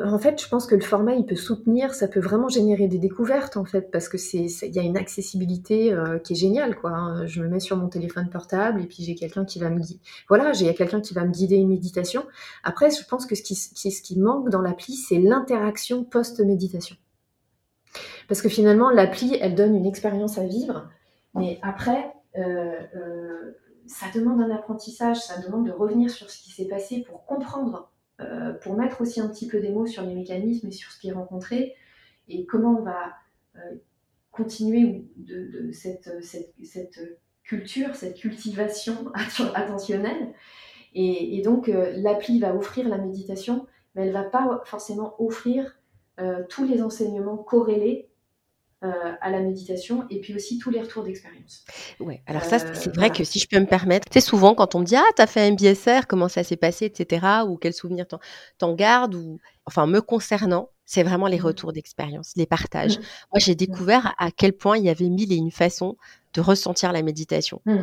en 0.04 0.18
fait, 0.18 0.40
je 0.40 0.48
pense 0.48 0.66
que 0.66 0.74
le 0.74 0.80
format, 0.80 1.14
il 1.14 1.26
peut 1.26 1.36
soutenir, 1.36 1.94
ça 1.94 2.08
peut 2.08 2.20
vraiment 2.20 2.48
générer 2.48 2.86
des 2.88 2.98
découvertes, 2.98 3.56
en 3.56 3.64
fait, 3.64 3.90
parce 3.90 4.08
que 4.08 4.18
c'est, 4.18 4.46
il 4.62 4.74
y 4.74 4.78
a 4.78 4.82
une 4.82 4.96
accessibilité 4.96 5.92
euh, 5.92 6.18
qui 6.18 6.34
est 6.34 6.36
géniale, 6.36 6.76
quoi. 6.76 6.90
Hein. 6.90 7.26
Je 7.26 7.42
me 7.42 7.48
mets 7.48 7.60
sur 7.60 7.76
mon 7.76 7.88
téléphone 7.88 8.28
portable 8.28 8.82
et 8.82 8.86
puis 8.86 9.02
j'ai 9.02 9.14
quelqu'un 9.14 9.44
qui 9.44 9.58
va 9.58 9.70
me 9.70 9.80
guider. 9.80 10.00
Voilà, 10.28 10.52
j'ai 10.52 10.72
quelqu'un 10.74 11.00
qui 11.00 11.14
va 11.14 11.24
me 11.24 11.32
guider 11.32 11.56
une 11.56 11.68
méditation. 11.68 12.24
Après, 12.62 12.90
je 12.90 13.04
pense 13.06 13.26
que 13.26 13.34
ce 13.34 13.42
qui, 13.42 13.54
ce 13.54 14.02
qui 14.02 14.18
manque 14.18 14.50
dans 14.50 14.60
l'appli, 14.60 14.94
c'est 14.94 15.18
l'interaction 15.18 16.04
post-méditation. 16.04 16.96
Parce 18.28 18.42
que 18.42 18.48
finalement, 18.48 18.90
l'appli, 18.90 19.36
elle 19.40 19.54
donne 19.54 19.74
une 19.74 19.86
expérience 19.86 20.38
à 20.38 20.44
vivre, 20.44 20.88
mais 21.34 21.58
après, 21.62 22.12
euh, 22.38 23.52
ça 23.86 24.06
demande 24.14 24.40
un 24.40 24.50
apprentissage, 24.50 25.18
ça 25.18 25.40
demande 25.40 25.66
de 25.66 25.72
revenir 25.72 26.10
sur 26.10 26.30
ce 26.30 26.42
qui 26.42 26.50
s'est 26.50 26.66
passé 26.66 27.04
pour 27.06 27.24
comprendre 27.26 27.90
euh, 28.20 28.52
pour 28.52 28.76
mettre 28.76 29.00
aussi 29.00 29.20
un 29.20 29.28
petit 29.28 29.48
peu 29.48 29.60
des 29.60 29.70
mots 29.70 29.86
sur 29.86 30.02
les 30.02 30.14
mécanismes 30.14 30.68
et 30.68 30.72
sur 30.72 30.92
ce 30.92 31.00
qui 31.00 31.08
est 31.08 31.12
rencontré 31.12 31.74
et 32.28 32.46
comment 32.46 32.78
on 32.78 32.82
va 32.82 33.12
euh, 33.56 33.74
continuer 34.30 35.04
de, 35.16 35.72
cette, 35.72 36.08
culture, 37.42 37.94
cette 37.96 38.16
cultivation 38.16 39.10
attentionnelle. 39.54 40.32
Et, 40.94 41.42
donc, 41.42 41.68
euh, 41.68 41.92
l'appli 41.96 42.38
va 42.38 42.54
offrir 42.54 42.88
la 42.88 42.98
méditation, 42.98 43.66
mais 43.94 44.02
elle 44.02 44.08
ne 44.08 44.14
va 44.14 44.22
pas 44.22 44.62
forcément 44.64 45.14
offrir 45.20 45.76
tous 46.48 46.64
les 46.64 46.80
enseignements 46.80 47.36
corrélés 47.36 48.08
euh, 48.84 49.12
à 49.20 49.30
la 49.30 49.40
méditation 49.40 50.04
et 50.10 50.20
puis 50.20 50.34
aussi 50.34 50.58
tous 50.58 50.70
les 50.70 50.80
retours 50.80 51.04
d'expérience. 51.04 51.64
Ouais, 52.00 52.22
alors 52.26 52.44
ça, 52.44 52.58
c'est 52.58 52.90
euh, 52.90 52.92
vrai 52.94 53.10
que 53.10 53.24
si 53.24 53.38
je 53.38 53.48
peux 53.48 53.58
me 53.58 53.66
permettre, 53.66 54.08
c'est 54.12 54.20
souvent 54.20 54.54
quand 54.54 54.74
on 54.74 54.80
me 54.80 54.84
dit 54.84 54.96
Ah, 54.96 55.04
t'as 55.16 55.26
fait 55.26 55.40
un 55.40 55.52
MBSR, 55.52 56.06
comment 56.06 56.28
ça 56.28 56.44
s'est 56.44 56.56
passé, 56.56 56.86
etc., 56.86 57.44
ou 57.48 57.56
quel 57.56 57.72
souvenir 57.72 58.06
t'en 58.58 58.74
gardes, 58.74 59.14
ou 59.14 59.40
enfin, 59.66 59.86
me 59.86 60.00
concernant, 60.00 60.70
c'est 60.86 61.02
vraiment 61.02 61.26
les 61.26 61.38
mmh. 61.38 61.44
retours 61.44 61.72
d'expérience, 61.72 62.32
les 62.36 62.46
partages. 62.46 62.98
Mmh. 62.98 63.02
Moi, 63.32 63.38
j'ai 63.38 63.54
découvert 63.54 64.14
à 64.18 64.30
quel 64.30 64.52
point 64.52 64.76
il 64.76 64.84
y 64.84 64.90
avait 64.90 65.08
mille 65.08 65.32
et 65.32 65.36
une 65.36 65.50
façons 65.50 65.96
de 66.34 66.40
ressentir 66.40 66.92
la 66.92 67.02
méditation. 67.02 67.62
Mmh. 67.64 67.78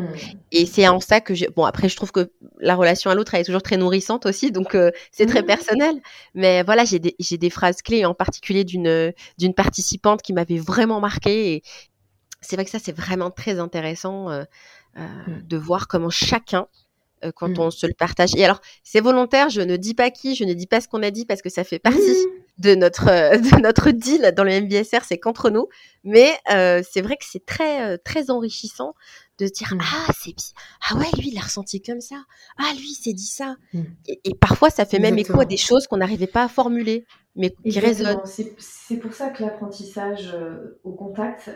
Et 0.51 0.65
c'est 0.65 0.87
en 0.87 0.99
ça 0.99 1.21
que 1.21 1.33
j'ai... 1.33 1.47
Bon, 1.55 1.63
après, 1.65 1.89
je 1.89 1.95
trouve 1.95 2.11
que 2.11 2.31
la 2.59 2.75
relation 2.75 3.09
à 3.09 3.15
l'autre, 3.15 3.33
elle 3.33 3.41
est 3.41 3.45
toujours 3.45 3.63
très 3.63 3.77
nourrissante 3.77 4.25
aussi, 4.25 4.51
donc 4.51 4.75
euh, 4.75 4.91
c'est 5.11 5.25
très 5.25 5.41
personnel. 5.41 6.01
Mais 6.35 6.61
voilà, 6.63 6.83
j'ai 6.83 6.99
des, 6.99 7.15
j'ai 7.17 7.37
des 7.37 7.49
phrases 7.49 7.81
clés, 7.81 8.05
en 8.05 8.13
particulier 8.13 8.63
d'une, 8.63 9.13
d'une 9.37 9.53
participante 9.53 10.21
qui 10.21 10.33
m'avait 10.33 10.59
vraiment 10.59 10.99
marqué. 10.99 11.53
Et 11.53 11.63
c'est 12.41 12.55
vrai 12.55 12.65
que 12.65 12.71
ça, 12.71 12.79
c'est 12.79 12.95
vraiment 12.95 13.31
très 13.31 13.57
intéressant 13.59 14.29
euh, 14.29 14.43
euh, 14.97 15.07
de 15.43 15.57
voir 15.57 15.87
comment 15.87 16.09
chacun 16.09 16.67
quand 17.35 17.59
on 17.59 17.71
se 17.71 17.85
le 17.85 17.93
partage. 17.93 18.35
Et 18.35 18.45
alors, 18.45 18.61
c'est 18.83 19.01
volontaire, 19.01 19.49
je 19.49 19.61
ne 19.61 19.77
dis 19.77 19.93
pas 19.93 20.09
qui, 20.09 20.35
je 20.35 20.43
ne 20.43 20.53
dis 20.53 20.67
pas 20.67 20.81
ce 20.81 20.87
qu'on 20.87 21.03
a 21.03 21.11
dit 21.11 21.25
parce 21.25 21.41
que 21.41 21.49
ça 21.49 21.63
fait 21.63 21.79
partie 21.79 22.15
de 22.61 22.75
notre 22.75 23.09
euh, 23.09 23.37
de 23.37 23.61
notre 23.61 23.91
deal 23.91 24.33
dans 24.35 24.43
le 24.43 24.61
MBSR, 24.61 25.03
c'est 25.03 25.17
qu'entre 25.17 25.49
nous. 25.49 25.67
Mais 26.03 26.31
euh, 26.53 26.81
c'est 26.89 27.01
vrai 27.01 27.17
que 27.17 27.25
c'est 27.27 27.45
très 27.45 27.93
euh, 27.93 27.97
très 28.03 28.29
enrichissant 28.29 28.93
de 29.39 29.47
se 29.47 29.51
dire 29.51 29.73
mmh. 29.73 29.81
ah 29.81 30.11
c'est 30.19 30.35
ah 30.89 30.95
ouais 30.95 31.07
lui 31.17 31.29
il 31.31 31.37
a 31.37 31.41
ressenti 31.41 31.81
comme 31.81 32.01
ça 32.01 32.17
ah 32.59 32.71
lui 32.75 32.91
il 32.91 32.95
s'est 32.95 33.13
dit 33.13 33.25
ça 33.25 33.55
mmh. 33.73 33.81
et, 34.07 34.35
parfois 34.39 34.69
ça 34.69 34.85
fait 34.85 34.99
même 34.99 35.17
écho 35.17 35.39
à 35.39 35.45
des 35.45 35.57
choses 35.57 35.87
qu'on 35.87 35.97
n'arrivait 35.97 36.27
pas 36.27 36.43
à 36.43 36.47
formuler 36.47 37.05
mais 37.35 37.49
qui 37.63 37.79
résonnent. 37.79 38.21
C'est 38.25 38.97
pour 38.97 39.13
ça 39.13 39.29
que 39.29 39.41
l'apprentissage 39.41 40.35
au 40.83 40.91
contact 40.91 41.49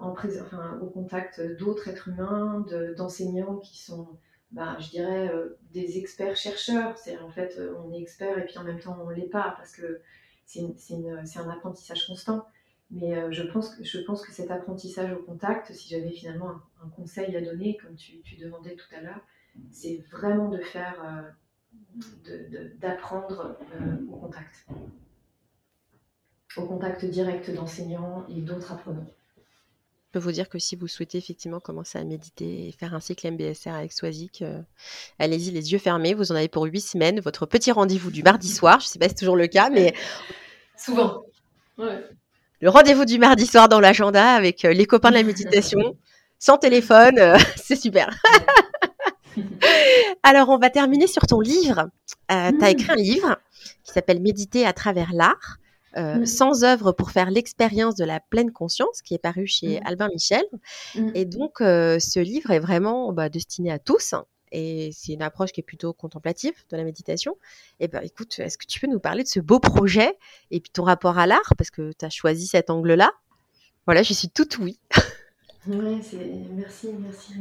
en 0.00 0.10
enfin, 0.10 0.78
au 0.82 0.86
contact 0.86 1.40
d'autres 1.58 1.88
êtres 1.88 2.08
humains, 2.08 2.64
d'enseignants 2.96 3.56
qui 3.56 3.78
sont 3.82 4.06
bah, 4.54 4.76
je 4.80 4.88
dirais, 4.90 5.30
des 5.72 5.98
experts 5.98 6.36
chercheurs. 6.36 6.96
C'est 6.96 7.18
en 7.18 7.30
fait, 7.30 7.60
on 7.84 7.92
est 7.92 8.00
expert 8.00 8.38
et 8.38 8.44
puis 8.46 8.58
en 8.58 8.64
même 8.64 8.80
temps 8.80 8.96
on 9.04 9.10
l'est 9.10 9.28
pas 9.28 9.54
parce 9.56 9.76
que 9.76 10.00
c'est 10.46 11.38
un 11.38 11.50
apprentissage 11.50 12.06
constant. 12.06 12.46
Mais 12.90 13.16
euh, 13.16 13.32
je, 13.32 13.42
pense 13.42 13.74
que, 13.74 13.82
je 13.82 13.98
pense 13.98 14.24
que 14.24 14.32
cet 14.32 14.50
apprentissage 14.50 15.12
au 15.12 15.22
contact, 15.22 15.72
si 15.72 15.88
j'avais 15.88 16.10
finalement 16.10 16.50
un, 16.82 16.88
conseil 16.90 17.34
à 17.36 17.40
donner, 17.40 17.76
comme 17.78 17.96
tu, 17.96 18.22
demandais 18.38 18.76
tout 18.76 18.94
à 18.94 19.00
l'heure, 19.00 19.20
c'est 19.70 20.04
vraiment 20.12 20.48
de 20.48 20.58
faire, 20.58 21.34
euh, 22.28 22.68
d'apprendre 22.78 23.58
euh, 23.74 23.96
au 24.10 24.16
contact. 24.16 24.66
Au 26.56 26.66
contact 26.66 27.04
direct 27.04 27.50
d'enseignants 27.50 28.26
et 28.28 28.40
d'autres 28.40 28.72
apprenants. 28.72 29.10
Je 30.14 30.20
peux 30.20 30.24
vous 30.26 30.30
dire 30.32 30.48
que 30.48 30.60
si 30.60 30.76
vous 30.76 30.86
souhaitez 30.86 31.18
effectivement 31.18 31.58
commencer 31.58 31.98
à 31.98 32.04
méditer 32.04 32.68
et 32.68 32.72
faire 32.72 32.94
un 32.94 33.00
cycle 33.00 33.28
MBSR 33.32 33.70
avec 33.70 33.92
Swazik, 33.92 34.44
allez-y 35.18 35.50
les 35.50 35.72
yeux 35.72 35.80
fermés. 35.80 36.14
Vous 36.14 36.30
en 36.30 36.36
avez 36.36 36.46
pour 36.46 36.66
huit 36.66 36.82
semaines. 36.82 37.18
Votre 37.18 37.46
petit 37.46 37.72
rendez-vous 37.72 38.12
du 38.12 38.22
mardi 38.22 38.46
soir. 38.46 38.78
Je 38.78 38.84
ne 38.84 38.88
sais 38.90 38.98
pas 39.00 39.06
si 39.06 39.08
c'est 39.08 39.16
toujours 39.16 39.34
le 39.34 39.48
cas, 39.48 39.70
mais 39.70 39.92
souvent. 40.76 41.24
Le 41.78 42.68
rendez-vous 42.68 43.04
du 43.04 43.18
mardi 43.18 43.44
soir 43.44 43.68
dans 43.68 43.80
l'agenda 43.80 44.36
avec 44.36 44.62
les 44.62 44.86
copains 44.86 45.10
de 45.10 45.16
la 45.16 45.24
méditation, 45.24 45.98
sans 46.38 46.58
téléphone, 46.58 47.18
c'est 47.56 47.74
super. 47.74 48.16
Alors, 50.22 50.48
on 50.48 50.58
va 50.58 50.70
terminer 50.70 51.08
sur 51.08 51.26
ton 51.26 51.40
livre. 51.40 51.88
tu 52.06 52.14
as 52.28 52.52
mmh. 52.52 52.64
écrit 52.66 52.92
un 52.92 52.94
livre 52.94 53.36
qui 53.82 53.90
s'appelle 53.92 54.22
Méditer 54.22 54.64
à 54.64 54.72
travers 54.72 55.12
l'art. 55.12 55.56
Euh, 55.96 56.16
mmh. 56.16 56.26
sans 56.26 56.64
œuvre 56.64 56.90
pour 56.90 57.12
faire 57.12 57.30
l'expérience 57.30 57.94
de 57.94 58.04
la 58.04 58.18
pleine 58.18 58.50
conscience, 58.50 59.00
qui 59.02 59.14
est 59.14 59.18
paru 59.18 59.46
chez 59.46 59.78
mmh. 59.78 59.86
Albin 59.86 60.08
Michel. 60.08 60.44
Mmh. 60.96 61.10
Et 61.14 61.24
donc, 61.24 61.60
euh, 61.60 62.00
ce 62.00 62.18
livre 62.18 62.50
est 62.50 62.58
vraiment 62.58 63.12
bah, 63.12 63.28
destiné 63.28 63.70
à 63.70 63.78
tous. 63.78 64.14
Et 64.50 64.90
c'est 64.92 65.12
une 65.12 65.22
approche 65.22 65.52
qui 65.52 65.60
est 65.60 65.64
plutôt 65.64 65.92
contemplative 65.92 66.54
de 66.70 66.76
la 66.76 66.84
méditation. 66.84 67.36
Et 67.78 67.86
ben, 67.86 68.00
écoute, 68.02 68.38
est-ce 68.40 68.58
que 68.58 68.66
tu 68.66 68.80
peux 68.80 68.88
nous 68.88 68.98
parler 68.98 69.22
de 69.22 69.28
ce 69.28 69.40
beau 69.40 69.60
projet 69.60 70.16
et 70.50 70.60
puis 70.60 70.70
ton 70.70 70.82
rapport 70.82 71.18
à 71.18 71.26
l'art, 71.26 71.54
parce 71.56 71.70
que 71.70 71.92
tu 71.96 72.04
as 72.04 72.10
choisi 72.10 72.46
cet 72.46 72.70
angle-là 72.70 73.12
Voilà, 73.86 74.02
je 74.02 74.12
suis 74.14 74.28
toute 74.28 74.58
oui. 74.58 74.80
ouais, 75.68 76.00
merci, 76.52 76.90
merci. 76.98 77.34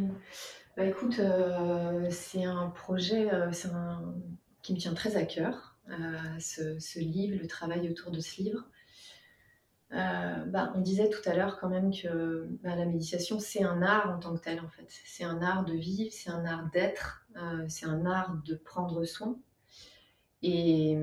Bah, 0.78 0.86
écoute, 0.86 1.18
euh, 1.20 2.08
c'est 2.12 2.44
un 2.46 2.68
projet 2.68 3.30
qui 4.62 4.74
me 4.74 4.80
tient 4.80 4.94
très 4.94 5.16
à 5.16 5.24
cœur. 5.24 5.73
Euh, 5.90 6.40
ce, 6.40 7.00
livre, 7.00 7.38
le 7.42 7.48
travail 7.48 7.90
autour 7.90 8.12
de 8.12 8.20
ce 8.20 8.42
livre. 8.42 8.64
Euh, 9.92 10.46
bah, 10.46 10.72
on 10.76 10.82
disait 10.82 11.10
tout 11.10 11.22
à 11.30 11.36
l'heure 11.36 11.60
quand 11.60 11.70
même 11.70 11.94
que 11.94 12.48
bah, 12.64 12.76
la 12.76 12.86
méditation, 12.86 13.40
c'est 13.40 13.64
un 13.64 13.82
art 13.82 14.10
en 14.10 14.20
tant 14.20 14.34
que 14.36 14.42
tel, 14.42 14.60
en 14.62 14.70
fait. 14.70 14.88
C'est 15.06 15.26
un 15.26 15.42
art 15.42 15.66
de 15.66 15.74
vivre, 15.74 16.12
c'est 16.12 16.30
un 16.30 16.46
art 16.46 16.70
d'être, 16.72 17.28
euh, 17.36 17.66
c'est 17.68 17.86
un 17.86 18.06
art 18.06 18.36
de 18.46 18.56
prendre 18.56 19.04
soin. 19.04 19.38
Et, 20.42 20.98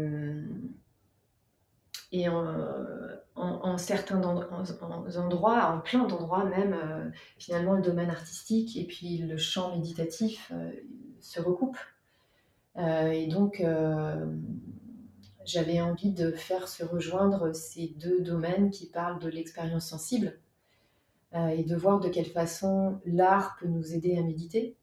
et 2.13 2.29
en, 2.29 3.79
certains 3.79 4.23
endroits, 4.23 5.73
en 5.73 5.81
plein 5.81 6.05
d'endroits 6.07 6.45
même, 6.45 7.13
finalement, 7.39 7.73
le 7.75 7.81
domaine 7.81 8.11
artistique 8.11 8.77
et 8.77 8.85
puis 8.87 9.19
le 9.19 9.39
champ 9.39 9.75
méditatif 9.75 10.53
se 11.21 11.41
recoupent. 11.41 11.79
Et 12.77 13.27
donc, 13.27 13.63
j'avais 15.45 15.81
envie 15.81 16.13
de 16.13 16.31
faire 16.31 16.69
se 16.69 16.85
rejoindre 16.85 17.53
ces 17.55 17.89
deux 17.97 18.21
domaines 18.21 18.71
qui 18.71 18.87
parlent 18.87 19.19
de 19.19 19.29
l'expérience 19.29 19.89
sensible 19.89 20.39
euh, 21.35 21.49
et 21.49 21.65
de 21.65 21.77
voir 21.77 22.01
de 22.01 22.09
quelle 22.09 22.27
façon 22.27 23.01
l'art 23.05 23.57
peut 23.59 23.69
nous 23.69 23.95
aider 23.95 24.17
à 24.17 24.23
méditer 24.23 24.77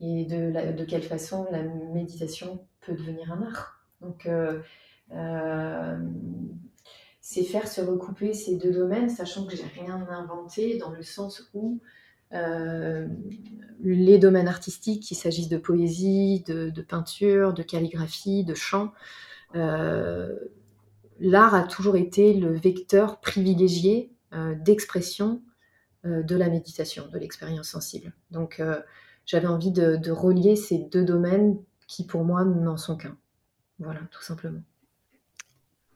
et 0.00 0.24
de, 0.24 0.72
de, 0.76 0.84
quelle 0.84 1.02
façon 1.02 1.46
la 1.50 1.62
méditation 1.62 2.66
peut 2.80 2.92
devenir 2.92 3.32
un 3.32 3.42
art. 3.42 3.80
Donc, 4.02 4.26
euh, 4.26 4.60
euh, 5.12 5.98
c'est 7.22 7.44
faire 7.44 7.66
se 7.66 7.80
recouper 7.80 8.34
ces 8.34 8.56
deux 8.56 8.72
domaines, 8.72 9.08
sachant 9.08 9.46
que 9.46 9.56
j'ai 9.56 9.64
rien 9.64 10.06
inventé 10.10 10.76
dans 10.76 10.90
le 10.90 11.02
sens 11.02 11.50
où 11.54 11.80
les 13.94 14.18
domaines 14.18 14.48
artistiques, 14.48 15.02
qu'il 15.02 15.16
s'agisse 15.16 15.48
de 15.48 15.58
poésie, 15.58 16.42
de, 16.46 16.82
peinture, 16.82 17.52
de 17.52 17.62
calligraphie, 17.62 18.44
de 18.44 18.54
chant, 18.54 18.92
euh, 19.54 20.34
l'art 21.20 21.54
a 21.54 21.62
toujours 21.62 21.96
été 21.96 22.34
le 22.34 22.52
vecteur 22.52 23.20
privilégié 23.20 24.12
euh, 24.32 24.54
d'expression 24.56 25.42
euh, 26.04 26.22
de 26.22 26.36
la 26.36 26.48
méditation, 26.48 27.06
de 27.08 27.18
l'expérience 27.18 27.68
sensible. 27.68 28.12
Donc 28.30 28.60
j'avais 29.24 29.46
envie 29.46 29.70
de, 29.70 30.10
relier 30.10 30.56
ces 30.56 30.78
deux 30.78 31.04
domaines 31.04 31.58
qui 31.86 32.04
pour 32.04 32.24
moi 32.24 32.44
n'en 32.44 32.76
sont 32.76 32.96
qu'un. 32.96 33.16
Voilà, 33.78 34.00
tout 34.10 34.22
simplement. 34.22 34.62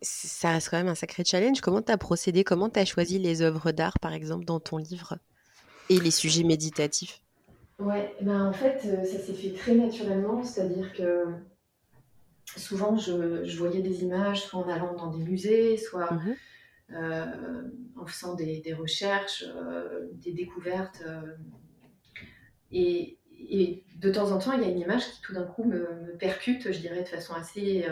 Ça 0.02 0.52
reste 0.52 0.70
quand 0.70 0.78
même 0.78 0.88
un 0.88 0.94
sacré 0.94 1.24
challenge. 1.24 1.60
Comment 1.60 1.82
tu 1.82 1.92
as 1.92 1.98
procédé? 1.98 2.44
Comment 2.44 2.70
tu 2.70 2.84
choisi 2.86 3.18
les 3.18 3.42
œuvres 3.42 3.72
d'art, 3.72 3.98
par 3.98 4.12
exemple, 4.12 4.44
dans 4.46 4.60
ton 4.60 4.78
livre 4.78 5.18
Et 5.90 6.00
les 6.00 6.10
sujets 6.10 6.44
méditatifs? 6.44 7.20
Ouais, 7.81 8.15
ben 8.20 8.47
en 8.47 8.52
fait, 8.52 8.81
ça 8.81 9.19
s'est 9.19 9.32
fait 9.32 9.52
très 9.55 9.74
naturellement. 9.74 10.43
C'est-à-dire 10.43 10.93
que 10.93 11.24
souvent, 12.44 12.97
je, 12.97 13.57
voyais 13.57 13.81
des 13.81 14.02
images, 14.02 14.43
soit 14.43 14.61
en 14.61 14.69
allant 14.69 14.94
dans 14.94 15.11
des 15.11 15.23
musées, 15.23 15.78
soit 15.78 16.12
mhm. 16.12 16.36
euh, 16.93 17.62
en 17.97 18.07
faisant 18.07 18.35
des, 18.35 18.74
recherches, 18.78 19.44
euh, 19.47 20.09
des 20.12 20.32
découvertes. 20.32 21.02
Euh, 21.07 21.36
et, 22.70 23.16
de 23.97 24.11
temps 24.11 24.31
en 24.32 24.39
temps, 24.39 24.52
il 24.52 24.62
y 24.62 24.65
a 24.65 24.69
une 24.69 24.78
image 24.78 25.11
qui 25.11 25.20
tout 25.23 25.32
d'un 25.32 25.44
coup 25.44 25.65
me, 25.65 26.16
percute, 26.19 26.73
je 26.73 26.78
dirais, 26.78 27.02
de 27.02 27.09
façon 27.09 27.35
assez 27.35 27.86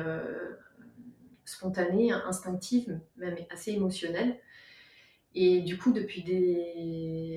spontanée, 1.44 2.12
instinctive, 2.12 3.01
même 3.16 3.36
assez 3.51 3.73
émotionnelle. 3.73 4.39
Et 5.40 5.60
du 5.60 5.78
coup, 5.78 5.93
depuis 5.93 6.24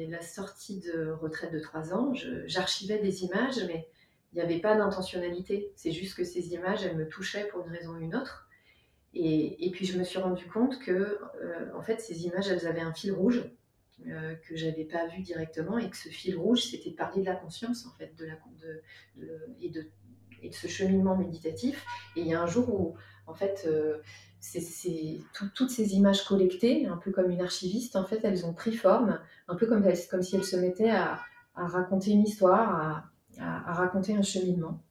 la 0.09 0.23
sortie 0.23 0.79
de 0.79 1.11
retraite 1.11 1.53
de 1.53 1.59
trois 1.59 1.93
ans, 1.93 2.15
j'archivais 2.47 2.97
des 2.97 3.23
images, 3.23 3.63
mais 3.67 3.87
il 4.33 4.37
n'y 4.37 4.41
avait 4.41 4.57
pas 4.57 4.75
d'intentionnalité. 4.75 5.71
C'est 5.75 5.91
juste 5.91 6.15
que 6.15 6.23
ces 6.23 6.55
images, 6.55 6.83
elles 6.83 6.97
me 6.97 7.07
touchaient 7.07 7.47
pour 7.49 7.63
une 7.63 7.71
raison 7.71 7.91
ou 7.91 7.99
une 7.99 8.15
autre. 8.15 8.49
Et, 9.13 9.69
puis 9.71 9.85
je 9.85 9.99
me 9.99 10.03
suis 10.03 10.17
rendu 10.17 10.47
compte 10.47 10.79
que, 10.79 11.19
euh, 11.43 11.69
en 11.75 11.83
fait, 11.83 12.01
ces 12.01 12.25
images, 12.25 12.47
elles 12.47 12.65
avaient 12.65 12.81
un 12.81 12.91
fil 12.91 13.11
rouge 13.11 13.43
euh, 14.07 14.33
que 14.33 14.55
j'avais 14.55 14.85
pas 14.85 15.05
vu 15.05 15.21
directement, 15.21 15.77
et 15.77 15.87
que 15.87 15.97
ce 15.97 16.09
fil 16.09 16.35
rouge, 16.35 16.63
c'était 16.63 16.89
de 16.89 16.95
parler 16.95 17.21
de 17.21 17.27
la 17.27 17.35
conscience, 17.35 17.85
en 17.85 17.91
fait, 17.99 18.15
de 18.15 18.25
la, 18.25 18.33
de, 18.61 18.81
et, 19.61 19.69
de, 19.69 19.91
et, 20.41 20.49
de, 20.49 20.55
ce 20.55 20.65
cheminement 20.65 21.15
méditatif. 21.15 21.85
Et 22.15 22.21
il 22.21 22.27
y 22.27 22.33
a 22.33 22.41
un 22.41 22.47
jour 22.47 22.67
où, 22.73 22.95
en 23.27 23.35
fait, 23.35 23.65
euh, 23.67 23.99
toutes 25.53 25.69
ces 25.69 25.93
images 25.93 26.23
collectées, 26.25 26.87
un 26.87 26.97
peu 26.97 27.11
comme 27.11 27.29
une 27.29 27.41
archiviste, 27.41 27.95
en 27.95 28.05
fait, 28.05 28.21
elles 28.23 28.45
ont 28.45 28.53
pris 28.53 28.73
forme, 28.73 29.19
un 29.47 29.55
peu 29.55 29.67
comme, 29.67 29.83
si 29.93 30.35
elles 30.35 30.43
se 30.43 30.55
mettaient 30.55 30.89
à, 30.89 31.19
raconter 31.55 32.11
une 32.11 32.23
histoire, 32.23 33.11
à, 33.39 33.73
raconter 33.73 34.15
un 34.15 34.23
cheminement. 34.23 34.81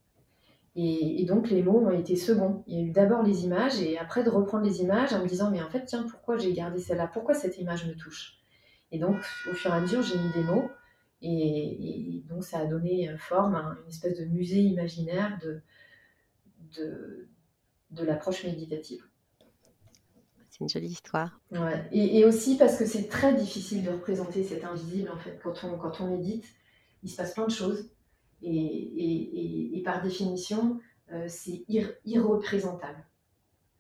Et, 0.77 1.25
donc 1.27 1.51
les 1.51 1.63
mots 1.63 1.81
ont 1.81 1.91
été 1.91 2.17
seconds. 2.17 2.63
Il 2.67 2.79
y 2.79 2.83
a 2.83 2.85
eu 2.85 2.91
d'abord 2.91 3.23
les 3.23 3.45
images 3.45 3.81
et 3.83 3.99
après 3.99 4.23
de 4.23 4.31
reprendre 4.31 4.65
les 4.65 4.81
images 4.81 5.13
en 5.13 5.23
me 5.23 5.27
disant 5.27 5.51
mais 5.51 5.61
en 5.61 5.69
fait 5.69 5.85
tiens 5.85 6.05
pourquoi 6.09 6.39
j'ai 6.39 6.53
gardé 6.53 6.79
celle-là? 6.79 7.09
Pourquoi 7.13 7.35
cette 7.35 7.59
image 7.59 7.87
me 7.87 7.95
touche? 7.95 8.39
Et 8.93 8.99
donc 8.99 9.17
au 9.51 9.53
fur 9.53 9.73
et 9.73 9.75
à 9.75 9.81
mesure 9.81 10.03
j'ai 10.03 10.17
mis 10.17 10.33
des 10.33 10.45
mots 10.45 10.71
et, 11.23 12.23
donc 12.29 12.45
ça 12.45 12.61
a 12.61 12.67
donné 12.67 13.15
forme 13.19 13.57
à 13.57 13.77
une 13.83 13.89
espèce 13.89 14.19
de 14.19 14.25
musée 14.25 14.61
imaginaire 14.61 15.39
de 17.91 18.05
l'approche 18.05 18.45
méditative. 18.45 19.10
C'est 20.61 20.79
une 20.79 20.83
jolie 20.83 20.93
histoire. 20.93 21.41
Et, 21.91 22.25
aussi 22.27 22.57
parce 22.59 22.77
que 22.77 22.85
c'est 22.85 23.09
très 23.09 23.35
difficile 23.35 23.83
de 23.83 23.91
représenter 23.91 24.45
cet 24.45 24.65
invisible 24.65 25.11
en 25.11 25.17
fait 25.17 25.41
quand 25.43 25.65
on, 25.65 25.79
quand 25.79 26.01
on 26.01 26.09
médite. 26.09 26.45
Il 27.03 27.11
se 27.11 27.17
passe 27.17 27.33
plein 27.33 27.47
de 27.47 27.51
choses 27.51 27.89
et, 28.43 29.83
par 29.85 30.03
définition, 30.03 30.79
euh, 31.13 31.25
c'est 31.29 31.65
irreprésentable, 32.05 33.07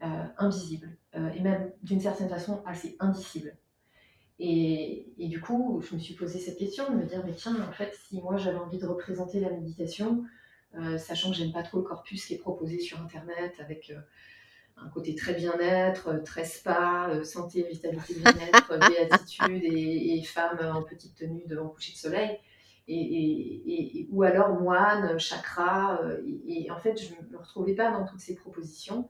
euh, 0.02 0.24
invisible, 0.38 0.96
euh, 1.16 1.30
et 1.30 1.40
même 1.40 1.70
d'une 1.82 2.00
certaine 2.00 2.30
façon 2.30 2.62
assez 2.64 2.96
indicible. 2.98 3.56
Et, 4.38 5.12
du 5.18 5.38
coup, 5.38 5.82
je 5.86 5.94
me 5.94 6.00
suis 6.00 6.14
posé 6.14 6.38
cette 6.38 6.56
question 6.56 6.90
de 6.90 6.96
me 6.96 7.04
dire, 7.04 7.22
mais 7.26 7.34
tiens, 7.34 7.56
en 7.68 7.72
fait, 7.72 7.94
si 8.08 8.22
moi 8.22 8.38
j'avais 8.38 8.58
envie 8.58 8.78
de 8.78 8.86
représenter 8.86 9.38
la 9.38 9.50
méditation, 9.50 10.24
sachant 10.98 11.30
que 11.30 11.36
j'aime 11.36 11.52
pas 11.52 11.64
trop 11.64 11.78
le 11.78 11.84
corpus 11.84 12.24
qui 12.24 12.34
est 12.34 12.38
proposé 12.38 12.78
sur 12.78 12.98
Internet 13.02 13.54
avec 13.58 13.92
un 14.82 14.88
côté 14.88 15.14
très 15.14 15.34
bien-être, 15.34 16.22
très 16.24 16.44
spa, 16.44 17.10
santé, 17.24 17.62
vitalité, 17.62 18.14
bien-être, 18.14 18.78
béatitude 18.78 19.64
et, 19.64 20.18
et 20.18 20.24
femmes 20.24 20.58
en 20.74 20.82
petite 20.82 21.16
tenue 21.16 21.44
devant 21.46 21.68
coucher 21.68 21.92
de 21.92 21.98
soleil 21.98 22.38
et, 22.92 24.08
ou 24.10 24.22
alors 24.22 24.60
moine, 24.60 25.18
chakra. 25.18 26.00
Euh, 26.02 26.20
et, 26.46 26.70
en 26.70 26.78
fait, 26.78 27.00
je 27.00 27.14
ne 27.14 27.30
me 27.30 27.38
retrouvais 27.38 27.74
pas 27.74 27.90
dans 27.90 28.04
toutes 28.04 28.20
ces 28.20 28.34
propositions. 28.34 29.08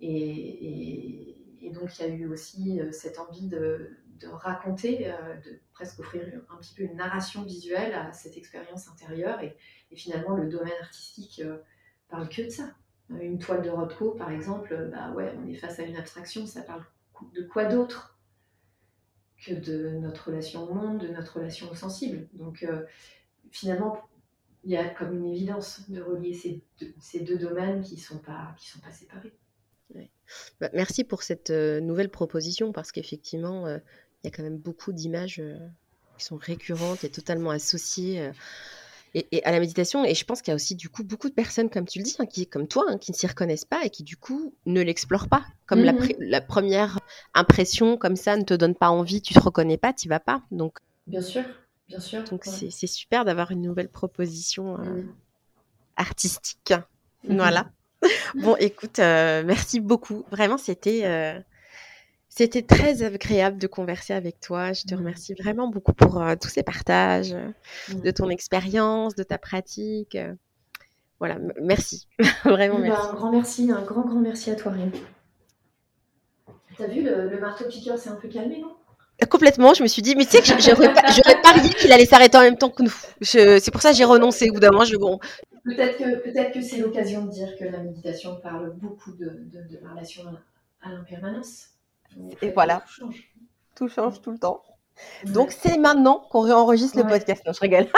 Et, 0.00 1.32
donc, 1.74 1.98
il 1.98 2.06
y 2.06 2.08
a 2.08 2.08
eu 2.08 2.26
aussi 2.28 2.80
euh, 2.80 2.92
cette 2.92 3.18
envie 3.18 3.48
de, 3.48 3.90
raconter, 4.30 5.10
euh, 5.10 5.36
de 5.44 5.60
presque 5.72 5.98
offrir 5.98 6.22
un 6.48 6.56
petit 6.56 6.74
peu 6.74 6.84
une 6.84 6.96
narration 6.96 7.42
visuelle 7.42 7.92
à 7.94 8.12
cette 8.12 8.36
expérience 8.36 8.88
intérieure. 8.88 9.40
Et, 9.42 9.56
finalement, 9.94 10.36
le 10.36 10.48
domaine 10.48 10.72
artistique 10.80 11.42
parle 12.08 12.28
que 12.28 12.42
de 12.42 12.50
ça. 12.50 12.74
Une 13.10 13.38
toile 13.38 13.62
de 13.62 13.70
Rothko, 13.70 14.12
par 14.12 14.30
exemple, 14.30 14.90
bah 14.90 15.12
ouais, 15.12 15.32
on 15.38 15.46
est 15.46 15.54
face 15.54 15.78
à 15.78 15.84
une 15.84 15.96
abstraction, 15.96 16.46
ça 16.46 16.62
parle 16.62 16.84
de 17.34 17.42
quoi 17.42 17.66
d'autre 17.66 18.18
que 19.44 19.54
de 19.54 19.90
notre 19.98 20.28
relation 20.28 20.68
au 20.68 20.74
monde, 20.74 20.98
de 20.98 21.08
notre 21.08 21.36
relation 21.36 21.70
au 21.70 21.74
sensible? 21.74 22.26
Donc, 22.32 22.66
finalement, 23.50 24.00
il 24.66 24.72
y 24.72 24.76
a 24.76 24.88
comme 24.88 25.16
une 25.16 25.26
évidence 25.26 25.88
de 25.88 26.02
relier 26.02 26.34
ces 26.34 27.20
deux, 27.20 27.38
domaines 27.38 27.82
qui 27.82 27.94
ne 27.94 28.00
sont, 28.00 28.18
pas, 28.18 28.54
séparés. 28.90 29.32
Bah, 30.60 30.68
merci 30.72 31.04
pour 31.04 31.22
cette 31.22 31.50
euh, 31.50 31.80
nouvelle 31.80 32.10
proposition 32.10 32.72
parce 32.72 32.90
qu'effectivement, 32.90 33.66
euh, 33.66 33.78
il 34.22 34.26
y 34.26 34.28
a 34.28 34.36
quand 34.36 34.42
même 34.42 34.58
beaucoup 34.58 34.92
d'images 34.92 35.38
euh, 35.38 35.56
qui 36.18 36.24
sont 36.24 36.36
récurrentes 36.36 37.04
et 37.04 37.10
totalement 37.10 37.50
associées 37.50 38.30
et, 39.16 39.44
à 39.44 39.50
la 39.50 39.60
méditation. 39.60 40.04
Et 40.04 40.14
je 40.14 40.24
pense 40.24 40.42
qu'il 40.42 40.50
y 40.50 40.52
a 40.52 40.54
aussi 40.54 40.74
du 40.74 40.88
coup 40.88 41.04
beaucoup 41.04 41.28
de 41.28 41.34
personnes, 41.34 41.70
comme 41.70 41.86
tu 41.86 41.98
le 41.98 42.04
dis, 42.04 42.16
hein, 42.18 42.26
qui, 42.26 42.46
comme 42.46 42.68
toi, 42.68 42.84
hein, 42.88 42.98
qui 42.98 43.12
ne 43.12 43.16
s'y 43.16 43.26
reconnaissent 43.26 43.64
pas 43.64 43.84
et 43.84 43.90
qui 43.90 44.02
du 44.02 44.16
coup 44.16 44.54
ne 44.66 44.80
l'explorent 44.80 45.28
pas. 45.28 45.44
Comme 45.66 45.82
la, 45.82 45.94
la, 46.18 46.40
première 46.40 46.98
impression 47.34 47.96
comme 47.96 48.16
ça 48.16 48.36
ne 48.36 48.42
te 48.42 48.54
donne 48.54 48.74
pas 48.74 48.90
envie, 48.90 49.22
tu 49.22 49.34
te 49.34 49.40
reconnais 49.40 49.78
pas, 49.78 49.92
tu 49.92 50.08
vas 50.08 50.20
pas. 50.20 50.42
Donc, 50.50 50.78
bien 51.06 51.22
sûr. 51.22 51.44
Bien 51.88 52.00
sûr. 52.00 52.24
Donc 52.24 52.44
c'est 52.44 52.86
super 52.86 53.24
d'avoir 53.24 53.52
une 53.52 53.62
nouvelle 53.62 53.88
proposition 53.88 54.78
euh, 54.80 55.02
mm. 55.02 55.14
artistique. 55.96 56.72
Mm-hmm. 57.24 57.36
Voilà. 57.36 57.70
bon, 58.34 58.56
écoute, 58.56 58.98
euh, 58.98 59.42
merci 59.44 59.80
beaucoup. 59.80 60.24
Vraiment, 60.30 60.58
c'était 60.58 61.02
euh, 61.04 61.38
c'était 62.36 62.62
très 62.62 63.02
agréable 63.02 63.58
de 63.58 63.66
converser 63.66 64.12
avec 64.12 64.40
toi. 64.40 64.72
Je 64.72 64.82
te 64.82 64.94
mm. 64.94 64.98
remercie 64.98 65.34
vraiment 65.34 65.68
beaucoup 65.68 65.92
pour 65.92 66.22
tous 66.40 66.48
ces 66.48 66.62
partages, 66.62 67.34
mm. 67.88 68.00
de 68.00 68.10
ton 68.10 68.28
expérience, 68.28 69.14
de 69.14 69.22
ta 69.22 69.38
pratique. 69.38 70.16
Voilà, 71.18 71.38
merci. 71.60 72.08
vraiment 72.44 72.78
bah, 72.78 72.88
merci. 72.88 73.06
un 73.08 73.14
grand 73.14 73.32
merci, 73.32 73.72
un 73.72 73.82
grand, 73.82 74.02
grand 74.02 74.20
merci 74.20 74.50
à 74.50 74.54
toi, 74.54 74.72
Rime. 74.72 74.92
T'as 76.76 76.88
vu, 76.88 77.02
le, 77.02 77.30
le 77.30 77.40
marteau 77.40 77.64
piqueur 77.68 77.96
s'est 77.96 78.10
un 78.10 78.16
peu 78.16 78.28
calmé, 78.28 78.60
non? 78.60 78.76
Complètement, 79.30 79.72
je 79.72 79.82
me 79.82 79.88
suis 79.88 80.02
dit, 80.02 80.14
mais 80.14 80.26
tu 80.26 80.32
sais 80.32 80.42
que 80.42 80.60
j'aurais 80.60 80.92
parié 80.92 81.70
qu'il 81.70 81.90
allait 81.90 82.04
s'arrêter 82.04 82.36
en 82.36 82.42
même 82.42 82.58
temps 82.58 82.68
que 82.68 82.82
nous. 82.82 82.94
C'est 83.22 83.70
pour 83.70 83.80
ça 83.80 83.92
que 83.92 83.96
j'ai 83.96 84.04
renoncé 84.04 84.50
au 84.50 84.52
bout 84.52 84.60
d'un 84.60 84.70
moment. 84.70 84.84
Je, 84.84 84.96
bon. 84.96 85.18
Peut-être 85.64 85.96
que, 85.96 86.16
peut 86.22 86.52
que 86.52 86.60
c'est 86.60 86.76
l'occasion 86.76 87.24
de 87.24 87.30
dire 87.30 87.56
que 87.58 87.64
la 87.64 87.78
méditation 87.78 88.36
parle 88.42 88.74
beaucoup 88.76 89.12
de, 89.12 89.24
de, 89.24 89.78
la 89.82 89.90
relation 89.90 90.22
à, 90.82 90.92
l'impermanence. 90.92 91.68
Et 92.42 92.50
voilà. 92.50 92.80
Tout 92.80 92.92
change. 92.92 93.32
Tout 93.74 93.88
change 93.88 94.20
tout 94.22 94.30
le 94.30 94.38
temps. 94.38 94.62
Donc 95.24 95.52
c'est 95.52 95.76
maintenant 95.78 96.24
qu'on 96.30 96.40
réenregistre 96.40 96.96
le 96.96 97.04
podcast. 97.04 97.42
Non, 97.46 97.52
je 97.52 97.60
rigole. 97.60 97.86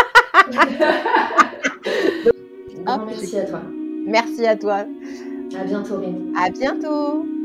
merci 3.06 3.38
à 3.38 3.44
toi. 3.44 3.62
Merci 4.06 4.46
à 4.46 4.56
toi. 4.56 4.84
À 5.56 5.64
bientôt. 5.64 6.02
À 6.36 6.50
bientôt. 6.50 7.37